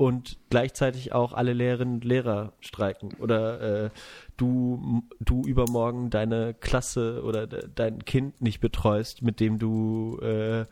Und 0.00 0.38
gleichzeitig 0.48 1.12
auch 1.12 1.34
alle 1.34 1.52
Lehrerinnen 1.52 1.96
und 1.96 2.04
Lehrer 2.06 2.54
streiken 2.60 3.12
oder 3.18 3.84
äh, 3.84 3.90
du 4.38 5.02
du 5.20 5.42
übermorgen 5.42 6.08
deine 6.08 6.54
Klasse 6.54 7.22
oder 7.22 7.46
de, 7.46 7.68
dein 7.74 8.02
Kind 8.06 8.40
nicht 8.40 8.60
betreust, 8.60 9.20
mit 9.20 9.40
dem 9.40 9.58
du 9.58 10.18
äh, 10.22 10.64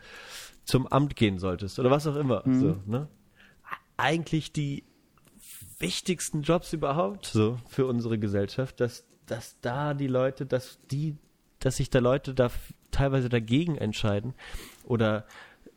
zum 0.63 0.87
Amt 0.87 1.15
gehen 1.15 1.37
solltest 1.37 1.77
oder 1.77 1.91
was 1.91 2.07
auch 2.07 2.15
immer. 2.15 2.41
Mhm. 2.43 2.59
So, 2.59 2.77
ne? 2.87 3.07
Eigentlich 3.97 4.51
die 4.51 4.83
wichtigsten 5.77 6.41
Jobs 6.41 6.73
überhaupt 6.73 7.27
so 7.27 7.59
für 7.67 7.85
unsere 7.85 8.17
Gesellschaft, 8.17 8.79
dass 8.79 9.05
dass 9.27 9.59
da 9.61 9.93
die 9.93 10.07
Leute, 10.07 10.47
dass 10.47 10.79
die, 10.89 11.15
dass 11.59 11.77
sich 11.77 11.91
da 11.91 11.99
Leute 11.99 12.33
da 12.33 12.49
teilweise 12.89 13.29
dagegen 13.29 13.77
entscheiden 13.77 14.33
oder 14.85 15.27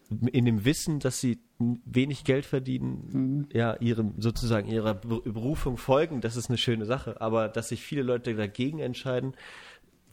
in 0.09 0.47
dem 0.47 0.65
Wissen, 0.65 1.01
dass 1.01 1.21
sie 1.21 1.39
wenig 1.85 2.25
Geld 2.25 2.47
verdienen, 2.47 3.09
mhm. 3.13 3.49
ja, 3.53 3.75
ihrem, 3.81 4.15
sozusagen 4.19 4.69
ihrer 4.69 4.95
Berufung 4.95 5.77
folgen, 5.77 6.21
das 6.21 6.37
ist 6.37 6.49
eine 6.49 6.59
schöne 6.59 6.85
Sache. 6.85 7.21
Aber 7.21 7.49
dass 7.49 7.69
sich 7.69 7.83
viele 7.83 8.03
Leute 8.03 8.35
dagegen 8.35 8.79
entscheiden, 8.79 9.35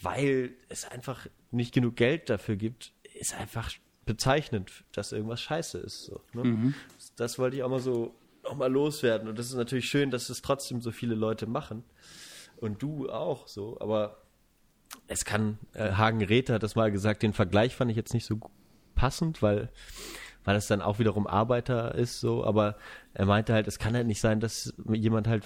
weil 0.02 0.52
es 0.70 0.86
einfach 0.86 1.28
nicht 1.52 1.74
genug 1.74 1.96
Geld 1.96 2.30
dafür 2.30 2.56
gibt, 2.56 2.94
ist 3.20 3.38
einfach 3.38 3.72
bezeichnend, 4.06 4.84
dass 4.94 5.12
irgendwas 5.12 5.42
scheiße 5.42 5.78
ist. 5.78 6.06
So, 6.06 6.22
ne? 6.34 6.44
mhm. 6.44 6.74
Das 7.16 7.38
wollte 7.38 7.58
ich 7.58 7.64
auch 7.64 7.70
mal 7.70 7.80
so 7.80 8.16
nochmal 8.44 8.72
loswerden. 8.72 9.28
Und 9.28 9.38
das 9.38 9.48
ist 9.48 9.56
natürlich 9.56 9.90
schön, 9.90 10.12
dass 10.12 10.30
es 10.30 10.42
trotzdem 10.42 10.82
so 10.82 10.92
viele 10.92 11.16
Leute 11.16 11.48
machen. 11.48 11.84
Und 12.58 12.82
du 12.82 13.10
auch 13.10 13.48
so, 13.48 13.80
aber 13.80 14.24
es 15.08 15.26
kann, 15.26 15.60
äh, 15.74 15.92
Hagen 15.92 16.24
Räther 16.24 16.56
hat 16.56 16.64
das 16.64 16.76
mal 16.76 16.92
gesagt, 16.92 17.24
den 17.24 17.34
Vergleich 17.34 17.76
fand 17.76 17.92
ich 17.92 17.98
jetzt 17.98 18.14
nicht 18.14 18.26
so 18.26 18.40
passend, 18.96 19.42
weil 19.42 19.70
weil 20.50 20.56
es 20.56 20.66
dann 20.66 20.82
auch 20.82 20.98
wiederum 20.98 21.28
Arbeiter 21.28 21.94
ist, 21.94 22.20
so, 22.20 22.44
aber 22.44 22.76
er 23.14 23.28
meinte 23.28 23.54
halt, 23.54 23.68
es 23.68 23.78
kann 23.78 23.94
halt 23.94 24.08
nicht 24.08 24.20
sein, 24.20 24.40
dass 24.40 24.74
jemand 24.92 25.28
halt 25.28 25.46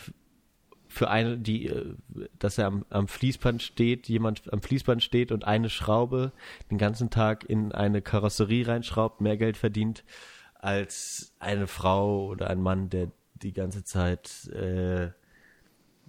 für 0.87 1.09
eine, 1.09 1.37
die, 1.37 1.67
äh, 1.67 1.95
dass 2.39 2.57
er 2.57 2.67
am, 2.67 2.85
am 2.89 3.09
Fließband 3.09 3.61
steht, 3.61 4.07
jemand 4.07 4.53
am 4.53 4.61
Fließband 4.61 5.03
steht 5.03 5.33
und 5.33 5.43
eine 5.43 5.69
Schraube 5.69 6.31
den 6.71 6.77
ganzen 6.77 7.09
Tag 7.09 7.43
in 7.43 7.73
eine 7.73 8.01
Karosserie 8.01 8.65
reinschraubt, 8.65 9.19
mehr 9.19 9.35
Geld 9.35 9.57
verdient, 9.57 10.05
als 10.53 11.33
eine 11.37 11.67
Frau 11.67 12.27
oder 12.27 12.49
ein 12.49 12.61
Mann, 12.61 12.89
der 12.89 13.11
die 13.33 13.51
ganze 13.51 13.83
Zeit 13.83 14.47
äh, 14.53 15.09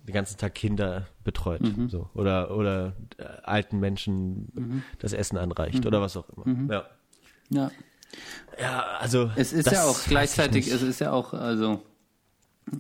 den 0.07 0.15
ganzen 0.15 0.39
Tag 0.39 0.55
Kinder 0.55 1.09
betreut, 1.25 1.63
mhm. 1.63 1.89
so 1.89 2.11
oder 2.15 2.57
oder 2.57 2.93
äh, 3.17 3.25
alten 3.43 3.81
Menschen 3.81 4.53
mhm. 4.55 4.83
das 5.01 5.15
Essen 5.15 5.37
anreicht 5.37 5.81
mhm. 5.81 5.89
oder 5.89 6.01
was 6.01 6.17
auch 6.17 6.29
immer. 6.31 6.47
Mhm. 6.47 6.71
Ja. 6.71 6.85
Ja. 7.51 7.71
Ja, 8.61 8.85
also. 9.01 9.31
Es 9.37 9.53
ist 9.53 9.71
ja 9.71 9.85
auch 9.85 9.99
gleichzeitig, 10.07 10.71
es 10.71 10.83
ist 10.83 11.01
ja 11.01 11.13
auch, 11.13 11.33
also, 11.33 11.83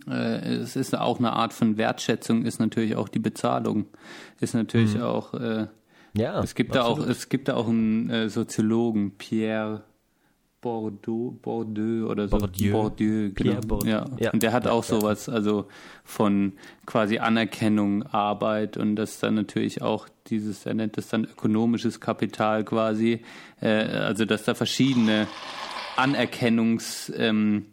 äh, 0.08 0.54
es 0.56 0.76
ist 0.76 0.96
auch 0.96 1.18
eine 1.18 1.32
Art 1.32 1.52
von 1.52 1.76
Wertschätzung, 1.76 2.44
ist 2.44 2.60
natürlich 2.60 2.96
auch 2.96 3.08
die 3.08 3.18
Bezahlung. 3.18 3.86
Ist 4.40 4.54
natürlich 4.54 4.94
mhm. 4.94 5.02
auch, 5.02 5.34
äh, 5.34 5.66
ja, 6.16 6.42
es 6.42 6.54
gibt 6.54 6.76
absolut. 6.76 6.98
da 6.98 7.04
auch, 7.04 7.08
es 7.08 7.28
gibt 7.28 7.48
da 7.48 7.54
auch 7.54 7.68
einen 7.68 8.10
äh, 8.10 8.28
Soziologen, 8.28 9.16
Pierre 9.18 9.82
Bordeaux, 10.64 11.38
Bordeaux 11.42 12.08
oder 12.10 12.26
so. 12.26 12.38
Bourdieu. 12.38 12.72
Bourdieu, 12.72 13.30
genau. 13.34 13.60
Bourdieu. 13.60 13.90
Ja. 13.90 14.06
Ja. 14.18 14.30
Und 14.32 14.42
der 14.42 14.54
hat 14.54 14.64
Ja, 14.64 14.72
auch 14.72 14.82
sowas, 14.82 15.28
also 15.28 15.66
von 16.04 16.54
quasi 16.86 17.18
Anerkennung, 17.18 18.02
Arbeit 18.04 18.78
und 18.78 18.96
das 18.96 19.20
dann 19.20 19.34
natürlich 19.34 19.82
auch 19.82 20.08
dieses, 20.28 20.64
er 20.64 20.72
nennt 20.72 20.96
das 20.96 21.08
dann 21.08 21.24
ökonomisches 21.24 22.00
Kapital 22.00 22.64
quasi, 22.64 23.20
äh, 23.60 23.68
also 23.68 24.24
dass 24.24 24.44
da 24.44 24.54
verschiedene 24.54 25.26
Anerkennungs, 25.96 27.12
ähm, 27.14 27.66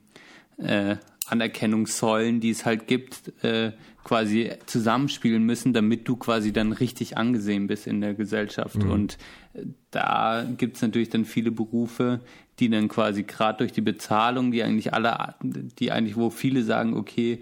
äh, 0.58 0.98
Anerkennungssäulen, 1.28 2.42
die 2.42 2.50
es 2.50 2.66
halt 2.66 2.88
gibt, 2.88 3.32
äh, 3.42 3.72
quasi 4.04 4.52
zusammenspielen 4.66 5.44
müssen, 5.44 5.72
damit 5.72 6.10
du 6.10 6.18
quasi 6.18 6.52
dann 6.52 6.74
richtig 6.74 7.18
angesehen 7.18 7.68
bist 7.68 7.88
in 7.88 8.02
der 8.02 8.16
Gesellschaft. 8.16 8.84
Und 8.84 9.18
äh, 9.54 9.62
da 9.92 10.46
gibt 10.58 10.76
es 10.76 10.82
natürlich 10.82 11.10
dann 11.10 11.24
viele 11.24 11.52
Berufe, 11.52 12.20
die 12.62 12.70
dann 12.70 12.88
quasi 12.88 13.24
gerade 13.24 13.58
durch 13.58 13.74
die 13.74 13.82
Bezahlung, 13.82 14.52
die 14.52 14.64
eigentlich 14.64 14.94
alle, 14.94 15.36
die 15.44 15.92
eigentlich, 15.92 16.16
wo 16.16 16.30
viele 16.30 16.64
sagen, 16.64 16.96
okay, 16.96 17.42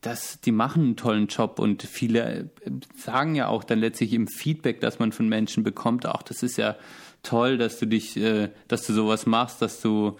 das, 0.00 0.40
die 0.40 0.50
machen 0.52 0.82
einen 0.82 0.96
tollen 0.96 1.26
Job 1.26 1.58
und 1.58 1.82
viele 1.82 2.50
äh, 2.64 2.70
sagen 2.96 3.34
ja 3.34 3.48
auch 3.48 3.62
dann 3.62 3.78
letztlich 3.78 4.14
im 4.14 4.26
Feedback, 4.26 4.80
das 4.80 4.98
man 4.98 5.12
von 5.12 5.28
Menschen 5.28 5.62
bekommt, 5.62 6.06
auch 6.06 6.22
das 6.22 6.42
ist 6.42 6.56
ja 6.56 6.76
toll, 7.22 7.56
dass 7.58 7.78
du 7.78 7.86
dich, 7.86 8.16
äh, 8.16 8.48
dass 8.66 8.86
du 8.86 8.94
sowas 8.94 9.26
machst, 9.26 9.60
dass 9.60 9.80
du 9.82 10.16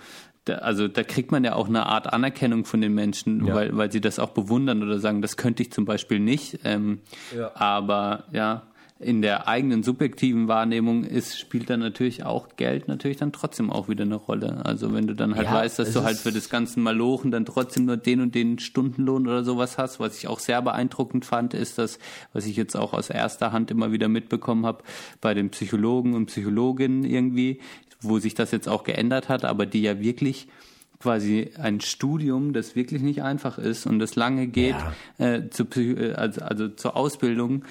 also 0.48 0.88
da 0.88 1.04
kriegt 1.04 1.30
man 1.30 1.44
ja 1.44 1.54
auch 1.54 1.68
eine 1.68 1.86
Art 1.86 2.12
Anerkennung 2.12 2.64
von 2.64 2.80
den 2.80 2.92
Menschen, 2.94 3.46
Ja. 3.46 3.54
weil, 3.54 3.76
weil 3.76 3.92
sie 3.92 4.00
das 4.00 4.18
auch 4.18 4.30
bewundern 4.30 4.82
oder 4.82 4.98
sagen, 4.98 5.22
das 5.22 5.36
könnte 5.36 5.62
ich 5.62 5.70
zum 5.70 5.84
Beispiel 5.84 6.18
nicht. 6.18 6.58
Ähm, 6.64 6.98
Ja. 7.36 7.52
Aber 7.54 8.24
ja, 8.32 8.62
in 9.02 9.22
der 9.22 9.48
eigenen 9.48 9.82
subjektiven 9.82 10.48
Wahrnehmung 10.48 11.04
ist, 11.04 11.38
spielt 11.38 11.70
dann 11.70 11.80
natürlich 11.80 12.24
auch 12.24 12.56
Geld 12.56 12.88
natürlich 12.88 13.16
dann 13.16 13.32
trotzdem 13.32 13.70
auch 13.70 13.88
wieder 13.88 14.04
eine 14.04 14.16
Rolle. 14.16 14.64
Also 14.64 14.94
wenn 14.94 15.06
du 15.06 15.14
dann 15.14 15.34
halt 15.34 15.46
Ja, 15.46 15.54
weißt, 15.54 15.78
dass 15.78 15.92
du 15.92 16.02
halt 16.02 16.16
für 16.16 16.32
das 16.32 16.48
ganze 16.48 16.80
Malochen 16.80 17.30
dann 17.30 17.44
trotzdem 17.44 17.84
nur 17.84 17.96
den 17.96 18.20
und 18.20 18.34
den 18.34 18.58
Stundenlohn 18.58 19.26
oder 19.26 19.44
sowas 19.44 19.78
hast, 19.78 20.00
was 20.00 20.18
ich 20.18 20.28
auch 20.28 20.38
sehr 20.38 20.62
beeindruckend 20.62 21.24
fand, 21.24 21.54
ist 21.54 21.78
das, 21.78 21.98
was 22.32 22.46
ich 22.46 22.56
jetzt 22.56 22.76
auch 22.76 22.92
aus 22.92 23.10
erster 23.10 23.52
Hand 23.52 23.70
immer 23.70 23.92
wieder 23.92 24.08
mitbekommen 24.08 24.66
habe, 24.66 24.84
bei 25.20 25.34
den 25.34 25.50
Psychologen 25.50 26.14
und 26.14 26.26
Psychologinnen 26.26 27.04
irgendwie, 27.04 27.60
wo 28.00 28.18
sich 28.18 28.34
das 28.34 28.50
jetzt 28.50 28.68
auch 28.68 28.84
geändert 28.84 29.28
hat, 29.28 29.44
aber 29.44 29.66
die 29.66 29.82
ja 29.82 30.00
wirklich 30.00 30.48
quasi 31.02 31.50
ein 31.58 31.80
Studium, 31.80 32.52
das 32.52 32.76
wirklich 32.76 33.02
nicht 33.02 33.22
einfach 33.22 33.58
ist 33.58 33.86
und 33.86 33.98
das 33.98 34.14
lange 34.14 34.46
geht, 34.46 34.76
äh, 35.18 35.48
zu, 35.50 35.64
äh, 35.74 36.12
also, 36.14 36.42
also 36.42 36.68
zur 36.68 36.96
Ausbildung, 36.96 37.64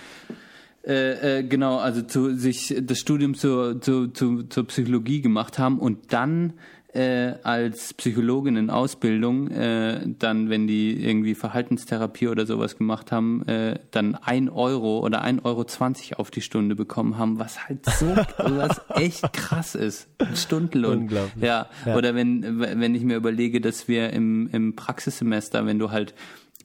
äh, 0.86 1.40
äh, 1.40 1.44
genau, 1.44 1.78
also 1.78 2.02
zu, 2.02 2.36
sich 2.36 2.76
das 2.82 3.00
Studium 3.00 3.36
zur, 3.36 3.80
zur, 3.82 4.14
zur, 4.14 4.50
zur 4.50 4.68
Psychologie 4.68 5.22
gemacht 5.22 5.60
haben 5.60 5.80
und 5.80 6.12
dann 6.14 6.54
äh, 6.94 7.36
als 7.44 7.94
Psychologin 7.94 8.58
in 8.58 8.70
Ausbildung, 8.70 9.48
äh, 9.50 10.02
dann, 10.20 10.50
wenn 10.50 10.68
die 10.68 11.02
irgendwie 11.02 11.36
Verhaltenstherapie 11.36 12.28
oder 12.28 12.46
sowas 12.46 12.78
gemacht 12.78 13.14
haben, 13.14 13.48
äh, 13.48 13.80
dann 13.92 14.16
ein 14.16 14.50
Euro 14.50 15.00
oder 15.00 15.22
ein 15.22 15.40
Euro 15.40 15.64
zwanzig 15.64 16.20
auf 16.20 16.32
die 16.32 16.42
Stunde 16.42 16.76
bekommen 16.76 17.18
haben, 17.18 17.40
was 17.40 17.66
halt 17.70 17.86
so, 17.86 18.08
was 18.38 18.82
echt 18.90 19.32
krass 19.32 19.74
ist. 19.76 20.10
Ein 20.18 20.36
Stundenlohn. 20.36 20.98
Unglaublich. 21.04 21.42
Ja, 21.42 21.68
Ja. 21.86 21.96
oder 21.96 22.14
wenn, 22.14 22.60
wenn 22.60 22.94
ich 22.94 23.04
mir 23.04 23.16
überlege, 23.16 23.62
dass 23.62 23.88
wir 23.88 24.12
im, 24.12 24.50
im 24.52 24.76
Praxissemester, 24.76 25.66
wenn 25.66 25.80
du 25.80 25.92
halt 25.92 26.14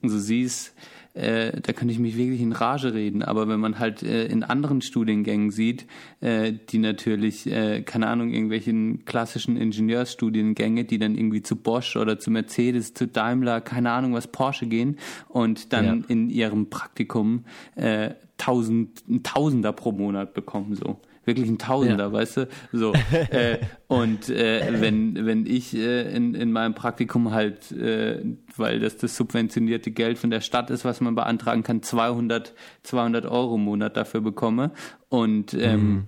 so 0.03 0.19
siehst, 0.19 0.75
äh, 1.17 1.61
da 1.61 1.73
könnte 1.73 1.93
ich 1.93 1.99
mich 1.99 2.17
wirklich 2.17 2.41
in 2.41 2.53
Rage 2.53 2.93
reden. 2.95 3.23
Aber 3.23 3.49
wenn 3.49 3.59
man 3.59 3.79
halt 3.79 4.03
äh, 4.03 4.27
in 4.27 4.43
anderen 4.43 4.83
Studiengängen 4.83 5.51
sieht, 5.51 5.87
äh, 6.21 6.53
die 6.71 6.79
natürlich, 6.79 7.47
äh, 7.51 7.83
keine 7.83 8.07
Ahnung, 8.09 8.31
irgendwelchen 8.33 9.05
klassischen 9.07 9.57
Ingenieursstudiengänge, 9.57 10.85
die 10.85 10.99
dann 10.99 11.17
irgendwie 11.17 11.43
zu 11.43 11.57
Bosch 11.57 11.97
oder 11.97 12.19
zu 12.19 12.31
Mercedes, 12.31 12.95
zu 12.95 13.07
Daimler, 13.07 13.61
keine 13.61 13.91
Ahnung 13.93 14.15
was, 14.15 14.27
Porsche 14.29 14.67
gehen 14.67 14.99
und 15.29 15.73
dann 15.73 15.85
Ja. 15.85 15.97
in 16.09 16.31
ihrem 16.31 16.69
Praktikum 16.71 17.45
äh, 17.77 18.11
tausend, 18.37 19.03
ein 19.09 19.23
Tausender 19.23 19.73
pro 19.73 19.93
Monat 19.93 20.35
bekommen, 20.35 20.75
so. 20.75 21.01
Wirklich 21.27 21.49
ein 21.51 21.59
Tausender, 21.59 22.05
Ja. 22.05 22.13
weißt 22.13 22.37
du? 22.39 22.49
So. 22.73 22.93
äh, 23.31 23.59
und 23.89 24.31
äh, 24.31 24.81
wenn, 24.81 25.27
wenn 25.27 25.45
ich 25.45 25.77
äh, 25.77 26.11
in, 26.17 26.35
in 26.35 26.53
meinem 26.53 26.75
Praktikum 26.75 27.33
halt, 27.33 27.73
äh, 27.73 28.23
weil 28.57 28.79
das 28.81 28.97
das 28.97 29.17
subventionierte 29.17 29.91
Geld 29.91 30.19
von 30.19 30.31
der 30.31 30.41
Stadt 30.41 30.71
ist, 30.71 30.85
was 30.85 31.01
man 31.01 31.15
beantragen 31.17 31.63
kann, 31.65 31.83
200, 31.83 32.55
200 32.85 33.27
Euro 33.27 33.57
im 33.57 33.65
Monat 33.65 33.97
dafür 33.97 34.21
bekomme 34.23 34.71
und 35.09 35.53
ähm, 35.55 36.07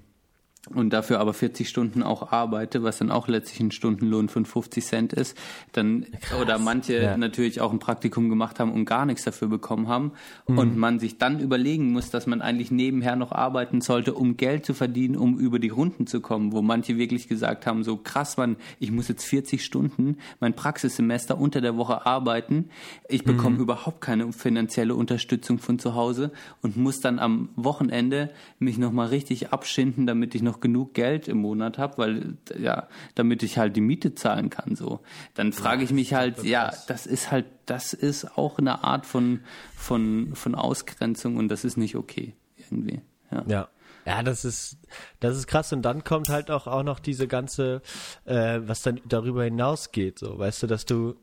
und 0.75 0.91
dafür 0.91 1.21
aber 1.21 1.35
40 1.35 1.69
Stunden 1.69 2.03
auch 2.03 2.33
arbeite, 2.33 2.83
was 2.83 2.99
dann 2.99 3.11
auch 3.11 3.29
letztlich 3.29 3.61
ein 3.61 3.71
Stundenlohn 3.71 4.29
von 4.29 4.45
50 4.45 4.85
Cent 4.85 5.13
ist, 5.13 5.37
dann 5.73 6.07
oder 6.41 6.59
manche 6.59 6.95
Ja. 7.03 7.17
natürlich 7.17 7.61
auch 7.61 7.73
ein 7.73 7.79
Praktikum 7.79 8.29
gemacht 8.29 8.61
haben 8.61 8.73
und 8.73 8.85
gar 8.85 9.07
nichts 9.07 9.25
dafür 9.25 9.49
bekommen 9.49 9.89
haben 9.89 10.13
und 10.47 10.77
man 10.77 10.99
sich 10.99 11.19
dann 11.19 11.41
überlegen 11.41 11.93
muss, 11.93 12.11
dass 12.11 12.27
man 12.27 12.41
eigentlich 12.43 12.71
nebenher 12.71 13.17
noch 13.17 13.33
arbeiten 13.33 13.81
sollte, 13.81 14.15
um 14.15 14.37
Geld 14.37 14.67
zu 14.67 14.75
verdienen, 14.75 15.17
um 15.17 15.39
über 15.39 15.59
die 15.59 15.69
Runden 15.69 16.07
zu 16.07 16.21
kommen, 16.21 16.53
wo 16.53 16.63
manche 16.63 16.99
wirklich 16.99 17.29
gesagt 17.29 17.67
haben, 17.67 17.85
so 17.85 17.97
krass, 17.97 18.37
man, 18.37 18.57
ich 18.79 18.91
muss 18.91 19.09
jetzt 19.09 19.25
40 19.25 19.65
Stunden 19.65 20.17
mein 20.41 20.55
Praxissemester 20.55 21.39
unter 21.39 21.61
der 21.61 21.77
Woche 21.77 22.07
arbeiten, 22.07 22.71
ich 23.09 23.25
bekomme 23.25 23.59
überhaupt 23.59 24.01
keine 24.01 24.33
finanzielle 24.33 24.95
Unterstützung 24.95 25.59
von 25.59 25.79
zu 25.79 25.95
Hause 25.95 26.33
und 26.63 26.77
muss 26.77 27.01
dann 27.01 27.19
am 27.19 27.49
Wochenende 27.57 28.31
mich 28.59 28.79
nochmal 28.79 29.09
richtig 29.09 29.53
abschinden, 29.53 30.07
damit 30.07 30.35
ich 30.35 30.43
noch 30.43 30.58
genug 30.61 30.95
Geld 30.95 31.29
im 31.29 31.39
Monat 31.39 31.79
habe, 31.79 31.99
weil 31.99 32.37
ja, 32.59 32.89
damit 33.15 33.43
ich 33.43 33.59
halt 33.59 33.77
die 33.77 33.81
Miete 33.81 34.15
zahlen 34.15 34.51
kann 34.51 34.77
so. 34.77 35.01
Dann 35.35 35.53
frage 35.53 35.85
ich 35.85 35.93
mich 35.93 36.15
halt, 36.15 36.43
ja, 36.45 36.73
das 36.87 37.07
ist 37.07 37.31
halt, 37.31 37.47
das 37.67 37.93
ist 37.93 38.37
auch 38.37 38.59
eine 38.59 38.85
Art 38.85 39.07
von 39.07 39.41
von 39.77 40.35
von 40.35 40.55
Ausgrenzung 40.55 41.37
und 41.37 41.49
das 41.49 41.65
ist 41.65 41.77
nicht 41.77 41.97
okay 41.97 42.35
irgendwie. 42.57 43.01
Ja. 43.31 43.45
Ja. 43.47 43.69
Ja, 44.07 44.23
das 44.23 44.45
ist, 44.47 44.79
das 45.21 45.37
ist 45.37 45.47
krass. 45.47 45.73
Und 45.73 45.83
dann 45.83 46.03
kommt 46.03 46.29
halt 46.31 46.51
auch, 46.51 46.67
auch 46.67 46.83
noch 46.83 46.99
diese 46.99 47.29
ganze, 47.29 47.83
äh, 48.25 48.61
was 48.63 48.81
dann 48.83 49.01
darüber 49.07 49.45
hinausgeht, 49.45 50.19
so, 50.19 50.39
weißt 50.39 50.63
du, 50.63 50.67
dass 50.67 50.87
du, 50.87 51.17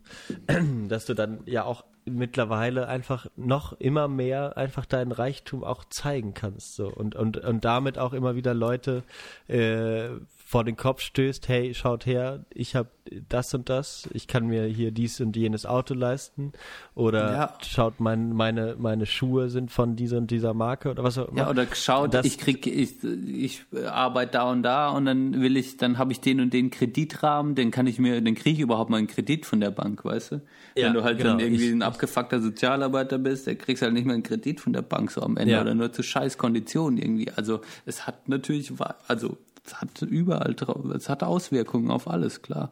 dass 0.87 1.05
du 1.05 1.13
dann 1.15 1.39
ja 1.45 1.63
auch 1.63 1.83
mittlerweile 2.07 2.87
einfach 2.87 3.25
noch 3.35 3.73
immer 3.79 4.07
mehr 4.07 4.57
einfach 4.57 4.85
deinen 4.85 5.11
Reichtum 5.11 5.63
auch 5.63 5.85
zeigen 5.85 6.35
kannst, 6.35 6.75
so, 6.75 6.87
und, 6.87 7.15
und, 7.15 7.37
und 7.37 7.65
damit 7.65 7.97
auch 7.97 8.13
immer 8.13 8.35
wieder 8.35 8.53
Leute, 8.53 9.01
äh, 9.47 10.09
vor 10.47 10.63
den 10.63 10.77
Kopf 10.77 11.01
stößt, 11.01 11.47
hey, 11.47 11.73
schaut 11.73 12.05
her, 12.05 12.45
ich 12.53 12.75
habe 12.75 12.89
das 13.29 13.51
und 13.55 13.67
das, 13.67 14.07
ich 14.13 14.27
kann 14.27 14.45
mir 14.45 14.65
hier 14.65 14.91
dies 14.91 15.19
und 15.19 15.35
jenes 15.35 15.65
Auto 15.65 15.95
leisten 15.95 16.53
oder 16.93 17.31
Ja. 17.33 17.53
schaut 17.65 17.99
mein, 17.99 18.31
meine 18.33 18.75
meine 18.77 19.07
Schuhe 19.07 19.49
sind 19.49 19.71
von 19.71 19.95
dieser 19.95 20.17
und 20.17 20.29
dieser 20.29 20.53
Marke 20.53 20.91
oder 20.91 21.03
was 21.03 21.17
auch 21.17 21.29
immer. 21.29 21.39
Ja, 21.41 21.49
oder 21.49 21.65
schaut, 21.73 22.13
Das- 22.13 22.27
ich 22.27 22.37
krieg, 22.37 22.54
ich, 22.65 23.03
ich 23.03 23.65
arbeite 23.87 24.33
da 24.33 24.49
und 24.51 24.63
da 24.63 24.89
und 24.89 25.05
dann 25.05 25.41
will 25.41 25.57
ich, 25.57 25.77
dann 25.77 25.97
habe 25.97 26.11
ich 26.11 26.21
den 26.21 26.39
und 26.39 26.53
den 26.53 26.69
Kreditrahmen, 26.69 27.55
den 27.55 27.71
kann 27.71 27.87
ich 27.87 27.99
mir, 27.99 28.21
dann 28.21 28.35
kriege 28.35 28.55
ich 28.55 28.59
überhaupt 28.59 28.89
mal 28.89 28.97
einen 28.97 29.07
Kredit 29.07 29.45
von 29.45 29.59
der 29.59 29.71
Bank, 29.71 30.03
weißt 30.05 30.31
du? 30.33 30.35
Ja, 30.75 30.87
Wenn 30.87 30.93
du 30.93 31.03
halt 31.03 31.19
dann 31.19 31.37
genau. 31.37 31.39
irgendwie 31.39 31.67
Ich- 31.67 31.71
ein 31.73 31.81
abgefuckter 31.81 32.41
Sozialarbeiter 32.41 33.17
bist, 33.17 33.47
der 33.47 33.55
kriegst 33.55 33.81
halt 33.83 33.93
nicht 33.93 34.05
mehr 34.05 34.13
einen 34.15 34.23
Kredit 34.23 34.59
von 34.61 34.73
der 34.73 34.81
Bank 34.81 35.11
so 35.11 35.21
am 35.21 35.37
Ende 35.37 35.53
Ja. 35.53 35.61
oder 35.61 35.75
nur 35.75 35.91
zu 35.91 36.03
scheiß 36.03 36.37
Konditionen 36.37 36.97
irgendwie. 36.97 37.31
Also 37.31 37.61
es 37.85 38.05
hat 38.07 38.27
natürlich, 38.29 38.71
also 39.07 39.37
es 39.65 39.81
hat 39.81 40.01
überall 40.01 40.53
drauf, 40.53 40.85
es 40.93 41.09
hat 41.09 41.23
Auswirkungen 41.23 41.89
auf 41.91 42.07
alles, 42.07 42.41
klar. 42.41 42.71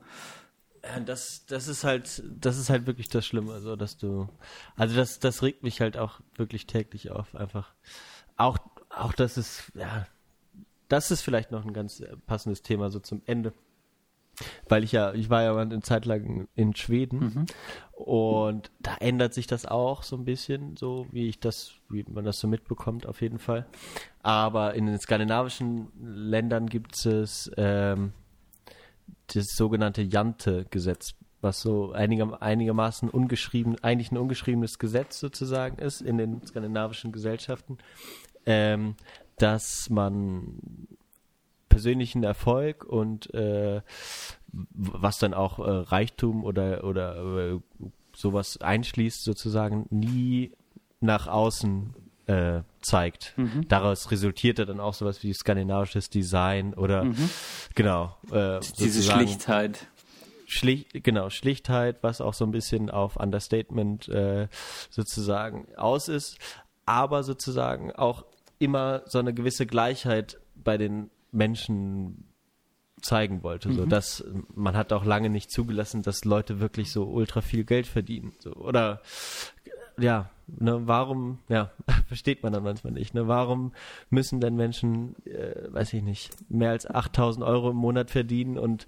Ja, 0.84 1.00
das, 1.00 1.46
das 1.48 1.70
ist 1.70 1.86
halt, 1.86 2.22
das 2.40 2.58
ist 2.58 2.70
halt 2.70 2.86
wirklich 2.88 3.08
das 3.08 3.26
Schlimme, 3.26 3.60
so 3.62 3.78
dass 3.78 3.98
du, 3.98 4.28
also 4.76 4.96
das, 4.96 5.20
das 5.20 5.42
regt 5.42 5.64
mich 5.64 5.80
halt 5.80 5.96
auch 5.98 6.20
wirklich 6.36 6.68
täglich 6.68 7.10
auf, 7.10 7.36
einfach. 7.36 7.72
Auch, 8.36 8.58
auch 8.96 9.14
das 9.14 9.38
ist, 9.38 9.72
ja, 9.76 10.08
das 10.88 11.12
ist 11.12 11.22
vielleicht 11.22 11.52
noch 11.52 11.66
ein 11.66 11.74
ganz 11.74 12.00
äh, 12.00 12.16
passendes 12.28 12.62
Thema 12.62 12.90
so 12.90 13.00
zum 13.00 13.22
Ende. 13.26 13.54
Weil 14.68 14.84
ich 14.84 14.92
ja, 14.92 15.14
ich 15.14 15.30
war 15.30 15.44
ja 15.44 15.54
mal 15.54 15.62
eine 15.62 15.82
Zeit 15.82 16.06
lang 16.06 16.48
in 16.56 16.76
Schweden 16.76 17.46
und 17.92 18.72
da 18.80 18.96
ändert 19.00 19.34
sich 19.36 19.46
das 19.46 19.68
auch 19.68 20.02
so 20.02 20.16
ein 20.16 20.26
bisschen, 20.26 20.76
so 20.76 21.06
wie 21.12 21.30
ich 21.30 21.40
das, 21.40 21.74
wie 21.90 22.04
man 22.10 22.26
das 22.26 22.40
so 22.40 22.48
mitbekommt, 22.48 23.06
auf 23.06 23.22
jeden 23.22 23.38
Fall. 23.38 23.68
Aber 24.24 24.74
in 24.74 24.88
den 24.88 24.98
skandinavischen 24.98 25.90
Ländern 26.02 26.68
gibt 26.68 27.06
es 27.06 27.52
ähm, 27.58 28.14
das 29.28 29.56
sogenannte 29.56 30.02
Jante-Gesetz, 30.02 31.14
was 31.42 31.62
so 31.62 31.92
einiger, 31.92 32.42
einigermaßen 32.42 33.10
ungeschrieben, 33.10 33.78
eigentlich 33.84 34.12
ein 34.12 34.18
ungeschriebenes 34.18 34.80
Gesetz 34.80 35.20
sozusagen 35.20 35.78
ist 35.78 36.02
in 36.02 36.18
den 36.18 36.46
skandinavischen 36.46 37.12
Gesellschaften, 37.12 37.78
ähm, 38.46 38.96
dass 39.38 39.90
man 39.90 40.88
persönlichen 41.70 42.24
Erfolg 42.24 42.86
und 42.86 43.34
äh, 43.34 43.82
was 44.52 45.18
dann 45.18 45.34
auch 45.34 45.60
äh, 45.60 45.64
Reichtum 45.64 46.44
oder 46.44 46.84
oder 46.84 47.54
äh, 47.54 47.60
sowas 48.16 48.58
einschließt 48.62 49.24
sozusagen 49.24 49.88
nie 49.90 50.52
nach 51.00 51.28
außen 51.28 51.96
äh, 52.28 52.62
zeigt. 52.82 53.34
Daraus 53.68 54.12
resultierte 54.12 54.66
dann 54.66 54.80
auch 54.80 54.94
sowas 54.94 55.24
wie 55.24 55.34
skandinavisches 55.34 56.10
Design 56.10 56.74
oder 56.74 57.08
genau 57.76 58.16
äh, 58.32 58.60
Diese 58.78 59.04
Schlichtheit. 59.04 59.88
Schlicht, 60.46 61.04
genau, 61.04 61.30
Schlichtheit, 61.30 61.98
was 62.02 62.22
auch 62.22 62.34
so 62.36 62.46
ein 62.46 62.52
bisschen 62.52 62.92
auf 62.92 63.16
Understatement 63.16 64.08
äh, 64.10 64.48
sozusagen 64.90 65.68
aus 65.76 66.08
ist, 66.08 66.38
aber 66.86 67.24
sozusagen 67.24 67.92
auch 67.92 68.26
immer 68.64 69.04
so 69.06 69.20
eine 69.20 69.34
gewisse 69.34 69.66
Gleichheit 69.66 70.40
bei 70.56 70.78
den 70.78 71.10
Menschen 71.32 72.26
zeigen 73.02 73.44
wollte. 73.44 73.70
Mhm. 73.70 73.74
So, 73.74 73.86
dass 73.86 74.24
man 74.56 74.78
hat 74.78 74.94
auch 74.94 75.06
lange 75.06 75.30
nicht 75.30 75.52
zugelassen, 75.52 76.02
dass 76.02 76.26
Leute 76.26 76.60
wirklich 76.60 76.92
so 76.92 77.06
ultra 77.06 77.42
viel 77.42 77.66
Geld 77.66 77.88
verdienen. 77.88 78.34
So, 78.40 78.54
oder 78.54 79.02
ja, 80.00 80.30
ne, 80.48 80.82
warum, 80.86 81.40
ja, 81.50 81.72
versteht 82.08 82.44
man 82.44 82.54
dann 82.54 82.64
manchmal 82.64 82.94
nicht, 82.94 83.14
ne, 83.14 83.28
warum 83.28 83.74
müssen 84.10 84.40
denn 84.40 84.56
Menschen, 84.56 85.16
äh, 85.26 85.72
weiß 85.72 85.94
ich 85.94 86.04
nicht, 86.04 86.32
mehr 86.50 86.72
als 86.72 86.90
8000 86.90 87.46
Euro 87.46 87.72
im 87.72 87.78
Monat 87.78 88.10
verdienen 88.10 88.58
und 88.58 88.88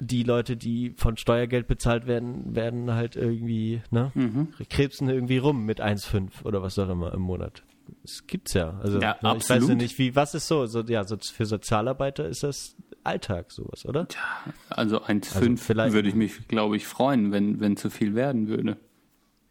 die 0.00 0.22
Leute, 0.22 0.56
die 0.56 0.94
von 0.96 1.16
Steuergeld 1.16 1.66
bezahlt 1.68 2.06
werden, 2.06 2.54
werden 2.54 2.92
halt 2.92 3.16
irgendwie, 3.16 3.80
ne, 3.90 4.10
mhm. 4.14 4.48
krebsen 4.68 5.08
irgendwie 5.08 5.38
rum 5.38 5.64
mit 5.64 5.80
1,5 5.80 6.44
oder 6.44 6.62
was 6.62 6.78
auch 6.78 6.88
immer 6.88 7.12
im 7.12 7.22
Monat. 7.22 7.62
Das 8.02 8.26
gibt's 8.26 8.54
ja. 8.54 8.78
Also 8.80 9.00
ja, 9.00 9.16
ne, 9.22 9.36
ich 9.38 9.48
weiß 9.48 9.68
ja 9.68 9.74
nicht, 9.74 9.98
wie, 9.98 10.14
was 10.14 10.34
ist 10.34 10.46
so? 10.46 10.66
so 10.66 10.82
ja, 10.82 11.04
so 11.04 11.16
für 11.16 11.46
Sozialarbeiter 11.46 12.26
ist 12.26 12.42
das 12.42 12.76
Alltag 13.02 13.52
sowas, 13.52 13.84
oder? 13.86 14.06
Ja, 14.12 14.52
also 14.70 15.02
1,5 15.02 15.78
also 15.78 15.94
würde 15.94 16.08
ich 16.08 16.14
mich, 16.14 16.48
glaube 16.48 16.76
ich, 16.76 16.86
freuen, 16.86 17.32
wenn, 17.32 17.60
wenn 17.60 17.76
zu 17.76 17.90
viel 17.90 18.14
werden 18.14 18.48
würde. 18.48 18.78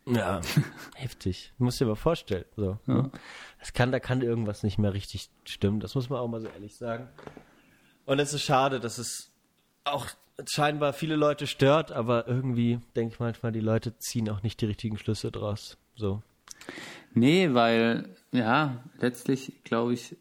Ja, 0.05 0.41
heftig. 0.95 1.53
Du 1.57 1.65
musst 1.65 1.79
dir 1.79 1.85
mal 1.85 1.95
vorstellen. 1.95 2.45
So, 2.55 2.77
ja. 2.87 2.93
Ne? 2.93 3.11
Das 3.59 3.73
kann, 3.73 3.91
da 3.91 3.99
kann 3.99 4.21
irgendwas 4.21 4.63
nicht 4.63 4.77
mehr 4.77 4.93
richtig 4.93 5.29
stimmen. 5.45 5.79
Das 5.79 5.95
muss 5.95 6.09
man 6.09 6.19
auch 6.19 6.27
mal 6.27 6.41
so 6.41 6.47
ehrlich 6.47 6.75
sagen. 6.75 7.07
Und 8.05 8.19
es 8.19 8.33
ist 8.33 8.41
schade, 8.41 8.79
dass 8.79 8.97
es 8.97 9.31
auch 9.85 10.07
scheinbar 10.45 10.93
viele 10.93 11.15
Leute 11.15 11.47
stört, 11.47 11.91
aber 11.91 12.27
irgendwie 12.27 12.79
denke 12.95 13.13
ich 13.13 13.19
manchmal, 13.19 13.51
die 13.51 13.59
Leute 13.59 13.97
ziehen 13.97 14.29
auch 14.29 14.43
nicht 14.43 14.59
die 14.59 14.65
richtigen 14.65 14.97
Schlüsse 14.97 15.31
draus. 15.31 15.77
So. 15.95 16.21
Nee, 17.13 17.53
weil, 17.53 18.15
ja, 18.33 18.83
letztlich 18.99 19.63
glaube 19.63 19.93
ich, 19.93 20.17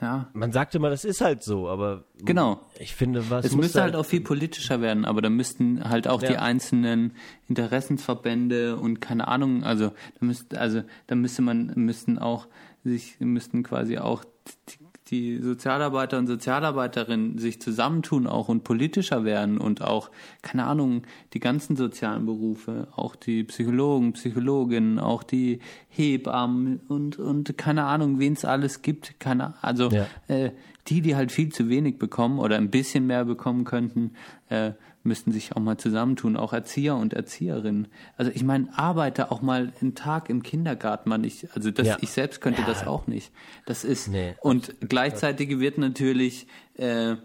ja. 0.00 0.30
Man 0.32 0.50
sagt 0.52 0.74
immer, 0.74 0.88
das 0.88 1.04
ist 1.04 1.20
halt 1.20 1.42
so, 1.42 1.68
aber 1.68 2.04
genau. 2.18 2.60
Ich 2.78 2.94
finde, 2.94 3.28
was 3.28 3.44
es 3.44 3.54
müsste 3.54 3.82
halt 3.82 3.96
auch 3.96 4.06
viel 4.06 4.22
politischer 4.22 4.80
werden, 4.80 5.04
aber 5.04 5.20
da 5.20 5.28
müssten 5.28 5.84
halt 5.84 6.08
auch 6.08 6.22
ja. 6.22 6.28
die 6.30 6.36
einzelnen 6.38 7.12
Interessensverbände 7.48 8.76
und 8.76 9.00
keine 9.00 9.28
Ahnung, 9.28 9.62
also 9.62 9.88
da 9.88 10.26
müsste 10.26 10.58
also 10.58 10.82
da 11.06 11.14
müsste 11.14 11.42
man 11.42 11.72
müssten 11.76 12.18
auch 12.18 12.46
sich 12.82 13.20
müssten 13.20 13.62
quasi 13.62 13.98
auch 13.98 14.24
die 14.68 14.83
die 15.08 15.38
Sozialarbeiter 15.38 16.18
und 16.18 16.26
Sozialarbeiterinnen 16.26 17.36
sich 17.38 17.60
zusammentun 17.60 18.26
auch 18.26 18.48
und 18.48 18.64
politischer 18.64 19.24
werden 19.24 19.58
und 19.58 19.82
auch, 19.82 20.10
keine 20.40 20.64
Ahnung, 20.64 21.02
die 21.34 21.40
ganzen 21.40 21.76
sozialen 21.76 22.24
Berufe, 22.24 22.88
auch 22.96 23.14
die 23.14 23.44
Psychologen, 23.44 24.14
Psychologinnen, 24.14 24.98
auch 24.98 25.22
die 25.22 25.60
Hebammen 25.88 26.80
und, 26.88 27.18
und 27.18 27.58
keine 27.58 27.84
Ahnung, 27.84 28.18
wen 28.18 28.32
es 28.32 28.46
alles 28.46 28.80
gibt, 28.80 29.20
keine, 29.20 29.62
also 29.62 29.90
ja. 29.90 30.06
äh, 30.28 30.52
die, 30.88 31.02
die 31.02 31.16
halt 31.16 31.32
viel 31.32 31.50
zu 31.50 31.68
wenig 31.68 31.98
bekommen 31.98 32.38
oder 32.38 32.56
ein 32.56 32.70
bisschen 32.70 33.06
mehr 33.06 33.26
bekommen 33.26 33.64
könnten, 33.64 34.12
äh, 34.48 34.72
müssten 35.04 35.32
sich 35.32 35.54
auch 35.54 35.60
mal 35.60 35.76
zusammentun, 35.76 36.36
auch 36.36 36.52
Erzieher 36.52 36.96
und 36.96 37.12
Erzieherinnen. 37.12 37.88
Also 38.16 38.30
ich 38.34 38.42
meine, 38.42 38.68
arbeite 38.76 39.30
auch 39.30 39.42
mal 39.42 39.72
einen 39.80 39.94
Tag 39.94 40.30
im 40.30 40.42
Kindergarten, 40.42 41.08
man. 41.08 41.22
Ich, 41.24 41.46
also 41.54 41.70
das, 41.70 41.86
ja. 41.86 41.96
ich 42.00 42.10
selbst 42.10 42.40
könnte 42.40 42.62
ja. 42.62 42.66
das 42.66 42.86
auch 42.86 43.06
nicht. 43.06 43.30
Das 43.66 43.84
ist 43.84 44.08
nee, 44.08 44.34
und 44.40 44.74
gleichzeitig 44.80 45.60
wird 45.60 45.78
natürlich 45.78 46.46
äh, 46.74 47.16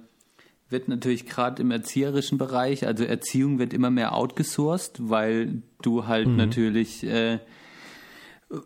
wird 0.69 0.87
natürlich 0.87 1.25
gerade 1.25 1.61
im 1.61 1.71
erzieherischen 1.71 2.37
Bereich, 2.37 2.85
also 2.85 3.03
Erziehung 3.03 3.57
wird 3.57 3.73
immer 3.73 3.89
mehr 3.89 4.15
outgesourced, 4.15 5.09
weil 5.09 5.63
du 5.81 6.05
halt 6.05 6.27
mhm. 6.27 6.35
natürlich 6.35 7.03
äh, 7.03 7.39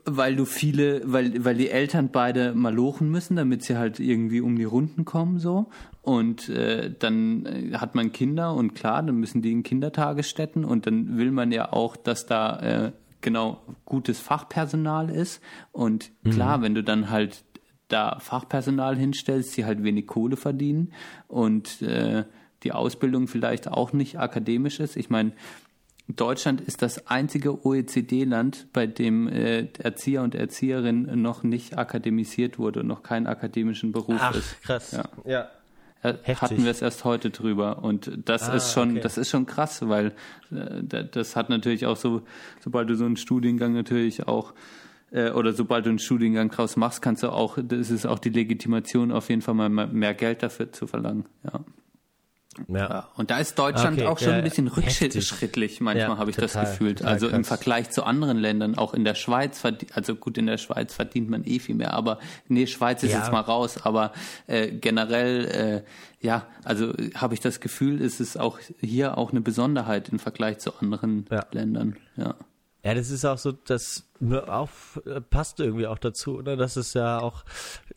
weil 0.05 0.35
du 0.35 0.45
viele, 0.45 1.01
weil, 1.05 1.43
weil 1.43 1.55
die 1.55 1.69
Eltern 1.69 2.09
beide 2.11 2.53
malochen 2.53 3.09
müssen, 3.09 3.35
damit 3.35 3.63
sie 3.63 3.77
halt 3.77 3.99
irgendwie 3.99 4.39
um 4.39 4.55
die 4.55 4.63
Runden 4.63 5.03
kommen, 5.03 5.39
so. 5.39 5.69
Und 6.01 6.49
äh, 6.49 6.93
dann 6.97 7.45
äh, 7.45 7.73
hat 7.77 7.95
man 7.95 8.11
Kinder 8.11 8.53
und 8.53 8.75
klar, 8.75 9.03
dann 9.03 9.17
müssen 9.17 9.41
die 9.41 9.51
in 9.51 9.63
Kindertagesstätten 9.63 10.63
und 10.63 10.87
dann 10.87 11.17
will 11.17 11.31
man 11.31 11.51
ja 11.51 11.71
auch, 11.73 11.97
dass 11.97 12.25
da 12.25 12.59
äh, 12.59 12.91
genau 13.21 13.61
gutes 13.85 14.19
Fachpersonal 14.19 15.09
ist. 15.09 15.41
Und 15.71 16.11
klar, 16.23 16.57
mhm. 16.57 16.61
wenn 16.63 16.75
du 16.75 16.83
dann 16.83 17.09
halt 17.09 17.43
da 17.89 18.19
Fachpersonal 18.19 18.97
hinstellst, 18.97 19.55
die 19.57 19.65
halt 19.65 19.83
wenig 19.83 20.07
Kohle 20.07 20.37
verdienen 20.37 20.93
und 21.27 21.81
äh, 21.81 22.23
die 22.63 22.71
Ausbildung 22.71 23.27
vielleicht 23.27 23.67
auch 23.67 23.91
nicht 23.93 24.19
akademisch 24.19 24.79
ist. 24.79 24.95
Ich 24.95 25.09
meine, 25.09 25.33
Deutschland 26.07 26.59
ist 26.61 26.81
das 26.81 27.07
einzige 27.07 27.65
OECD-Land, 27.65 28.67
bei 28.73 28.87
dem 28.87 29.27
äh, 29.27 29.67
Erzieher 29.79 30.21
und 30.21 30.35
Erzieherin 30.35 31.21
noch 31.21 31.43
nicht 31.43 31.77
akademisiert 31.77 32.59
wurde 32.59 32.81
und 32.81 32.87
noch 32.87 33.03
keinen 33.03 33.25
akademischen 33.25 33.93
Beruf 33.93 34.19
Ach, 34.19 34.35
ist. 34.35 34.61
krass. 34.61 34.91
Ja. 34.91 35.03
ja. 35.25 35.49
Heftig. 36.01 36.41
Hatten 36.41 36.63
wir 36.65 36.71
es 36.71 36.81
erst 36.81 37.05
heute 37.05 37.29
drüber 37.29 37.81
und 37.81 38.11
das 38.25 38.49
ah, 38.49 38.55
ist 38.55 38.73
schon, 38.73 38.91
okay. 38.91 38.99
das 38.99 39.17
ist 39.17 39.29
schon 39.29 39.45
krass, 39.45 39.87
weil 39.87 40.07
äh, 40.51 41.05
das 41.09 41.37
hat 41.37 41.49
natürlich 41.49 41.85
auch 41.85 41.95
so, 41.95 42.23
sobald 42.59 42.89
du 42.89 42.95
so 42.95 43.05
einen 43.05 43.15
Studiengang 43.15 43.71
natürlich 43.71 44.27
auch 44.27 44.53
äh, 45.11 45.31
oder 45.31 45.53
sobald 45.53 45.85
du 45.85 45.91
einen 45.91 45.99
Studiengang 45.99 46.49
draus 46.49 46.75
machst, 46.75 47.01
kannst 47.01 47.23
du 47.23 47.29
auch, 47.29 47.57
das 47.61 47.89
ist 47.89 48.05
auch 48.05 48.19
die 48.19 48.31
Legitimation 48.31 49.13
auf 49.13 49.29
jeden 49.29 49.41
Fall 49.41 49.53
mal 49.53 49.69
mehr 49.69 50.13
Geld 50.13 50.43
dafür 50.43 50.73
zu 50.73 50.87
verlangen. 50.87 51.25
Ja. 51.45 51.63
Ja. 52.67 53.09
Und 53.15 53.31
da 53.31 53.39
ist 53.39 53.57
Deutschland 53.57 53.99
okay, 53.99 54.07
auch 54.07 54.19
schon 54.19 54.29
ja, 54.29 54.35
ein 54.35 54.43
bisschen 54.43 54.67
rückschrittlich, 54.67 55.81
manchmal 55.81 56.09
ja, 56.09 56.17
habe 56.17 56.29
ich 56.29 56.35
total, 56.35 56.63
das 56.63 56.71
gefühlt. 56.71 57.03
Also 57.03 57.27
krass. 57.27 57.37
im 57.37 57.43
Vergleich 57.43 57.89
zu 57.91 58.03
anderen 58.03 58.37
Ländern, 58.37 58.77
auch 58.77 58.93
in 58.93 59.03
der 59.03 59.15
Schweiz, 59.15 59.61
also 59.93 60.15
gut, 60.15 60.37
in 60.37 60.47
der 60.47 60.57
Schweiz 60.57 60.93
verdient 60.93 61.29
man 61.29 61.43
eh 61.45 61.59
viel 61.59 61.75
mehr, 61.75 61.93
aber 61.93 62.19
nee, 62.47 62.67
Schweiz 62.67 63.03
ist 63.03 63.11
jetzt 63.11 63.31
mal 63.31 63.41
raus, 63.41 63.77
aber 63.83 64.13
äh, 64.47 64.71
generell, 64.71 65.83
äh, 66.21 66.25
ja, 66.25 66.47
also 66.63 66.93
habe 67.15 67.33
ich 67.33 67.39
das 67.39 67.59
Gefühl, 67.59 68.01
ist 68.01 68.19
es 68.19 68.37
auch 68.37 68.59
hier 68.79 69.17
auch 69.17 69.31
eine 69.31 69.41
Besonderheit 69.41 70.09
im 70.09 70.19
Vergleich 70.19 70.59
zu 70.59 70.77
anderen 70.79 71.25
Ländern, 71.51 71.97
ja. 72.17 72.35
Ja, 72.85 72.93
das 72.93 73.11
ist 73.11 73.23
auch 73.23 73.37
so, 73.37 73.53
das 73.53 74.03
auch, 74.47 74.69
äh, 75.05 75.21
passt 75.21 75.61
irgendwie 75.61 75.87
auch 75.87 75.97
dazu, 75.97 76.41
ne? 76.41 76.57
dass 76.57 76.75
es 76.75 76.93
ja 76.93 77.19
auch 77.19 77.45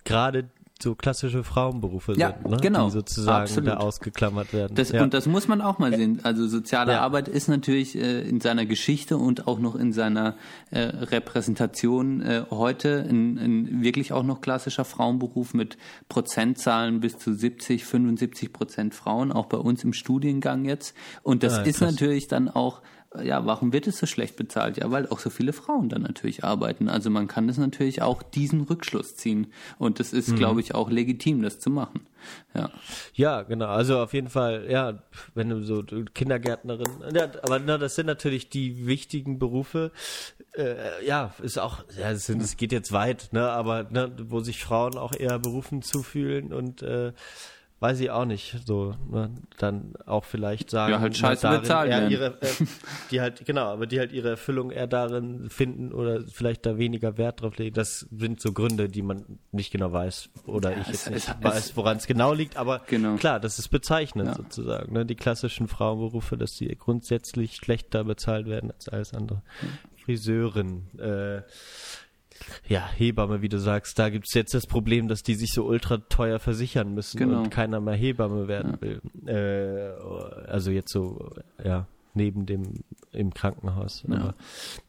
gerade 0.05 0.49
so 0.83 0.95
klassische 0.95 1.43
Frauenberufe 1.43 2.15
ja, 2.17 2.35
sind, 2.35 2.51
ne? 2.51 2.57
genau, 2.61 2.87
die 2.87 2.93
sozusagen 2.93 3.45
absolut. 3.45 3.71
da 3.71 3.77
ausgeklammert 3.79 4.53
werden. 4.53 4.75
Das, 4.75 4.93
ja. 4.93 5.03
Und 5.03 5.15
das 5.15 5.27
muss 5.27 5.49
man 5.49 5.63
auch 5.63 5.79
mal 5.79 5.95
sehen. 5.95 6.21
Also 6.23 6.47
soziale 6.47 6.93
ja. 6.93 7.01
Arbeit 7.01 7.29
ist 7.29 7.49
natürlich 7.49 7.97
äh, 7.97 8.29
in 8.29 8.41
seiner 8.41 8.67
Geschichte 8.67 9.17
und 9.17 9.47
auch 9.47 9.59
noch 9.59 9.75
in 9.75 9.93
seiner 9.93 10.37
äh, 10.71 10.81
Repräsentation 10.81 12.21
äh, 12.21 12.43
heute 12.51 13.07
ein, 13.09 13.39
ein 13.39 13.83
wirklich 13.83 14.13
auch 14.13 14.23
noch 14.23 14.43
klassischer 14.43 14.85
Frauenberuf 14.85 15.55
mit 15.55 15.79
Prozentzahlen 16.09 17.01
bis 17.01 17.17
zu 17.19 17.33
70, 17.33 17.85
75 17.85 18.53
Prozent 18.53 18.95
Frauen, 18.95 19.33
auch 19.33 19.47
bei 19.47 19.59
uns 19.59 19.83
im 19.83 19.95
Studiengang 19.95 20.67
jetzt. 20.67 20.95
Und 21.23 21.43
das 21.43 21.59
ah, 21.59 21.63
ist 21.63 21.81
natürlich 21.81 22.29
dann 22.29 22.51
auch 22.51 22.83
ja, 23.23 23.45
warum 23.47 23.73
wird 23.73 23.87
es 23.87 23.99
so 23.99 24.07
schlecht 24.07 24.37
bezahlt? 24.37 24.77
Ja, 24.77 24.91
weil 24.91 25.09
auch 25.09 25.19
so 25.19 25.31
viele 25.31 25.53
Frauen 25.53 25.89
dann 25.89 26.03
natürlich 26.03 26.45
arbeiten. 26.45 26.89
Also 26.89 27.11
man 27.11 27.29
kann 27.29 27.49
das 27.49 27.59
natürlich 27.59 28.03
auch 28.03 28.23
diesen 28.23 28.63
Rückschluss 28.63 29.17
ziehen. 29.17 29.49
Und 29.79 30.01
das 30.01 30.13
ist, 30.13 30.29
mhm. 30.29 30.37
glaube 30.37 30.61
ich, 30.61 30.75
auch 30.75 30.91
legitim, 30.91 31.43
das 31.43 31.61
zu 31.61 31.71
machen. 31.71 32.07
Ja. 32.55 32.71
Ja, 33.15 33.43
genau. 33.43 33.67
Also 33.67 33.99
auf 34.01 34.13
jeden 34.13 34.29
Fall, 34.29 34.67
ja, 34.69 35.03
wenn 35.35 35.49
du 35.49 35.63
so 35.63 35.83
Kindergärtnerin, 35.83 36.89
ja, 37.15 37.29
aber 37.43 37.59
na, 37.59 37.79
das 37.79 37.95
sind 37.95 38.07
natürlich 38.07 38.49
die 38.49 38.87
wichtigen 38.87 39.39
Berufe. 39.39 39.93
Äh, 40.57 41.05
ja, 41.07 41.35
ist 41.43 41.59
auch, 41.59 41.85
ja, 41.99 42.11
es, 42.11 42.27
sind, 42.27 42.43
es 42.43 42.57
geht 42.57 42.73
jetzt 42.73 42.93
weit, 42.93 43.29
ne, 43.33 43.49
aber 43.49 43.85
ne, 43.85 44.11
wo 44.29 44.41
sich 44.41 44.63
Frauen 44.65 44.97
auch 44.97 45.13
eher 45.15 45.39
berufen 45.39 45.83
zufühlen 45.83 46.53
und 46.53 46.83
äh, 46.83 47.13
weiß 47.79 48.01
ich 48.01 48.11
auch 48.11 48.25
nicht, 48.25 48.57
so 48.65 48.95
ne, 49.11 49.35
dann 49.59 49.95
auch 50.07 50.25
vielleicht 50.25 50.71
sagen, 50.71 50.93
ja, 50.93 51.01
halt 51.01 51.17
scheiße 51.17 51.47
bezahlt 51.49 51.91
werden. 51.91 52.11
Ihre, 52.11 52.41
äh, 52.41 52.49
die 53.11 53.21
halt 53.21 53.45
genau, 53.45 53.67
aber 53.67 53.87
die 53.87 53.99
halt 53.99 54.13
ihre 54.13 54.31
Erfüllung 54.31 54.71
eher 54.71 54.87
darin 54.87 55.51
finden 55.51 55.93
oder 55.93 56.23
vielleicht 56.23 56.65
da 56.65 56.79
weniger 56.79 57.19
Wert 57.19 57.43
drauf 57.43 57.59
legen. 57.59 57.75
Das 57.75 58.07
sind 58.11 58.41
so 58.41 58.53
Gründe, 58.53 58.89
die 58.89 59.03
man 59.03 59.39
nicht 59.53 59.71
genau 59.71 59.93
weiß 59.93 60.31
oder 60.47 60.73
ja, 60.73 60.81
ich 60.81 60.89
jetzt 60.89 61.11
nicht 61.11 61.29
es, 61.29 61.45
weiß, 61.45 61.77
woran 61.77 61.99
es 61.99 62.07
genau 62.07 62.33
liegt. 62.33 62.57
Aber 62.57 62.81
genau. 62.87 63.17
klar, 63.17 63.41
das 63.41 63.59
ist 63.59 63.69
bezeichnend 63.69 64.29
ja. 64.29 64.35
sozusagen. 64.35 64.95
Ne? 64.95 65.05
Die 65.05 65.17
klassischen 65.17 65.69
Frauenberufe, 65.69 66.39
dass 66.39 66.57
die 66.57 66.75
grundsätzlich 66.77 67.57
schlechter 67.57 68.05
bezahlt 68.05 68.47
werden 68.47 68.71
als 68.71 68.89
alles 68.89 69.13
andere. 69.13 69.43
Friseurin. 70.03 70.87
Äh, 70.99 71.43
ja, 72.69 72.89
Hebamme, 72.97 73.43
wie 73.43 73.49
du 73.49 73.59
sagst, 73.59 73.99
da 73.99 74.09
gibt's 74.11 74.35
jetzt 74.35 74.55
das 74.55 74.67
Problem, 74.67 75.09
dass 75.09 75.23
die 75.23 75.35
sich 75.35 75.53
so 75.53 75.65
ultra 75.65 75.99
teuer 75.99 76.39
versichern 76.39 76.95
müssen 76.95 77.19
genau. 77.19 77.43
und 77.43 77.51
keiner 77.51 77.81
mehr 77.81 77.95
Hebamme 77.95 78.49
werden 78.49 78.79
ja. 78.81 78.81
will. 78.81 79.01
Äh, 79.27 80.51
also 80.51 80.71
jetzt 80.71 80.93
so, 80.93 81.31
ja, 81.63 81.87
neben 82.15 82.47
dem 82.47 82.63
im 83.13 83.33
Krankenhaus. 83.33 84.05
Ja. 84.09 84.17
Aber, 84.17 84.35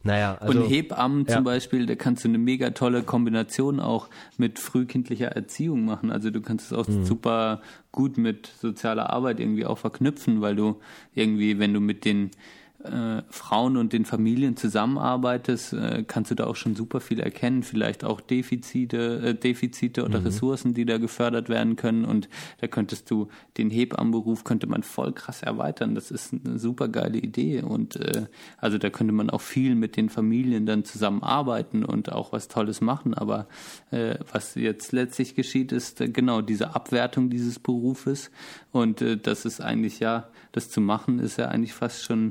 naja, 0.02 0.34
also, 0.40 0.60
Und 0.60 0.68
Hebammen 0.68 1.24
ja. 1.26 1.36
zum 1.36 1.44
Beispiel, 1.44 1.86
da 1.86 1.94
kannst 1.94 2.24
du 2.24 2.28
eine 2.28 2.38
mega 2.38 2.70
tolle 2.70 3.02
Kombination 3.02 3.80
auch 3.80 4.08
mit 4.36 4.58
frühkindlicher 4.58 5.28
Erziehung 5.28 5.84
machen. 5.84 6.10
Also 6.10 6.30
du 6.30 6.40
kannst 6.40 6.72
es 6.72 6.76
auch 6.76 6.88
mhm. 6.88 7.04
super 7.04 7.62
gut 7.92 8.18
mit 8.18 8.46
sozialer 8.46 9.10
Arbeit 9.10 9.40
irgendwie 9.40 9.66
auch 9.66 9.78
verknüpfen, 9.78 10.40
weil 10.40 10.56
du 10.56 10.80
irgendwie, 11.14 11.58
wenn 11.58 11.72
du 11.72 11.80
mit 11.80 12.04
den 12.04 12.30
äh, 12.84 13.22
Frauen 13.28 13.76
und 13.76 13.92
den 13.92 14.04
Familien 14.04 14.56
zusammenarbeitest, 14.56 15.72
äh, 15.72 16.04
kannst 16.06 16.30
du 16.30 16.36
da 16.36 16.46
auch 16.46 16.54
schon 16.54 16.76
super 16.76 17.00
viel 17.00 17.18
erkennen. 17.18 17.64
Vielleicht 17.64 18.04
auch 18.04 18.20
Defizite, 18.20 19.20
äh, 19.24 19.34
Defizite 19.34 20.04
oder 20.04 20.20
mhm. 20.20 20.26
Ressourcen, 20.26 20.74
die 20.74 20.84
da 20.84 20.98
gefördert 20.98 21.48
werden 21.48 21.74
können. 21.74 22.04
Und 22.04 22.28
da 22.60 22.68
könntest 22.68 23.10
du 23.10 23.28
den 23.56 23.70
Hebammenberuf 23.70 24.44
könnte 24.44 24.68
man 24.68 24.84
voll 24.84 25.12
krass 25.12 25.42
erweitern. 25.42 25.96
Das 25.96 26.12
ist 26.12 26.32
eine 26.32 26.60
super 26.60 26.86
geile 26.86 27.18
Idee. 27.18 27.62
Und 27.62 27.96
äh, 27.96 28.26
also 28.58 28.78
da 28.78 28.90
könnte 28.90 29.12
man 29.12 29.28
auch 29.28 29.40
viel 29.40 29.74
mit 29.74 29.96
den 29.96 30.08
Familien 30.08 30.64
dann 30.64 30.84
zusammenarbeiten 30.84 31.84
und 31.84 32.12
auch 32.12 32.30
was 32.30 32.46
Tolles 32.46 32.80
machen. 32.80 33.12
Aber 33.12 33.48
äh, 33.90 34.16
was 34.32 34.54
jetzt 34.54 34.92
letztlich 34.92 35.34
geschieht, 35.34 35.72
ist 35.72 36.00
äh, 36.00 36.08
genau 36.08 36.42
diese 36.42 36.76
Abwertung 36.76 37.28
dieses 37.28 37.58
Berufes. 37.58 38.30
Und 38.70 39.02
äh, 39.02 39.16
das 39.16 39.44
ist 39.44 39.60
eigentlich 39.60 39.98
ja, 39.98 40.28
das 40.52 40.70
zu 40.70 40.80
machen, 40.80 41.18
ist 41.18 41.38
ja 41.38 41.46
eigentlich 41.46 41.74
fast 41.74 42.04
schon 42.04 42.30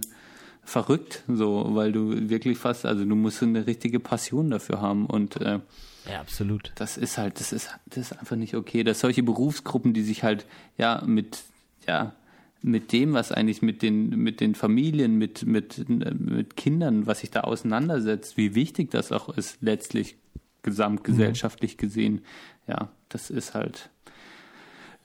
verrückt, 0.68 1.24
so, 1.30 1.66
weil 1.70 1.94
du 1.94 2.30
wirklich 2.30 2.58
fast, 2.58 2.86
also 2.86 3.06
du 3.06 3.16
musst 3.16 3.42
eine 3.42 3.66
richtige 3.66 4.02
Passion 4.02 4.50
dafür 4.52 4.82
haben 4.82 5.06
und 5.06 5.38
äh, 5.38 5.60
ja, 6.10 6.20
absolut. 6.20 6.74
Das 6.76 6.98
ist 6.98 7.18
halt, 7.18 7.40
das 7.40 7.54
ist, 7.54 7.70
das 7.86 8.12
ist 8.12 8.20
einfach 8.20 8.36
nicht 8.36 8.54
okay, 8.54 8.84
dass 8.84 9.00
solche 9.00 9.24
Berufsgruppen, 9.24 9.94
die 9.94 10.04
sich 10.04 10.24
halt 10.24 10.46
ja 10.78 11.02
mit, 11.06 11.40
ja, 11.88 12.14
mit 12.62 12.92
dem, 12.92 13.14
was 13.14 13.32
eigentlich 13.32 13.62
mit 13.62 13.82
den, 13.82 14.10
mit 14.10 14.42
den 14.42 14.56
Familien, 14.56 15.18
mit, 15.18 15.46
mit, 15.46 15.88
mit 15.88 16.58
Kindern, 16.58 17.08
was 17.08 17.22
sich 17.22 17.32
da 17.32 17.42
auseinandersetzt, 17.42 18.36
wie 18.36 18.54
wichtig 18.54 18.92
das 18.92 19.14
auch 19.14 19.30
ist, 19.38 19.62
letztlich 19.62 20.18
gesamtgesellschaftlich 20.64 21.76
mhm. 21.76 21.80
gesehen, 21.80 22.22
ja, 22.68 22.90
das 23.08 23.30
ist 23.30 23.54
halt, 23.54 23.90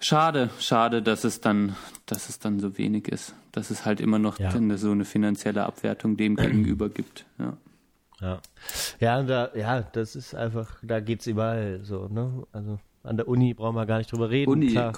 Schade, 0.03 0.51
schade, 0.59 1.01
dass 1.01 1.23
es 1.23 1.41
dann, 1.41 1.77
dass 2.07 2.29
es 2.29 2.41
dann 2.41 2.59
so 2.59 2.77
wenig 2.77 3.07
ist. 3.09 3.35
Dass 3.53 3.71
es 3.71 3.85
halt 3.87 4.01
immer 4.01 4.19
noch 4.19 4.39
ja. 4.41 4.51
so 4.51 4.91
eine 4.91 5.05
finanzielle 5.05 5.65
Abwertung 5.65 6.17
dem 6.17 6.35
gegenüber 6.37 6.89
gibt. 6.89 7.25
Ja. 7.39 7.57
Ja. 8.21 8.41
Ja, 8.99 9.23
da, 9.23 9.51
ja, 9.55 9.83
das 9.83 10.17
ist 10.17 10.35
einfach, 10.35 10.79
da 10.83 11.01
geht's 11.01 11.27
überall 11.27 11.81
so, 11.83 12.09
ne? 12.09 12.47
Also 12.53 12.79
an 13.03 13.17
der 13.17 13.29
Uni 13.29 13.55
brauchen 13.55 13.77
wir 13.77 13.87
gar 13.87 13.99
nicht 13.99 14.11
drüber 14.13 14.31
reden. 14.31 14.51
Uni, 14.51 14.73
klar. 14.73 14.93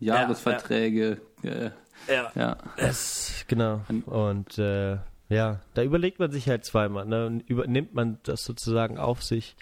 Jahresverträge. 0.00 1.20
Ja, 1.42 1.54
ja. 1.54 1.72
ja. 2.08 2.30
ja. 2.34 2.56
Es, 2.76 3.44
genau. 3.46 3.82
Und 4.06 4.58
äh, 4.58 4.98
ja, 5.30 5.60
da 5.72 5.82
überlegt 5.82 6.18
man 6.18 6.30
sich 6.30 6.48
halt 6.48 6.64
zweimal, 6.64 7.06
ne? 7.06 7.40
Übernimmt 7.46 7.94
man 7.94 8.18
das 8.24 8.44
sozusagen 8.44 8.98
auf 8.98 9.22
sich. 9.22 9.56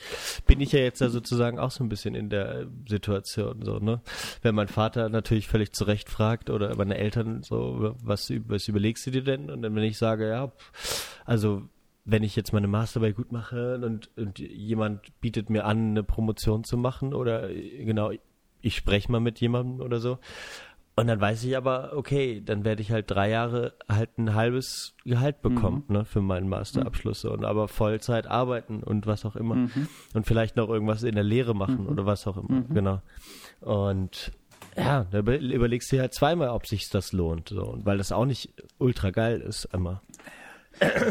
Bin 0.46 0.60
ich 0.60 0.72
ja 0.72 0.80
jetzt 0.80 1.00
da 1.00 1.08
sozusagen 1.08 1.60
auch 1.60 1.70
so 1.70 1.84
ein 1.84 1.88
bisschen 1.88 2.16
in 2.16 2.30
der 2.30 2.66
Situation, 2.88 3.62
so, 3.62 3.78
ne? 3.78 4.00
Wenn 4.42 4.56
mein 4.56 4.66
Vater 4.66 5.08
natürlich 5.08 5.46
völlig 5.46 5.72
zurecht 5.72 6.08
fragt 6.08 6.50
oder 6.50 6.74
meine 6.74 6.98
Eltern 6.98 7.42
so, 7.44 7.94
was, 8.02 8.32
was 8.48 8.66
überlegst 8.66 9.06
du 9.06 9.12
dir 9.12 9.22
denn? 9.22 9.50
Und 9.50 9.62
dann, 9.62 9.74
wenn 9.76 9.84
ich 9.84 9.98
sage, 9.98 10.28
ja, 10.28 10.50
also, 11.24 11.62
wenn 12.04 12.24
ich 12.24 12.34
jetzt 12.34 12.52
meine 12.52 12.66
Masterarbeit 12.66 13.14
gut 13.14 13.30
mache 13.30 13.76
und, 13.76 14.10
und 14.16 14.40
jemand 14.40 15.20
bietet 15.20 15.48
mir 15.48 15.64
an, 15.64 15.90
eine 15.90 16.02
Promotion 16.02 16.64
zu 16.64 16.76
machen 16.76 17.14
oder 17.14 17.48
genau, 17.48 18.10
ich 18.60 18.76
spreche 18.76 19.10
mal 19.12 19.20
mit 19.20 19.40
jemandem 19.40 19.80
oder 19.80 20.00
so, 20.00 20.18
und 20.94 21.06
dann 21.06 21.20
weiß 21.20 21.42
ich 21.44 21.56
aber, 21.56 21.92
okay, 21.96 22.42
dann 22.44 22.64
werde 22.64 22.82
ich 22.82 22.90
halt 22.90 23.10
drei 23.10 23.30
Jahre 23.30 23.72
halt 23.88 24.18
ein 24.18 24.34
halbes 24.34 24.94
Gehalt 25.04 25.40
bekommen, 25.40 25.84
mhm. 25.88 25.96
ne, 25.96 26.04
für 26.04 26.20
meinen 26.20 26.48
Masterabschluss 26.48 27.24
und 27.24 27.46
aber 27.46 27.68
Vollzeit 27.68 28.26
arbeiten 28.26 28.82
und 28.82 29.06
was 29.06 29.24
auch 29.24 29.34
immer. 29.34 29.54
Mhm. 29.54 29.88
Und 30.12 30.26
vielleicht 30.26 30.56
noch 30.56 30.68
irgendwas 30.68 31.02
in 31.02 31.14
der 31.14 31.24
Lehre 31.24 31.54
machen 31.54 31.84
mhm. 31.84 31.88
oder 31.88 32.04
was 32.04 32.26
auch 32.26 32.36
immer, 32.36 32.60
mhm. 32.60 32.74
genau. 32.74 33.00
Und 33.60 34.32
ja, 34.76 35.06
da 35.10 35.20
überlegst 35.20 35.90
du 35.90 35.96
dir 35.96 36.02
halt 36.02 36.14
zweimal, 36.14 36.50
ob 36.50 36.66
sich 36.66 36.90
das 36.90 37.12
lohnt, 37.12 37.48
so. 37.48 37.64
Und 37.64 37.86
weil 37.86 37.96
das 37.96 38.12
auch 38.12 38.26
nicht 38.26 38.52
ultra 38.78 39.10
geil 39.10 39.40
ist, 39.40 39.68
immer. 39.72 40.02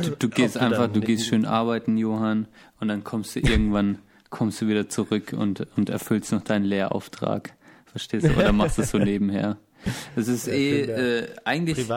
Du, 0.03 0.11
du 0.11 0.29
gehst 0.29 0.57
einfach, 0.57 0.87
du 0.87 1.01
gehst 1.01 1.25
schön 1.25 1.45
arbeiten, 1.45 1.97
Johann, 1.97 2.47
und 2.79 2.87
dann 2.87 3.03
kommst 3.03 3.35
du 3.35 3.39
irgendwann, 3.43 3.97
kommst 4.29 4.61
du 4.61 4.67
wieder 4.67 4.89
zurück 4.89 5.33
und, 5.35 5.67
und 5.75 5.89
erfüllst 5.89 6.31
noch 6.31 6.43
deinen 6.43 6.65
Lehrauftrag. 6.65 7.55
Verstehst 7.85 8.27
du? 8.27 8.35
Oder 8.35 8.53
machst 8.53 8.77
du 8.77 8.83
es 8.83 8.91
so 8.91 8.97
nebenher? 8.99 9.57
Das 10.15 10.27
ist 10.27 10.47
eh 10.47 10.81
äh, 10.81 11.27
eigentlich 11.45 11.89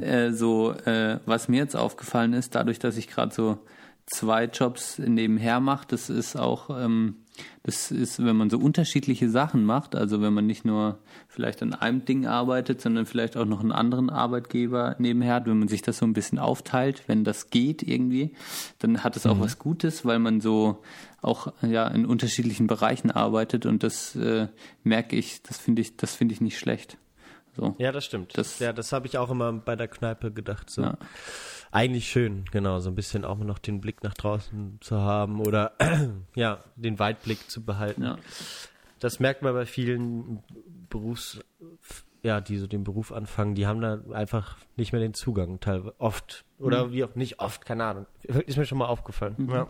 äh, 0.00 0.32
so, 0.32 0.72
äh, 0.72 1.18
was 1.26 1.48
mir 1.48 1.58
jetzt 1.58 1.76
aufgefallen 1.76 2.32
ist, 2.32 2.54
dadurch, 2.54 2.78
dass 2.78 2.96
ich 2.96 3.08
gerade 3.08 3.34
so 3.34 3.58
zwei 4.06 4.44
Jobs 4.44 4.98
nebenher 4.98 5.60
mache, 5.60 5.86
das 5.88 6.10
ist 6.10 6.36
auch, 6.36 6.70
ähm, 6.70 7.16
das 7.62 7.90
ist, 7.90 8.22
wenn 8.22 8.36
man 8.36 8.50
so 8.50 8.58
unterschiedliche 8.58 9.30
Sachen 9.30 9.64
macht, 9.64 9.94
also 9.94 10.20
wenn 10.20 10.34
man 10.34 10.46
nicht 10.46 10.64
nur 10.64 10.98
vielleicht 11.28 11.62
an 11.62 11.72
einem 11.72 12.04
Ding 12.04 12.26
arbeitet, 12.26 12.80
sondern 12.80 13.06
vielleicht 13.06 13.36
auch 13.36 13.46
noch 13.46 13.60
einen 13.60 13.72
anderen 13.72 14.10
Arbeitgeber 14.10 14.96
nebenher 14.98 15.36
hat, 15.36 15.46
wenn 15.46 15.58
man 15.58 15.68
sich 15.68 15.82
das 15.82 15.98
so 15.98 16.06
ein 16.06 16.12
bisschen 16.12 16.38
aufteilt, 16.38 17.04
wenn 17.06 17.24
das 17.24 17.50
geht 17.50 17.82
irgendwie, 17.82 18.32
dann 18.80 19.02
hat 19.02 19.16
es 19.16 19.26
auch 19.26 19.36
mhm. 19.36 19.40
was 19.40 19.58
Gutes, 19.58 20.04
weil 20.04 20.18
man 20.18 20.40
so 20.40 20.82
auch 21.22 21.52
ja 21.62 21.86
in 21.88 22.04
unterschiedlichen 22.04 22.66
Bereichen 22.66 23.10
arbeitet 23.10 23.64
und 23.64 23.82
das 23.82 24.16
äh, 24.16 24.48
merke 24.82 25.16
ich, 25.16 25.42
das 25.42 25.58
finde 25.58 25.82
ich, 25.82 25.96
das 25.96 26.14
finde 26.14 26.34
ich 26.34 26.40
nicht 26.40 26.58
schlecht. 26.58 26.98
So. 27.54 27.74
Ja, 27.78 27.92
das 27.92 28.04
stimmt. 28.04 28.36
Das, 28.36 28.58
ja, 28.58 28.72
das 28.72 28.92
habe 28.92 29.06
ich 29.06 29.18
auch 29.18 29.30
immer 29.30 29.52
bei 29.52 29.76
der 29.76 29.88
Kneipe 29.88 30.32
gedacht. 30.32 30.70
So. 30.70 30.82
Ja. 30.82 30.98
Eigentlich 31.70 32.10
schön, 32.10 32.44
genau, 32.50 32.80
so 32.80 32.90
ein 32.90 32.94
bisschen 32.94 33.24
auch 33.24 33.38
noch 33.38 33.58
den 33.58 33.80
Blick 33.80 34.02
nach 34.02 34.14
draußen 34.14 34.78
zu 34.80 35.00
haben 35.00 35.40
oder 35.40 35.72
ja, 36.34 36.62
den 36.76 36.98
Weitblick 36.98 37.50
zu 37.50 37.64
behalten. 37.64 38.02
Ja. 38.02 38.18
Das 39.00 39.20
merkt 39.20 39.42
man 39.42 39.54
bei 39.54 39.66
vielen 39.66 40.42
Berufs, 40.90 41.40
ja, 42.22 42.40
die 42.40 42.58
so 42.58 42.66
den 42.66 42.84
Beruf 42.84 43.10
anfangen, 43.10 43.54
die 43.54 43.66
haben 43.66 43.80
da 43.80 44.00
einfach 44.12 44.58
nicht 44.76 44.92
mehr 44.92 45.00
den 45.00 45.14
Zugang, 45.14 45.60
teilweise 45.60 45.98
oft. 45.98 46.44
Oder 46.58 46.86
mhm. 46.86 46.92
wie 46.92 47.04
auch 47.04 47.14
nicht 47.14 47.40
oft, 47.40 47.64
keine 47.64 47.84
Ahnung. 47.84 48.06
Ist 48.22 48.58
mir 48.58 48.66
schon 48.66 48.78
mal 48.78 48.86
aufgefallen. 48.86 49.34
Mhm. 49.38 49.50
Ja. 49.50 49.68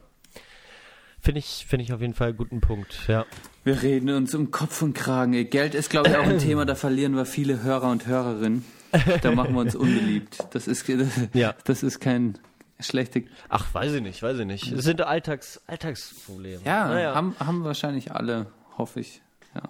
Finde 1.23 1.39
ich, 1.39 1.67
finde 1.69 1.85
ich 1.85 1.93
auf 1.93 2.01
jeden 2.01 2.15
Fall 2.15 2.29
einen 2.29 2.37
guten 2.37 2.61
Punkt, 2.61 3.07
ja. 3.07 3.25
Wir 3.63 3.81
reden 3.81 4.11
uns 4.11 4.35
um 4.35 4.51
Kopf 4.51 4.83
und 4.83 4.93
Kragen. 4.93 5.33
Geld 5.51 5.77
ist, 5.77 5.89
glaube 5.89 6.09
ich, 6.09 6.17
auch 6.17 6.27
ein 6.27 6.39
Thema, 6.41 6.67
da 6.67 6.75
verlieren 6.75 7.15
wir 7.15 7.27
viele 7.27 7.63
Hörer 7.63 7.91
und 7.93 8.09
Hörerinnen. 8.09 8.65
Da 9.23 9.31
machen 9.31 9.55
wir 9.55 9.61
uns 9.61 9.77
unbeliebt. 9.77 10.39
Das 10.51 10.67
ist, 10.67 10.89
das, 10.89 11.09
ja. 11.33 11.55
das 11.63 11.85
ist 11.85 12.01
kein 12.01 12.39
schlechte. 12.81 13.23
Ach, 13.49 13.73
weiß 13.73 13.93
ich 13.95 14.03
nicht, 14.03 14.21
weiß 14.21 14.37
ich 14.41 14.47
nicht. 14.47 14.77
Das 14.77 14.85
sind 14.85 15.01
Alltags, 15.01 15.63
Alltagsprobleme. 15.69 16.61
Ja, 16.65 16.89
naja. 16.89 17.15
haben, 17.15 17.37
haben 17.39 17.63
wahrscheinlich 17.63 18.11
alle, 18.11 18.47
hoffe 18.77 18.99
ich. 18.99 19.23
Ja. 19.55 19.63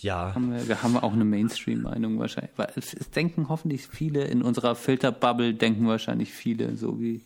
Ja. 0.00 0.34
Haben 0.34 0.54
wir, 0.54 0.66
wir 0.66 0.82
haben 0.82 0.96
auch 0.96 1.12
eine 1.12 1.26
Mainstream-Meinung 1.26 2.18
wahrscheinlich. 2.18 2.52
Weil 2.56 2.72
es, 2.74 2.94
es 2.94 3.10
denken 3.10 3.50
hoffentlich 3.50 3.86
viele 3.86 4.24
in 4.24 4.40
unserer 4.40 4.76
Filterbubble, 4.76 5.52
denken 5.52 5.86
wahrscheinlich 5.86 6.32
viele, 6.32 6.74
so 6.74 6.98
wie 6.98 7.20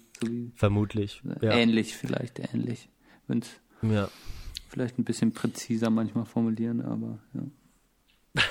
Vermutlich. 0.55 1.23
Ja. 1.41 1.53
Ähnlich 1.53 1.97
vielleicht, 1.97 2.39
ähnlich. 2.39 2.89
Wenn 3.27 3.39
es 3.41 3.49
ja. 3.83 4.09
vielleicht 4.69 4.99
ein 4.99 5.05
bisschen 5.05 5.33
präziser 5.33 5.91
manchmal 5.91 6.25
formulieren, 6.25 6.83
aber 6.83 7.19
ja. 7.35 8.43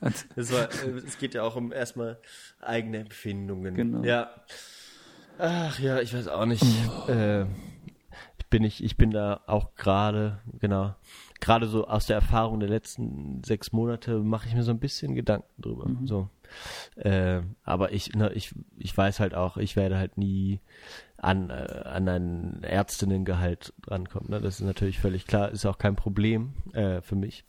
es, 0.36 0.52
war, 0.52 0.68
es 1.06 1.18
geht 1.18 1.34
ja 1.34 1.42
auch 1.42 1.56
um 1.56 1.72
erstmal 1.72 2.18
eigene 2.60 2.98
Empfindungen. 2.98 3.74
Genau. 3.74 4.04
Ja. 4.04 4.30
Ach 5.38 5.78
ja, 5.78 6.00
ich 6.00 6.14
weiß 6.14 6.28
auch 6.28 6.46
nicht. 6.46 6.64
Oh. 7.06 7.10
Äh, 7.10 7.46
bin 8.52 8.64
ich, 8.64 8.84
ich 8.84 8.98
bin 8.98 9.10
da 9.10 9.40
auch 9.46 9.74
gerade, 9.76 10.40
genau, 10.60 10.94
gerade 11.40 11.66
so 11.66 11.88
aus 11.88 12.04
der 12.04 12.16
Erfahrung 12.16 12.60
der 12.60 12.68
letzten 12.68 13.42
sechs 13.42 13.72
Monate 13.72 14.18
mache 14.18 14.46
ich 14.46 14.54
mir 14.54 14.62
so 14.62 14.72
ein 14.72 14.78
bisschen 14.78 15.14
Gedanken 15.14 15.62
drüber. 15.62 15.88
Mhm. 15.88 16.06
So. 16.06 16.28
Äh, 16.96 17.40
aber 17.64 17.92
ich, 17.92 18.14
ne, 18.14 18.30
ich, 18.34 18.54
ich 18.76 18.94
weiß 18.94 19.20
halt 19.20 19.34
auch, 19.34 19.56
ich 19.56 19.74
werde 19.74 19.96
halt 19.96 20.18
nie 20.18 20.60
an, 21.16 21.48
äh, 21.48 21.82
an 21.84 22.06
ein 22.06 22.62
Ärztinnengehalt 22.62 23.72
drankommen. 23.80 24.28
Ne? 24.28 24.40
Das 24.42 24.60
ist 24.60 24.66
natürlich 24.66 25.00
völlig 25.00 25.26
klar, 25.26 25.50
ist 25.50 25.64
auch 25.64 25.78
kein 25.78 25.96
Problem 25.96 26.52
äh, 26.74 27.00
für 27.00 27.16
mich. 27.16 27.46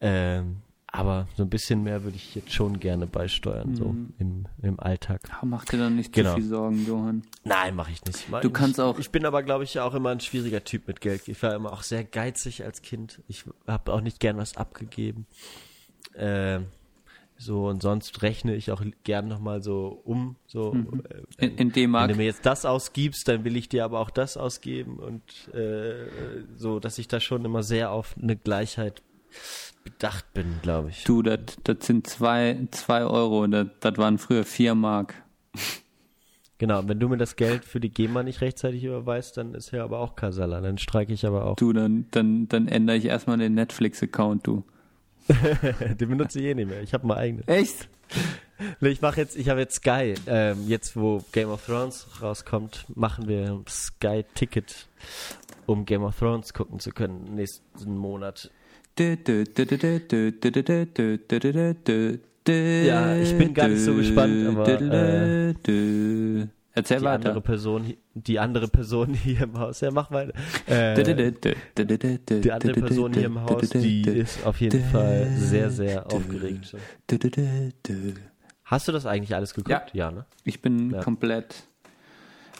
Ähm, 0.00 0.62
aber 0.92 1.28
so 1.36 1.44
ein 1.44 1.50
bisschen 1.50 1.82
mehr 1.82 2.02
würde 2.02 2.16
ich 2.16 2.34
jetzt 2.34 2.52
schon 2.52 2.80
gerne 2.80 3.06
beisteuern, 3.06 3.70
mhm. 3.70 3.76
so 3.76 3.94
im, 4.18 4.46
im 4.60 4.80
Alltag. 4.80 5.20
Ja, 5.28 5.38
mach 5.42 5.64
dir 5.64 5.78
dann 5.78 5.96
nicht 5.96 6.12
genau. 6.12 6.30
zu 6.30 6.40
viel 6.40 6.48
Sorgen, 6.48 6.86
Johann. 6.86 7.22
Nein, 7.44 7.76
mache 7.76 7.92
ich 7.92 8.04
nicht. 8.04 8.26
du 8.42 8.50
kannst 8.50 8.78
ich, 8.78 8.84
auch. 8.84 8.98
Ich 8.98 9.10
bin 9.10 9.24
aber, 9.24 9.42
glaube 9.42 9.64
ich, 9.64 9.78
auch 9.78 9.94
immer 9.94 10.10
ein 10.10 10.20
schwieriger 10.20 10.64
Typ 10.64 10.88
mit 10.88 11.00
Geld. 11.00 11.28
Ich 11.28 11.40
war 11.42 11.54
immer 11.54 11.72
auch 11.72 11.82
sehr 11.82 12.02
geizig 12.02 12.64
als 12.64 12.82
Kind. 12.82 13.20
Ich 13.28 13.44
habe 13.66 13.92
auch 13.92 14.00
nicht 14.00 14.18
gern 14.18 14.36
was 14.36 14.56
abgegeben. 14.56 15.26
Äh, 16.14 16.60
so, 17.38 17.68
und 17.68 17.80
sonst 17.80 18.20
rechne 18.22 18.54
ich 18.54 18.70
auch 18.70 18.82
gern 19.04 19.28
nochmal 19.28 19.62
so 19.62 20.02
um. 20.04 20.36
So, 20.46 20.74
mhm. 20.74 21.02
äh, 21.38 21.46
in, 21.46 21.56
in 21.56 21.72
D-Mark. 21.72 22.08
Wenn 22.08 22.16
du 22.16 22.18
mir 22.18 22.26
jetzt 22.26 22.44
das 22.44 22.66
ausgibst, 22.66 23.28
dann 23.28 23.44
will 23.44 23.56
ich 23.56 23.68
dir 23.68 23.84
aber 23.84 24.00
auch 24.00 24.10
das 24.10 24.36
ausgeben. 24.36 24.98
Und 24.98 25.54
äh, 25.54 26.06
so, 26.56 26.80
dass 26.80 26.98
ich 26.98 27.06
da 27.06 27.20
schon 27.20 27.44
immer 27.44 27.62
sehr 27.62 27.92
auf 27.92 28.16
eine 28.20 28.36
Gleichheit 28.36 29.02
bedacht 29.84 30.32
bin, 30.34 30.60
glaube 30.62 30.90
ich. 30.90 31.04
Du, 31.04 31.22
das 31.22 31.40
sind 31.80 32.06
zwei, 32.06 32.58
zwei 32.70 33.04
Euro, 33.04 33.46
das 33.46 33.96
waren 33.96 34.18
früher 34.18 34.44
vier 34.44 34.74
Mark. 34.74 35.14
Genau, 36.58 36.86
wenn 36.86 37.00
du 37.00 37.08
mir 37.08 37.16
das 37.16 37.36
Geld 37.36 37.64
für 37.64 37.80
die 37.80 37.88
GEMA 37.88 38.22
nicht 38.22 38.42
rechtzeitig 38.42 38.84
überweist, 38.84 39.38
dann 39.38 39.54
ist 39.54 39.70
ja 39.70 39.82
aber 39.82 39.98
auch 39.98 40.14
Kasala. 40.14 40.60
Dann 40.60 40.76
streike 40.76 41.10
ich 41.10 41.24
aber 41.24 41.46
auch. 41.46 41.56
Du, 41.56 41.72
dann, 41.72 42.04
dann, 42.10 42.48
dann 42.48 42.68
ändere 42.68 42.98
ich 42.98 43.06
erstmal 43.06 43.38
den 43.38 43.54
Netflix-Account, 43.54 44.46
du. 44.46 44.62
den 45.28 46.08
benutze 46.08 46.38
ich 46.38 46.44
eh 46.44 46.54
nicht 46.54 46.68
mehr. 46.68 46.82
Ich 46.82 46.92
habe 46.92 47.06
mal 47.06 47.16
eigenen. 47.16 47.48
Echt? 47.48 47.88
Ich 48.82 49.00
mache 49.00 49.22
jetzt, 49.22 49.36
ich 49.36 49.48
habe 49.48 49.60
jetzt 49.60 49.76
Sky. 49.76 50.14
Ähm, 50.26 50.68
jetzt, 50.68 50.96
wo 50.96 51.24
Game 51.32 51.48
of 51.48 51.64
Thrones 51.64 52.06
rauskommt, 52.20 52.84
machen 52.94 53.26
wir 53.26 53.62
Sky 53.66 54.26
Ticket, 54.34 54.86
um 55.64 55.86
Game 55.86 56.02
of 56.02 56.18
Thrones 56.18 56.52
gucken 56.52 56.78
zu 56.78 56.90
können 56.90 57.36
nächsten 57.36 57.96
Monat. 57.96 58.50
Ja, 62.48 63.16
ich 63.16 63.38
bin 63.38 63.54
gar 63.54 63.68
nicht 63.68 63.82
so 63.82 63.94
gespannt, 63.94 64.46
aber 64.46 64.80
äh, 64.80 65.54
Erzähl 66.72 66.98
die 66.98 67.04
weiter. 67.04 67.28
andere 67.28 67.40
Person, 67.40 67.94
die 68.14 68.38
andere 68.38 68.68
Person 68.68 69.14
hier 69.14 69.42
im 69.42 69.58
Haus, 69.58 69.80
ja 69.80 69.90
mach 69.90 70.10
mal. 70.10 70.32
Äh, 70.66 70.94
die 71.02 72.52
andere 72.52 72.72
Person 72.74 73.12
hier 73.12 73.26
im 73.26 73.40
Haus, 73.40 73.68
die 73.70 74.02
ist 74.02 74.44
auf 74.44 74.60
jeden 74.60 74.84
Fall 74.90 75.30
sehr, 75.36 75.70
sehr 75.70 76.06
aufgeregt. 76.10 76.76
Hast 78.64 78.86
du 78.86 78.92
das 78.92 79.04
eigentlich 79.04 79.34
alles 79.34 79.52
geguckt? 79.54 79.90
Ja, 79.94 80.06
ja 80.06 80.10
ne? 80.12 80.26
Ich 80.44 80.62
bin 80.62 80.90
Ja. 80.92 81.02
komplett. 81.02 81.64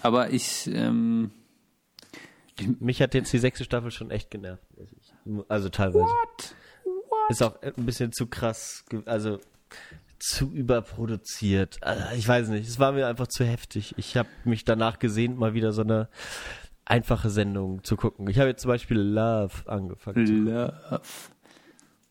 Aber 0.02 0.31
ich, 0.32 0.69
ähm, 0.73 1.31
Mich 2.78 3.01
hat 3.01 3.15
jetzt 3.15 3.32
die 3.32 3.39
sechste 3.39 3.65
Staffel 3.65 3.90
schon 3.90 4.11
echt 4.11 4.31
genervt. 4.31 4.62
Also 5.49 5.69
teilweise. 5.69 6.05
What? 6.05 6.55
Ist 7.29 7.43
auch 7.43 7.61
ein 7.63 7.87
bisschen 7.87 8.13
zu 8.13 8.27
krass, 8.27 8.85
also 9.07 9.39
zu 10.19 10.53
überproduziert. 10.53 11.79
Also 11.83 12.03
ich 12.17 12.27
weiß 12.27 12.49
nicht, 12.49 12.69
es 12.69 12.79
war 12.79 12.93
mir 12.93 13.07
einfach 13.07 13.29
zu 13.29 13.45
heftig. 13.45 13.95
Ich 13.97 14.17
habe 14.17 14.29
mich 14.45 14.65
danach 14.65 14.99
gesehnt, 14.99 15.39
mal 15.39 15.55
wieder 15.55 15.73
so 15.73 15.83
eine 15.83 16.09
einfache 16.85 17.31
Sendung 17.31 17.85
zu 17.85 17.97
gucken. 17.97 18.29
Ich 18.29 18.39
habe 18.39 18.49
jetzt 18.49 18.63
zum 18.63 18.69
Beispiel 18.71 18.99
Love 18.99 19.55
angefangen. 19.67 20.45
Love. 20.45 21.01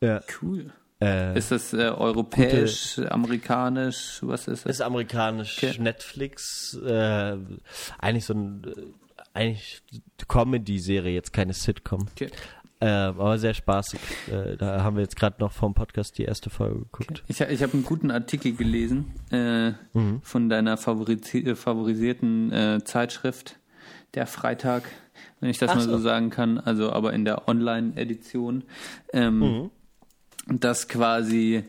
Ja. 0.01 0.21
Cool. 0.41 0.71
Äh, 1.01 1.37
Ist 1.37 1.51
das 1.51 1.73
äh, 1.73 1.89
europäisch, 1.89 2.99
amerikanisch? 2.99 4.19
Was 4.21 4.47
ist 4.47 4.65
das? 4.65 4.77
ist 4.77 4.81
amerikanisch 4.81 5.57
Okay. 5.57 5.79
Netflix, 5.79 6.73
äh, 6.75 7.37
eigentlich 7.99 8.25
so 8.25 8.33
ein 8.33 8.63
äh, 8.65 8.73
eigentlich 9.33 9.81
Comedy-Serie, 10.27 11.13
jetzt 11.13 11.31
keine 11.31 11.53
Sitcom. 11.53 12.07
Okay. 12.11 12.29
Äh, 12.81 12.87
aber 12.87 13.37
sehr 13.37 13.53
spaßig. 13.53 13.99
Äh, 14.31 14.55
da 14.57 14.83
haben 14.83 14.95
wir 14.95 15.03
jetzt 15.03 15.17
gerade 15.17 15.35
noch 15.39 15.51
vom 15.51 15.73
Podcast 15.73 16.17
die 16.17 16.23
erste 16.23 16.49
Folge 16.49 16.79
geguckt. 16.91 17.23
Ich, 17.27 17.41
ich 17.41 17.61
habe 17.61 17.73
einen 17.73 17.83
guten 17.83 18.09
Artikel 18.09 18.53
gelesen 18.53 19.11
äh, 19.31 19.71
Mhm. 19.93 20.21
von 20.23 20.47
deiner 20.49 20.77
favorisi 20.77 21.39
äh, 21.39 21.55
favorisierten 21.55 22.51
äh, 22.53 22.83
Zeitschrift, 22.85 23.57
der 24.13 24.27
Freitag, 24.27 24.83
wenn 25.41 25.49
ich 25.49 25.57
das 25.57 25.71
Ach 25.71 25.75
mal 25.75 25.81
so. 25.81 25.91
so 25.91 25.97
sagen 25.99 26.29
kann, 26.29 26.57
also 26.57 26.91
aber 26.93 27.11
in 27.13 27.25
der 27.25 27.47
Online-Edition, 27.49 28.63
ähm, 29.13 29.39
Mhm. 29.39 29.69
dass 30.59 30.87
quasi 30.87 31.63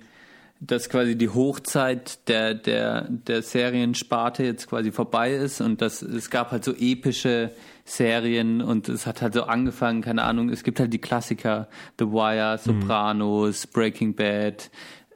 dass 0.62 0.91
quasi 0.91 1.16
die 1.16 1.31
Hochzeit 1.31 2.28
der, 2.28 2.53
der, 2.53 3.09
der 3.09 3.41
Seriensparte 3.41 4.45
jetzt 4.45 4.69
quasi 4.69 4.93
vorbei 4.93 5.32
ist 5.32 5.62
und 5.62 5.81
dass 5.81 6.03
es 6.03 6.28
gab 6.28 6.51
halt 6.53 6.65
so 6.65 6.74
epische 6.74 7.51
Serien 7.91 8.62
und 8.62 8.89
es 8.89 9.07
hat 9.07 9.21
halt 9.21 9.35
so 9.35 9.45
angefangen, 9.45 10.01
keine 10.03 10.23
Ahnung, 10.23 10.49
es 10.49 10.62
gibt 10.62 10.79
halt 10.79 10.93
die 10.93 11.01
Klassiker, 11.01 11.69
The 11.99 12.07
Wire, 12.07 12.59
Sopranos, 12.59 13.67
Breaking 13.67 14.15
Bad, 14.15 14.71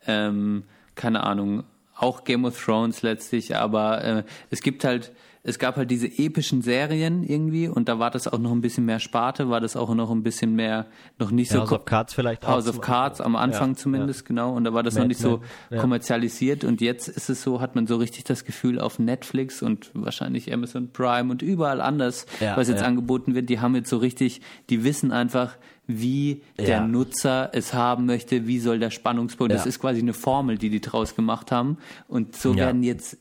ähm, 0.06 0.64
keine 0.94 1.22
Ahnung, 1.22 1.64
auch 1.96 2.24
Game 2.24 2.44
of 2.44 2.62
Thrones 2.62 3.02
letztlich, 3.02 3.56
aber 3.56 4.04
äh, 4.04 4.24
es 4.50 4.60
gibt 4.60 4.84
halt, 4.84 5.12
es 5.46 5.58
gab 5.58 5.76
halt 5.76 5.90
diese 5.90 6.06
epischen 6.06 6.62
Serien 6.62 7.22
irgendwie 7.22 7.68
und 7.68 7.86
da 7.86 7.98
war 7.98 8.10
das 8.10 8.26
auch 8.26 8.38
noch 8.38 8.50
ein 8.50 8.62
bisschen 8.62 8.86
mehr 8.86 8.98
Sparte, 8.98 9.50
war 9.50 9.60
das 9.60 9.76
auch 9.76 9.94
noch 9.94 10.10
ein 10.10 10.22
bisschen 10.22 10.54
mehr, 10.54 10.86
noch 11.18 11.30
nicht 11.30 11.50
so 11.50 11.60
House 11.60 11.72
of 11.72 11.84
Cards 11.84 12.14
vielleicht 12.14 12.46
House 12.46 12.66
of 12.66 12.80
Cards 12.80 13.20
am 13.20 13.36
Anfang 13.36 13.72
Ja, 13.72 13.76
zumindest, 13.76 14.24
genau. 14.24 14.54
Und 14.54 14.64
da 14.64 14.72
war 14.72 14.82
das 14.82 14.94
Mad 14.94 15.02
noch 15.02 15.08
nicht 15.08 15.20
so 15.20 15.42
ja. 15.68 15.78
kommerzialisiert. 15.78 16.64
Und 16.64 16.80
jetzt 16.80 17.08
ist 17.08 17.28
es 17.28 17.42
so, 17.42 17.60
hat 17.60 17.74
man 17.74 17.86
so 17.86 17.96
richtig 17.96 18.24
das 18.24 18.46
Gefühl 18.46 18.80
auf 18.80 18.98
Netflix 18.98 19.60
und 19.60 19.90
wahrscheinlich 19.92 20.50
Amazon 20.50 20.90
Prime 20.90 21.30
und 21.30 21.42
überall 21.42 21.82
anders, 21.82 22.24
Ja, 22.40 22.56
was 22.56 22.68
jetzt 22.68 22.80
ja. 22.80 22.86
angeboten 22.86 23.34
wird, 23.34 23.50
die 23.50 23.60
haben 23.60 23.74
jetzt 23.74 23.90
so 23.90 23.98
richtig, 23.98 24.40
die 24.70 24.82
wissen 24.82 25.12
einfach, 25.12 25.58
wie 25.86 26.42
der 26.58 26.68
Ja. 26.68 26.86
Nutzer 26.86 27.50
es 27.52 27.74
haben 27.74 28.06
möchte, 28.06 28.46
wie 28.46 28.58
soll 28.58 28.78
der 28.78 28.90
Spannungsbogen. 28.90 29.50
Das 29.50 29.64
Ja. 29.64 29.68
ist 29.68 29.78
quasi 29.80 30.00
eine 30.00 30.14
Formel, 30.14 30.56
die 30.58 30.70
die 30.70 30.80
draus 30.80 31.14
gemacht 31.14 31.52
haben. 31.52 31.78
Und 32.08 32.36
so 32.36 32.52
Ja. 32.52 32.66
werden 32.66 32.82
jetzt, 32.82 33.18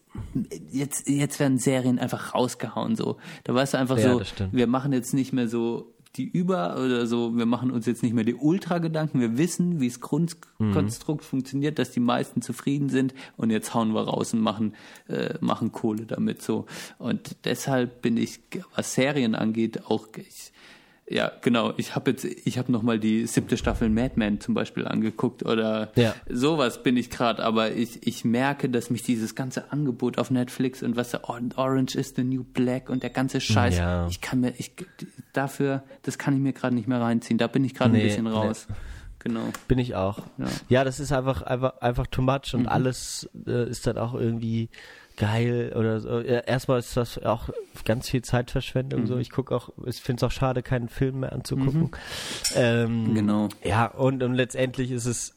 jetzt, 0.72 1.07
jetzt 1.10 1.40
werden 1.40 1.57
Serien 1.57 1.99
einfach 1.99 2.34
rausgehauen, 2.34 2.95
so. 2.95 3.18
Da 3.44 3.53
weißt 3.53 3.73
du 3.73 3.77
einfach 3.80 3.98
so, 3.98 4.19
das 4.19 4.34
wir 4.52 4.68
machen 4.68 4.94
jetzt 4.94 5.14
nicht 5.14 5.34
mehr 5.34 5.48
so 5.48 5.90
die 6.15 6.30
Über 6.30 6.76
oder 6.76 7.07
so, 7.07 7.35
wir 7.35 7.48
machen 7.48 7.72
uns 7.72 7.88
jetzt 7.88 8.03
nicht 8.03 8.14
mehr 8.14 8.23
die 8.23 8.35
Ultra-Gedanken, 8.35 9.19
wir 9.19 9.35
wissen, 9.40 9.80
wie 9.80 9.88
das 9.90 9.99
Grundkonstrukt 9.99 11.26
funktioniert, 11.26 11.80
dass 11.80 11.90
die 11.90 11.99
meisten 11.99 12.44
zufrieden 12.44 12.90
sind 12.90 13.15
und 13.35 13.49
jetzt 13.49 13.73
hauen 13.73 13.94
wir 13.95 14.02
raus 14.02 14.31
und 14.34 14.41
machen, 14.41 14.76
äh, 15.10 15.34
machen 15.41 15.72
Kohle 15.72 16.06
damit 16.06 16.44
so. 16.44 16.68
Und 16.99 17.35
deshalb 17.45 18.03
bin 18.03 18.18
ich, 18.18 18.41
was 18.76 18.94
Serien 18.94 19.34
angeht, 19.34 19.88
auch 19.88 20.07
ich, 20.15 20.52
ja, 21.14 21.31
genau. 21.41 21.73
Ich 21.77 21.95
habe 21.95 22.11
jetzt, 22.11 22.26
ich 22.26 22.57
habe 22.57 22.72
noch 22.72 22.81
mal 22.81 22.98
die 22.99 23.27
siebte 23.27 23.56
Staffel 23.56 23.90
Mad 23.90 24.14
Men 24.15 24.41
zum 24.41 24.53
Beispiel 24.56 24.88
angeguckt 24.88 25.45
oder 25.45 25.91
Ja. 25.95 26.15
sowas 26.27 26.81
bin 26.81 26.98
ich 26.98 27.10
gerade. 27.11 27.44
Aber 27.44 27.72
ich, 27.72 28.06
ich 28.07 28.26
merke, 28.26 28.68
dass 28.69 28.90
mich 28.90 29.03
dieses 29.03 29.35
ganze 29.35 29.72
Angebot 29.72 30.18
auf 30.18 30.31
Netflix 30.31 30.81
und 30.81 30.95
was 30.95 31.11
der 31.11 31.30
Or- 31.30 31.40
Orange 31.56 31.95
is 31.95 32.14
the 32.15 32.23
New 32.23 32.44
Black 32.44 32.90
und 32.90 33.03
der 33.03 33.11
ganze 33.11 33.40
Scheiß, 33.41 33.77
Ja. 33.77 34.07
ich 34.07 34.22
kann 34.22 34.40
mir, 34.40 34.53
ich 34.57 34.72
dafür, 35.34 35.84
das 36.02 36.18
kann 36.18 36.34
ich 36.34 36.40
mir 36.40 36.53
gerade 36.53 36.73
nicht 36.76 36.88
mehr 36.88 36.99
reinziehen. 37.02 37.38
Da 37.38 37.48
bin 37.48 37.64
ich 37.64 37.73
gerade 37.76 37.91
Nee, 37.91 37.99
ein 38.02 38.07
bisschen 38.07 38.23
nee. 38.26 38.30
raus. 38.31 38.68
Genau. 39.19 39.44
Bin 39.69 39.80
ich 39.80 39.95
auch. 39.95 40.19
Ja. 40.38 40.45
Ja, 40.68 40.84
das 40.84 40.99
ist 40.99 41.14
einfach, 41.14 41.44
einfach, 41.44 41.77
einfach 41.80 42.07
too 42.07 42.22
much 42.22 42.53
Mhm. 42.53 42.60
und 42.61 42.68
alles 42.68 43.30
äh, 43.48 43.69
ist 43.69 43.88
dann 43.88 43.98
auch 43.98 44.14
irgendwie 44.15 44.69
geil 45.18 45.73
oder 45.76 45.99
so. 45.99 46.19
Ja, 46.19 46.40
erstmal 46.40 46.80
ist 46.80 46.98
das 46.98 47.22
auch 47.23 47.49
ganz 47.85 48.10
viel 48.10 48.22
Zeitverschwendung. 48.22 49.02
Mhm. 49.02 49.07
So, 49.07 49.18
ich 49.18 49.30
gucke 49.31 49.56
auch, 49.56 49.69
ich 49.85 50.02
finde 50.02 50.26
es 50.26 50.31
auch 50.31 50.35
schade, 50.35 50.64
keinen 50.64 50.90
Film 50.90 51.22
mehr 51.22 51.34
anzugucken. 51.34 51.91
Ähm, 52.56 53.14
Genau. 53.14 53.49
Ja, 53.64 53.85
und, 53.88 54.23
und 54.23 54.34
letztendlich 54.34 54.91
ist 54.91 55.06
es 55.06 55.34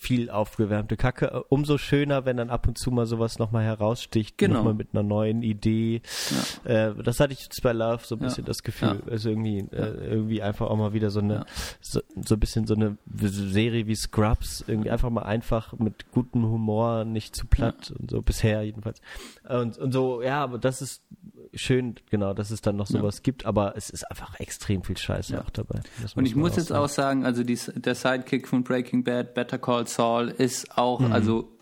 viel 0.00 0.30
aufgewärmte 0.30 0.96
Kacke. 0.96 1.44
Umso 1.50 1.76
schöner, 1.76 2.24
wenn 2.24 2.38
dann 2.38 2.48
ab 2.48 2.66
und 2.66 2.78
zu 2.78 2.90
mal 2.90 3.04
sowas 3.06 3.38
nochmal 3.38 3.64
heraussticht, 3.64 4.38
Genau. 4.38 4.56
nochmal 4.56 4.72
mit 4.74 4.88
einer 4.92 5.02
neuen 5.02 5.42
Idee. 5.42 6.00
Äh, 6.64 6.92
das 7.04 7.20
hatte 7.20 7.34
ich 7.34 7.42
jetzt 7.42 7.62
bei 7.62 7.72
Love 7.72 8.02
so 8.04 8.14
ein 8.16 8.20
Ja. 8.22 8.28
bisschen 8.28 8.44
das 8.46 8.62
Gefühl. 8.62 9.02
Ja. 9.06 9.12
Also 9.12 9.28
irgendwie, 9.28 9.58
äh, 9.58 10.08
irgendwie 10.10 10.40
einfach 10.42 10.68
auch 10.68 10.76
mal 10.76 10.94
wieder 10.94 11.10
so 11.10 11.20
eine, 11.20 11.34
Ja. 11.34 11.46
so, 11.82 12.00
so 12.24 12.34
ein 12.36 12.40
bisschen 12.40 12.66
so 12.66 12.74
eine 12.74 12.96
Serie 13.18 13.86
wie 13.86 13.94
Scrubs, 13.94 14.64
irgendwie 14.66 14.90
einfach 14.90 15.10
mal 15.10 15.22
einfach 15.24 15.74
mit 15.78 16.10
gutem 16.12 16.44
Humor, 16.44 17.04
nicht 17.04 17.36
zu 17.36 17.46
platt 17.46 17.92
und 17.98 18.10
so 18.10 18.22
bisher 18.22 18.62
jedenfalls. 18.62 19.00
Und, 19.48 19.76
und 19.76 19.92
so, 19.92 20.22
ja, 20.22 20.42
aber 20.42 20.58
das 20.58 20.80
ist 20.80 21.02
schön, 21.52 21.96
genau, 22.10 22.32
dass 22.32 22.50
es 22.52 22.60
dann 22.62 22.76
noch 22.76 22.88
Ja. 22.90 23.00
sowas 23.00 23.22
gibt, 23.22 23.44
aber 23.44 23.76
es 23.76 23.90
ist 23.90 24.08
einfach 24.08 24.38
extrem 24.38 24.84
viel 24.84 24.96
Scheiße 24.96 25.34
Ja. 25.34 25.40
auch 25.42 25.50
dabei. 25.50 25.80
Das 26.00 26.14
Und 26.14 26.24
ich 26.24 26.34
man 26.36 26.42
muss 26.42 26.56
jetzt 26.56 26.72
auch 26.72 26.88
sagen, 26.88 27.24
also 27.24 27.42
die, 27.42 27.58
der 27.74 27.94
Sidekick 27.96 28.46
von 28.46 28.62
Breaking 28.62 29.02
Bad, 29.02 29.34
Better 29.34 29.58
Call 29.58 29.86
Saul, 29.94 30.28
ist 30.28 30.76
auch, 30.78 31.00
Mhm. 31.00 31.12
also 31.12 31.52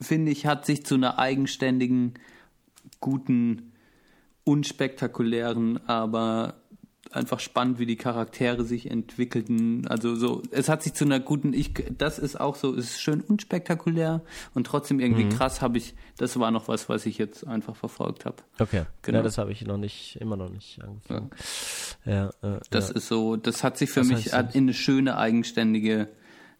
finde 0.00 0.32
ich, 0.32 0.46
hat 0.46 0.66
sich 0.66 0.84
zu 0.84 0.94
einer 0.96 1.18
eigenständigen, 1.18 2.14
guten, 3.00 3.72
unspektakulären, 4.44 5.78
aber 5.88 6.54
einfach 7.10 7.40
spannend, 7.40 7.78
wie 7.78 7.84
die 7.84 7.96
Charaktere 7.96 8.64
sich 8.64 8.90
entwickelten. 8.90 9.86
Also 9.86 10.14
so, 10.14 10.42
es 10.50 10.68
hat 10.70 10.82
sich 10.82 10.94
zu 10.94 11.04
einer 11.04 11.20
guten, 11.20 11.52
ich, 11.52 11.74
das 11.98 12.18
ist 12.18 12.40
auch 12.40 12.56
so, 12.56 12.74
es 12.74 12.92
ist 12.92 13.00
schön 13.02 13.20
unspektakulär 13.20 14.22
und 14.54 14.66
trotzdem 14.66 14.98
irgendwie 14.98 15.24
Mhm. 15.24 15.28
krass 15.30 15.60
habe 15.60 15.76
ich, 15.76 15.94
das 16.16 16.38
war 16.38 16.50
noch 16.50 16.68
was, 16.68 16.88
was 16.88 17.04
ich 17.04 17.18
jetzt 17.18 17.46
einfach 17.46 17.76
verfolgt 17.76 18.24
habe. 18.24 18.36
Okay, 18.58 18.84
Genau. 19.02 19.18
ja, 19.18 19.22
das 19.24 19.36
habe 19.36 19.52
ich 19.52 19.66
noch 19.66 19.76
nicht, 19.76 20.16
immer 20.20 20.36
noch 20.36 20.48
nicht 20.48 20.80
angefangen. 20.82 21.30
Ja, 22.06 22.28
äh, 22.42 22.60
Das 22.70 22.88
ja. 22.88 22.94
ist 22.94 23.08
so, 23.08 23.36
das 23.36 23.62
hat 23.62 23.76
sich 23.76 23.90
für 23.90 24.00
Was 24.00 24.08
mich 24.08 24.24
das? 24.30 24.54
in 24.54 24.64
eine 24.64 24.74
schöne, 24.74 25.18
eigenständige 25.18 26.08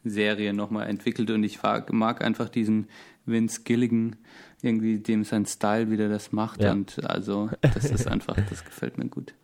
Serie 0.05 0.53
nochmal 0.53 0.89
entwickelt 0.89 1.31
und 1.31 1.45
ich 1.45 1.61
mag, 1.63 2.23
einfach 2.25 2.49
diesen 2.49 2.89
Vince 3.25 3.63
Gilligan, 3.63 4.17
irgendwie 4.63 4.99
dem 4.99 5.25
sein 5.25 5.47
Style, 5.47 5.91
wie 5.91 5.97
der 5.97 6.09
das 6.09 6.33
macht 6.33 6.63
Ja. 6.63 6.73
und 6.73 7.05
also 7.05 7.51
das 7.61 7.85
ist 7.87 8.07
einfach, 8.09 8.37
das 8.51 8.65
gefällt 8.65 8.99
mir 8.99 9.09
gut. 9.09 9.35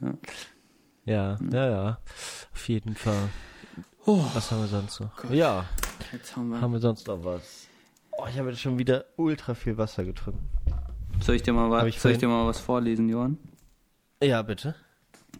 Ja. 0.00 0.14
ja, 1.04 1.38
Hm. 1.38 1.50
ja, 1.52 1.70
ja, 1.70 1.98
auf 2.52 2.68
jeden 2.68 2.94
Fall. 2.96 3.28
Oh, 4.04 4.24
Was 4.34 4.50
haben 4.50 4.60
wir 4.62 4.66
sonst 4.68 4.98
noch? 5.00 5.30
Ja, 5.30 5.64
jetzt 6.12 6.34
haben 6.36 6.48
wir. 6.50 6.60
haben 6.60 6.72
wir 6.72 6.80
sonst 6.80 7.06
noch 7.06 7.24
was? 7.24 7.68
Oh, 8.18 8.26
ich 8.28 8.36
habe 8.38 8.50
jetzt 8.50 8.60
schon 8.60 8.78
wieder 8.78 9.04
ultra 9.16 9.54
viel 9.54 9.78
Wasser 9.78 10.04
getrunken. 10.04 10.48
Soll 11.20 11.36
ich 11.36 11.42
dir 11.42 11.52
mal, 11.52 11.70
was, 11.70 11.86
ich 11.86 12.00
soll 12.00 12.12
ich 12.12 12.18
dir 12.18 12.26
mal 12.28 12.46
was 12.46 12.58
vorlesen, 12.58 13.08
Johann? 13.08 13.38
Ja, 14.22 14.42
bitte. 14.42 14.74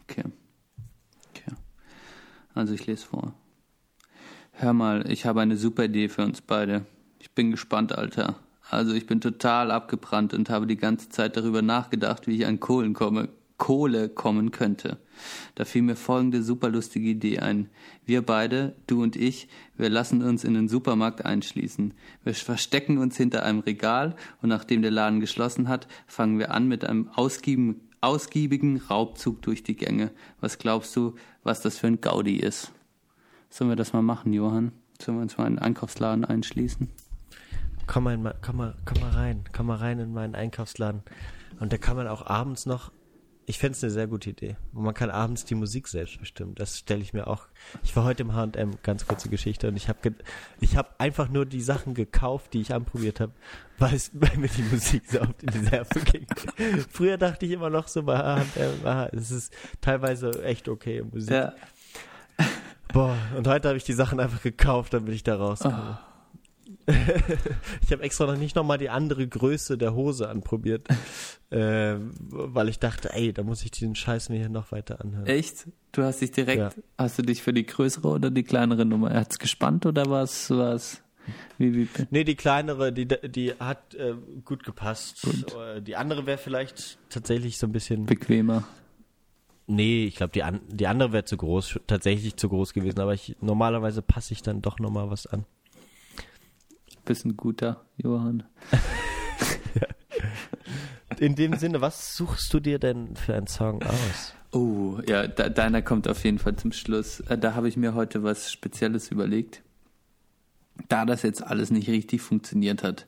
Okay. 0.04 0.24
Okay. 1.30 1.52
Also 2.54 2.72
ich 2.74 2.86
lese 2.86 3.04
vor. 3.04 3.34
Hör 4.62 4.74
mal, 4.74 5.10
ich 5.10 5.26
habe 5.26 5.40
eine 5.40 5.56
super 5.56 5.86
Idee 5.86 6.08
für 6.08 6.22
uns 6.22 6.40
beide. 6.40 6.86
Ich 7.18 7.32
bin 7.32 7.50
gespannt, 7.50 7.98
Alter. 7.98 8.36
Also 8.70 8.94
ich 8.94 9.06
bin 9.06 9.20
total 9.20 9.72
abgebrannt 9.72 10.34
und 10.34 10.50
habe 10.50 10.68
die 10.68 10.76
ganze 10.76 11.08
Zeit 11.08 11.36
darüber 11.36 11.62
nachgedacht, 11.62 12.28
wie 12.28 12.36
ich 12.36 12.46
an 12.46 12.60
Kohlen 12.60 12.94
komme, 12.94 13.28
Kohle 13.56 14.08
kommen 14.08 14.52
könnte. 14.52 14.98
Da 15.56 15.64
fiel 15.64 15.82
mir 15.82 15.96
folgende 15.96 16.44
superlustige 16.44 17.08
Idee 17.08 17.40
ein. 17.40 17.70
Wir 18.06 18.22
beide, 18.22 18.76
du 18.86 19.02
und 19.02 19.16
ich, 19.16 19.48
wir 19.76 19.90
lassen 19.90 20.22
uns 20.22 20.44
in 20.44 20.54
den 20.54 20.68
Supermarkt 20.68 21.24
einschließen. 21.24 21.94
Wir 22.22 22.34
verstecken 22.34 22.98
uns 22.98 23.16
hinter 23.16 23.42
einem 23.42 23.58
Regal 23.58 24.14
und 24.42 24.48
nachdem 24.48 24.82
der 24.82 24.92
Laden 24.92 25.18
geschlossen 25.18 25.66
hat, 25.66 25.88
fangen 26.06 26.38
wir 26.38 26.52
an 26.52 26.68
mit 26.68 26.84
einem 26.84 27.08
ausgiebigen, 27.16 27.80
ausgiebigen 28.00 28.76
Raubzug 28.76 29.42
durch 29.42 29.64
die 29.64 29.74
Gänge. 29.74 30.12
Was 30.40 30.58
glaubst 30.58 30.94
du, 30.94 31.16
was 31.42 31.62
das 31.62 31.78
für 31.78 31.88
ein 31.88 32.00
Gaudi 32.00 32.36
ist? 32.36 32.70
Sollen 33.52 33.70
wir 33.70 33.76
das 33.76 33.92
mal 33.92 34.00
machen, 34.00 34.32
Johann? 34.32 34.72
Sollen 34.98 35.18
wir 35.18 35.22
uns 35.22 35.36
mal 35.36 35.46
in 35.46 35.56
den 35.56 35.58
Einkaufsladen 35.58 36.24
einschließen? 36.24 36.88
Komm 37.86 38.04
mal, 38.04 38.34
komm 38.40 38.56
mal, 38.56 38.74
komm 38.86 39.00
mal 39.02 39.10
rein, 39.10 39.44
komm 39.52 39.66
mal 39.66 39.76
rein 39.76 39.98
in 39.98 40.14
meinen 40.14 40.34
Einkaufsladen. 40.34 41.02
Und 41.60 41.70
da 41.70 41.76
kann 41.76 41.96
man 41.96 42.08
auch 42.08 42.24
abends 42.24 42.64
noch 42.64 42.90
ich 43.44 43.58
fände 43.58 43.76
es 43.76 43.82
eine 43.82 43.90
sehr 43.90 44.06
gute 44.06 44.30
Idee. 44.30 44.56
Und 44.72 44.84
man 44.84 44.94
kann 44.94 45.10
abends 45.10 45.44
die 45.44 45.54
Musik 45.54 45.88
selbst 45.88 46.18
bestimmen. 46.20 46.54
Das 46.54 46.78
stelle 46.78 47.02
ich 47.02 47.12
mir 47.12 47.26
auch. 47.26 47.48
Ich 47.82 47.94
war 47.96 48.04
heute 48.04 48.22
im 48.22 48.34
H&M, 48.34 48.78
ganz 48.82 49.06
kurze 49.06 49.28
Geschichte, 49.28 49.68
und 49.68 49.76
ich 49.76 49.88
habe 49.88 50.14
ich 50.60 50.76
hab 50.76 51.00
einfach 51.00 51.28
nur 51.28 51.44
die 51.44 51.60
Sachen 51.60 51.94
gekauft, 51.94 52.54
die 52.54 52.60
ich 52.60 52.72
anprobiert 52.72 53.20
habe, 53.20 53.32
weil, 53.78 53.94
es, 53.94 54.12
mir 54.14 54.48
die 54.48 54.62
Musik 54.62 55.02
so 55.06 55.20
auf 55.20 55.34
die 55.42 55.58
Nerven 55.58 56.04
ging. 56.12 56.26
Früher 56.88 57.18
dachte 57.18 57.46
ich 57.46 57.52
immer 57.52 57.70
noch 57.70 57.88
so 57.88 58.04
bei 58.04 58.16
H&M, 58.16 59.08
es 59.12 59.30
ist 59.30 59.52
teilweise 59.80 60.42
echt 60.44 60.68
okay 60.68 61.02
Musik. 61.02 61.32
Ja. 61.32 61.52
Boah, 62.92 63.16
und 63.36 63.46
heute 63.46 63.68
habe 63.68 63.78
ich 63.78 63.84
die 63.84 63.92
Sachen 63.92 64.20
einfach 64.20 64.42
gekauft, 64.42 64.92
damit 64.94 65.14
ich 65.14 65.22
da 65.22 65.36
rauskomme. 65.36 65.98
Oh 66.00 66.12
ich 67.82 67.92
habe 67.92 68.02
extra 68.02 68.26
noch 68.26 68.36
nicht 68.36 68.56
nochmal 68.56 68.78
die 68.78 68.90
andere 68.90 69.26
Größe 69.26 69.78
der 69.78 69.94
Hose 69.94 70.28
anprobiert, 70.28 70.88
äh, 71.50 71.94
weil 71.98 72.68
ich 72.68 72.78
dachte, 72.78 73.12
ey, 73.12 73.32
da 73.32 73.42
muss 73.42 73.64
ich 73.64 73.70
diesen 73.70 73.94
Scheiß 73.94 74.28
mir 74.30 74.38
hier 74.38 74.48
noch 74.48 74.72
weiter 74.72 75.00
anhören. 75.00 75.26
Echt? 75.26 75.68
Du 75.92 76.02
hast 76.02 76.20
dich 76.20 76.32
direkt, 76.32 76.58
ja. 76.58 76.70
hast 76.98 77.18
du 77.18 77.22
dich 77.22 77.42
für 77.42 77.52
die 77.52 77.66
größere 77.66 78.08
oder 78.08 78.30
die 78.30 78.42
kleinere 78.42 78.84
Nummer? 78.84 79.12
Hat's 79.14 79.38
gespannt 79.38 79.86
oder 79.86 80.06
was? 80.06 80.50
was? 80.50 81.02
Wie, 81.58 81.74
wie? 81.74 81.88
Nee, 82.10 82.24
die 82.24 82.34
kleinere, 82.34 82.92
die, 82.92 83.06
die 83.06 83.52
hat 83.60 83.94
äh, 83.94 84.14
gut 84.44 84.64
gepasst. 84.64 85.22
Gut. 85.22 85.54
Äh, 85.54 85.82
die 85.82 85.94
andere 85.94 86.26
wäre 86.26 86.38
vielleicht 86.38 86.98
tatsächlich 87.10 87.58
so 87.58 87.66
ein 87.66 87.72
bisschen 87.72 88.06
bequemer. 88.06 88.64
Nee, 89.66 90.04
ich 90.04 90.16
glaube, 90.16 90.32
die, 90.32 90.42
an, 90.42 90.60
die 90.68 90.86
andere 90.86 91.12
wäre 91.12 91.24
zu 91.24 91.36
groß, 91.36 91.80
tatsächlich 91.86 92.36
zu 92.36 92.48
groß 92.48 92.72
gewesen, 92.72 93.00
aber 93.00 93.14
ich, 93.14 93.36
normalerweise 93.40 94.02
passe 94.02 94.32
ich 94.32 94.42
dann 94.42 94.60
doch 94.60 94.78
nochmal 94.78 95.10
was 95.10 95.26
an 95.26 95.46
bist 97.04 97.24
ein 97.24 97.36
guter 97.36 97.84
Johann. 97.96 98.44
In 101.18 101.34
dem 101.34 101.56
Sinne, 101.56 101.80
was 101.80 102.16
suchst 102.16 102.52
du 102.54 102.60
dir 102.60 102.78
denn 102.78 103.16
für 103.16 103.34
einen 103.34 103.46
Song 103.46 103.82
aus? 103.82 104.34
Oh, 104.52 104.98
ja, 105.06 105.26
da, 105.26 105.48
deiner 105.48 105.82
kommt 105.82 106.08
auf 106.08 106.24
jeden 106.24 106.38
Fall 106.38 106.56
zum 106.56 106.72
Schluss. 106.72 107.20
Äh, 107.20 107.38
da 107.38 107.54
habe 107.54 107.68
ich 107.68 107.76
mir 107.76 107.94
heute 107.94 108.22
was 108.22 108.50
Spezielles 108.50 109.10
überlegt. 109.10 109.62
Da 110.88 111.04
das 111.04 111.22
jetzt 111.22 111.46
alles 111.46 111.70
nicht 111.70 111.88
richtig 111.88 112.22
funktioniert 112.22 112.82
hat, 112.82 113.06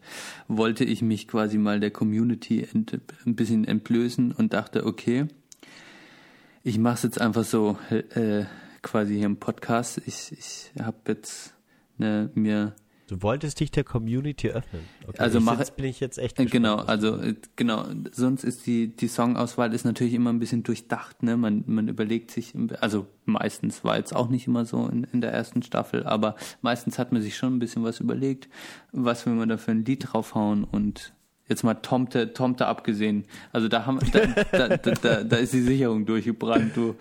wollte 0.49 0.85
ich 0.85 1.03
mich 1.03 1.27
quasi 1.27 1.59
mal 1.59 1.81
der 1.81 1.91
Community 1.91 2.67
ein 2.73 3.35
bisschen 3.35 3.65
entblößen 3.65 4.33
und 4.33 4.53
dachte, 4.53 4.87
okay, 4.87 5.27
ich 6.65 6.78
mache 6.78 6.95
es 6.95 7.03
jetzt 7.03 7.20
einfach 7.20 7.45
so 7.45 7.78
äh, 7.91 8.45
quasi 8.82 9.16
hier 9.16 9.27
im 9.27 9.36
Podcast. 9.36 10.01
Ich, 10.07 10.32
ich 10.32 10.73
habe 10.82 10.97
jetzt 11.09 11.55
ne, 11.99 12.31
mir 12.35 12.74
Du 13.07 13.20
wolltest 13.20 13.61
dich 13.61 13.70
der 13.70 13.85
Community 13.85 14.49
öffnen. 14.49 14.82
Okay, 15.07 15.19
also 15.19 15.39
mache, 15.39 15.59
jetzt 15.59 15.77
bin 15.77 15.85
ich 15.85 16.01
jetzt 16.01 16.16
echt 16.16 16.36
gespannt, 16.36 16.53
Genau, 16.53 16.77
also 16.77 17.19
äh, 17.20 17.35
genau. 17.55 17.85
Sonst 18.11 18.45
ist 18.45 18.66
die 18.66 18.97
die 18.97 19.09
Songauswahl 19.09 19.74
ist 19.74 19.85
natürlich 19.85 20.15
immer 20.15 20.32
ein 20.32 20.39
bisschen 20.39 20.62
durchdacht. 20.62 21.23
Ne, 21.23 21.36
man 21.36 21.65
man 21.66 21.89
überlegt 21.89 22.31
sich, 22.31 22.55
also 22.81 23.07
meistens 23.27 23.85
war 23.85 23.99
jetzt 23.99 24.16
auch 24.16 24.31
nicht 24.31 24.47
immer 24.47 24.65
so 24.65 24.86
in, 24.89 25.05
in 25.12 25.20
der 25.20 25.32
ersten 25.32 25.62
Staffel, 25.62 26.07
aber 26.07 26.35
meistens 26.62 26.99
hat 26.99 27.12
man 27.12 27.20
sich 27.20 27.36
schon 27.36 27.57
ein 27.57 27.59
bisschen 27.59 27.85
was 27.85 28.01
überlegt, 28.01 28.49
was 28.91 29.27
will 29.27 29.35
man 29.35 29.51
da 29.51 29.59
für 29.59 29.73
ein 29.73 29.85
Lied 29.85 30.12
draufhauen 30.12 30.65
und 30.65 31.12
Jetzt 31.47 31.62
mal 31.62 31.75
Tomte, 31.75 32.33
Tomte 32.33 32.66
abgesehen. 32.66 33.25
Also 33.53 33.69
da 33.69 33.85
haben, 33.85 33.99
da, 34.53 34.69
da, 34.69 34.77
da, 34.79 35.25
da 35.25 35.37
ist 35.37 35.53
die 35.53 35.61
Sicherung 35.61 36.07
durchgebrannt, 36.07 36.75
du. 36.75 36.95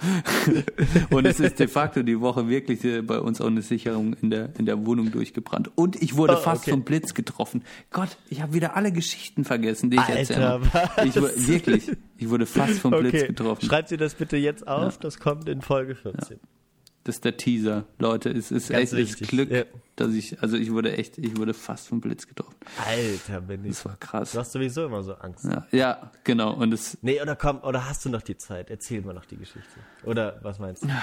Und 1.12 1.26
es 1.26 1.40
ist 1.40 1.60
de 1.60 1.70
facto 1.70 2.04
die 2.04 2.20
Woche 2.20 2.50
wirklich 2.50 2.82
bei 3.08 3.20
uns 3.20 3.40
auch 3.40 3.48
eine 3.48 3.62
Sicherung 3.62 4.16
in 4.22 4.32
der, 4.32 4.50
in 4.58 4.66
der 4.66 4.86
Wohnung 4.86 5.12
durchgebrannt. 5.12 5.72
Und 5.76 6.02
ich 6.02 6.18
wurde 6.18 6.34
oh, 6.34 6.42
fast 6.42 6.64
okay. 6.64 6.72
vom 6.72 6.84
Blitz 6.84 7.14
getroffen. 7.14 7.64
Gott, 7.92 8.18
ich 8.30 8.42
habe 8.42 8.54
wieder 8.54 8.76
alle 8.76 8.92
Geschichten 8.92 9.46
vergessen, 9.46 9.90
die 9.90 9.98
ich 9.98 10.10
erzähle. 10.10 10.60
Ich, 11.06 11.16
wirklich, 11.16 11.92
ich 12.18 12.30
wurde 12.30 12.46
fast 12.46 12.80
vom 12.80 12.94
okay. 12.94 13.10
Blitz 13.10 13.28
getroffen. 13.28 13.66
Schreibt 13.66 13.88
sie 13.88 13.98
das 13.98 14.14
bitte 14.16 14.36
jetzt 14.36 14.68
auf, 14.68 14.94
ja. 14.94 15.00
das 15.00 15.20
kommt 15.20 15.48
in 15.48 15.62
Folge 15.62 15.96
14. 15.96 16.38
Ja. 16.38 16.63
Das 17.04 17.16
ist 17.16 17.26
der 17.26 17.36
Teaser, 17.36 17.86
Leute. 18.00 18.30
Es 18.30 18.50
ist 18.50 18.70
Ganz 18.70 18.94
echt 18.94 19.22
das 19.22 19.28
Glück, 19.28 19.52
ja. 19.52 19.64
dass 19.98 20.14
ich, 20.14 20.42
also 20.42 20.56
ich 20.56 20.72
wurde 20.72 20.98
echt, 20.98 21.18
ich 21.18 21.36
wurde 21.36 21.54
fast 21.54 21.90
vom 21.90 22.00
Blitz 22.00 22.28
getroffen. 22.28 22.56
Alter, 22.86 23.42
bin 23.42 23.66
ich. 23.66 23.72
Das 23.72 23.86
war 23.86 23.98
krass. 23.98 24.32
Du 24.32 24.40
hast 24.40 24.54
sowieso 24.54 24.86
immer 24.86 25.04
so 25.04 25.16
Angst. 25.16 25.44
Ja, 25.44 25.68
ja 25.72 26.12
genau. 26.24 26.54
Und 26.54 26.74
es. 26.74 26.98
Nee, 27.02 27.22
oder 27.22 27.36
komm, 27.36 27.60
oder 27.60 27.90
hast 27.90 28.06
du 28.06 28.10
noch 28.10 28.22
die 28.22 28.38
Zeit? 28.38 28.70
Erzähl 28.70 29.02
mal 29.02 29.14
noch 29.14 29.26
die 29.26 29.36
Geschichte. 29.36 29.80
Oder 30.06 30.40
was 30.44 30.60
meinst 30.60 30.84
du? 30.84 30.88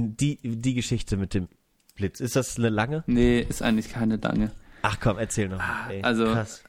Die, 0.00 0.36
die 0.36 0.74
Geschichte 0.74 1.16
mit 1.16 1.34
dem 1.34 1.48
Blitz. 1.96 2.20
Ist 2.20 2.36
das 2.36 2.56
eine 2.56 2.68
lange? 2.68 3.02
Nee, 3.08 3.40
ist 3.40 3.62
eigentlich 3.62 3.90
keine 3.90 4.14
lange. 4.14 4.52
Ach 4.82 4.98
komm, 5.00 5.18
erzähl 5.18 5.48
noch. 5.48 5.58
Mal. 5.58 5.90
Ey, 5.90 6.02
also, 6.02 6.24
krass. 6.26 6.62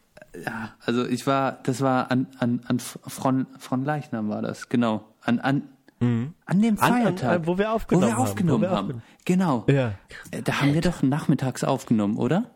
ja, 0.43 0.75
also 0.79 1.05
ich 1.05 1.27
war, 1.27 1.59
das 1.63 1.81
war 1.81 2.09
an, 2.09 2.25
an, 2.39 2.61
an 2.65 2.79
Fron, 2.79 3.45
Fron 3.59 3.85
Leichnam 3.85 4.29
war 4.29 4.41
das, 4.41 4.69
genau. 4.69 5.13
An, 5.21 5.37
an, 5.37 5.69
Mhm. 5.99 6.33
An 6.45 6.61
dem 6.61 6.77
Feiertag. 6.77 7.29
An, 7.29 7.35
an, 7.41 7.47
wo 7.47 7.57
wir 7.57 7.71
aufgenommen, 7.71 8.05
wo 8.05 8.17
wir 8.17 8.19
aufgenommen 8.19 8.69
haben. 8.69 8.87
haben. 8.87 9.03
Genau. 9.25 9.65
Ja. 9.67 9.93
Äh, 10.31 10.41
da 10.41 10.61
haben 10.61 10.73
wir 10.73 10.81
doch 10.81 11.01
nachmittags 11.03 11.63
aufgenommen, 11.63 12.17
oder? 12.17 12.51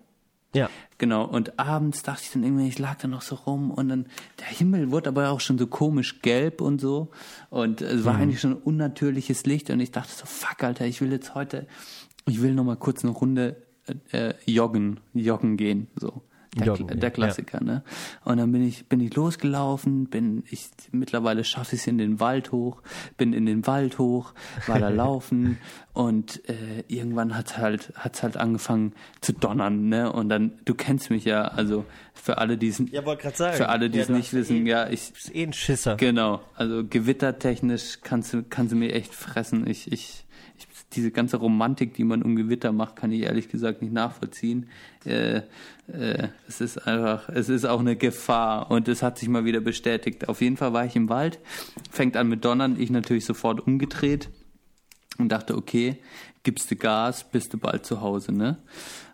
Ja. 0.56 0.70
Genau. 0.98 1.26
Und 1.26 1.60
abends 1.60 2.04
dachte 2.04 2.22
ich 2.24 2.32
dann 2.32 2.44
irgendwie, 2.44 2.68
ich 2.68 2.80
lag 2.80 2.98
da 3.00 3.08
noch 3.08 3.22
so 3.22 3.36
rum 3.36 3.72
und 3.72 3.90
dann, 3.90 4.06
der 4.40 4.48
Himmel 4.48 4.92
wurde 4.92 5.10
aber 5.10 5.30
auch 5.30 5.40
schon 5.40 5.58
so 5.58 5.68
komisch 5.68 6.22
gelb 6.22 6.62
und 6.62 6.80
so. 6.80 7.10
Und 7.50 7.82
es 7.82 8.06
war 8.06 8.14
mhm. 8.14 8.22
eigentlich 8.22 8.40
schon 8.40 8.54
unnatürliches 8.54 9.46
Licht 9.46 9.70
und 9.70 9.80
ich 9.80 9.92
dachte 9.92 10.12
so, 10.14 10.26
fuck, 10.26 10.64
Alter, 10.64 10.86
ich 10.86 11.02
will 11.02 11.12
jetzt 11.12 11.36
heute, 11.36 11.68
ich 12.28 12.42
will 12.42 12.54
noch 12.54 12.64
mal 12.64 12.78
kurz 12.78 13.04
eine 13.04 13.14
Runde 13.14 13.58
äh, 14.12 14.34
joggen, 14.46 15.00
joggen 15.14 15.58
gehen, 15.58 15.88
so. 15.96 16.22
Der, 16.58 16.68
Joggen, 16.68 17.00
der 17.00 17.12
Klassiker, 17.12 17.60
ja. 17.60 17.64
ne? 17.64 17.84
Und 18.24 18.38
dann 18.38 18.52
bin 18.52 18.66
ich, 18.66 18.88
bin 18.88 19.00
ich 19.00 19.16
losgelaufen, 19.16 20.06
bin 20.06 20.44
ich, 20.50 20.70
mittlerweile 20.92 21.44
schaffe 21.44 21.76
ich 21.76 21.82
es 21.82 21.88
in 21.88 21.98
den 21.98 22.20
Wald 22.20 22.52
hoch, 22.52 22.82
bin 23.18 23.34
in 23.34 23.46
den 23.46 23.66
Wald 23.66 23.98
hoch, 23.98 24.34
war 24.68 24.80
da 24.80 24.90
laufen 25.04 25.58
und 25.94 26.48
äh, 26.50 26.84
irgendwann 26.88 27.36
hat's 27.36 27.58
halt, 27.58 27.94
hat's 27.96 28.24
halt 28.24 28.38
angefangen 28.38 28.94
zu 29.22 29.34
donnern, 29.34 29.90
ne? 29.90 30.12
Und 30.12 30.30
dann, 30.30 30.60
du 30.66 30.76
kennst 30.76 31.10
mich 31.10 31.26
ja, 31.26 31.44
also 31.44 31.86
für 32.14 32.38
alle, 32.38 32.58
die 32.58 32.68
es, 32.68 32.82
ja, 32.92 33.06
wollte 33.06 33.24
gerade 33.24 33.38
sagen, 33.38 33.58
für 33.58 33.70
alle, 33.70 33.90
die 33.90 34.00
es 34.00 34.08
ja, 34.08 34.16
nicht 34.16 34.34
wissen, 34.34 34.66
eh, 34.66 34.70
ja, 34.70 34.90
ich, 34.90 35.12
ist 35.12 35.36
eh 35.36 35.44
ein 35.44 35.54
Schisser. 35.54 35.96
Genau, 35.96 36.42
also 36.56 36.84
gewittertechnisch 36.88 38.00
kannst 38.04 38.34
du, 38.34 38.44
kannst 38.44 38.72
du 38.72 38.76
mir 38.76 38.94
echt 38.94 39.14
fressen. 39.14 39.68
Ich, 39.68 39.92
ich, 39.92 40.23
diese 40.96 41.12
ganze 41.12 41.38
Romantik, 41.38 41.94
die 41.94 42.04
man 42.04 42.22
um 42.22 42.36
Gewitter 42.36 42.72
macht, 42.72 42.96
kann 42.96 43.12
ich 43.12 43.22
ehrlich 43.22 43.50
gesagt 43.50 43.82
nicht 43.82 43.94
nachvollziehen. 43.94 44.70
Äh, 45.06 45.42
äh, 45.88 46.30
es 46.48 46.62
ist 46.62 46.88
einfach, 46.88 47.30
es 47.30 47.50
ist 47.50 47.66
auch 47.66 47.80
eine 47.80 47.96
Gefahr 47.96 48.72
und 48.72 48.88
es 48.88 49.04
hat 49.04 49.18
sich 49.18 49.30
mal 49.30 49.46
wieder 49.46 49.60
bestätigt. 49.60 50.30
Auf 50.30 50.42
jeden 50.42 50.58
Fall 50.58 50.74
war 50.74 50.86
ich 50.86 50.96
im 50.96 51.10
Wald, 51.10 51.40
fängt 51.90 52.18
an 52.18 52.30
mit 52.30 52.46
Donnern, 52.46 52.80
ich 52.80 52.90
natürlich 52.90 53.26
sofort 53.26 53.66
umgedreht 53.66 54.30
und 55.18 55.30
dachte, 55.30 55.56
okay, 55.58 55.98
gibst 56.44 56.72
du 56.72 56.76
Gas, 56.76 57.26
bist 57.30 57.54
du 57.54 57.58
bald 57.58 57.86
zu 57.86 58.02
Hause, 58.02 58.32
ne? 58.32 58.58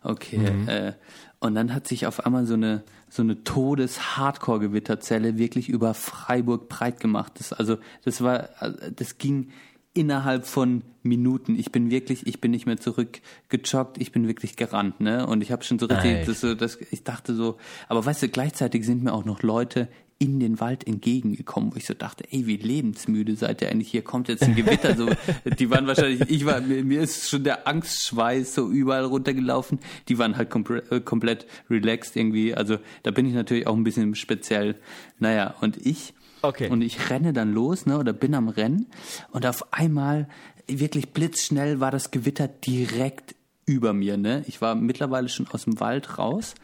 Okay, 0.03 0.37
mhm. 0.37 0.67
äh, 0.67 0.93
und 1.39 1.55
dann 1.55 1.73
hat 1.73 1.87
sich 1.87 2.05
auf 2.05 2.25
einmal 2.25 2.45
so 2.45 2.55
eine 2.55 2.83
so 3.09 3.23
eine 3.23 3.43
Todes-Hardcore-Gewitterzelle 3.43 5.37
wirklich 5.37 5.67
über 5.67 5.93
Freiburg 5.95 6.69
breit 6.69 6.99
gemacht. 6.99 7.33
Das, 7.39 7.53
also 7.53 7.77
das 8.05 8.21
war, 8.21 8.49
das 8.95 9.17
ging 9.17 9.49
innerhalb 9.93 10.45
von 10.45 10.83
Minuten. 11.01 11.57
Ich 11.57 11.71
bin 11.71 11.89
wirklich, 11.89 12.27
ich 12.27 12.41
bin 12.41 12.51
nicht 12.51 12.65
mehr 12.65 12.77
zurückgejoggt, 12.77 13.97
ich 13.99 14.11
bin 14.11 14.27
wirklich 14.27 14.55
gerannt, 14.55 14.99
ne? 14.99 15.25
Und 15.25 15.41
ich 15.41 15.51
habe 15.51 15.63
schon 15.63 15.79
so 15.79 15.87
richtig, 15.87 16.25
das, 16.25 16.41
das, 16.57 16.77
ich 16.91 17.03
dachte 17.03 17.33
so, 17.33 17.57
aber 17.87 18.05
weißt 18.05 18.23
du, 18.23 18.29
gleichzeitig 18.29 18.85
sind 18.85 19.03
mir 19.03 19.13
auch 19.13 19.25
noch 19.25 19.41
Leute 19.41 19.87
in 20.21 20.41
den 20.41 20.59
Wald 20.59 20.85
entgegengekommen, 20.85 21.71
wo 21.73 21.77
ich 21.77 21.85
so 21.85 21.93
dachte, 21.93 22.25
ey, 22.29 22.45
wie 22.45 22.57
lebensmüde 22.57 23.37
seid 23.37 23.61
ihr 23.61 23.69
eigentlich? 23.69 23.89
Hier 23.89 24.01
kommt 24.01 24.27
jetzt 24.27 24.43
ein 24.43 24.53
Gewitter. 24.53 24.95
So, 24.97 25.09
die 25.45 25.69
waren 25.69 25.87
wahrscheinlich, 25.87 26.29
ich 26.29 26.45
war, 26.45 26.59
mir, 26.59 26.83
mir 26.83 27.01
ist 27.01 27.29
schon 27.29 27.45
der 27.45 27.67
Angstschweiß 27.69 28.53
so 28.53 28.69
überall 28.69 29.05
runtergelaufen. 29.05 29.79
Die 30.09 30.17
waren 30.17 30.35
halt 30.35 30.49
komple 30.49 30.83
äh, 30.91 30.99
komplett 30.99 31.47
relaxed 31.69 32.17
irgendwie. 32.17 32.53
Also 32.53 32.79
da 33.03 33.11
bin 33.11 33.25
ich 33.25 33.33
natürlich 33.33 33.65
auch 33.65 33.77
ein 33.77 33.85
bisschen 33.85 34.13
speziell. 34.13 34.75
Naja, 35.19 35.55
und 35.61 35.77
ich 35.77 36.13
Okay. 36.41 36.69
Und 36.69 36.81
ich 36.81 37.09
renne 37.09 37.33
dann 37.33 37.53
los, 37.53 37.85
ne, 37.85 37.97
oder 37.97 38.13
bin 38.13 38.33
am 38.33 38.49
Rennen 38.49 38.87
und 39.31 39.45
auf 39.45 39.73
einmal 39.73 40.27
wirklich 40.67 41.09
blitzschnell 41.09 41.79
war 41.79 41.91
das 41.91 42.11
Gewitter 42.11 42.47
direkt 42.47 43.35
über 43.65 43.93
mir, 43.93 44.17
ne? 44.17 44.43
Ich 44.47 44.61
war 44.61 44.75
mittlerweile 44.75 45.29
schon 45.29 45.47
aus 45.49 45.65
dem 45.65 45.79
Wald 45.79 46.17
raus 46.17 46.55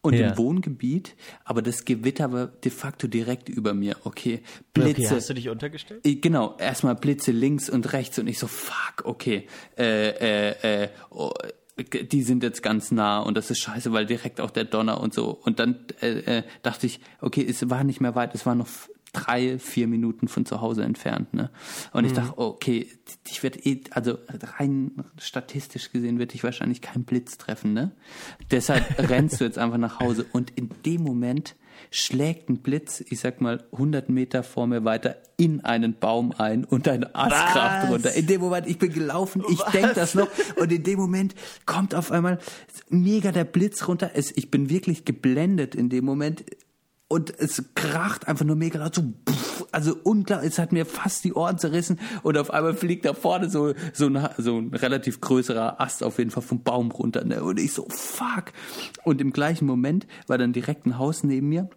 und 0.00 0.14
Ja. 0.14 0.30
im 0.30 0.38
Wohngebiet, 0.38 1.14
aber 1.44 1.62
das 1.62 1.84
Gewitter 1.84 2.32
war 2.32 2.46
de 2.46 2.70
facto 2.72 3.06
direkt 3.06 3.48
über 3.48 3.74
mir. 3.74 3.96
Okay, 4.04 4.42
Blitze. 4.74 5.02
Okay, 5.02 5.08
hast 5.10 5.30
du 5.30 5.34
dich 5.34 5.48
untergestellt? 5.48 6.00
Genau, 6.04 6.56
erstmal 6.58 6.96
Blitze 6.96 7.30
links 7.30 7.70
und 7.70 7.92
rechts 7.92 8.18
und 8.18 8.26
ich 8.26 8.38
so, 8.38 8.48
fuck, 8.48 9.04
okay, 9.04 9.46
äh, 9.78 10.08
äh, 10.50 10.82
äh, 10.84 10.88
oh, 11.10 11.32
die 11.78 12.22
sind 12.22 12.42
jetzt 12.42 12.62
ganz 12.62 12.90
nah 12.90 13.20
und 13.20 13.36
das 13.36 13.50
ist 13.50 13.60
scheiße, 13.60 13.92
weil 13.92 14.06
direkt 14.06 14.40
auch 14.40 14.50
der 14.50 14.64
Donner 14.64 15.00
und 15.00 15.14
so. 15.14 15.30
Und 15.30 15.58
dann 15.58 15.86
äh, 16.00 16.38
äh, 16.38 16.42
dachte 16.62 16.86
ich, 16.86 17.00
okay, 17.20 17.44
es 17.48 17.70
war 17.70 17.82
nicht 17.84 18.00
mehr 18.00 18.14
weit, 18.14 18.34
es 18.34 18.44
war 18.44 18.54
noch 18.54 18.68
drei, 19.12 19.58
vier 19.58 19.86
Minuten 19.86 20.28
von 20.28 20.46
zu 20.46 20.60
Hause 20.60 20.84
entfernt. 20.84 21.34
Ne? 21.34 21.50
Und 21.92 22.04
ich 22.04 22.12
dachte, 22.12 22.38
okay, 22.38 22.88
ich 23.28 23.42
werde 23.42 23.58
eh, 23.60 23.80
also 23.90 24.18
rein 24.58 25.04
statistisch 25.18 25.92
gesehen 25.92 26.18
wird 26.18 26.32
dich 26.32 26.42
wahrscheinlich 26.44 26.80
kein 26.80 27.04
Blitz 27.04 27.36
treffen. 27.38 27.74
Ne? 27.74 27.92
Deshalb 28.50 28.98
rennst 29.10 29.40
du 29.40 29.44
jetzt 29.44 29.58
einfach 29.58 29.78
nach 29.78 30.00
Hause 30.00 30.26
und 30.32 30.50
in 30.52 30.70
dem 30.84 31.02
Moment 31.02 31.54
schlägt 31.90 32.48
ein 32.48 32.58
Blitz, 32.58 33.02
ich 33.08 33.20
sag 33.20 33.40
mal 33.40 33.64
100 33.72 34.08
Meter 34.08 34.42
vor 34.42 34.66
mir 34.66 34.84
weiter, 34.84 35.16
in 35.36 35.64
einen 35.64 35.98
Baum 35.98 36.32
ein 36.36 36.64
und 36.64 36.88
eine 36.88 37.14
Astkraft 37.14 37.90
runter. 37.90 38.14
In 38.14 38.26
dem 38.26 38.40
Moment, 38.40 38.66
ich 38.66 38.78
bin 38.78 38.92
gelaufen, 38.92 39.42
ich 39.50 39.60
denk 39.72 39.94
das 39.94 40.14
noch 40.14 40.28
und 40.56 40.72
in 40.72 40.82
dem 40.82 40.98
Moment 40.98 41.34
kommt 41.66 41.94
auf 41.94 42.12
einmal 42.12 42.38
mega 42.88 43.32
der 43.32 43.44
Blitz 43.44 43.88
runter. 43.88 44.12
Es, 44.14 44.30
ich 44.36 44.50
bin 44.50 44.70
wirklich 44.70 45.04
geblendet 45.04 45.74
in 45.74 45.88
dem 45.88 46.04
Moment 46.04 46.44
und 47.12 47.38
es 47.38 47.62
kracht 47.74 48.26
einfach 48.26 48.46
nur 48.46 48.56
mega 48.56 48.78
laut 48.78 48.94
so 48.94 49.02
pff, 49.02 49.66
also 49.70 49.94
unklar 50.02 50.42
es 50.42 50.58
hat 50.58 50.72
mir 50.72 50.86
fast 50.86 51.24
die 51.24 51.34
Ohren 51.34 51.58
zerrissen. 51.58 52.00
Und 52.22 52.38
auf 52.38 52.50
einmal 52.50 52.72
fliegt 52.72 53.04
da 53.04 53.12
vorne 53.12 53.50
so 53.50 53.74
so 53.92 54.06
ein, 54.06 54.28
so 54.38 54.56
ein 54.56 54.72
relativ 54.72 55.20
größerer 55.20 55.78
Ast 55.78 56.02
auf 56.02 56.16
jeden 56.16 56.30
Fall 56.30 56.42
vom 56.42 56.62
Baum 56.62 56.90
runter 56.90 57.22
ne? 57.22 57.44
und 57.44 57.60
ich 57.60 57.74
so 57.74 57.86
fuck. 57.90 58.54
Und 59.04 59.20
im 59.20 59.30
gleichen 59.30 59.66
Moment 59.66 60.06
war 60.26 60.38
dann 60.38 60.54
direkt 60.54 60.86
ein 60.86 60.96
Haus 60.96 61.22
neben 61.22 61.50
mir 61.50 61.68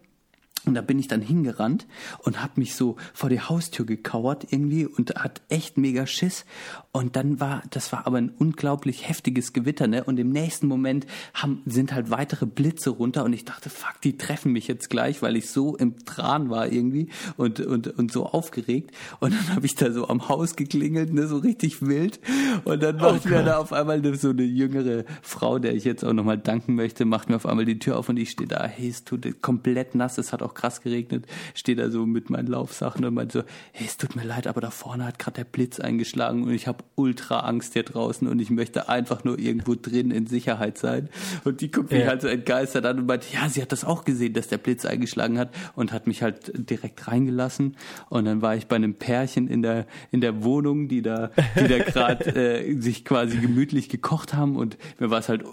und 0.66 0.74
da 0.74 0.80
bin 0.80 0.98
ich 0.98 1.06
dann 1.06 1.20
hingerannt 1.20 1.86
und 2.18 2.42
hab 2.42 2.58
mich 2.58 2.74
so 2.74 2.96
vor 3.14 3.30
die 3.30 3.40
Haustür 3.40 3.86
gekauert 3.86 4.48
irgendwie 4.50 4.84
und 4.84 5.14
hat 5.14 5.40
echt 5.48 5.78
mega 5.78 6.06
Schiss. 6.06 6.44
Und 6.90 7.14
dann 7.14 7.38
war, 7.38 7.62
das 7.70 7.92
war 7.92 8.06
aber 8.06 8.18
ein 8.18 8.30
unglaublich 8.30 9.08
heftiges 9.08 9.52
Gewitter, 9.52 9.86
ne? 9.86 10.02
Und 10.02 10.18
im 10.18 10.30
nächsten 10.30 10.66
Moment 10.66 11.06
haben, 11.34 11.62
sind 11.66 11.92
halt 11.92 12.10
weitere 12.10 12.46
Blitze 12.46 12.90
runter 12.90 13.24
und 13.24 13.32
ich 13.32 13.44
dachte, 13.44 13.70
fuck, 13.70 14.00
die 14.02 14.16
treffen 14.16 14.50
mich 14.52 14.66
jetzt 14.66 14.90
gleich, 14.90 15.22
weil 15.22 15.36
ich 15.36 15.50
so 15.50 15.76
im 15.76 16.04
Tran 16.04 16.50
war 16.50 16.72
irgendwie 16.72 17.10
und, 17.36 17.60
und, 17.60 17.86
und 17.86 18.10
so 18.10 18.26
aufgeregt. 18.26 18.90
Und 19.20 19.34
dann 19.34 19.54
habe 19.54 19.66
ich 19.66 19.76
da 19.76 19.92
so 19.92 20.08
am 20.08 20.28
Haus 20.28 20.56
geklingelt, 20.56 21.12
ne? 21.12 21.28
So 21.28 21.38
richtig 21.38 21.80
wild. 21.86 22.18
Und 22.64 22.82
dann 22.82 22.96
macht 22.96 23.24
mir 23.26 23.44
da 23.44 23.58
auf 23.58 23.72
einmal 23.72 24.02
so 24.16 24.30
eine 24.30 24.42
jüngere 24.42 25.04
Frau, 25.22 25.60
der 25.60 25.74
ich 25.74 25.84
jetzt 25.84 26.04
auch 26.04 26.12
nochmal 26.12 26.38
danken 26.38 26.74
möchte, 26.74 27.04
macht 27.04 27.28
mir 27.28 27.36
auf 27.36 27.46
einmal 27.46 27.66
die 27.66 27.78
Tür 27.78 27.98
auf 27.98 28.08
und 28.08 28.16
ich 28.16 28.30
stehe 28.30 28.48
da, 28.48 28.66
hey, 28.66 28.88
es 28.88 29.04
tut 29.04 29.26
komplett 29.42 29.94
nass, 29.94 30.18
es 30.18 30.32
hat 30.32 30.42
auch 30.42 30.55
krass 30.56 30.80
geregnet, 30.82 31.26
stehe 31.54 31.76
da 31.76 31.90
so 31.90 32.04
mit 32.06 32.30
meinen 32.30 32.48
Laufsachen 32.48 33.04
und 33.04 33.14
meinte 33.14 33.40
so, 33.40 33.44
hey, 33.72 33.86
es 33.86 33.96
tut 33.96 34.16
mir 34.16 34.24
leid, 34.24 34.46
aber 34.48 34.60
da 34.60 34.70
vorne 34.70 35.04
hat 35.04 35.18
gerade 35.20 35.36
der 35.36 35.44
Blitz 35.44 35.78
eingeschlagen 35.78 36.42
und 36.42 36.50
ich 36.52 36.66
habe 36.66 36.82
ultra 36.96 37.40
Angst 37.40 37.74
hier 37.74 37.82
draußen 37.84 38.26
und 38.26 38.40
ich 38.40 38.50
möchte 38.50 38.88
einfach 38.88 39.22
nur 39.22 39.38
irgendwo 39.38 39.74
drin 39.74 40.10
in 40.10 40.26
Sicherheit 40.26 40.78
sein. 40.78 41.08
Und 41.44 41.60
die 41.60 41.70
guckt 41.70 41.92
mich 41.92 42.00
Ja. 42.00 42.08
halt 42.08 42.22
so 42.22 42.28
entgeistert 42.28 42.84
an 42.86 42.98
und 42.98 43.06
meinte, 43.06 43.26
ja, 43.32 43.48
sie 43.48 43.62
hat 43.62 43.70
das 43.70 43.84
auch 43.84 44.04
gesehen, 44.04 44.32
dass 44.32 44.48
der 44.48 44.58
Blitz 44.58 44.84
eingeschlagen 44.84 45.38
hat 45.38 45.50
und 45.74 45.92
hat 45.92 46.06
mich 46.06 46.22
halt 46.22 46.50
direkt 46.70 47.06
reingelassen. 47.06 47.76
Und 48.08 48.24
dann 48.24 48.40
war 48.42 48.56
ich 48.56 48.66
bei 48.66 48.76
einem 48.76 48.94
Pärchen 48.94 49.46
in 49.48 49.62
der, 49.62 49.86
in 50.10 50.20
der 50.22 50.42
Wohnung, 50.42 50.88
die 50.88 51.02
da, 51.02 51.30
die 51.60 51.68
da 51.68 51.78
gerade 51.78 52.24
äh, 52.64 52.80
sich 52.80 53.04
quasi 53.04 53.36
gemütlich 53.36 53.88
gekocht 53.90 54.32
haben 54.34 54.56
und 54.56 54.78
mir 54.98 55.10
war 55.10 55.18
es 55.18 55.28
halt 55.28 55.44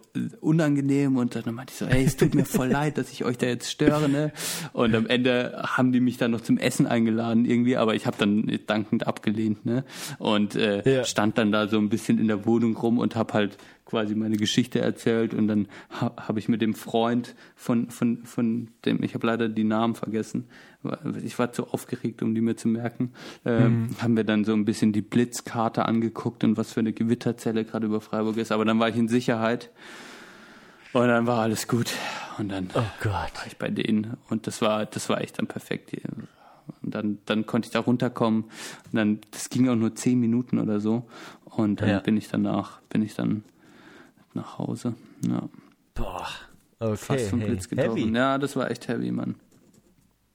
unangenehm 0.41 1.17
und 1.17 1.35
dann 1.35 1.53
meinte 1.55 1.71
ich 1.73 1.79
so, 1.79 1.85
ey, 1.85 2.03
es 2.03 2.15
tut 2.17 2.33
mir 2.35 2.45
voll 2.45 2.67
leid, 2.69 2.97
dass 2.97 3.11
ich 3.11 3.25
euch 3.25 3.37
da 3.37 3.47
jetzt 3.47 3.69
störe, 3.69 4.09
ne? 4.09 4.31
Und 4.73 4.92
am 4.95 5.07
Ende 5.07 5.63
haben 5.65 5.91
die 5.91 5.99
mich 5.99 6.17
dann 6.17 6.31
noch 6.31 6.41
zum 6.41 6.57
Essen 6.57 6.87
eingeladen 6.87 7.45
irgendwie, 7.45 7.77
aber 7.77 7.95
ich 7.95 8.05
habe 8.05 8.17
dann 8.17 8.51
dankend 8.67 9.07
abgelehnt, 9.07 9.65
ne? 9.65 9.83
Und 10.19 10.55
äh, 10.55 10.81
Ja. 10.97 11.03
stand 11.03 11.37
dann 11.37 11.51
da 11.51 11.67
so 11.67 11.77
ein 11.77 11.89
bisschen 11.89 12.19
in 12.19 12.27
der 12.27 12.45
Wohnung 12.45 12.75
rum 12.77 12.97
und 12.99 13.15
habe 13.15 13.33
halt 13.33 13.57
quasi 13.85 14.15
meine 14.15 14.37
Geschichte 14.37 14.79
erzählt 14.79 15.33
und 15.33 15.47
dann 15.47 15.67
ha, 15.99 16.13
habe 16.17 16.39
ich 16.39 16.47
mit 16.47 16.61
dem 16.61 16.73
Freund 16.73 17.35
von 17.55 17.89
von 17.91 18.23
von 18.25 18.69
dem 18.85 19.03
ich 19.03 19.13
habe 19.13 19.27
leider 19.27 19.49
die 19.49 19.65
Namen 19.65 19.93
vergessen 19.93 20.45
ich 21.23 21.37
war 21.37 21.51
zu 21.51 21.67
aufgeregt 21.67 22.23
um 22.23 22.33
die 22.33 22.41
mir 22.41 22.55
zu 22.55 22.69
merken 22.69 23.11
ähm, 23.45 23.89
haben 24.01 24.15
wir 24.15 24.23
dann 24.23 24.45
so 24.45 24.53
ein 24.53 24.65
bisschen 24.65 24.93
die 24.93 25.01
Blitzkarte 25.01 25.85
angeguckt 25.85 26.43
und 26.43 26.57
was 26.57 26.71
für 26.73 26.79
eine 26.79 26.93
Gewitterzelle 26.93 27.65
gerade 27.65 27.85
über 27.85 28.01
Freiburg 28.01 28.37
ist 28.37 28.51
aber 28.51 28.65
dann 28.65 28.79
war 28.79 28.89
ich 28.89 28.95
in 28.95 29.09
Sicherheit 29.09 29.69
und 30.93 31.07
dann 31.07 31.27
war 31.27 31.39
alles 31.41 31.67
gut 31.67 31.91
und 32.37 32.49
dann 32.49 32.69
Oh 32.73 32.81
Gott. 33.01 33.11
war 33.13 33.47
ich 33.47 33.57
bei 33.57 33.69
denen 33.69 34.17
und 34.29 34.47
das 34.47 34.61
war 34.61 34.85
das 34.85 35.09
war 35.09 35.21
echt 35.21 35.37
dann 35.39 35.47
perfekt 35.47 35.91
und 36.81 36.95
dann 36.95 37.19
dann 37.25 37.45
konnte 37.45 37.67
ich 37.67 37.71
da 37.73 37.79
runterkommen 37.79 38.43
und 38.43 38.93
dann 38.93 39.19
das 39.31 39.49
ging 39.49 39.67
auch 39.69 39.75
nur 39.75 39.95
zehn 39.95 40.19
Minuten 40.19 40.59
oder 40.59 40.79
so 40.79 41.07
und 41.45 41.81
dann 41.81 41.89
Ja. 41.89 41.99
bin 41.99 42.17
ich 42.17 42.27
danach 42.29 42.81
bin 42.89 43.01
ich 43.01 43.15
dann 43.15 43.43
nach 44.33 44.57
Hause 44.57 44.95
ja 45.27 45.47
Boah. 45.95 46.27
Okay. 46.79 46.97
fast 46.97 47.29
vom 47.29 47.39
hey. 47.39 47.49
Blitz 47.49 47.69
getroffen 47.69 47.97
Heavy. 47.97 48.15
ja 48.15 48.37
das 48.37 48.55
war 48.55 48.69
echt 48.71 48.87
heavy 48.87 49.11
Mann 49.11 49.35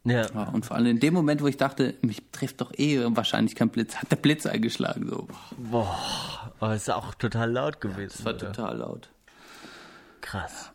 Ja. 0.05 0.23
ja, 0.33 0.43
und 0.53 0.65
vor 0.67 0.77
allem 0.77 0.87
in 0.87 1.01
dem 1.01 1.15
Moment 1.15 1.43
wo 1.43 1.47
ich 1.47 1.57
dachte 1.57 1.95
mich 2.03 2.23
trifft 2.33 2.61
doch 2.61 2.73
eh 2.79 3.01
wahrscheinlich 3.17 3.55
kein 3.55 3.69
Blitz 3.71 3.97
hat 3.97 4.11
der 4.11 4.17
Blitz 4.17 4.47
eingeschlagen 4.47 5.09
so 5.09 5.27
Boah. 5.57 5.97
Oh, 6.61 6.67
ist 6.71 6.91
auch 6.91 7.15
total 7.15 7.53
laut 7.53 7.81
gewesen. 7.81 8.13
das 8.17 8.25
war 8.25 8.35
oder? 8.35 8.53
total 8.53 8.77
laut 8.79 9.11
Krass. 10.29 10.73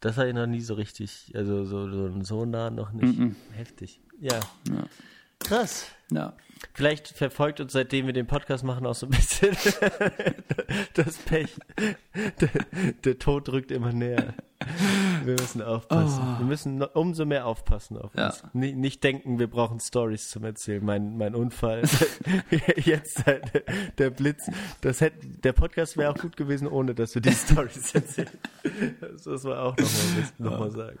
Das 0.00 0.16
habe 0.16 0.28
ich 0.28 0.34
noch 0.34 0.46
nie 0.46 0.62
so 0.62 0.72
richtig, 0.72 1.32
also 1.34 1.66
so, 1.66 1.90
so, 1.90 2.22
so 2.22 2.44
nah 2.46 2.70
noch 2.70 2.92
nicht. 2.92 3.36
Heftig. 3.52 4.00
Ja. 4.18 4.40
Ja. 4.70 4.86
Krass. 5.38 5.86
ja 6.10 6.34
Vielleicht 6.72 7.08
verfolgt 7.08 7.60
uns, 7.60 7.74
seitdem 7.74 8.06
wir 8.06 8.14
den 8.14 8.26
Podcast 8.26 8.64
machen, 8.64 8.86
auch 8.86 8.94
so 8.94 9.06
ein 9.06 9.10
bisschen 9.10 9.54
das 10.94 11.18
Pech. 11.18 11.58
Der, 12.40 12.50
der 13.04 13.18
Tod 13.18 13.50
rückt 13.50 13.70
immer 13.70 13.92
näher. 13.92 14.32
Wir 15.28 15.34
müssen 15.38 15.60
aufpassen. 15.62 16.22
Wir 16.38 16.46
müssen 16.46 16.82
umso 16.82 17.26
mehr 17.26 17.44
aufpassen 17.44 17.98
auf 17.98 18.12
Ja. 18.16 18.28
uns. 18.28 18.42
Nicht, 18.54 18.76
nicht 18.76 19.04
denken, 19.04 19.38
wir 19.38 19.46
brauchen 19.46 19.78
Stories 19.78 20.30
zum 20.30 20.44
Erzählen. 20.44 20.82
Mein, 20.82 21.18
mein 21.18 21.34
Unfall. 21.34 21.82
Jetzt 22.76 23.26
halt 23.26 23.44
der 23.98 24.08
Blitz. 24.08 24.50
Das 24.80 25.02
hätte, 25.02 25.26
der 25.26 25.52
Podcast 25.52 25.98
wäre 25.98 26.10
auch 26.12 26.16
gut 26.16 26.38
gewesen, 26.38 26.66
ohne 26.66 26.94
dass 26.94 27.14
wir 27.14 27.20
die 27.20 27.32
Stories 27.46 27.94
erzählen. 27.94 28.30
Das 29.02 29.26
muss 29.26 29.44
man 29.44 29.58
auch 29.58 29.76
nochmal 29.76 30.28
noch 30.38 30.58
mal 30.60 30.70
sagen. 30.70 30.98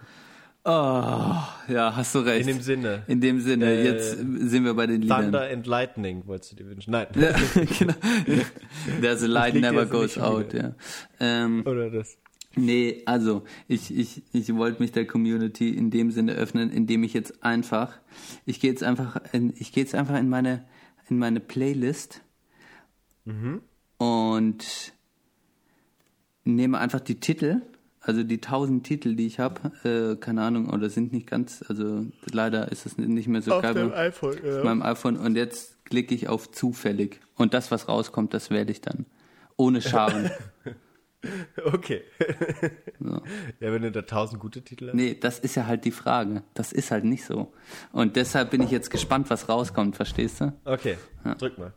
oh, 0.64 1.72
ja 1.72 1.96
hast 1.96 2.14
du 2.14 2.18
recht 2.18 2.46
In 2.46 2.56
dem 2.56 2.62
Sinne. 2.62 3.02
in 3.06 3.20
dem 3.22 3.40
Sinne 3.40 3.64
Äh, 3.64 3.84
jetzt 3.86 4.18
sind 4.18 4.64
wir 4.64 4.74
bei 4.74 4.86
den 4.86 5.00
Liedern 5.00 5.22
Thunder 5.22 5.48
and 5.50 5.66
Lightning 5.66 6.26
wolltest 6.26 6.52
du 6.52 6.56
dir 6.56 6.66
wünschen. 6.68 6.90
Nein. 6.90 7.06
Genau. 7.78 7.94
There's 9.00 9.22
a 9.22 9.26
light 9.26 9.54
never 9.54 9.86
goes 9.86 10.18
out, 10.18 10.52
wieder. 10.52 10.62
ja. 10.62 11.44
Ähm, 11.44 11.62
Oder 11.66 11.88
das. 11.90 12.18
Nee, 12.58 13.02
also 13.06 13.42
ich, 13.68 13.96
ich, 13.96 14.22
ich 14.32 14.54
wollte 14.54 14.82
mich 14.82 14.92
der 14.92 15.06
Community 15.06 15.70
in 15.70 15.90
dem 15.90 16.10
Sinne 16.10 16.32
öffnen, 16.34 16.70
indem 16.70 17.02
ich 17.04 17.12
jetzt 17.14 17.42
einfach, 17.44 17.92
ich 18.46 18.60
gehe 18.60 18.70
jetzt 18.70 18.82
einfach, 18.82 19.20
in, 19.32 19.52
ich 19.56 19.72
gehe 19.72 19.82
jetzt 19.84 19.94
einfach 19.94 20.18
in 20.18 20.28
meine, 20.28 20.64
in 21.08 21.18
meine 21.18 21.40
Playlist 21.40 22.22
und 23.98 24.92
nehme 26.44 26.78
einfach 26.78 27.00
die 27.00 27.20
Titel, 27.20 27.60
also 28.00 28.22
die 28.22 28.40
tausend 28.40 28.84
Titel, 28.86 29.14
die 29.16 29.26
ich 29.26 29.38
habe, 29.38 29.72
äh, 29.84 30.16
keine 30.16 30.42
Ahnung, 30.42 30.70
oder 30.70 30.88
sind 30.88 31.12
nicht 31.12 31.26
ganz, 31.26 31.62
also 31.68 32.06
leider 32.30 32.72
ist 32.72 32.86
es 32.86 32.96
nicht 32.96 33.28
mehr 33.28 33.42
so 33.42 33.50
geil. 33.60 33.74
bei- 33.74 33.96
iPhone, 34.06 34.36
auf 34.58 34.64
meinem 34.64 34.82
iPhone 34.82 35.16
und 35.16 35.36
jetzt 35.36 35.84
klicke 35.84 36.14
ich 36.14 36.28
auf 36.28 36.50
zufällig 36.50 37.20
und 37.36 37.52
das, 37.54 37.70
was 37.70 37.88
rauskommt, 37.88 38.32
das 38.34 38.50
wähle 38.50 38.70
ich 38.70 38.80
dann. 38.80 39.04
Ohne 39.56 39.82
Scharen. 39.82 40.30
Okay. 41.64 42.02
So. 43.00 43.22
Ja, 43.60 43.72
wenn 43.72 43.82
du 43.82 43.90
da 43.90 44.02
tausend 44.02 44.40
gute 44.40 44.62
Titel 44.62 44.88
hast. 44.88 44.94
Nee, 44.94 45.14
das 45.18 45.38
ist 45.40 45.56
ja 45.56 45.66
halt 45.66 45.84
die 45.84 45.90
Frage. 45.90 46.42
Das 46.54 46.72
ist 46.72 46.90
halt 46.92 47.04
nicht 47.04 47.24
so. 47.24 47.52
Und 47.92 48.14
deshalb 48.16 48.50
bin 48.50 48.62
ich 48.62 48.70
jetzt 48.70 48.90
gespannt, 48.90 49.28
was 49.30 49.48
rauskommt, 49.48 49.96
verstehst 49.96 50.40
du? 50.40 50.52
Okay, 50.64 50.96
drück 51.38 51.58
mal. 51.58 51.72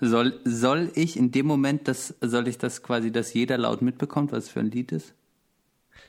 Soll, 0.00 0.40
soll 0.44 0.92
ich 0.94 1.16
in 1.16 1.32
dem 1.32 1.46
Moment, 1.46 1.88
das, 1.88 2.14
soll 2.20 2.46
ich 2.46 2.56
das 2.58 2.84
quasi, 2.84 3.10
dass 3.10 3.34
jeder 3.34 3.58
laut 3.58 3.82
mitbekommt, 3.82 4.30
was 4.30 4.48
für 4.48 4.60
ein 4.60 4.70
Lied 4.70 4.92
ist? 4.92 5.12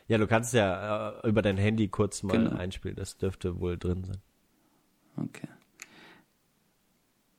Ja, 0.07 0.19
du 0.19 0.27
kannst 0.27 0.53
ja 0.53 1.19
äh, 1.23 1.27
über 1.27 1.41
dein 1.41 1.57
Handy 1.57 1.87
kurz 1.87 2.21
mal 2.21 2.37
Genau. 2.37 2.51
einspielen. 2.55 2.95
Das 2.95 3.17
dürfte 3.17 3.59
wohl 3.59 3.77
drin 3.79 4.03
sein. 4.03 4.17
Okay. 5.17 5.47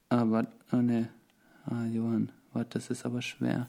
Aber, 0.09 0.47
oh 0.73 0.77
ne. 0.77 1.09
Ah, 1.67 1.85
Johann, 1.87 2.33
warte, 2.53 2.79
das 2.79 2.91
ist 2.91 3.05
aber 3.07 3.23
schwer. 3.23 3.69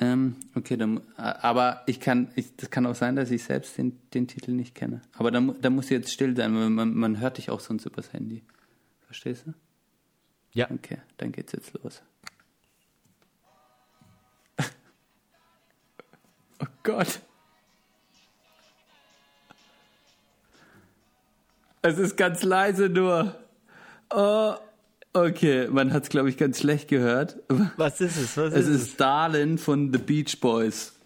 Ähm, 0.00 0.36
okay, 0.54 0.76
dann, 0.76 1.00
aber 1.16 1.82
ich 1.86 2.00
kann, 2.00 2.30
ich, 2.34 2.56
das 2.56 2.70
kann 2.70 2.86
auch 2.86 2.94
sein, 2.94 3.16
dass 3.16 3.30
ich 3.30 3.42
selbst 3.44 3.76
den, 3.76 4.00
den 4.14 4.26
Titel 4.26 4.52
nicht 4.52 4.74
kenne. 4.74 5.02
Aber 5.12 5.30
da, 5.30 5.40
da 5.40 5.70
muss 5.70 5.90
jetzt 5.90 6.12
still 6.12 6.34
sein, 6.36 6.54
weil 6.54 6.70
man, 6.70 6.94
man 6.94 7.20
hört 7.20 7.38
dich 7.38 7.50
auch 7.50 7.60
sonst 7.60 7.84
übers 7.84 8.12
Handy. 8.12 8.42
Verstehst 9.06 9.46
du? 9.46 9.54
Ja. 10.52 10.70
Okay, 10.70 10.98
dann 11.18 11.32
geht's 11.32 11.52
jetzt 11.52 11.72
los. 11.82 12.02
oh 16.60 16.66
Gott. 16.82 17.20
Es 21.82 21.98
ist 21.98 22.16
ganz 22.16 22.42
leise 22.42 22.88
nur. 22.88 23.34
Oh, 24.10 24.54
okay, 25.12 25.68
man 25.70 25.92
hat 25.92 26.04
es, 26.04 26.08
glaube 26.08 26.28
ich, 26.28 26.36
ganz 26.36 26.60
schlecht 26.60 26.88
gehört. 26.88 27.38
Was 27.76 28.00
ist 28.00 28.16
es? 28.16 28.36
Was 28.36 28.52
es 28.52 28.66
ist 28.66 28.82
ist 28.82 29.00
Darlin 29.00 29.58
von 29.58 29.92
The 29.92 29.98
Beach 29.98 30.40
Boys. 30.40 30.98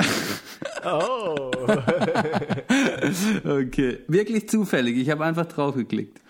Oh. 0.85 1.51
okay, 3.44 3.98
wirklich 4.06 4.48
zufällig. 4.48 4.98
Ich 4.98 5.10
habe 5.10 5.24
einfach 5.24 5.47
drauf 5.47 5.74
geklickt. 5.74 6.20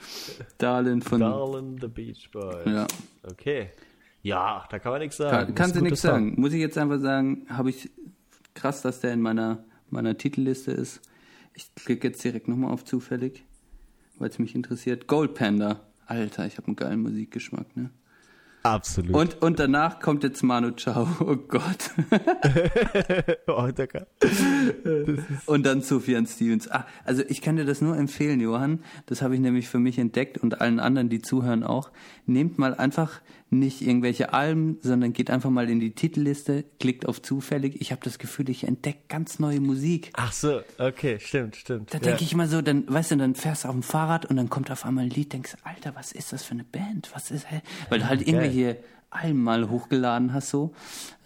Darlin 0.59 1.03
von. 1.03 1.21
Darlin 1.21 1.79
the 1.81 1.89
Beach 1.89 2.31
Boys. 2.31 2.65
Ja. 2.67 2.87
Okay. 3.25 3.71
Ja, 4.23 4.65
da 4.71 4.79
kann 4.79 4.93
man 4.93 5.01
nichts 5.03 5.17
sagen. 5.17 5.47
Kann, 5.47 5.55
kannst 5.55 5.77
du 5.77 5.81
nichts 5.83 6.01
sagen. 6.01 6.35
Muss 6.41 6.53
ich 6.53 6.61
jetzt 6.61 6.79
einfach 6.79 7.01
sagen, 7.01 7.47
habe 7.51 7.71
ich 7.71 7.91
krass, 8.55 8.81
dass 8.83 9.01
der 9.01 9.13
in 9.13 9.21
meiner, 9.21 9.65
meiner 9.91 10.17
Titelliste 10.17 10.71
ist. 10.71 11.03
Ich 11.53 11.75
klicke 11.75 12.09
jetzt 12.09 12.25
direkt 12.25 12.49
nochmal 12.49 12.73
auf 12.73 12.85
zufällig, 12.85 13.45
weil 14.19 14.31
es 14.31 14.39
mich 14.39 14.55
interessiert. 14.55 15.07
Gold 15.09 15.35
Panda. 15.35 15.81
Alter, 16.07 16.47
ich 16.47 16.57
habe 16.57 16.69
einen 16.69 16.77
geilen 16.77 17.01
Musikgeschmack, 17.01 17.77
ne? 17.77 17.91
Absolut. 18.65 19.15
Und, 19.15 19.43
und 19.43 19.59
danach 19.59 20.01
kommt 20.01 20.23
jetzt 20.23 20.43
Manu 20.43 20.71
Chao. 20.71 21.07
Oh 21.21 21.37
Gott. 21.37 21.91
oh, 23.47 23.69
Digga. 23.71 24.07
und 25.45 25.67
dann 25.67 25.83
Sufjan 25.83 26.27
Stevens. 26.27 26.71
Ah, 26.71 26.87
also 27.05 27.23
ich 27.29 27.43
kann 27.43 27.57
dir 27.57 27.67
das 27.67 27.83
nur 27.83 27.95
empfehlen, 27.95 28.41
Johann. 28.41 28.83
Das 29.05 29.21
habe 29.21 29.35
ich 29.35 29.41
nämlich 29.41 29.69
für 29.69 29.79
mich 29.79 29.99
entdeckt 29.99 30.39
und 30.39 30.63
allen 30.63 30.81
anderen, 30.81 31.11
die 31.11 31.21
zuhören 31.21 31.63
auch. 31.63 31.91
Nehmt 32.25 32.59
mal 32.59 32.75
einfach 32.75 33.21
nicht 33.59 33.83
irgendwelche 33.83 34.33
Alben, 34.33 34.79
sondern 34.83 35.13
geht 35.13 35.31
einfach 35.31 35.51
mal 35.51 35.69
in 35.71 35.81
die 35.81 35.93
Titelliste, 35.93 36.65
klickt 36.79 37.07
auf 37.07 37.23
zufällig. 37.23 37.81
Ich 37.81 37.93
habe 37.93 38.01
das 38.05 38.19
Gefühl, 38.19 38.49
ich 38.51 38.65
entdecke 38.65 39.01
ganz 39.09 39.39
neue 39.39 39.61
Musik. 39.61 40.11
Ach 40.15 40.33
so, 40.33 40.61
okay, 40.79 41.19
stimmt, 41.21 41.57
stimmt. 41.57 41.93
Da 41.93 41.99
denke 41.99 42.21
ja. 42.21 42.27
ich 42.27 42.33
immer 42.33 42.47
so, 42.47 42.63
dann, 42.63 42.85
weißt 42.87 43.13
du, 43.13 43.17
dann 43.17 43.35
fährst 43.35 43.65
du 43.65 43.69
auf 43.69 43.75
dem 43.75 43.83
Fahrrad 43.83 44.27
und 44.27 44.37
dann 44.37 44.51
kommt 44.51 44.71
auf 44.71 44.85
einmal 44.85 45.05
ein 45.05 45.11
Lied, 45.11 45.33
denkst, 45.33 45.57
Alter, 45.65 45.95
was 45.95 46.13
ist 46.13 46.33
das 46.33 46.45
für 46.45 46.53
eine 46.53 46.65
Band? 46.65 47.11
Was 47.15 47.31
ist, 47.31 47.51
hä? 47.51 47.63
Weil 47.89 48.01
du 48.01 48.09
halt 48.09 48.21
okay. 48.21 48.31
irgendwelche 48.31 48.77
Alben 49.11 49.43
mal 49.43 49.71
hochgeladen 49.71 50.33
hast, 50.33 50.51
so. 50.51 50.73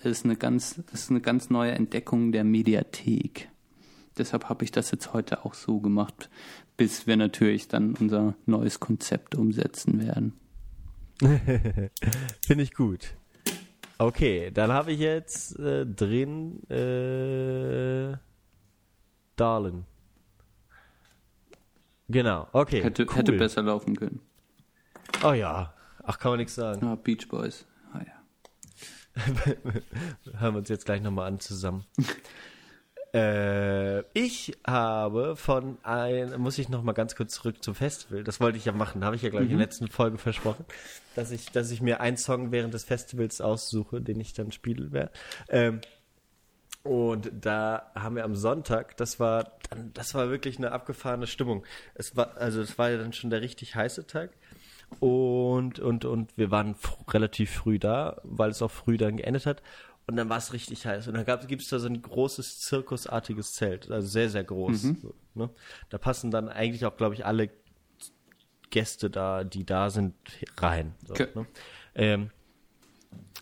Das 0.02 0.12
ist 0.12 0.24
eine 0.24 0.36
ganz, 0.36 0.80
das 0.90 1.02
ist 1.02 1.10
eine 1.10 1.20
ganz 1.20 1.50
neue 1.50 1.72
Entdeckung 1.72 2.32
der 2.32 2.44
Mediathek. 2.44 3.48
Deshalb 4.18 4.48
habe 4.48 4.64
ich 4.64 4.72
das 4.72 4.90
jetzt 4.90 5.12
heute 5.12 5.44
auch 5.44 5.54
so 5.54 5.78
gemacht, 5.80 6.28
bis 6.76 7.06
wir 7.06 7.16
natürlich 7.16 7.68
dann 7.68 7.94
unser 7.94 8.34
neues 8.46 8.80
Konzept 8.80 9.34
umsetzen 9.34 10.00
werden. 10.00 10.34
Finde 12.46 12.62
ich 12.62 12.74
gut. 12.74 13.14
Okay, 13.98 14.50
dann 14.52 14.70
habe 14.72 14.92
ich 14.92 15.00
jetzt 15.00 15.58
äh, 15.58 15.84
drin 15.84 16.62
äh, 16.70 18.16
Darlin. 19.36 19.84
Genau, 22.08 22.48
okay. 22.52 22.82
Hätte, 22.82 23.06
cool. 23.06 23.16
hätte 23.16 23.32
besser 23.32 23.62
laufen 23.62 23.96
können. 23.96 24.20
Oh 25.24 25.32
ja. 25.32 25.74
Ach, 26.04 26.18
kann 26.18 26.30
man 26.30 26.38
nichts 26.38 26.54
sagen. 26.54 26.86
Ah, 26.86 26.94
Beach 26.94 27.28
Boys. 27.28 27.66
Ah 27.92 28.00
ja. 28.06 28.18
Hören 30.38 30.54
wir 30.54 30.58
uns 30.58 30.68
jetzt 30.68 30.86
gleich 30.86 31.02
nochmal 31.02 31.26
an 31.26 31.40
zusammen. 31.40 31.84
Äh, 33.18 34.04
ich 34.14 34.56
habe 34.66 35.34
von 35.36 35.78
ein, 35.82 36.40
muss 36.40 36.58
ich 36.58 36.68
noch 36.68 36.82
mal 36.82 36.92
ganz 36.92 37.16
kurz 37.16 37.34
zurück 37.34 37.62
zum 37.62 37.74
Festival. 37.74 38.22
Das 38.22 38.40
wollte 38.40 38.58
ich 38.58 38.64
ja 38.64 38.72
machen, 38.72 39.04
habe 39.04 39.16
ich 39.16 39.22
ja 39.22 39.30
glaube 39.30 39.44
ich 39.44 39.50
mhm. 39.50 39.54
in 39.54 39.58
der 39.58 39.66
letzten 39.66 39.88
Folge 39.88 40.18
versprochen, 40.18 40.64
dass 41.16 41.30
ich, 41.30 41.50
dass 41.50 41.70
ich 41.70 41.80
mir 41.80 42.00
einen 42.00 42.16
Song 42.16 42.52
während 42.52 42.74
des 42.74 42.84
Festivals 42.84 43.40
aussuche, 43.40 44.00
den 44.00 44.20
ich 44.20 44.34
dann 44.34 44.52
spielen 44.52 44.92
werde. 44.92 45.10
Ähm, 45.48 45.80
und 46.84 47.30
da 47.40 47.90
haben 47.94 48.16
wir 48.16 48.24
am 48.24 48.36
Sonntag, 48.36 48.96
das 48.96 49.18
war 49.18 49.58
dann, 49.68 49.92
das 49.92 50.14
war 50.14 50.30
wirklich 50.30 50.58
eine 50.58 50.72
abgefahrene 50.72 51.26
Stimmung. 51.26 51.64
Es 51.94 52.16
war, 52.16 52.36
also 52.36 52.60
es 52.60 52.78
war 52.78 52.90
ja 52.90 52.98
dann 52.98 53.12
schon 53.12 53.30
der 53.30 53.42
richtig 53.42 53.74
heiße 53.74 54.06
Tag. 54.06 54.30
Und, 55.00 55.80
und, 55.80 56.06
und 56.06 56.36
wir 56.38 56.50
waren 56.50 56.74
relativ 57.10 57.50
früh 57.50 57.78
da, 57.78 58.20
weil 58.24 58.50
es 58.50 58.62
auch 58.62 58.70
früh 58.70 58.96
dann 58.96 59.18
geendet 59.18 59.44
hat. 59.44 59.62
Und 60.08 60.16
dann 60.16 60.30
war 60.30 60.38
es 60.38 60.54
richtig 60.54 60.86
heiß. 60.86 61.06
Und 61.06 61.14
dann 61.14 61.46
gibt 61.46 61.60
es 61.60 61.68
da 61.68 61.78
so 61.78 61.86
ein 61.86 62.00
großes 62.00 62.60
zirkusartiges 62.60 63.52
Zelt, 63.52 63.90
also 63.90 64.08
sehr, 64.08 64.30
sehr 64.30 64.42
groß. 64.42 64.84
Mhm. 64.84 64.96
So, 65.02 65.14
ne? 65.34 65.50
Da 65.90 65.98
passen 65.98 66.30
dann 66.30 66.48
eigentlich 66.48 66.86
auch, 66.86 66.96
glaube 66.96 67.14
ich, 67.14 67.26
alle 67.26 67.50
Gäste 68.70 69.10
da, 69.10 69.44
die 69.44 69.66
da 69.66 69.90
sind, 69.90 70.14
rein. 70.56 70.94
So, 71.06 71.12
okay. 71.12 71.28
ne? 71.34 71.46
ähm, 71.94 72.30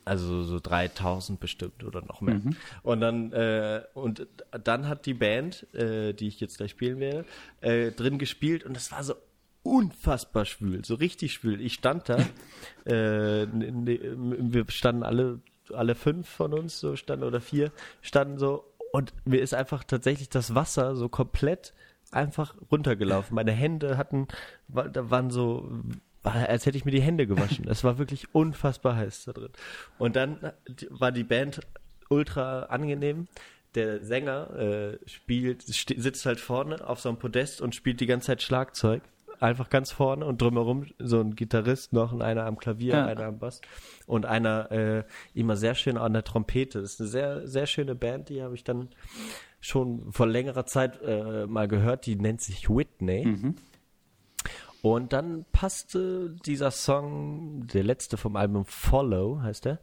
also 0.04 0.42
so 0.42 0.58
3000 0.58 1.38
bestimmt 1.38 1.84
oder 1.84 2.02
noch 2.02 2.20
mehr. 2.20 2.36
Mhm. 2.36 2.56
Und 2.82 3.00
dann 3.00 3.32
äh, 3.32 3.82
und 3.94 4.26
dann 4.50 4.88
hat 4.88 5.06
die 5.06 5.14
Band, 5.14 5.72
äh, 5.72 6.14
die 6.14 6.26
ich 6.26 6.40
jetzt 6.40 6.56
gleich 6.56 6.72
spielen 6.72 6.98
werde, 6.98 7.24
äh, 7.60 7.92
drin 7.92 8.18
gespielt 8.18 8.64
und 8.64 8.74
das 8.74 8.90
war 8.90 9.04
so 9.04 9.14
unfassbar 9.62 10.44
schwül, 10.44 10.84
so 10.84 10.94
richtig 10.94 11.32
schwül. 11.32 11.60
Ich 11.60 11.74
stand 11.74 12.08
da, 12.08 12.18
äh, 12.84 13.46
wir 13.52 14.64
standen 14.68 15.04
alle 15.04 15.40
alle 15.72 15.94
fünf 15.94 16.28
von 16.28 16.52
uns 16.52 16.80
so 16.80 16.96
standen 16.96 17.24
oder 17.24 17.40
vier 17.40 17.72
standen 18.02 18.38
so 18.38 18.64
und 18.92 19.12
mir 19.24 19.40
ist 19.40 19.54
einfach 19.54 19.84
tatsächlich 19.84 20.28
das 20.28 20.54
Wasser 20.54 20.96
so 20.96 21.08
komplett 21.08 21.74
einfach 22.12 22.54
runtergelaufen. 22.70 23.34
Meine 23.34 23.52
Hände 23.52 23.96
hatten, 23.96 24.28
da 24.68 25.10
waren 25.10 25.30
so, 25.30 25.70
als 26.22 26.66
hätte 26.66 26.78
ich 26.78 26.84
mir 26.84 26.92
die 26.92 27.02
Hände 27.02 27.26
gewaschen. 27.26 27.68
Es 27.68 27.84
war 27.84 27.98
wirklich 27.98 28.34
unfassbar 28.34 28.96
heiß 28.96 29.24
da 29.24 29.32
drin. 29.32 29.50
Und 29.98 30.16
dann 30.16 30.52
war 30.90 31.12
die 31.12 31.24
Band 31.24 31.60
ultra 32.08 32.64
angenehm. 32.64 33.28
Der 33.74 34.02
Sänger 34.02 34.56
äh, 34.56 34.98
spielt, 35.06 35.62
sitzt 35.62 36.24
halt 36.24 36.40
vorne 36.40 36.86
auf 36.88 37.00
so 37.00 37.10
einem 37.10 37.18
Podest 37.18 37.60
und 37.60 37.74
spielt 37.74 38.00
die 38.00 38.06
ganze 38.06 38.28
Zeit 38.28 38.42
Schlagzeug 38.42 39.02
einfach 39.40 39.70
ganz 39.70 39.92
vorne 39.92 40.24
und 40.24 40.40
drumherum 40.40 40.86
so 40.98 41.20
ein 41.20 41.34
Gitarrist 41.34 41.92
noch 41.92 42.12
und 42.12 42.22
einer 42.22 42.46
am 42.46 42.58
Klavier, 42.58 42.94
ja. 42.94 43.06
einer 43.06 43.26
am 43.26 43.38
Bass 43.38 43.60
und 44.06 44.26
einer 44.26 44.70
äh, 44.70 45.04
immer 45.34 45.56
sehr 45.56 45.74
schön 45.74 45.96
an 45.96 46.12
der 46.12 46.24
Trompete. 46.24 46.80
Das 46.80 46.94
ist 46.94 47.00
eine 47.00 47.08
sehr, 47.08 47.46
sehr 47.46 47.66
schöne 47.66 47.94
Band, 47.94 48.28
die 48.28 48.42
habe 48.42 48.54
ich 48.54 48.64
dann 48.64 48.88
schon 49.60 50.12
vor 50.12 50.26
längerer 50.26 50.66
Zeit 50.66 51.00
äh, 51.02 51.46
mal 51.46 51.68
gehört, 51.68 52.06
die 52.06 52.16
nennt 52.16 52.40
sich 52.40 52.68
Whitney. 52.68 53.26
Mhm. 53.26 53.56
Und 54.82 55.12
dann 55.12 55.44
passte 55.50 56.36
dieser 56.44 56.70
Song, 56.70 57.66
der 57.66 57.82
letzte 57.82 58.16
vom 58.16 58.36
Album 58.36 58.64
Follow 58.66 59.40
heißt 59.42 59.64
der, 59.64 59.80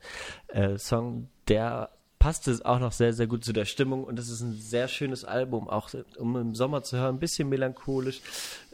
äh, 0.47 0.77
Song, 0.77 1.29
der 1.49 1.89
passte 2.19 2.57
auch 2.63 2.79
noch 2.79 2.93
sehr, 2.93 3.11
sehr 3.11 3.27
gut 3.27 3.43
zu 3.43 3.51
der 3.51 3.65
Stimmung 3.65 4.05
und 4.05 4.17
es 4.17 4.29
ist 4.29 4.39
ein 4.39 4.53
sehr 4.53 4.87
schönes 4.87 5.25
Album, 5.25 5.67
auch 5.67 5.89
um 6.17 6.37
im 6.37 6.55
Sommer 6.55 6.81
zu 6.81 6.95
hören, 6.95 7.15
ein 7.15 7.19
bisschen 7.19 7.49
melancholisch, 7.49 8.21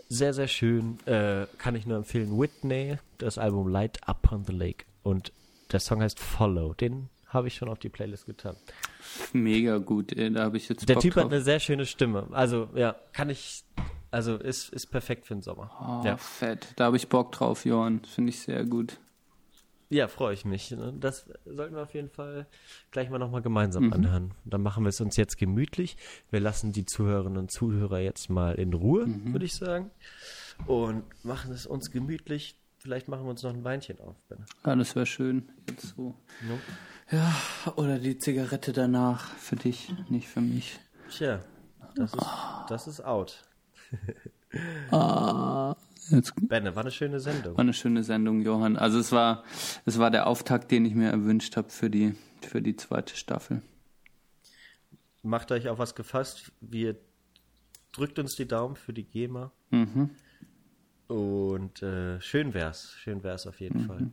sehr, 0.10 0.34
sehr 0.34 0.48
schön. 0.48 0.98
Äh, 1.06 1.45
kann 1.57 1.76
ich 1.76 1.86
nur 1.86 1.98
empfehlen. 1.98 2.40
Whitney, 2.40 2.98
das 3.19 3.38
Album 3.38 3.68
Light 3.68 3.99
Up 4.07 4.31
on 4.31 4.44
the 4.44 4.53
Lake. 4.53 4.86
Und 5.03 5.31
der 5.72 5.80
Song 5.80 6.02
heißt 6.02 6.19
Follow. 6.19 6.73
Den 6.73 7.10
habe 7.27 7.48
ich 7.48 7.56
schon 7.56 7.69
auf 7.69 7.77
die 7.80 7.90
Playlist 7.90 8.26
getan. 8.26 8.56
Mega 9.34 9.77
gut, 9.77 10.11
ey. 10.14 10.31
da 10.34 10.44
habe 10.44 10.57
ich 10.57 10.68
jetzt 10.68 10.90
Der 10.90 10.95
Bock 10.95 11.03
Typ 11.03 11.14
drauf. 11.14 11.26
hat 11.26 11.31
eine 11.31 11.41
sehr 11.41 11.60
schöne 11.60 11.86
Stimme. 11.86 12.27
Also, 12.31 12.69
ja, 12.76 12.95
kann 13.14 13.30
ich. 13.30 13.64
Also, 14.11 14.36
ist, 14.38 14.69
ist 14.69 14.88
perfekt 14.88 15.27
für 15.27 15.36
den 15.36 15.44
Sommer. 15.44 15.69
Oh, 15.80 16.06
ja. 16.06 16.18
fett. 16.18 16.68
Da 16.76 16.86
habe 16.86 16.98
ich 16.98 17.07
Bock 17.07 17.31
drauf, 17.31 17.65
Johann. 17.65 18.02
Finde 18.03 18.31
ich 18.31 18.40
sehr 18.40 18.65
gut. 18.65 18.98
Ja, 19.91 20.07
freue 20.07 20.36
ich 20.36 20.45
mich. 20.45 20.76
Das 20.99 21.26
sollten 21.45 21.76
wir 21.76 21.82
auf 21.82 21.95
jeden 21.95 22.10
Fall 22.10 22.45
gleich 22.91 23.10
mal 23.10 23.18
nochmal 23.18 23.41
gemeinsam 23.41 23.88
mhm. 23.88 23.94
anhören. 23.94 24.34
Dann 24.45 24.61
machen 24.61 24.84
wir 24.84 24.90
es 24.90 25.02
uns 25.02 25.18
jetzt 25.18 25.38
gemütlich. 25.38 25.98
Wir 26.30 26.40
lassen 26.40 26.72
die 26.72 26.86
Zuhörerinnen 26.86 27.40
und 27.40 27.52
Zuhörer 27.52 27.99
jetzt 27.99 28.30
mal 28.30 28.53
in 28.56 28.74
Ruhe, 28.74 29.07
mhm. 29.07 29.34
würde 29.34 29.45
ich 29.45 29.56
sagen. 29.56 29.90
Und 30.68 31.03
machen 31.24 31.52
es 31.52 31.66
uns 31.66 31.90
gemütlich. 31.90 32.56
Vielleicht 32.78 33.07
machen 33.07 33.24
wir 33.24 33.32
uns 33.32 33.41
noch 33.41 33.53
ein 33.53 33.64
Weinchen 33.64 33.99
auf, 33.99 34.16
Ben. 34.30 34.45
Ja, 34.64 34.76
das 34.76 34.95
wäre 34.95 35.07
schön. 35.07 35.49
Jetzt 35.68 35.95
so. 35.95 36.16
Ja. 37.11 37.18
ja, 37.18 37.74
oder 37.76 37.98
die 37.98 38.18
Zigarette 38.18 38.72
danach. 38.72 39.26
Für 39.38 39.56
dich, 39.56 39.91
nicht 40.10 40.28
für 40.28 40.41
mich. 40.41 40.80
Tja, 41.10 41.40
das 41.95 42.14
ist, 42.14 42.28
das 42.70 42.88
ist 42.88 43.02
out. 43.03 43.44
ah. 44.91 45.76
Jetzt, 46.10 46.34
Benne, 46.48 46.76
war 46.76 46.84
eine 46.84 46.91
schöne 46.91 47.19
Sendung. 47.19 47.56
War 47.56 47.61
eine 47.61 47.73
schöne 47.73 48.03
Sendung, 48.03 48.41
Johann. 48.41 48.77
Also 48.77 48.99
es 48.99 49.11
war, 49.11 49.44
es 49.86 49.99
war 49.99 50.11
der 50.11 50.27
Auftakt, 50.27 50.72
den 50.72 50.86
ich 50.86 50.95
mir 50.95 51.10
erwünscht 51.10 51.57
habe 51.57 51.69
für 51.69 51.90
die, 51.90 52.15
für 52.41 52.61
die 52.61 52.76
zweite 52.76 53.15
Staffel. 53.15 53.61
Macht 55.22 55.52
euch 55.52 55.68
auf 55.69 55.80
was 55.80 55.95
gefasst. 55.95 56.52
Wir 56.61 56.95
drückt 57.91 58.19
uns 58.19 58.36
die 58.36 58.48
Daumen 58.48 58.76
für 58.76 58.94
die 58.94 59.03
GEMA. 59.03 59.52
Mhm. 59.72 60.11
Und 61.07 61.81
äh, 61.81 62.22
schön 62.22 62.53
wär's. 62.53 62.94
Schön 62.99 63.23
wär's 63.23 63.48
auf 63.48 63.60
jeden 63.60 63.84
mhm. 63.84 63.88
Fall. 63.88 64.11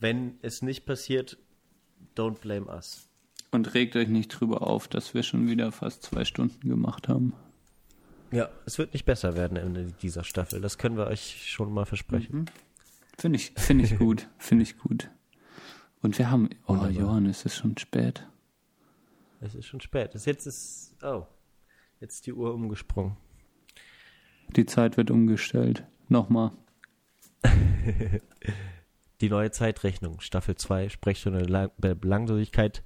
Wenn 0.00 0.38
es 0.42 0.62
nicht 0.62 0.84
passiert, 0.84 1.38
don't 2.16 2.40
blame 2.40 2.66
us. 2.66 3.08
Und 3.50 3.74
regt 3.74 3.96
euch 3.96 4.08
nicht 4.08 4.28
drüber 4.28 4.62
auf, 4.62 4.88
dass 4.88 5.14
wir 5.14 5.22
schon 5.22 5.46
wieder 5.46 5.70
fast 5.72 6.02
zwei 6.02 6.24
Stunden 6.24 6.68
gemacht 6.68 7.08
haben. 7.08 7.34
Ja, 8.32 8.48
es 8.64 8.78
wird 8.78 8.94
nicht 8.94 9.04
besser 9.04 9.36
werden 9.36 9.56
in 9.56 9.94
dieser 10.00 10.24
Staffel. 10.24 10.60
Das 10.60 10.78
können 10.78 10.96
wir 10.96 11.06
euch 11.06 11.50
schon 11.50 11.72
mal 11.72 11.84
versprechen. 11.84 12.40
Mhm. 12.40 12.44
Finde 13.18 13.36
ich, 13.36 13.52
finde 13.56 13.84
ich 13.84 13.98
gut. 13.98 14.26
Finde 14.38 14.62
ich 14.62 14.78
gut. 14.78 15.10
Und 16.00 16.18
wir 16.18 16.30
haben, 16.30 16.48
oh 16.64 16.70
Wunderbar. 16.70 16.90
Johann, 16.90 17.26
es 17.26 17.44
ist 17.44 17.56
schon 17.56 17.76
spät. 17.76 18.26
Es 19.40 19.54
ist 19.54 19.66
schon 19.66 19.80
spät. 19.80 20.14
jetzt 20.14 20.46
ist, 20.46 20.96
oh, 21.02 21.26
jetzt 22.00 22.14
ist 22.14 22.26
die 22.26 22.32
Uhr 22.32 22.54
umgesprungen. 22.54 23.16
Die 24.56 24.66
Zeit 24.66 24.96
wird 24.96 25.10
umgestellt. 25.10 25.84
nochmal. 26.08 26.52
Die 29.20 29.28
neue 29.28 29.52
Zeitrechnung, 29.52 30.20
Staffel 30.20 30.56
2, 30.56 30.88
Sprechstunde 30.88 31.70
der 31.78 31.94
Belanglosigkeit, 31.94 32.82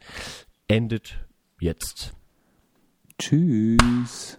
endet 0.69 1.27
jetzt. 1.59 2.15
Tschüss. 3.19 4.39